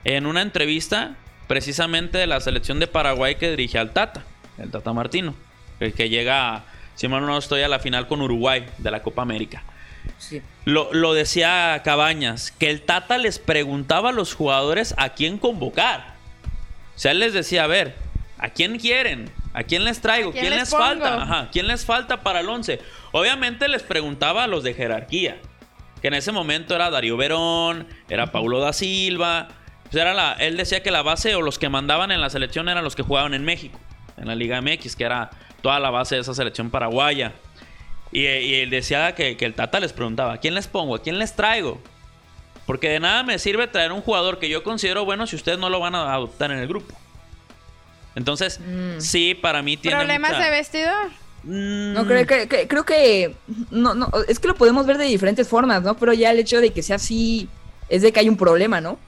en 0.04 0.24
una 0.24 0.40
entrevista 0.40 1.14
precisamente 1.46 2.16
de 2.16 2.26
la 2.26 2.40
selección 2.40 2.80
de 2.80 2.86
Paraguay 2.86 3.34
que 3.34 3.50
dirige 3.50 3.78
al 3.78 3.92
Tata, 3.92 4.24
el 4.56 4.70
Tata 4.70 4.94
Martino, 4.94 5.34
el 5.78 5.92
que 5.92 6.08
llega, 6.08 6.64
si 6.94 7.06
mal 7.06 7.26
no 7.26 7.36
estoy, 7.36 7.60
a 7.60 7.68
la 7.68 7.80
final 7.80 8.08
con 8.08 8.22
Uruguay 8.22 8.64
de 8.78 8.90
la 8.90 9.02
Copa 9.02 9.20
América. 9.20 9.62
Sí. 10.16 10.40
Lo, 10.64 10.90
lo, 10.94 11.12
decía 11.12 11.82
Cabañas, 11.84 12.50
que 12.50 12.70
el 12.70 12.80
Tata 12.80 13.18
les 13.18 13.38
preguntaba 13.38 14.08
a 14.08 14.12
los 14.12 14.32
jugadores 14.32 14.94
a 14.96 15.10
quién 15.10 15.36
convocar. 15.36 16.14
O 16.96 16.98
sea, 16.98 17.12
él 17.12 17.18
les 17.18 17.34
decía, 17.34 17.64
a 17.64 17.66
ver, 17.66 17.94
¿a 18.38 18.48
quién 18.48 18.78
quieren? 18.78 19.30
¿A 19.56 19.62
quién 19.62 19.84
les 19.84 20.02
traigo? 20.02 20.32
¿Quién, 20.32 20.50
les, 20.50 20.68
falta? 20.68 21.22
Ajá, 21.22 21.48
¿quién 21.50 21.66
les 21.66 21.86
falta 21.86 22.20
para 22.20 22.40
el 22.40 22.48
11? 22.50 22.78
Obviamente 23.12 23.68
les 23.68 23.82
preguntaba 23.82 24.44
a 24.44 24.46
los 24.46 24.62
de 24.62 24.74
jerarquía, 24.74 25.38
que 26.02 26.08
en 26.08 26.14
ese 26.14 26.30
momento 26.30 26.74
era 26.74 26.90
Darío 26.90 27.16
Verón, 27.16 27.88
era 28.10 28.32
Paulo 28.32 28.60
da 28.60 28.74
Silva, 28.74 29.48
pues 29.84 29.94
era 29.94 30.12
la, 30.12 30.34
él 30.34 30.58
decía 30.58 30.82
que 30.82 30.90
la 30.90 31.00
base 31.00 31.34
o 31.36 31.40
los 31.40 31.58
que 31.58 31.70
mandaban 31.70 32.12
en 32.12 32.20
la 32.20 32.28
selección 32.28 32.68
eran 32.68 32.84
los 32.84 32.94
que 32.94 33.02
jugaban 33.02 33.32
en 33.32 33.46
México, 33.46 33.80
en 34.18 34.28
la 34.28 34.34
Liga 34.34 34.60
MX, 34.60 34.94
que 34.94 35.04
era 35.04 35.30
toda 35.62 35.80
la 35.80 35.88
base 35.88 36.16
de 36.16 36.20
esa 36.20 36.34
selección 36.34 36.68
paraguaya. 36.68 37.32
Y, 38.12 38.26
él 38.26 38.68
decía 38.68 39.14
que, 39.14 39.38
el 39.40 39.54
Tata 39.54 39.80
les 39.80 39.94
preguntaba, 39.94 40.34
¿a 40.34 40.36
quién 40.36 40.54
les 40.54 40.66
pongo? 40.66 40.96
¿A 40.96 41.02
quién 41.02 41.18
les 41.18 41.34
traigo? 41.34 41.80
Porque 42.66 42.90
de 42.90 43.00
nada 43.00 43.22
me 43.22 43.38
sirve 43.38 43.66
traer 43.68 43.92
un 43.92 44.02
jugador 44.02 44.38
que 44.38 44.50
yo 44.50 44.62
considero 44.62 45.06
bueno 45.06 45.26
si 45.26 45.34
ustedes 45.34 45.58
no 45.58 45.70
lo 45.70 45.80
van 45.80 45.94
a 45.94 46.12
adoptar 46.12 46.50
en 46.50 46.58
el 46.58 46.68
grupo. 46.68 46.94
Entonces, 48.16 48.58
mm. 48.58 48.98
sí, 48.98 49.34
para 49.34 49.62
mí 49.62 49.76
tiene. 49.76 49.96
¿Problemas 49.96 50.36
de 50.36 50.50
vestidor? 50.50 51.06
Mm. 51.44 51.92
No, 51.92 52.06
creo 52.06 52.26
que, 52.26 52.66
creo 52.66 52.84
que. 52.84 53.36
No, 53.70 53.94
no, 53.94 54.10
es 54.26 54.40
que 54.40 54.48
lo 54.48 54.56
podemos 54.56 54.86
ver 54.86 54.98
de 54.98 55.04
diferentes 55.04 55.46
formas, 55.46 55.82
¿no? 55.82 55.96
Pero 55.96 56.12
ya 56.12 56.32
el 56.32 56.40
hecho 56.40 56.60
de 56.60 56.70
que 56.72 56.82
sea 56.82 56.96
así 56.96 57.48
es 57.88 58.02
de 58.02 58.10
que 58.12 58.20
hay 58.20 58.28
un 58.28 58.36
problema, 58.36 58.80
¿no? 58.80 58.98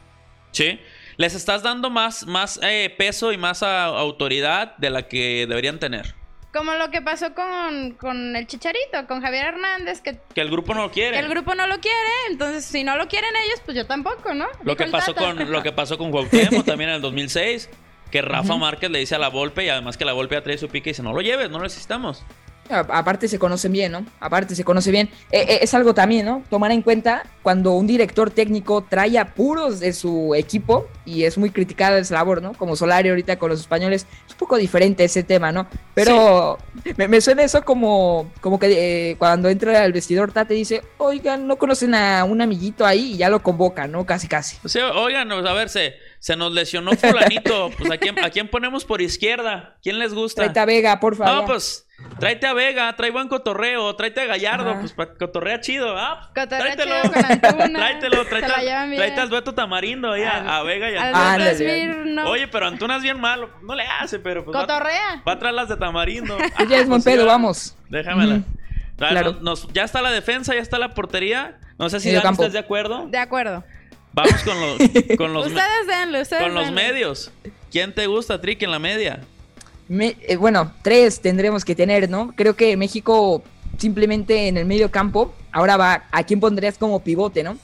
Sí. 0.52 0.78
Les 1.16 1.34
estás 1.34 1.64
dando 1.64 1.90
más, 1.90 2.26
más 2.26 2.60
eh, 2.62 2.94
peso 2.96 3.32
y 3.32 3.38
más 3.38 3.64
autoridad 3.64 4.76
de 4.76 4.90
la 4.90 5.08
que 5.08 5.46
deberían 5.48 5.80
tener. 5.80 6.14
Como 6.52 6.74
lo 6.74 6.90
que 6.90 7.02
pasó 7.02 7.34
con, 7.34 8.36
el 8.36 8.46
Chicharito, 8.46 9.06
con 9.08 9.20
Javier 9.20 9.46
Hernández, 9.46 10.00
que... 10.00 10.18
Que 10.34 10.40
el 10.40 10.50
grupo 10.50 10.74
no 10.74 10.82
lo 10.82 10.90
quiere. 10.92 11.12
Que 11.12 11.18
el 11.18 11.28
grupo 11.28 11.54
no 11.54 11.66
lo 11.66 11.78
quiere, 11.80 11.96
entonces 12.30 12.64
si 12.64 12.84
no 12.84 12.96
lo 12.96 13.08
quieren 13.08 13.30
ellos, 13.44 13.60
pues 13.64 13.76
yo 13.76 13.84
tampoco, 13.86 14.32
¿no? 14.32 14.46
Lo, 14.62 14.76
que 14.76 14.86
pasó, 14.86 15.14
con, 15.14 15.50
lo 15.50 15.62
que 15.62 15.72
pasó 15.72 15.98
con 15.98 16.10
Cuauhtémoc 16.12 16.64
también 16.64 16.90
en 16.90 16.96
el 16.96 17.02
2006, 17.02 17.68
que 18.10 18.22
Rafa 18.22 18.56
Márquez 18.56 18.90
le 18.90 18.98
dice 18.98 19.14
a 19.14 19.18
la 19.18 19.28
Volpe, 19.28 19.64
y 19.64 19.68
además 19.68 19.96
que 19.96 20.04
la 20.04 20.12
Volpe 20.12 20.36
atrae 20.36 20.58
su 20.58 20.68
pique 20.68 20.90
y 20.90 20.92
dice, 20.92 21.02
no 21.02 21.12
lo 21.12 21.20
lleves, 21.20 21.50
no 21.50 21.58
lo 21.58 21.64
necesitamos. 21.64 22.24
Aparte 22.70 23.28
se 23.28 23.38
conocen 23.38 23.72
bien, 23.72 23.92
¿no? 23.92 24.04
Aparte 24.20 24.54
se 24.54 24.64
conoce 24.64 24.90
bien. 24.90 25.08
Eh, 25.30 25.44
eh, 25.48 25.58
es 25.62 25.72
algo 25.74 25.94
también, 25.94 26.26
¿no? 26.26 26.42
Tomar 26.50 26.70
en 26.70 26.82
cuenta 26.82 27.24
cuando 27.42 27.72
un 27.72 27.86
director 27.86 28.30
técnico 28.30 28.84
trae 28.86 29.18
a 29.18 29.34
puros 29.34 29.80
de 29.80 29.92
su 29.92 30.34
equipo 30.34 30.86
y 31.06 31.24
es 31.24 31.38
muy 31.38 31.50
criticada 31.50 31.98
esa 31.98 32.14
labor, 32.14 32.42
¿no? 32.42 32.52
Como 32.52 32.76
Solari 32.76 33.08
ahorita 33.08 33.38
con 33.38 33.50
los 33.50 33.60
españoles, 33.60 34.06
es 34.26 34.32
un 34.32 34.38
poco 34.38 34.56
diferente 34.56 35.04
ese 35.04 35.22
tema, 35.22 35.50
¿no? 35.50 35.66
Pero 35.94 36.58
me, 36.96 37.20
suena 37.20 37.42
eso 37.42 37.64
como, 37.64 38.30
como 38.40 38.58
que 38.58 39.10
eh, 39.10 39.16
cuando 39.16 39.48
entra 39.48 39.82
al 39.82 39.92
vestidor 39.92 40.32
Tate 40.32 40.54
dice, 40.54 40.82
oigan, 40.98 41.46
no 41.46 41.56
conocen 41.56 41.94
a 41.94 42.24
un 42.24 42.42
amiguito 42.42 42.84
ahí 42.84 43.14
y 43.14 43.16
ya 43.16 43.30
lo 43.30 43.42
convoca, 43.42 43.86
¿no? 43.86 44.04
Casi, 44.04 44.28
casi. 44.28 44.58
O 44.62 44.68
sea, 44.68 44.92
oigan, 44.92 45.32
a 45.32 45.52
ver, 45.54 45.70
se, 46.18 46.36
nos 46.36 46.52
lesionó 46.52 46.92
fulanito, 46.92 47.70
pues 47.76 47.90
¿a 47.90 47.98
quién, 47.98 48.18
¿a 48.24 48.30
quién 48.30 48.48
ponemos 48.48 48.84
por 48.84 49.00
izquierda? 49.00 49.76
¿Quién 49.82 49.98
les 49.98 50.14
gusta? 50.14 50.42
Tráete 50.42 50.60
a 50.60 50.64
Vega, 50.64 51.00
por 51.00 51.16
favor. 51.16 51.34
No, 51.34 51.44
pues 51.46 51.88
Tráete 52.20 52.46
a 52.46 52.52
Vega, 52.52 52.94
trae 52.94 53.10
buen 53.10 53.28
cotorreo, 53.28 53.94
tráete 53.96 54.20
a 54.20 54.26
Gallardo, 54.26 54.78
pues 54.78 54.92
para 54.92 55.14
cotorrea 55.14 55.60
chido, 55.60 55.96
¿ah? 55.96 56.30
tráetelo. 56.32 57.02
Chido 57.02 57.12
con 57.12 57.72
tráetelo, 57.72 58.24
tráete, 58.24 58.46
tráete 58.96 59.20
al 59.20 59.28
dueto 59.28 59.52
tamarindo 59.52 60.12
ahí 60.12 60.22
a, 60.22 60.62
Vega 60.62 60.90
y 60.90 60.96
a 60.96 61.34
Antuna. 61.34 62.28
Oye, 62.28 62.46
pero 62.46 62.66
Antuna 62.66 62.96
es 62.96 63.02
bien 63.02 63.20
malo, 63.20 63.50
no 63.62 63.74
le 63.74 63.84
hace, 63.84 64.20
pero 64.20 64.44
pues 64.44 64.56
Cotorrea. 64.56 65.22
Va, 65.26 65.32
a 65.32 65.38
traer 65.38 65.54
las 65.54 65.68
de 65.68 65.76
tamarindo. 65.76 66.38
ya 66.68 66.78
es 66.78 66.88
buen 66.88 67.02
pedo, 67.02 67.26
vamos. 67.26 67.76
Déjamela. 67.88 68.42
Claro. 68.96 69.38
ya 69.72 69.82
está 69.82 70.00
la 70.00 70.12
defensa, 70.12 70.54
ya 70.54 70.60
está 70.60 70.78
la 70.78 70.94
portería. 70.94 71.58
No 71.78 71.88
sé 71.88 72.00
si 72.00 72.12
Dan, 72.12 72.32
estás 72.32 72.52
de 72.52 72.58
acuerdo. 72.60 73.06
De 73.08 73.18
acuerdo. 73.18 73.64
Vamos 74.12 74.42
con 74.42 74.60
los, 74.60 75.16
con 75.16 75.32
los 75.32 75.46
ustedes 75.48 75.86
denle, 75.86 76.22
ustedes 76.22 76.42
Con 76.42 76.54
los 76.54 76.72
medios. 76.72 77.30
¿Quién 77.70 77.94
te 77.94 78.06
gusta, 78.06 78.40
Trick, 78.40 78.62
en 78.62 78.70
la 78.70 78.78
media? 78.78 79.20
Eh, 79.90 80.36
bueno, 80.36 80.72
tres 80.82 81.20
tendremos 81.20 81.64
que 81.64 81.74
tener, 81.74 82.10
¿no? 82.10 82.32
Creo 82.36 82.56
que 82.56 82.76
México 82.76 83.42
simplemente 83.78 84.48
en 84.48 84.56
el 84.56 84.66
medio 84.66 84.90
campo, 84.90 85.34
ahora 85.52 85.76
va, 85.76 86.04
¿a 86.10 86.24
quién 86.24 86.40
pondrías 86.40 86.76
como 86.76 87.02
pivote, 87.02 87.42
no? 87.42 87.56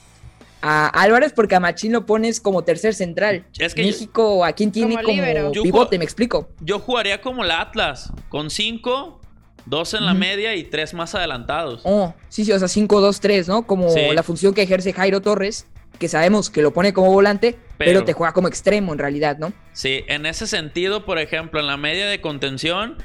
A 0.61 0.87
Álvarez 0.87 1.31
porque 1.33 1.53
a 1.53 1.59
Machín 1.59 1.91
lo 1.91 2.07
pones 2.07 2.39
como 2.39 2.63
tercer 2.63 2.95
central. 2.95 3.45
Es 3.59 3.75
que 3.75 3.83
México, 3.83 4.43
¿a 4.43 4.53
quién 4.53 4.71
tiene 4.71 4.95
como, 5.03 5.51
pivote? 5.51 5.99
Me 5.99 6.05
explico. 6.05 6.49
Yo 6.61 6.79
jugaría 6.79 7.21
como 7.21 7.43
el 7.43 7.51
Atlas, 7.51 8.11
con 8.29 8.49
cinco, 8.49 9.19
dos 9.67 9.93
en 9.93 10.05
la 10.05 10.15
media 10.15 10.55
y 10.55 10.63
tres 10.63 10.95
más 10.95 11.13
adelantados. 11.13 11.81
Oh, 11.83 12.15
sí, 12.29 12.45
sí, 12.45 12.51
o 12.51 12.57
sea, 12.57 12.67
cinco, 12.67 12.99
dos, 12.99 13.19
tres, 13.19 13.47
¿no? 13.47 13.67
Como 13.67 13.87
la 14.13 14.23
función 14.23 14.55
que 14.55 14.63
ejerce 14.63 14.91
Jairo 14.91 15.21
Torres 15.21 15.67
que 15.95 16.07
sabemos 16.07 16.49
que 16.49 16.61
lo 16.61 16.71
pone 16.71 16.93
como 16.93 17.11
volante, 17.11 17.57
pero, 17.77 18.03
te 18.03 18.13
juega 18.13 18.33
como 18.33 18.47
extremo 18.47 18.93
en 18.93 18.99
realidad, 18.99 19.37
¿no? 19.37 19.53
Sí, 19.73 20.03
en 20.07 20.25
ese 20.25 20.47
sentido, 20.47 21.05
por 21.05 21.19
ejemplo, 21.19 21.59
en 21.59 21.67
la 21.67 21.77
media 21.77 22.07
de 22.07 22.21
contención, 22.21 22.97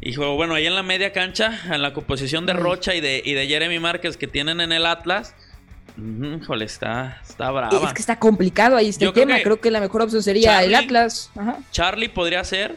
y 0.00 0.16
bueno, 0.16 0.54
ahí 0.54 0.66
en 0.66 0.74
la 0.74 0.82
media 0.82 1.12
cancha, 1.12 1.60
en 1.72 1.82
la 1.82 1.92
composición 1.92 2.46
de 2.46 2.52
Rocha 2.52 2.94
y 2.94 3.00
de, 3.00 3.22
y 3.24 3.34
de 3.34 3.46
Jeremy 3.46 3.78
Márquez 3.78 4.16
que 4.16 4.26
tienen 4.26 4.60
en 4.60 4.72
el 4.72 4.86
Atlas, 4.86 5.34
híjole, 5.96 6.64
está, 6.64 7.20
está 7.28 7.50
brava. 7.50 7.86
Es 7.86 7.92
que 7.92 8.00
está 8.00 8.18
complicado 8.18 8.76
ahí 8.76 8.88
este 8.88 9.10
tema. 9.12 9.38
Creo 9.42 9.60
que, 9.60 9.70
la 9.70 9.80
mejor 9.80 10.02
opción 10.02 10.22
sería 10.22 10.62
el 10.62 10.74
Atlas. 10.74 11.30
Charlie 11.72 12.08
podría 12.08 12.44
ser. 12.44 12.76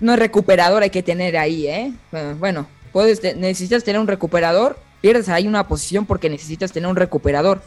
No 0.00 0.12
es 0.12 0.18
recuperador, 0.18 0.82
hay 0.82 0.90
que 0.90 1.02
tener 1.02 1.36
ahí, 1.36 1.66
¿eh? 1.66 1.92
Bueno, 2.38 2.68
Puedes 2.92 3.22
necesitas 3.36 3.84
tener 3.84 4.00
un 4.00 4.06
recuperador, 4.06 4.78
pierdes 5.00 5.28
ahí 5.28 5.46
una 5.46 5.68
posición 5.68 6.06
porque 6.06 6.30
necesitas 6.30 6.72
tener 6.72 6.88
un 6.88 6.96
recuperador. 6.96 7.62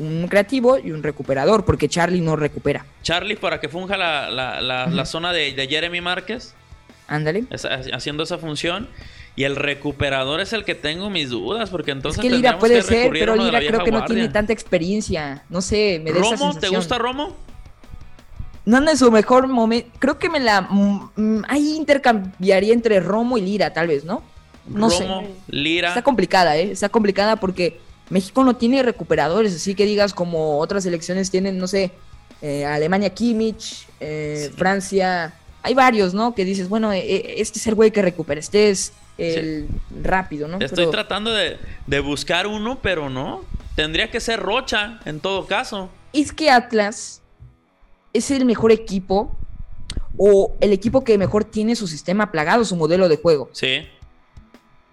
Un 0.00 0.26
creativo 0.28 0.78
y 0.78 0.92
un 0.92 1.02
recuperador, 1.02 1.64
porque 1.64 1.88
Charlie 1.88 2.20
no 2.20 2.36
recupera. 2.36 2.84
Charlie 3.02 3.36
para 3.36 3.60
que 3.60 3.68
funja 3.68 3.96
la, 3.96 5.04
zona 5.06 5.32
de, 5.32 5.66
Jeremy 5.68 6.00
Márquez. 6.00 6.54
Ándale. 7.06 7.44
Haciendo 7.92 8.22
esa 8.22 8.38
función. 8.38 8.88
Y 9.36 9.44
el 9.44 9.56
recuperador 9.56 10.40
es 10.40 10.52
el 10.52 10.64
que 10.64 10.74
tengo 10.74 11.08
mis 11.08 11.30
dudas, 11.30 11.70
porque 11.70 11.92
entonces. 11.92 12.22
Es 12.22 12.30
que 12.30 12.36
Lira 12.36 12.58
puede 12.58 12.82
ser, 12.82 13.10
pero 13.12 13.36
Lira 13.36 13.60
creo 13.60 13.84
que 13.84 13.92
no 13.92 14.04
tiene 14.04 14.28
tanta 14.28 14.52
experiencia. 14.52 15.44
No 15.48 15.60
sé, 15.60 16.00
me 16.02 16.12
da 16.12 16.20
¿Romo? 16.20 16.50
Esa 16.50 16.60
¿Te 16.60 16.68
gusta 16.68 16.98
Romo? 16.98 17.36
no 18.64 18.76
anda 18.76 18.92
en 18.92 18.98
su 18.98 19.10
mejor 19.10 19.48
momento. 19.48 19.90
Creo 19.98 20.18
que 20.18 20.28
me 20.28 20.40
la. 20.40 20.62
Mm, 20.62 21.10
mm, 21.16 21.42
ahí 21.48 21.76
intercambiaría 21.76 22.72
entre 22.72 23.00
Romo 23.00 23.38
y 23.38 23.42
Lira, 23.42 23.72
tal 23.72 23.88
vez, 23.88 24.04
¿no? 24.04 24.22
No 24.66 24.88
Romo, 24.88 25.22
sé. 25.22 25.28
Lira. 25.48 25.88
Está 25.88 26.02
complicada, 26.02 26.56
¿eh? 26.56 26.70
Está 26.70 26.88
complicada 26.88 27.36
porque 27.36 27.80
México 28.10 28.44
no 28.44 28.56
tiene 28.56 28.82
recuperadores, 28.82 29.54
así 29.54 29.74
que 29.74 29.86
digas 29.86 30.12
como 30.12 30.58
otras 30.58 30.82
selecciones 30.82 31.30
tienen, 31.30 31.58
no 31.58 31.66
sé, 31.66 31.92
eh, 32.42 32.64
Alemania 32.64 33.10
Kimmich, 33.10 33.86
eh, 34.00 34.50
Francia. 34.56 35.34
Hay 35.62 35.74
varios, 35.74 36.12
¿no? 36.12 36.34
Que 36.34 36.44
dices, 36.44 36.68
bueno, 36.68 36.92
eh, 36.92 37.40
este 37.40 37.58
es 37.58 37.66
el 37.66 37.74
güey 37.74 37.90
que 37.90 38.02
recupera, 38.02 38.40
este 38.40 38.70
es 38.70 38.92
el 39.18 39.68
rápido, 40.02 40.48
¿no? 40.48 40.58
Estoy 40.58 40.90
tratando 40.90 41.30
de, 41.32 41.58
de 41.86 42.00
buscar 42.00 42.46
uno, 42.46 42.78
pero 42.82 43.10
no. 43.10 43.44
Tendría 43.76 44.10
que 44.10 44.20
ser 44.20 44.40
Rocha, 44.40 45.00
en 45.04 45.20
todo 45.20 45.46
caso. 45.46 45.90
Es 46.12 46.32
que 46.32 46.50
Atlas 46.50 47.22
es 48.12 48.30
el 48.30 48.44
mejor 48.44 48.72
equipo 48.72 49.36
o 50.16 50.56
el 50.60 50.72
equipo 50.72 51.04
que 51.04 51.16
mejor 51.18 51.44
tiene 51.44 51.76
su 51.76 51.86
sistema 51.86 52.32
plagado, 52.32 52.64
su 52.64 52.76
modelo 52.76 53.08
de 53.08 53.16
juego. 53.16 53.48
Sí. 53.52 53.86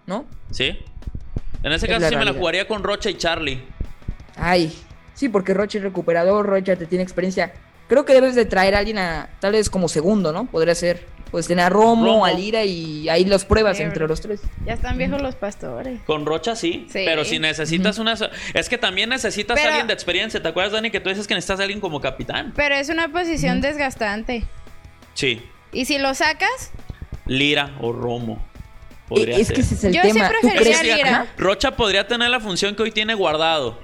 ¿No? 0.05 0.26
Sí. 0.51 0.78
En 1.63 1.71
ese 1.71 1.87
caso 1.87 2.07
sí 2.07 2.15
me 2.15 2.25
la 2.25 2.33
jugaría 2.33 2.67
con 2.67 2.83
Rocha 2.83 3.09
y 3.09 3.15
Charlie. 3.15 3.61
Ay, 4.35 4.73
sí, 5.13 5.29
porque 5.29 5.53
Rocha 5.53 5.77
es 5.79 5.83
recuperador, 5.83 6.45
Rocha 6.45 6.75
te 6.75 6.85
tiene 6.85 7.03
experiencia. 7.03 7.53
Creo 7.87 8.05
que 8.05 8.13
debes 8.13 8.35
de 8.35 8.45
traer 8.45 8.75
a 8.75 8.79
alguien 8.79 8.97
a, 8.97 9.29
tal 9.39 9.53
vez 9.53 9.69
como 9.69 9.87
segundo, 9.87 10.31
¿no? 10.31 10.45
Podría 10.45 10.75
ser. 10.75 11.05
Pues 11.31 11.45
tener 11.45 11.65
a 11.65 11.69
Romo, 11.69 12.23
a 12.23 12.31
Lira 12.31 12.63
y 12.63 13.09
ahí 13.09 13.25
los 13.25 13.43
pruebas 13.43 13.81
entre 13.81 14.07
los 14.07 14.21
tres. 14.21 14.39
Ya 14.65 14.75
están 14.75 14.97
viejos 14.97 15.21
los 15.21 15.35
pastores. 15.35 15.99
Con 16.05 16.25
Rocha 16.25 16.55
sí, 16.55 16.87
pero 16.93 17.25
si 17.25 17.37
necesitas 17.37 17.97
una... 17.99 18.15
Es 18.53 18.69
que 18.69 18.77
también 18.77 19.09
necesitas 19.09 19.59
a 19.59 19.67
alguien 19.67 19.87
de 19.87 19.93
experiencia. 19.93 20.41
¿Te 20.41 20.47
acuerdas, 20.47 20.71
Dani, 20.71 20.89
que 20.89 21.01
tú 21.01 21.09
dices 21.09 21.27
que 21.27 21.33
necesitas 21.33 21.59
a 21.59 21.63
alguien 21.63 21.81
como 21.81 21.99
capitán? 21.99 22.53
Pero 22.55 22.75
es 22.75 22.87
una 22.87 23.11
posición 23.11 23.59
desgastante. 23.59 24.45
Sí. 25.15 25.41
¿Y 25.73 25.83
si 25.83 25.97
lo 25.97 26.13
sacas? 26.13 26.71
Lira 27.25 27.75
o 27.81 27.91
Romo. 27.91 28.41
Podría 29.07 29.37
es 29.37 29.51
que 29.51 29.61
ese 29.61 29.75
es 29.75 29.83
el 29.85 29.93
Yo 29.93 30.01
tema. 30.01 30.29
sí 30.29 30.35
preferiría 30.41 30.83
Lira. 30.83 31.27
Rocha 31.37 31.71
podría 31.75 32.07
tener 32.07 32.29
la 32.29 32.39
función 32.39 32.75
que 32.75 32.83
hoy 32.83 32.91
tiene 32.91 33.13
guardado. 33.13 33.79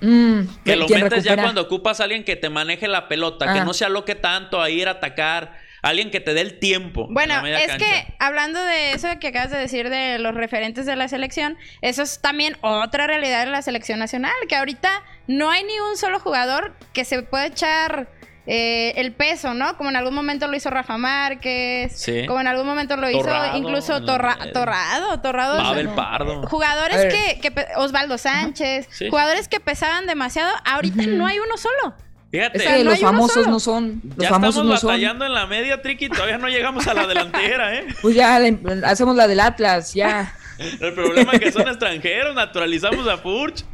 Mm, 0.00 0.42
que 0.64 0.76
lo 0.76 0.88
metes 0.88 1.24
ya 1.24 1.36
cuando 1.36 1.60
ocupas 1.60 2.00
a 2.00 2.04
alguien 2.04 2.24
que 2.24 2.36
te 2.36 2.48
maneje 2.48 2.88
la 2.88 3.06
pelota, 3.08 3.52
que 3.52 3.60
ah. 3.60 3.64
no 3.64 3.74
se 3.74 3.84
aloque 3.84 4.14
tanto 4.14 4.60
a 4.62 4.70
ir 4.70 4.88
a 4.88 4.92
atacar 4.92 5.52
Alguien 5.82 6.10
que 6.10 6.20
te 6.20 6.34
dé 6.34 6.42
el 6.42 6.58
tiempo. 6.58 7.06
Bueno, 7.10 7.46
es 7.46 7.72
que 7.76 8.14
hablando 8.18 8.62
de 8.62 8.92
eso 8.92 9.08
que 9.18 9.28
acabas 9.28 9.50
de 9.50 9.58
decir 9.58 9.88
de 9.88 10.18
los 10.18 10.34
referentes 10.34 10.84
de 10.84 10.94
la 10.94 11.08
selección, 11.08 11.56
eso 11.80 12.02
es 12.02 12.20
también 12.20 12.56
otra 12.60 13.06
realidad 13.06 13.46
de 13.46 13.50
la 13.50 13.62
selección 13.62 13.98
nacional, 13.98 14.32
que 14.48 14.56
ahorita 14.56 15.02
no 15.26 15.50
hay 15.50 15.64
ni 15.64 15.78
un 15.80 15.96
solo 15.96 16.20
jugador 16.20 16.74
que 16.92 17.04
se 17.04 17.22
pueda 17.22 17.46
echar 17.46 18.08
eh, 18.46 18.94
el 18.96 19.12
peso, 19.12 19.54
¿no? 19.54 19.76
Como 19.76 19.90
en 19.90 19.96
algún 19.96 20.14
momento 20.14 20.48
lo 20.48 20.56
hizo 20.56 20.70
Rafa 20.70 20.96
Márquez, 20.98 21.92
sí. 21.94 22.26
como 22.26 22.40
en 22.40 22.46
algún 22.46 22.66
momento 22.66 22.96
lo 22.96 23.10
hizo 23.10 23.30
incluso 23.54 24.02
Torrado, 24.04 25.20
Torrado. 25.20 25.62
Babel 25.62 25.88
Pardo. 25.90 26.46
Jugadores 26.48 27.12
que, 27.12 27.52
Osvaldo 27.76 28.18
Sánchez, 28.18 28.88
jugadores 29.10 29.48
que 29.48 29.60
pesaban 29.60 30.06
demasiado, 30.06 30.52
ahorita 30.64 31.06
no 31.06 31.26
hay 31.26 31.38
uno 31.38 31.56
solo. 31.56 31.94
Fíjate. 32.30 32.84
los 32.84 33.00
famosos 33.00 33.46
no 33.48 33.58
son. 33.58 34.00
Los 34.04 34.16
ya 34.16 34.28
famosos 34.28 34.62
estamos 34.62 34.82
batallando 34.82 35.26
en 35.26 35.34
la 35.34 35.46
media, 35.46 35.82
Triqui, 35.82 36.08
todavía 36.08 36.38
no 36.38 36.48
llegamos 36.48 36.86
a 36.86 36.94
la 36.94 37.06
delantera, 37.06 37.74
¿eh? 37.74 37.86
Pues 38.02 38.14
ya 38.14 38.40
hacemos 38.84 39.16
la 39.16 39.26
del 39.26 39.40
Atlas, 39.40 39.94
ya. 39.94 40.34
El 40.80 40.92
problema 40.92 41.32
es 41.32 41.40
que 41.40 41.52
son 41.52 41.66
extranjeros, 41.68 42.34
naturalizamos 42.34 43.08
a 43.08 43.16
Furch. 43.16 43.64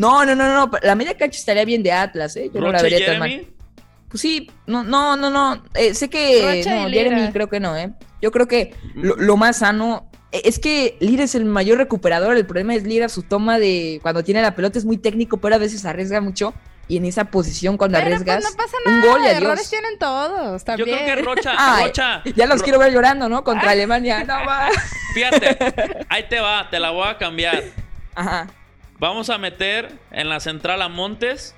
No, 0.00 0.24
no, 0.24 0.34
no, 0.34 0.48
no. 0.54 0.70
La 0.80 0.94
media 0.94 1.14
cancha 1.14 1.38
estaría 1.38 1.66
bien 1.66 1.82
de 1.82 1.92
Atlas, 1.92 2.34
¿eh? 2.36 2.50
Yo 2.52 2.60
no 2.60 2.72
la 2.72 2.80
vería 2.80 3.04
tan 3.04 3.18
mal. 3.18 3.46
Pues 4.08 4.22
sí, 4.22 4.50
no, 4.66 4.82
no, 4.82 5.14
no, 5.16 5.28
no. 5.28 5.62
Eh, 5.74 5.94
sé 5.94 6.08
que. 6.08 6.64
no, 6.66 6.88
Jeremy 6.88 7.30
creo 7.32 7.50
que 7.50 7.60
no, 7.60 7.76
¿eh? 7.76 7.92
Yo 8.22 8.30
creo 8.32 8.48
que 8.48 8.74
lo, 8.94 9.36
más 9.36 9.58
sano. 9.58 10.08
Eh, 10.32 10.40
es 10.44 10.58
que 10.58 10.96
Lira 11.00 11.24
es 11.24 11.34
el 11.34 11.44
mayor 11.44 11.76
recuperador. 11.76 12.34
El 12.34 12.46
problema 12.46 12.74
es 12.74 12.84
Lira, 12.84 13.10
su 13.10 13.22
toma 13.24 13.58
de 13.58 14.00
cuando 14.02 14.24
tiene 14.24 14.40
la 14.40 14.54
pelota 14.54 14.78
es 14.78 14.86
muy 14.86 14.96
técnico, 14.96 15.36
pero 15.36 15.56
a 15.56 15.58
veces 15.58 15.84
arriesga 15.84 16.22
mucho 16.22 16.54
y 16.88 16.96
en 16.96 17.04
esa 17.04 17.26
posición 17.26 17.76
cuando 17.76 17.98
pues, 17.98 18.06
arriesgas 18.06 18.42
no 18.42 18.56
pasa 18.56 18.76
nada, 18.84 18.96
un 18.96 19.06
gol 19.06 19.20
y 19.22 19.28
adiós. 19.28 19.42
errores 19.42 19.70
tienen 19.70 19.98
todos 19.98 20.64
también. 20.64 20.88
Yo 20.88 20.94
creo 20.94 21.16
que 21.16 21.22
Rocha, 21.22 21.54
Rocha 21.84 22.22
ya 22.34 22.46
los 22.46 22.62
quiero 22.62 22.78
ver 22.78 22.92
llorando, 22.92 23.28
¿no? 23.28 23.44
Contra 23.44 23.72
Alemania. 23.72 24.24
No 24.24 24.46
va. 24.46 24.70
Fíjate, 25.12 25.58
ahí 26.08 26.24
te 26.28 26.40
va, 26.40 26.68
te 26.70 26.80
la 26.80 26.90
voy 26.90 27.06
a 27.06 27.18
cambiar. 27.18 27.62
Ajá. 28.14 28.48
Vamos 29.00 29.30
a 29.30 29.38
meter 29.38 29.90
en 30.10 30.28
la 30.28 30.40
central 30.40 30.82
a 30.82 30.90
Montes, 30.90 31.54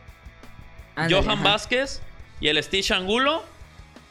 Johan 1.10 1.42
Vázquez 1.42 2.00
y 2.40 2.46
el 2.46 2.62
Steve 2.62 2.86
Angulo 2.90 3.42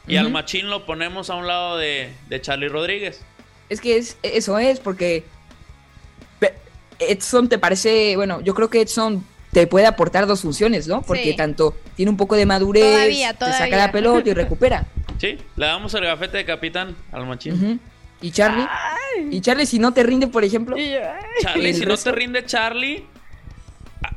y 0.06 0.16
al 0.16 0.30
Machín 0.30 0.68
lo 0.68 0.84
ponemos 0.84 1.30
a 1.30 1.36
un 1.36 1.46
lado 1.46 1.78
de, 1.78 2.12
de 2.28 2.40
Charlie 2.42 2.68
Rodríguez. 2.68 3.22
Es 3.70 3.80
que 3.80 3.96
es, 3.96 4.18
eso 4.22 4.58
es 4.58 4.80
porque 4.80 5.24
Edson 6.98 7.48
te 7.48 7.58
parece, 7.58 8.16
bueno, 8.16 8.42
yo 8.42 8.54
creo 8.54 8.68
que 8.68 8.82
Edson 8.82 9.24
te 9.50 9.66
puede 9.66 9.86
aportar 9.86 10.26
dos 10.26 10.42
funciones, 10.42 10.86
¿no? 10.86 11.00
Porque 11.00 11.32
tanto 11.32 11.74
tiene 11.96 12.10
un 12.10 12.18
poco 12.18 12.36
de 12.36 12.44
madurez, 12.44 13.16
te 13.38 13.52
saca 13.52 13.76
la 13.78 13.90
pelota 13.90 14.28
y 14.28 14.34
recupera. 14.34 14.86
Sí, 15.18 15.38
le 15.54 15.66
damos 15.66 15.94
el 15.94 16.04
gafete 16.04 16.38
de 16.38 16.44
capitán 16.44 16.96
al 17.12 17.26
machín. 17.26 17.80
¿Y 18.20 18.32
Charlie? 18.32 18.66
¿Y 19.30 19.40
Charlie 19.40 19.66
si 19.66 19.78
no 19.78 19.92
te 19.92 20.02
rinde, 20.02 20.26
por 20.26 20.42
ejemplo? 20.42 20.74
Charlie, 21.40 21.74
si 21.74 21.86
no 21.86 21.96
te 21.96 22.10
rinde 22.10 22.44
Charlie, 22.44 23.06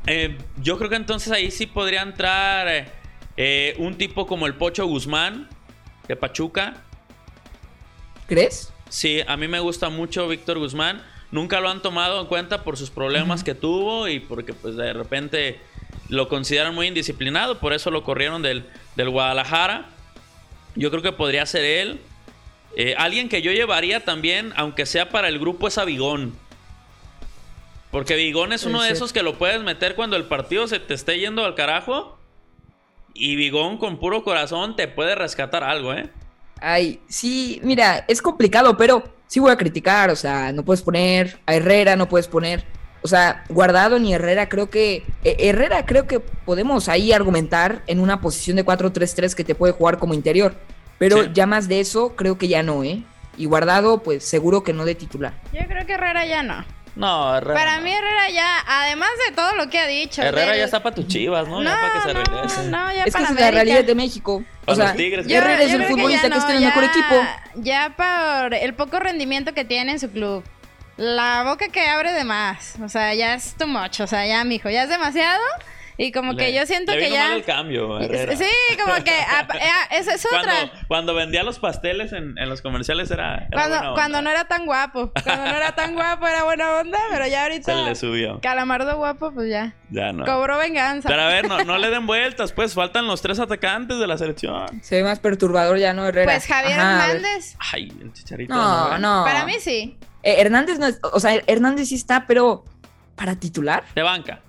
eh, 0.08 0.38
yo 0.62 0.78
creo 0.78 0.90
que 0.90 0.96
entonces 0.96 1.32
ahí 1.32 1.52
sí 1.52 1.66
podría 1.66 2.02
entrar 2.02 2.92
eh, 3.38 3.76
un 3.78 3.96
tipo 3.98 4.28
como 4.28 4.48
el 4.48 4.56
Pocho 4.56 4.86
Guzmán 4.86 5.50
de 6.08 6.16
Pachuca. 6.16 6.84
¿Crees? 8.28 8.72
Sí, 8.90 9.22
a 9.28 9.38
mí 9.38 9.48
me 9.48 9.60
gusta 9.60 9.90
mucho 9.90 10.28
Víctor 10.28 10.60
Guzmán 10.60 11.02
nunca 11.36 11.60
lo 11.60 11.70
han 11.70 11.82
tomado 11.82 12.22
en 12.22 12.28
cuenta 12.28 12.64
por 12.64 12.78
sus 12.78 12.90
problemas 12.90 13.44
que 13.44 13.54
tuvo 13.54 14.08
y 14.08 14.20
porque 14.20 14.54
pues 14.54 14.76
de 14.76 14.94
repente 14.94 15.60
lo 16.10 16.30
consideran 16.30 16.74
muy 16.74 16.88
indisciplinado, 16.88 17.60
por 17.60 17.74
eso 17.74 17.92
lo 17.92 18.04
corrieron 18.04 18.42
del, 18.42 18.66
del 18.96 19.10
Guadalajara. 19.10 19.90
Yo 20.76 20.90
creo 20.92 21.04
que 21.04 21.12
podría 21.12 21.46
ser 21.46 21.66
él. 21.66 22.00
Eh, 22.78 22.96
alguien 22.98 23.30
que 23.30 23.42
yo 23.42 23.52
llevaría 23.52 24.04
también, 24.04 24.54
aunque 24.56 24.86
sea 24.86 25.10
para 25.10 25.30
el 25.30 25.40
grupo, 25.40 25.68
es 25.68 25.78
a 25.78 25.86
Vigón. 25.86 26.36
Porque 27.96 28.18
Vigón 28.18 28.52
es 28.52 28.66
uno 28.66 28.82
de 28.82 28.92
esos 28.92 29.14
que 29.14 29.24
lo 29.24 29.38
puedes 29.38 29.64
meter 29.64 29.96
cuando 29.96 30.18
el 30.18 30.26
partido 30.26 30.68
se 30.68 30.82
te 30.82 30.94
esté 30.94 31.18
yendo 31.18 31.46
al 31.46 31.56
carajo. 31.56 32.18
Y 33.14 33.38
Vigón 33.38 33.78
con 33.78 34.00
puro 34.00 34.22
corazón 34.22 34.76
te 34.76 34.90
puede 34.90 35.16
rescatar 35.16 35.64
algo, 35.64 35.94
¿eh? 35.94 36.10
Ay, 36.60 37.00
sí, 37.08 37.62
mira, 37.64 38.04
es 38.10 38.22
complicado, 38.22 38.76
pero 38.76 39.02
sí 39.28 39.40
voy 39.40 39.52
a 39.52 39.56
criticar, 39.56 40.10
o 40.10 40.18
sea, 40.18 40.52
no 40.52 40.66
puedes 40.66 40.82
poner 40.82 41.40
a 41.46 41.56
Herrera, 41.56 41.96
no 41.96 42.10
puedes 42.10 42.28
poner, 42.28 42.66
o 43.02 43.08
sea, 43.08 43.46
Guardado 43.48 43.98
ni 43.98 44.14
Herrera, 44.14 44.50
creo 44.50 44.70
que, 44.70 45.06
eh, 45.24 45.38
Herrera 45.40 45.86
creo 45.86 46.06
que 46.06 46.20
podemos 46.20 46.90
ahí 46.90 47.14
argumentar 47.14 47.82
en 47.88 48.02
una 48.02 48.20
posición 48.20 48.58
de 48.58 48.66
4-3-3 48.66 49.36
que 49.36 49.46
te 49.46 49.56
puede 49.56 49.72
jugar 49.72 50.00
como 50.00 50.14
interior, 50.14 50.54
pero 50.98 51.32
ya 51.32 51.46
más 51.46 51.70
de 51.70 51.80
eso 51.80 52.14
creo 52.18 52.38
que 52.38 52.50
ya 52.50 52.62
no, 52.62 52.84
¿eh? 52.84 53.04
Y 53.38 53.46
Guardado, 53.46 54.04
pues 54.04 54.26
seguro 54.26 54.66
que 54.66 54.74
no 54.74 54.84
de 54.84 54.96
titular. 54.96 55.42
Yo 55.54 55.62
creo 55.66 55.86
que 55.86 55.94
Herrera 55.94 56.26
ya 56.26 56.44
no. 56.44 56.66
No, 56.96 57.36
Herrera. 57.36 57.54
Para 57.54 57.80
mí 57.80 57.92
Herrera 57.92 58.30
ya, 58.30 58.64
además 58.66 59.10
de 59.28 59.36
todo 59.36 59.54
lo 59.56 59.70
que 59.70 59.80
ha 59.80 59.88
dicho. 59.88 60.22
Herrera 60.22 60.56
ya 60.56 60.64
está 60.64 60.82
para 60.82 60.96
tus 60.96 61.08
chivas, 61.08 61.48
¿no? 61.48 61.62
ya 61.62 61.72
para 61.72 61.94
que 61.94 62.00
se 62.02 62.14
regrese. 62.14 62.70
No, 62.70 62.94
ya 62.94 63.04
es 63.04 63.16
que 63.16 63.24
es 63.24 63.32
la 63.32 63.52
realidad 63.52 63.84
de 63.84 63.96
México. 63.96 64.44
O 64.66 64.76
sea, 64.76 64.96
Herrera 64.96 65.62
es 65.64 65.74
el 65.74 65.86
futbolista 65.86 66.30
que, 66.30 66.38
está 66.38 66.52
en 66.52 66.58
el 66.58 66.66
mejor 66.66 66.84
equipo. 66.86 67.16
Ya 67.56 67.94
por 67.96 68.54
el 68.54 68.74
poco 68.74 69.00
rendimiento 69.00 69.54
que 69.54 69.66
tiene 69.66 69.94
en 69.94 70.00
su 70.00 70.10
club. 70.10 70.44
La 70.98 71.44
boca 71.44 71.68
que 71.68 71.88
abre 71.88 72.14
de 72.14 72.24
más. 72.24 72.76
O 72.82 72.88
sea, 72.88 73.14
ya 73.14 73.34
es 73.34 73.56
too 73.56 73.68
much. 73.68 74.00
O 74.00 74.08
sea, 74.08 74.26
ya, 74.26 74.44
mijo, 74.46 74.70
ya 74.70 74.84
es 74.84 74.90
demasiado. 74.90 75.44
Y 75.98 76.12
como 76.12 76.36
que 76.36 76.54
yo 76.54 76.66
siento 76.66 76.94
que 76.94 77.10
ya. 77.10 77.36
el 77.36 77.44
cambio, 77.44 78.00
Sí, 78.00 78.50
como 78.84 78.96
que. 79.04 79.12
Ah, 79.12 79.48
ah, 79.50 79.88
esa 79.92 80.16
es 80.16 80.26
otra. 80.26 80.72
Cuando, 80.88 81.14
vendía 81.14 81.44
los 81.44 81.60
pasteles 81.60 82.12
en, 82.14 82.36
los 82.50 82.62
comerciales 82.62 83.10
era. 83.12 83.48
cuando, 83.52 83.94
cuando 83.94 84.22
no 84.22 84.30
era 84.30 84.46
tan 84.46 84.66
guapo. 84.66 85.12
Cuando 85.24 85.46
no 85.46 85.56
era 85.56 85.74
tan 85.74 85.94
guapo 85.94 86.28
era 86.28 86.44
buena 86.44 86.80
onda, 86.80 87.00
pero 87.12 87.28
ya 87.28 87.44
ahorita. 87.44 87.76
Se 87.84 87.90
le 87.90 87.96
subió. 87.96 88.40
Calamardo 88.42 88.98
guapo, 88.98 89.32
pues 89.32 89.50
ya. 89.50 89.74
Ya 89.90 90.12
no. 90.12 90.26
Cobró 90.26 90.58
venganza. 90.58 91.08
Pero 91.08 91.22
a 91.22 91.28
ver, 91.28 91.48
no, 91.48 91.64
no 91.64 91.78
le 91.78 91.90
den 91.92 92.06
vueltas, 92.08 92.52
pues 92.52 92.74
faltan 92.74 93.08
los 93.08 93.22
tres 93.22 93.40
atacantes 93.40 94.00
de 94.00 94.08
la 94.08 94.18
selección. 94.18 94.82
Se 94.84 94.98
ve 94.98 95.04
más 95.04 95.20
perturbador 95.20 95.78
ya, 95.78 95.94
¿no, 95.94 96.06
Herrera? 96.06 96.32
Pues 96.32 96.48
Javier 96.48 96.78
Hernández. 96.78 97.56
Ay, 97.72 97.92
el 98.02 98.12
chicharito. 98.12 98.54
No, 98.54 98.98
no. 98.98 99.24
Para 99.24 99.46
mí 99.46 99.56
sí. 99.60 99.98
Eh, 100.24 100.42
Hernández 100.42 100.80
no 100.80 100.88
es, 100.88 101.00
o 101.04 101.20
sea, 101.20 101.40
Hernández 101.48 101.90
sí 101.90 101.96
está, 101.96 102.26
pero 102.26 102.66
¿para 103.16 103.36
titular? 103.36 103.84
De 103.94 104.02
banca. 104.02 104.40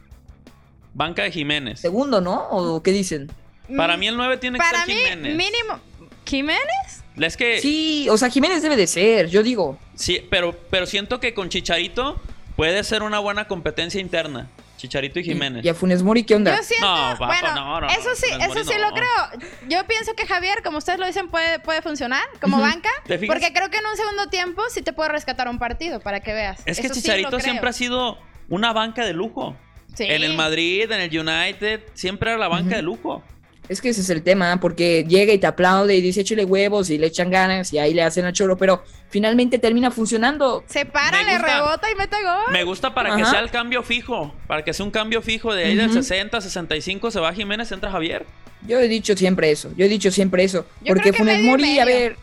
Banca 0.96 1.24
de 1.24 1.30
Jiménez. 1.30 1.80
Segundo, 1.80 2.22
¿no? 2.22 2.48
¿O 2.48 2.82
qué 2.82 2.90
dicen? 2.90 3.30
Para 3.76 3.98
mí 3.98 4.08
el 4.08 4.16
9 4.16 4.38
tiene 4.38 4.58
que 4.58 4.64
ser 4.64 4.78
Jiménez. 4.86 5.36
mínimo. 5.36 5.78
¿Jiménez? 6.24 7.04
Es 7.20 7.36
que... 7.36 7.60
Sí, 7.60 8.08
o 8.10 8.16
sea, 8.16 8.30
Jiménez 8.30 8.62
debe 8.62 8.76
de 8.76 8.86
ser, 8.86 9.28
yo 9.28 9.42
digo. 9.42 9.78
Sí, 9.94 10.26
pero, 10.30 10.58
pero 10.70 10.86
siento 10.86 11.20
que 11.20 11.34
con 11.34 11.50
Chicharito 11.50 12.18
puede 12.56 12.82
ser 12.82 13.02
una 13.02 13.18
buena 13.18 13.46
competencia 13.46 14.00
interna. 14.00 14.48
Chicharito 14.78 15.20
y 15.20 15.24
Jiménez. 15.24 15.66
¿Y 15.66 15.68
a 15.68 15.74
Funes 15.74 16.02
Mori 16.02 16.24
qué 16.24 16.34
onda? 16.34 16.56
Yo 16.56 16.62
siento, 16.62 16.86
no, 16.86 17.16
bueno, 17.18 17.54
no, 17.54 17.80
no, 17.82 17.86
eso 17.88 18.14
sí, 18.14 18.26
eso 18.40 18.64
sí 18.64 18.78
lo 18.78 18.90
creo. 18.92 19.50
Yo 19.68 19.86
pienso 19.86 20.14
que 20.14 20.26
Javier, 20.26 20.62
como 20.62 20.78
ustedes 20.78 20.98
lo 20.98 21.06
dicen, 21.06 21.28
puede, 21.28 21.58
puede 21.58 21.82
funcionar 21.82 22.24
como 22.40 22.58
banca. 22.58 22.90
Porque 23.06 23.52
creo 23.52 23.68
que 23.68 23.78
en 23.78 23.86
un 23.86 23.96
segundo 23.96 24.28
tiempo 24.28 24.62
sí 24.70 24.80
te 24.80 24.94
puede 24.94 25.10
rescatar 25.10 25.48
un 25.48 25.58
partido, 25.58 26.00
para 26.00 26.20
que 26.20 26.32
veas. 26.32 26.60
Es 26.64 26.80
que 26.80 26.88
Chicharito 26.88 27.38
siempre 27.38 27.68
ha 27.68 27.74
sido 27.74 28.18
una 28.48 28.72
banca 28.72 29.04
de 29.04 29.12
lujo. 29.12 29.56
Sí. 29.96 30.04
En 30.04 30.22
el 30.22 30.34
Madrid, 30.34 30.90
en 30.90 31.00
el 31.00 31.18
United, 31.18 31.80
siempre 31.94 32.30
era 32.30 32.38
la 32.38 32.48
banca 32.48 32.76
de 32.76 32.82
lujo. 32.82 33.22
Es 33.68 33.80
que 33.80 33.88
ese 33.88 34.00
es 34.00 34.10
el 34.10 34.22
tema, 34.22 34.60
porque 34.60 35.04
llega 35.08 35.32
y 35.32 35.38
te 35.38 35.46
aplaude 35.46 35.96
y 35.96 36.00
dice 36.00 36.20
échale 36.20 36.44
huevos 36.44 36.88
y 36.90 36.98
le 36.98 37.08
echan 37.08 37.30
ganas 37.30 37.72
y 37.72 37.78
ahí 37.78 37.94
le 37.94 38.02
hacen 38.02 38.24
a 38.24 38.32
choro, 38.32 38.56
pero 38.56 38.84
finalmente 39.08 39.58
termina 39.58 39.90
funcionando. 39.90 40.62
Se 40.68 40.84
para, 40.84 41.22
le 41.22 41.38
rebota 41.38 41.90
y 41.90 41.96
mete 41.96 42.16
gol. 42.22 42.52
Me 42.52 42.62
gusta 42.62 42.94
para 42.94 43.16
que 43.16 43.24
sea 43.24 43.40
el 43.40 43.50
cambio 43.50 43.82
fijo, 43.82 44.32
para 44.46 44.62
que 44.62 44.72
sea 44.72 44.84
un 44.84 44.92
cambio 44.92 45.20
fijo 45.20 45.52
de 45.52 45.64
ahí 45.64 45.74
del 45.74 45.92
60, 45.92 46.40
65 46.40 47.10
se 47.10 47.18
va 47.18 47.32
Jiménez, 47.32 47.72
entra 47.72 47.90
Javier. 47.90 48.24
Yo 48.66 48.78
he 48.78 48.88
dicho 48.88 49.16
siempre 49.16 49.50
eso, 49.50 49.72
yo 49.76 49.84
he 49.84 49.88
dicho 49.88 50.10
siempre 50.10 50.44
eso, 50.44 50.64
porque 50.86 51.12
Funes 51.12 51.42
Mori, 51.42 51.78
a 51.78 51.84
ver, 51.84 52.16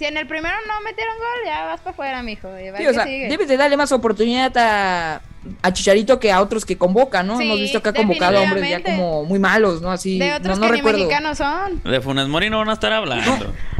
si 0.00 0.06
en 0.06 0.16
el 0.16 0.26
primero 0.26 0.56
no 0.66 0.80
metieron 0.82 1.14
gol, 1.18 1.44
ya 1.44 1.66
vas 1.66 1.80
para 1.80 1.90
afuera, 1.90 2.22
mijo. 2.22 2.48
Sí, 2.56 2.86
o 2.86 2.94
sea, 2.94 3.04
debes 3.04 3.48
de 3.48 3.58
darle 3.58 3.76
más 3.76 3.92
oportunidad 3.92 4.50
a, 4.56 5.20
a 5.62 5.72
Chicharito 5.72 6.20
que 6.20 6.30
a 6.30 6.42
otros 6.42 6.64
que 6.66 6.76
convoca, 6.76 7.22
¿no? 7.22 7.40
Hemos 7.40 7.58
visto 7.58 7.82
que 7.82 7.88
ha 7.88 7.92
convocado 7.92 8.38
a 8.38 8.42
hombres 8.42 8.68
ya 8.68 8.82
como 8.82 9.24
muy 9.24 9.38
malos, 9.38 9.80
¿no? 9.80 9.90
Así, 9.90 10.18
de 10.18 10.34
otros 10.34 10.58
no, 10.58 10.66
que 10.66 10.72
recuerdo. 10.72 10.98
mexicanos 10.98 11.38
son. 11.38 11.82
De 11.82 12.00
Funes 12.00 12.28
Mori 12.28 12.50
no 12.50 12.58
van 12.58 12.68
a 12.68 12.74
estar 12.74 12.92
hablando. 12.92 13.30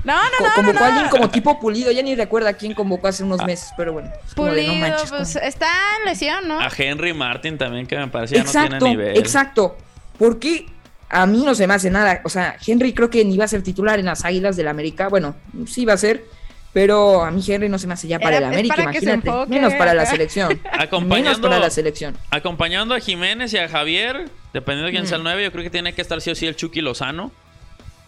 No, 0.02 0.14
no, 0.14 0.46
no. 0.46 0.54
convocó 0.54 0.82
a 0.82 0.86
alguien 0.86 1.08
como 1.10 1.28
tipo 1.28 1.60
Pulido, 1.60 1.90
ya 1.92 2.02
ni 2.02 2.14
recuerda 2.14 2.54
quién 2.54 2.72
convocó 2.72 3.08
hace 3.08 3.22
unos 3.22 3.40
ah. 3.40 3.44
meses, 3.46 3.70
pero 3.76 3.92
bueno. 3.92 4.10
Pulido, 4.34 4.96
pues 5.10 5.36
está 5.36 5.68
en 5.98 6.06
lesión, 6.06 6.48
¿no? 6.48 6.58
A 6.58 6.70
Henry 6.74 7.12
Martin 7.12 7.58
también, 7.58 7.86
que 7.86 7.98
me 7.98 8.08
parecía 8.08 8.40
exacto, 8.40 8.76
no 8.76 8.78
tiene 8.78 8.96
nivel. 8.96 9.18
Exacto, 9.18 9.76
¿por 10.18 10.38
qué? 10.38 10.66
A 11.10 11.26
mí 11.26 11.42
no 11.44 11.54
se 11.54 11.66
me 11.66 11.74
hace 11.74 11.90
nada. 11.90 12.22
O 12.24 12.30
sea, 12.30 12.56
Henry 12.66 12.94
creo 12.94 13.10
que 13.10 13.24
ni 13.24 13.36
va 13.36 13.44
a 13.44 13.48
ser 13.48 13.62
titular 13.62 13.98
en 13.98 14.06
las 14.06 14.24
Águilas 14.24 14.56
del 14.56 14.68
América. 14.68 15.08
Bueno, 15.08 15.34
sí 15.66 15.84
va 15.84 15.94
a 15.94 15.98
ser 15.98 16.24
pero 16.72 17.22
a 17.22 17.30
mí 17.30 17.42
Henry 17.46 17.68
no 17.68 17.78
se 17.78 17.86
me 17.86 17.94
hace 17.94 18.06
ya 18.06 18.18
para 18.18 18.38
el 18.38 18.44
América, 18.44 18.82
imagínate. 18.82 19.30
Menos 19.48 19.74
para 19.74 19.94
la 19.94 20.06
selección. 20.06 20.60
menos 21.06 21.38
para 21.40 21.58
la 21.58 21.70
selección. 21.70 22.16
Acompañando 22.30 22.94
a 22.94 23.00
Jiménez 23.00 23.52
y 23.54 23.58
a 23.58 23.68
Javier, 23.68 24.30
dependiendo 24.52 24.86
de 24.86 24.92
quién 24.92 25.06
sea 25.06 25.18
el 25.18 25.24
9, 25.24 25.44
yo 25.44 25.52
creo 25.52 25.64
que 25.64 25.70
tiene 25.70 25.92
que 25.92 26.02
estar 26.02 26.20
sí 26.20 26.30
o 26.30 26.34
sí 26.34 26.46
el 26.46 26.56
Chucky 26.56 26.80
Lozano. 26.80 27.32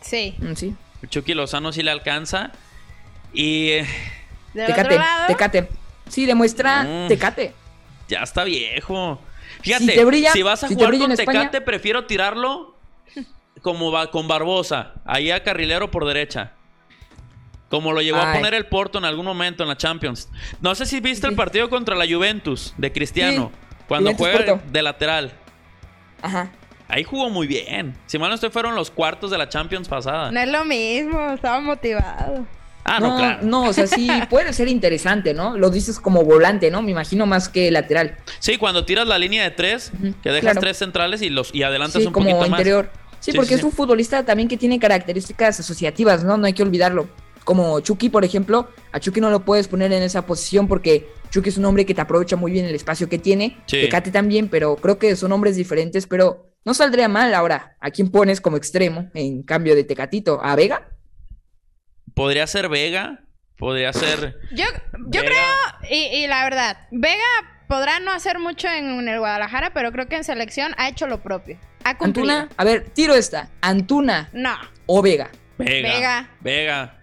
Sí. 0.00 0.34
Mm, 0.38 0.54
sí. 0.54 0.74
El 1.02 1.08
Chucky 1.08 1.34
Lozano 1.34 1.72
sí 1.72 1.82
le 1.82 1.90
alcanza. 1.90 2.52
Y. 3.32 3.70
Eh, 3.70 3.86
tecate, 4.54 5.00
tecate. 5.26 5.68
Sí, 6.08 6.26
demuestra 6.26 6.84
mm. 6.84 7.08
tecate. 7.08 7.54
Ya 8.08 8.22
está 8.22 8.44
viejo. 8.44 9.20
Fíjate, 9.62 9.96
si, 10.32 10.42
vas 10.42 10.64
a 10.64 10.68
jugar 10.68 10.98
con 10.98 11.14
Tecate, 11.14 11.60
prefiero 11.60 12.04
tirarlo 12.04 12.74
como 13.60 13.92
va, 13.92 14.10
con 14.10 14.26
Barbosa, 14.26 14.94
ahí 15.04 15.30
a 15.30 15.42
carrilero 15.42 15.90
por 15.90 16.04
derecha. 16.06 16.52
Como 17.72 17.94
lo 17.94 18.02
llegó 18.02 18.18
a 18.18 18.34
poner 18.34 18.52
el 18.52 18.66
Porto 18.66 18.98
en 18.98 19.06
algún 19.06 19.24
momento 19.24 19.62
en 19.62 19.68
la 19.70 19.78
Champions. 19.78 20.28
No 20.60 20.74
sé 20.74 20.84
si 20.84 21.00
viste 21.00 21.26
el 21.26 21.34
partido 21.34 21.70
contra 21.70 21.96
la 21.96 22.04
Juventus 22.06 22.74
de 22.76 22.92
Cristiano. 22.92 23.50
Cuando 23.88 24.12
juega 24.12 24.60
de 24.70 24.82
lateral. 24.82 25.32
Ajá. 26.20 26.52
Ahí 26.86 27.02
jugó 27.02 27.30
muy 27.30 27.46
bien. 27.46 27.96
Si 28.04 28.18
mal 28.18 28.28
no 28.28 28.34
estoy, 28.34 28.50
fueron 28.50 28.74
los 28.74 28.90
cuartos 28.90 29.30
de 29.30 29.38
la 29.38 29.48
Champions 29.48 29.88
pasada. 29.88 30.30
No 30.30 30.38
es 30.38 30.50
lo 30.50 30.66
mismo, 30.66 31.32
estaba 31.32 31.62
motivado. 31.62 32.46
Ah, 32.84 33.00
no, 33.00 33.16
claro. 33.16 33.38
No, 33.40 33.62
o 33.62 33.72
sea, 33.72 33.86
sí 33.86 34.06
puede 34.28 34.52
ser 34.52 34.68
interesante, 34.68 35.32
¿no? 35.32 35.56
Lo 35.56 35.70
dices 35.70 35.98
como 35.98 36.24
volante, 36.24 36.70
¿no? 36.70 36.82
Me 36.82 36.90
imagino 36.90 37.24
más 37.24 37.48
que 37.48 37.70
lateral. 37.70 38.18
Sí, 38.38 38.58
cuando 38.58 38.84
tiras 38.84 39.06
la 39.06 39.16
línea 39.16 39.44
de 39.44 39.50
tres, 39.50 39.92
que 40.22 40.28
dejas 40.28 40.58
tres 40.58 40.76
centrales 40.76 41.22
y 41.22 41.30
los 41.30 41.54
y 41.54 41.62
adelantas 41.62 42.04
un 42.04 42.12
poquito 42.12 42.44
interior. 42.44 42.90
Sí, 43.20 43.32
porque 43.32 43.54
es 43.54 43.64
un 43.64 43.72
futbolista 43.72 44.26
también 44.26 44.50
que 44.50 44.58
tiene 44.58 44.78
características 44.78 45.58
asociativas, 45.58 46.22
¿no? 46.22 46.36
No 46.36 46.44
hay 46.44 46.52
que 46.52 46.62
olvidarlo 46.62 47.08
como 47.44 47.80
Chucky, 47.80 48.08
por 48.08 48.24
ejemplo, 48.24 48.68
a 48.92 49.00
Chucky 49.00 49.20
no 49.20 49.30
lo 49.30 49.44
puedes 49.44 49.68
poner 49.68 49.92
en 49.92 50.02
esa 50.02 50.26
posición 50.26 50.68
porque 50.68 51.08
Chucky 51.30 51.48
es 51.48 51.58
un 51.58 51.64
hombre 51.64 51.86
que 51.86 51.94
te 51.94 52.00
aprovecha 52.00 52.36
muy 52.36 52.52
bien 52.52 52.66
el 52.66 52.74
espacio 52.74 53.08
que 53.08 53.18
tiene. 53.18 53.58
Tecate 53.66 54.10
también, 54.10 54.48
pero 54.48 54.76
creo 54.76 54.98
que 54.98 55.16
son 55.16 55.32
hombres 55.32 55.56
diferentes, 55.56 56.06
pero 56.06 56.54
no 56.64 56.74
saldría 56.74 57.08
mal 57.08 57.34
ahora. 57.34 57.76
¿A 57.80 57.90
quién 57.90 58.10
pones 58.10 58.40
como 58.40 58.56
extremo 58.56 59.10
en 59.14 59.42
cambio 59.42 59.74
de 59.74 59.84
Tecatito? 59.84 60.40
¿A 60.42 60.54
Vega? 60.56 60.88
Podría 62.14 62.46
ser 62.46 62.68
Vega, 62.68 63.24
podría 63.56 63.92
ser... 63.92 64.36
Yo, 64.52 64.64
yo 65.08 65.20
creo, 65.22 65.90
y, 65.90 66.26
la 66.26 66.44
verdad, 66.44 66.76
Vega 66.90 67.22
podrá 67.68 68.00
no 68.00 68.12
hacer 68.12 68.38
mucho 68.38 68.68
en, 68.68 69.08
el 69.08 69.18
Guadalajara, 69.18 69.72
pero 69.72 69.92
creo 69.92 70.06
que 70.06 70.16
en 70.16 70.24
selección 70.24 70.74
ha 70.76 70.88
hecho 70.88 71.06
lo 71.06 71.22
propio. 71.22 71.58
Antuna, 71.84 72.48
a 72.56 72.64
ver, 72.64 72.90
tiro 72.90 73.14
esta. 73.14 73.50
Antuna. 73.62 74.28
No. 74.32 74.54
O 74.86 75.00
Vega. 75.00 75.30
Vega. 75.64 76.30
Vega. 76.40 76.94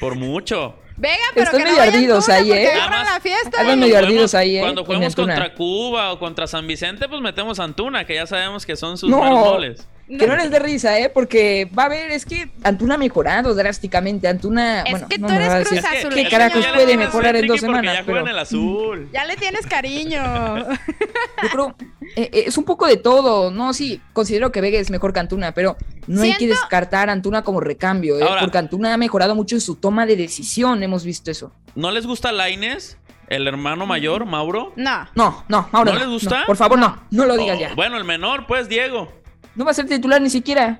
Por 0.00 0.16
mucho. 0.16 0.78
Vega, 0.96 1.16
pero 1.32 1.46
Están 1.46 1.64
que 1.64 1.72
no 1.72 1.80
ardidos 1.80 2.28
ahí, 2.28 2.50
¿eh? 2.50 2.72
la 2.74 3.20
fiesta. 3.20 3.60
Están 3.60 3.78
medio 3.78 3.98
ardidos 3.98 4.34
ahí, 4.34 4.56
¿eh? 4.56 4.60
Cuando 4.60 4.84
jugamos 4.84 5.14
contra 5.14 5.54
Cuba 5.54 6.12
o 6.12 6.18
contra 6.18 6.46
San 6.46 6.66
Vicente, 6.66 7.08
pues 7.08 7.20
metemos 7.20 7.60
a 7.60 7.64
Antuna, 7.64 8.04
que 8.04 8.14
ya 8.14 8.26
sabemos 8.26 8.66
que 8.66 8.74
son 8.74 8.98
sus 8.98 9.08
no. 9.08 9.18
goles. 9.18 9.86
Que 10.08 10.26
no 10.26 10.36
les 10.36 10.50
dé 10.50 10.58
risa, 10.58 10.98
¿eh? 10.98 11.10
Porque 11.12 11.70
va 11.78 11.84
a 11.84 11.88
ver, 11.88 12.10
es 12.10 12.24
que 12.24 12.50
Antuna 12.62 12.94
ha 12.94 12.98
mejorado 12.98 13.54
drásticamente. 13.54 14.26
Antuna. 14.26 14.82
Es 14.82 14.92
bueno, 14.92 15.08
que 15.08 15.18
tú 15.18 15.28
eres 15.28 15.68
Cruz 15.68 15.84
Azul. 15.84 16.14
¿Qué 16.14 16.28
carajos 16.28 16.66
puede 16.74 16.96
mejorar 16.96 17.36
en 17.36 17.46
dos 17.46 17.60
semanas? 17.60 17.94
Ya 17.94 18.04
pero... 18.04 18.20
en 18.20 18.28
el 18.28 18.38
azul. 18.38 19.10
Ya 19.12 19.26
le 19.26 19.36
tienes 19.36 19.66
cariño. 19.66 20.58
Yo 21.42 21.48
creo. 21.52 21.76
Eh, 22.16 22.30
eh, 22.32 22.44
es 22.46 22.56
un 22.56 22.64
poco 22.64 22.86
de 22.86 22.96
todo. 22.96 23.50
No, 23.50 23.74
sí, 23.74 24.00
considero 24.14 24.50
que 24.50 24.62
Vega 24.62 24.78
es 24.78 24.90
mejor 24.90 25.12
que 25.12 25.20
Antuna, 25.20 25.52
pero 25.52 25.76
no 26.06 26.22
hay 26.22 26.34
que 26.34 26.48
descartar 26.48 27.10
a 27.10 27.12
Antuna 27.12 27.42
como 27.42 27.60
recambio, 27.60 28.18
¿eh? 28.18 28.26
porque 28.40 28.58
Antuna 28.58 28.94
ha 28.94 28.96
mejorado 28.96 29.34
mucho 29.34 29.56
en 29.56 29.60
su 29.60 29.76
toma 29.76 30.06
de 30.06 30.16
decisión. 30.16 30.82
Hemos 30.82 31.04
visto 31.04 31.30
eso. 31.30 31.52
¿No 31.74 31.90
les 31.90 32.06
gusta 32.06 32.32
Laines? 32.32 32.96
¿El 33.28 33.46
hermano 33.46 33.86
mayor, 33.86 34.24
Mauro? 34.24 34.72
No. 34.76 35.06
No, 35.14 35.44
no, 35.48 35.68
Mauro. 35.70 35.92
¿No, 35.92 35.98
les 35.98 36.08
gusta? 36.08 36.44
por 36.46 36.56
favor, 36.56 36.78
no. 36.78 37.02
No 37.10 37.26
lo 37.26 37.36
digas 37.36 37.58
oh, 37.58 37.60
ya. 37.60 37.74
Bueno, 37.74 37.98
el 37.98 38.04
menor, 38.04 38.46
pues, 38.46 38.70
Diego. 38.70 39.12
No 39.58 39.64
va 39.64 39.72
a 39.72 39.74
ser 39.74 39.86
titular 39.86 40.22
ni 40.22 40.30
siquiera 40.30 40.78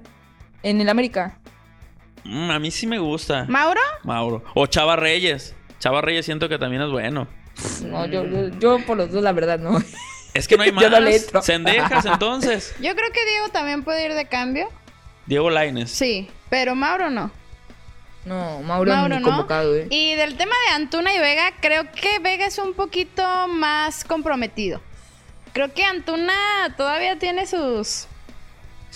en 0.63 0.81
el 0.81 0.89
América. 0.89 1.37
Mm, 2.23 2.51
a 2.53 2.61
mí 2.61 2.71
sí 2.71 2.87
me 2.87 3.01
gusta. 3.01 3.45
¿Mauro? 3.49 3.81
Mauro. 4.05 4.45
O 4.55 4.67
Chava 4.67 4.95
Reyes. 4.95 5.57
Chava 5.81 6.01
Reyes 6.01 6.25
siento 6.25 6.49
que 6.49 6.61
también 6.61 6.83
es 6.83 6.91
bueno. 6.93 7.27
No, 7.83 8.07
yo, 8.07 8.23
yo, 8.61 8.79
por 8.87 8.97
los 8.97 9.11
dos, 9.11 9.21
la 9.21 9.33
verdad, 9.33 9.59
no. 9.59 9.83
Es 10.33 10.47
que 10.47 10.57
no 10.57 10.63
hay 10.63 10.71
más. 10.73 10.85
Sendejas, 11.43 12.07
entonces. 12.07 12.73
Yo 12.81 12.95
creo 12.95 13.11
que 13.13 13.25
Diego 13.27 13.49
también 13.49 13.83
puede 13.83 14.07
ir 14.07 14.15
de 14.15 14.27
cambio. 14.29 14.69
Diego 15.27 15.51
Laines. 15.51 15.91
Sí, 15.91 16.31
pero 16.49 16.77
Mauro 16.77 17.11
no. 17.11 17.33
No, 18.27 18.63
Mauro, 18.63 19.09
no 19.09 19.23
convocado, 19.23 19.75
¿eh? 19.75 19.89
Y 19.91 20.15
del 20.15 20.37
tema 20.37 20.55
de 20.69 20.77
Antuna 20.77 21.13
y 21.17 21.19
Vega, 21.19 21.51
creo 21.61 21.91
que 21.91 22.21
Vega 22.21 22.47
es 22.47 22.59
un 22.59 22.75
poquito 22.75 23.49
más 23.49 24.05
comprometido. 24.05 24.81
Creo 25.53 25.75
que 25.75 25.83
Antuna 25.83 26.33
todavía 26.77 27.19
tiene 27.19 27.45
sus 27.49 28.07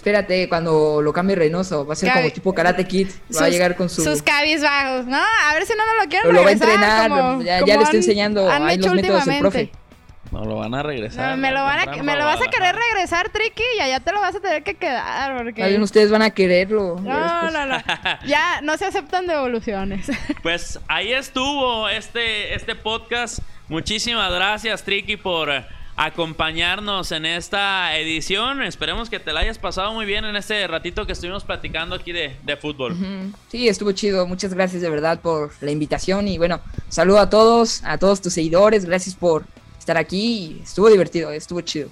Espérate, 0.02 0.48
cuando 0.48 1.00
lo 1.00 1.12
cambie 1.12 1.36
Reynoso, 1.36 1.86
va 1.86 1.92
a 1.92 1.96
ser 1.96 2.12
como 2.12 2.28
tipo 2.32 2.52
Karate 2.52 2.84
Kid. 2.88 3.06
Va 3.40 3.44
a 3.44 3.48
llegar 3.48 3.76
con 3.76 3.88
su... 3.88 4.02
sus 4.02 4.20
cabizbajos, 4.20 5.06
¿no? 5.06 5.16
A 5.16 5.54
ver 5.54 5.64
si 5.64 5.74
no 5.74 5.86
nos 5.86 6.02
lo 6.02 6.10
quieren 6.10 6.34
Lo 6.34 6.42
va 6.42 6.48
a 6.48 6.52
entrenar, 6.52 7.44
ya, 7.44 7.60
le 7.64 7.82
está 7.84 7.96
enseñando 7.96 8.50
ahí 8.50 8.78
los 8.78 8.94
métodos 8.94 9.24
del 9.26 9.38
profe. 9.38 9.70
No 10.32 10.44
lo 10.44 10.56
van 10.56 10.74
a 10.74 10.82
regresar. 10.82 11.36
me 11.36 11.52
lo, 11.52 11.62
van 11.62 11.88
a, 11.88 12.02
me 12.02 12.16
lo 12.16 12.24
vas 12.24 12.40
a 12.42 12.50
querer 12.50 12.74
regresar, 12.74 13.28
Tricky, 13.28 13.62
y 13.78 13.80
allá 13.80 14.00
te 14.00 14.10
lo 14.10 14.20
vas 14.20 14.34
a 14.34 14.40
tener 14.40 14.64
que 14.64 14.74
quedar. 14.74 15.36
Porque... 15.36 15.62
Alguien 15.62 15.82
ustedes 15.82 16.10
van 16.10 16.22
a 16.22 16.30
quererlo. 16.30 16.98
No, 17.00 17.50
no, 17.52 17.66
no. 17.66 17.78
ya 18.26 18.60
no 18.60 18.76
se 18.76 18.86
aceptan 18.86 19.28
devoluciones. 19.28 20.10
pues 20.42 20.80
ahí 20.88 21.12
estuvo 21.12 21.88
este, 21.88 22.56
este 22.56 22.74
podcast. 22.74 23.38
Muchísimas 23.68 24.32
gracias, 24.32 24.82
Tricky, 24.82 25.16
por 25.16 25.48
acompañarnos 26.04 27.12
en 27.12 27.26
esta 27.26 27.96
edición. 27.96 28.62
Esperemos 28.62 29.08
que 29.08 29.20
te 29.20 29.32
la 29.32 29.40
hayas 29.40 29.58
pasado 29.58 29.92
muy 29.92 30.04
bien 30.04 30.24
en 30.24 30.36
este 30.36 30.66
ratito 30.66 31.06
que 31.06 31.12
estuvimos 31.12 31.44
platicando 31.44 31.94
aquí 31.94 32.12
de, 32.12 32.56
fútbol. 32.60 32.96
Sí, 33.48 33.68
estuvo 33.68 33.92
chido. 33.92 34.26
Muchas 34.26 34.52
gracias 34.54 34.82
de 34.82 34.90
verdad 34.90 35.20
por 35.20 35.52
la 35.60 35.70
invitación 35.70 36.28
y 36.28 36.38
bueno, 36.38 36.60
saludo 36.88 37.20
a 37.20 37.30
todos, 37.30 37.82
a 37.84 37.98
todos 37.98 38.20
tus 38.20 38.32
seguidores. 38.32 38.84
Gracias 38.84 39.14
por 39.14 39.44
estar 39.78 39.96
aquí. 39.96 40.60
Estuvo 40.62 40.88
divertido, 40.88 41.30
estuvo 41.30 41.60
chido. 41.60 41.88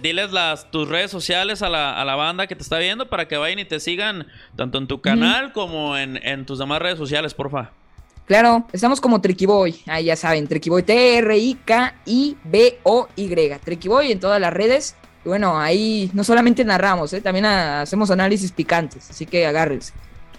diles 0.00 0.32
las, 0.32 0.70
tus 0.70 0.88
redes 0.88 1.10
sociales 1.10 1.62
a 1.62 1.68
la, 1.68 2.14
banda 2.14 2.46
que 2.46 2.56
te 2.56 2.62
está 2.62 2.78
viendo 2.78 3.08
para 3.08 3.26
que 3.26 3.36
vayan 3.36 3.58
y 3.58 3.64
te 3.64 3.80
sigan 3.80 4.26
tanto 4.56 4.78
en 4.78 4.86
tu 4.86 5.00
canal 5.00 5.52
como 5.52 5.96
en, 5.96 6.16
en 6.24 6.46
tus 6.46 6.58
demás 6.58 6.80
redes 6.80 6.98
sociales, 6.98 7.34
porfa. 7.34 7.72
Claro, 8.30 8.64
estamos 8.72 9.00
como 9.00 9.20
Triquiboy. 9.20 9.82
Ahí 9.86 10.04
ya 10.04 10.14
saben, 10.14 10.46
Triquiboy 10.46 10.84
T-R-I-K-I-B-O-Y. 10.84 11.58
Triquiboy 13.64 14.12
en 14.12 14.20
todas 14.20 14.40
las 14.40 14.52
redes. 14.52 14.94
Y 15.24 15.28
bueno, 15.28 15.58
ahí 15.58 16.12
no 16.14 16.22
solamente 16.22 16.64
narramos, 16.64 17.12
¿eh? 17.12 17.20
también 17.20 17.46
hacemos 17.46 18.08
análisis 18.12 18.52
picantes. 18.52 19.10
Así 19.10 19.26
que 19.26 19.46
agárrense. 19.46 19.94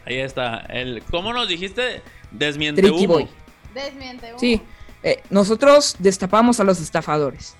Ahí 0.05 0.19
está. 0.19 0.59
El, 0.69 1.03
¿Cómo 1.11 1.33
nos 1.33 1.49
dijiste? 1.49 2.01
Desmiente 2.31 2.81
Triquiboy. 2.81 3.27
Desmiente 3.73 4.29
humo. 4.29 4.39
Sí. 4.39 4.61
Eh, 5.03 5.21
nosotros 5.29 5.97
destapamos 5.99 6.61
a 6.61 6.63
los 6.63 6.79
estafadores. 6.79 7.57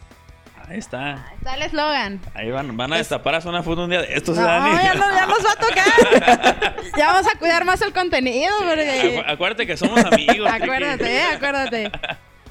Ahí 0.71 0.79
está. 0.79 1.27
Ahí 1.27 1.35
está 1.37 1.55
el 1.55 1.63
eslogan. 1.63 2.21
Ahí 2.33 2.49
van, 2.49 2.77
van 2.77 2.93
a 2.93 2.95
destapar 2.95 3.35
a 3.35 3.41
Zona 3.41 3.61
Food 3.61 3.79
un 3.79 3.89
día. 3.89 4.03
Esto 4.03 4.33
no, 4.33 4.41
ya, 4.41 4.93
no, 4.93 5.11
ya, 5.11 5.25
nos 5.25 5.45
va 5.45 5.51
a 5.51 5.55
tocar. 5.55 6.75
ya 6.97 7.07
vamos 7.11 7.27
a 7.27 7.37
cuidar 7.37 7.65
más 7.65 7.81
el 7.81 7.91
contenido. 7.91 8.53
Porque... 8.59 9.21
acuérdate 9.27 9.67
que 9.67 9.75
somos 9.75 9.99
amigos. 10.05 10.49
acuérdate, 10.51 11.23
acuérdate. 11.23 11.91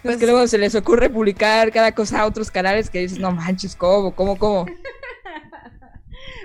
Pues 0.03 0.19
que 0.19 0.27
luego 0.27 0.47
se 0.49 0.59
les 0.59 0.75
ocurre 0.75 1.09
publicar 1.09 1.73
cada 1.73 1.93
cosa 1.93 2.21
a 2.21 2.27
otros 2.27 2.51
canales 2.51 2.91
que 2.91 2.99
dices, 2.99 3.19
no 3.19 3.33
manches, 3.33 3.75
¿cómo, 3.75 4.15
cómo, 4.15 4.39
cómo? 4.39 4.67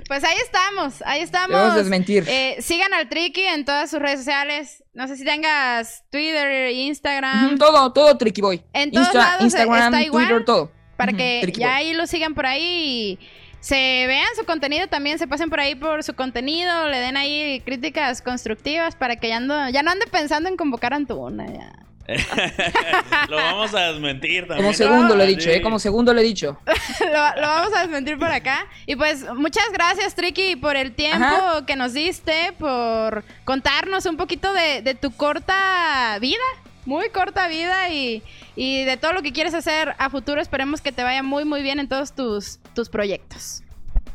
Pues 0.07 0.23
ahí 0.23 0.37
estamos, 0.37 1.01
ahí 1.03 1.21
estamos. 1.21 1.49
Debemos 1.49 1.75
desmentir. 1.75 2.25
Eh, 2.27 2.57
sigan 2.59 2.93
al 2.93 3.09
Tricky 3.09 3.41
en 3.41 3.65
todas 3.65 3.89
sus 3.89 3.99
redes 3.99 4.19
sociales. 4.19 4.83
No 4.93 5.07
sé 5.07 5.17
si 5.17 5.25
tengas 5.25 6.03
Twitter, 6.11 6.69
Instagram. 6.71 7.57
todo, 7.57 7.91
todo 7.91 8.15
Tricky 8.15 8.39
Boy. 8.39 8.63
En 8.71 8.91
todos 8.91 9.11
lados 9.15 9.43
Instagram, 9.43 10.11
Twitter, 10.11 10.45
todo 10.45 10.71
para 10.95 11.13
que 11.13 11.51
ya 11.55 11.75
ahí 11.75 11.93
lo 11.93 12.07
sigan 12.07 12.33
por 12.33 12.45
ahí 12.45 12.63
y 12.63 13.19
se 13.59 14.05
vean 14.07 14.27
su 14.37 14.45
contenido 14.45 14.87
también, 14.87 15.17
se 15.17 15.27
pasen 15.27 15.49
por 15.49 15.59
ahí 15.59 15.73
por 15.73 16.03
su 16.03 16.13
contenido, 16.13 16.87
le 16.87 16.99
den 16.99 17.17
ahí 17.17 17.61
críticas 17.65 18.21
constructivas 18.21 18.95
para 18.95 19.15
que 19.15 19.29
ya, 19.29 19.39
no, 19.39 19.69
ya 19.69 19.81
no 19.81 19.89
ande 19.89 20.05
pensando 20.05 20.49
en 20.49 20.55
convocar 20.55 20.93
a 20.93 20.97
Antuna. 20.97 21.47
Ya. 21.47 21.85
lo 23.29 23.35
vamos 23.35 23.73
a 23.73 23.91
desmentir 23.91 24.47
también. 24.47 24.65
Como 24.65 24.73
segundo 24.73 25.15
le 25.15 25.23
he 25.23 25.27
dicho, 25.27 25.49
¿eh? 25.49 25.61
Como 25.63 25.79
segundo 25.79 26.13
le 26.13 26.21
he 26.21 26.23
dicho. 26.23 26.59
lo, 26.99 27.41
vamos 27.41 27.75
a 27.75 27.81
desmentir 27.81 28.19
por 28.19 28.27
acá. 28.27 28.67
Y 28.85 28.95
pues 28.95 29.25
muchas 29.33 29.71
gracias, 29.73 30.13
Tricky, 30.13 30.55
por 30.55 30.75
el 30.75 30.93
tiempo 30.93 31.25
que 31.65 31.75
nos 31.75 31.93
diste, 31.93 32.53
por 32.59 33.23
contarnos 33.45 34.05
un 34.05 34.17
poquito 34.17 34.53
de, 34.53 34.83
de 34.83 34.93
tu 34.93 35.11
corta 35.11 36.19
vida 36.21 36.43
muy 36.85 37.09
corta 37.09 37.47
vida 37.47 37.89
y, 37.89 38.21
de 38.55 38.97
todo 38.97 39.13
lo 39.13 39.21
que 39.21 39.33
quieres 39.33 39.53
hacer 39.53 39.95
a 39.97 40.09
futuro. 40.09 40.41
Esperemos 40.41 40.81
que 40.81 40.91
te 40.91 41.03
vaya 41.03 41.23
muy, 41.23 41.45
muy 41.45 41.61
bien 41.61 41.79
en 41.79 41.87
todos 41.87 42.13
tus, 42.13 42.59
tus 42.73 42.89
proyectos. 42.89 43.63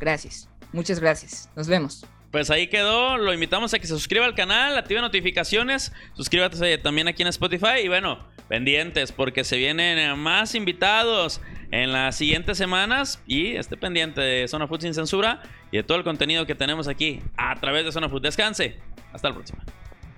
Gracias. 0.01 0.49
Muchas 0.73 1.01
gracias. 1.01 1.51
Nos 1.57 1.67
vemos. 1.69 2.05
Pues 2.31 2.51
ahí 2.51 2.69
quedó. 2.69 3.19
Lo 3.19 3.35
invitamos 3.35 3.75
a 3.75 3.79
que 3.79 3.87
se 3.87 3.95
suscriba 3.95 4.25
al 4.25 4.35
canal, 4.35 4.79
active 4.79 5.01
notificaciones. 5.01 5.93
Suscríbete 6.15 6.79
también 6.79 7.09
aquí 7.09 7.23
en 7.23 7.29
Spotify. 7.29 7.81
Y 7.85 7.89
bueno, 7.89 8.25
pendientes 8.49 9.11
porque 9.11 9.43
se 9.43 9.57
vienen 9.57 10.17
más 10.19 10.55
invitados 10.55 11.41
en 11.73 11.93
las 11.93 12.17
siguientes 12.17 12.57
semanas. 12.57 13.21
Y 13.27 13.57
esté 13.57 13.77
pendiente 13.77 14.21
de 14.21 14.47
Zona 14.47 14.69
Food 14.69 14.83
sin 14.83 14.95
censura 14.95 15.43
y 15.73 15.79
de 15.79 15.83
todo 15.83 15.99
el 15.99 16.05
contenido 16.05 16.47
que 16.47 16.55
tenemos 16.55 16.87
aquí 16.87 17.21
a 17.37 17.57
través 17.57 17.85
de 17.85 17.91
Zona 17.91 18.09
Food. 18.09 18.23
Descanse. 18.23 18.79
Hasta 19.13 19.29
la 19.29 19.35
próxima. 19.35 19.65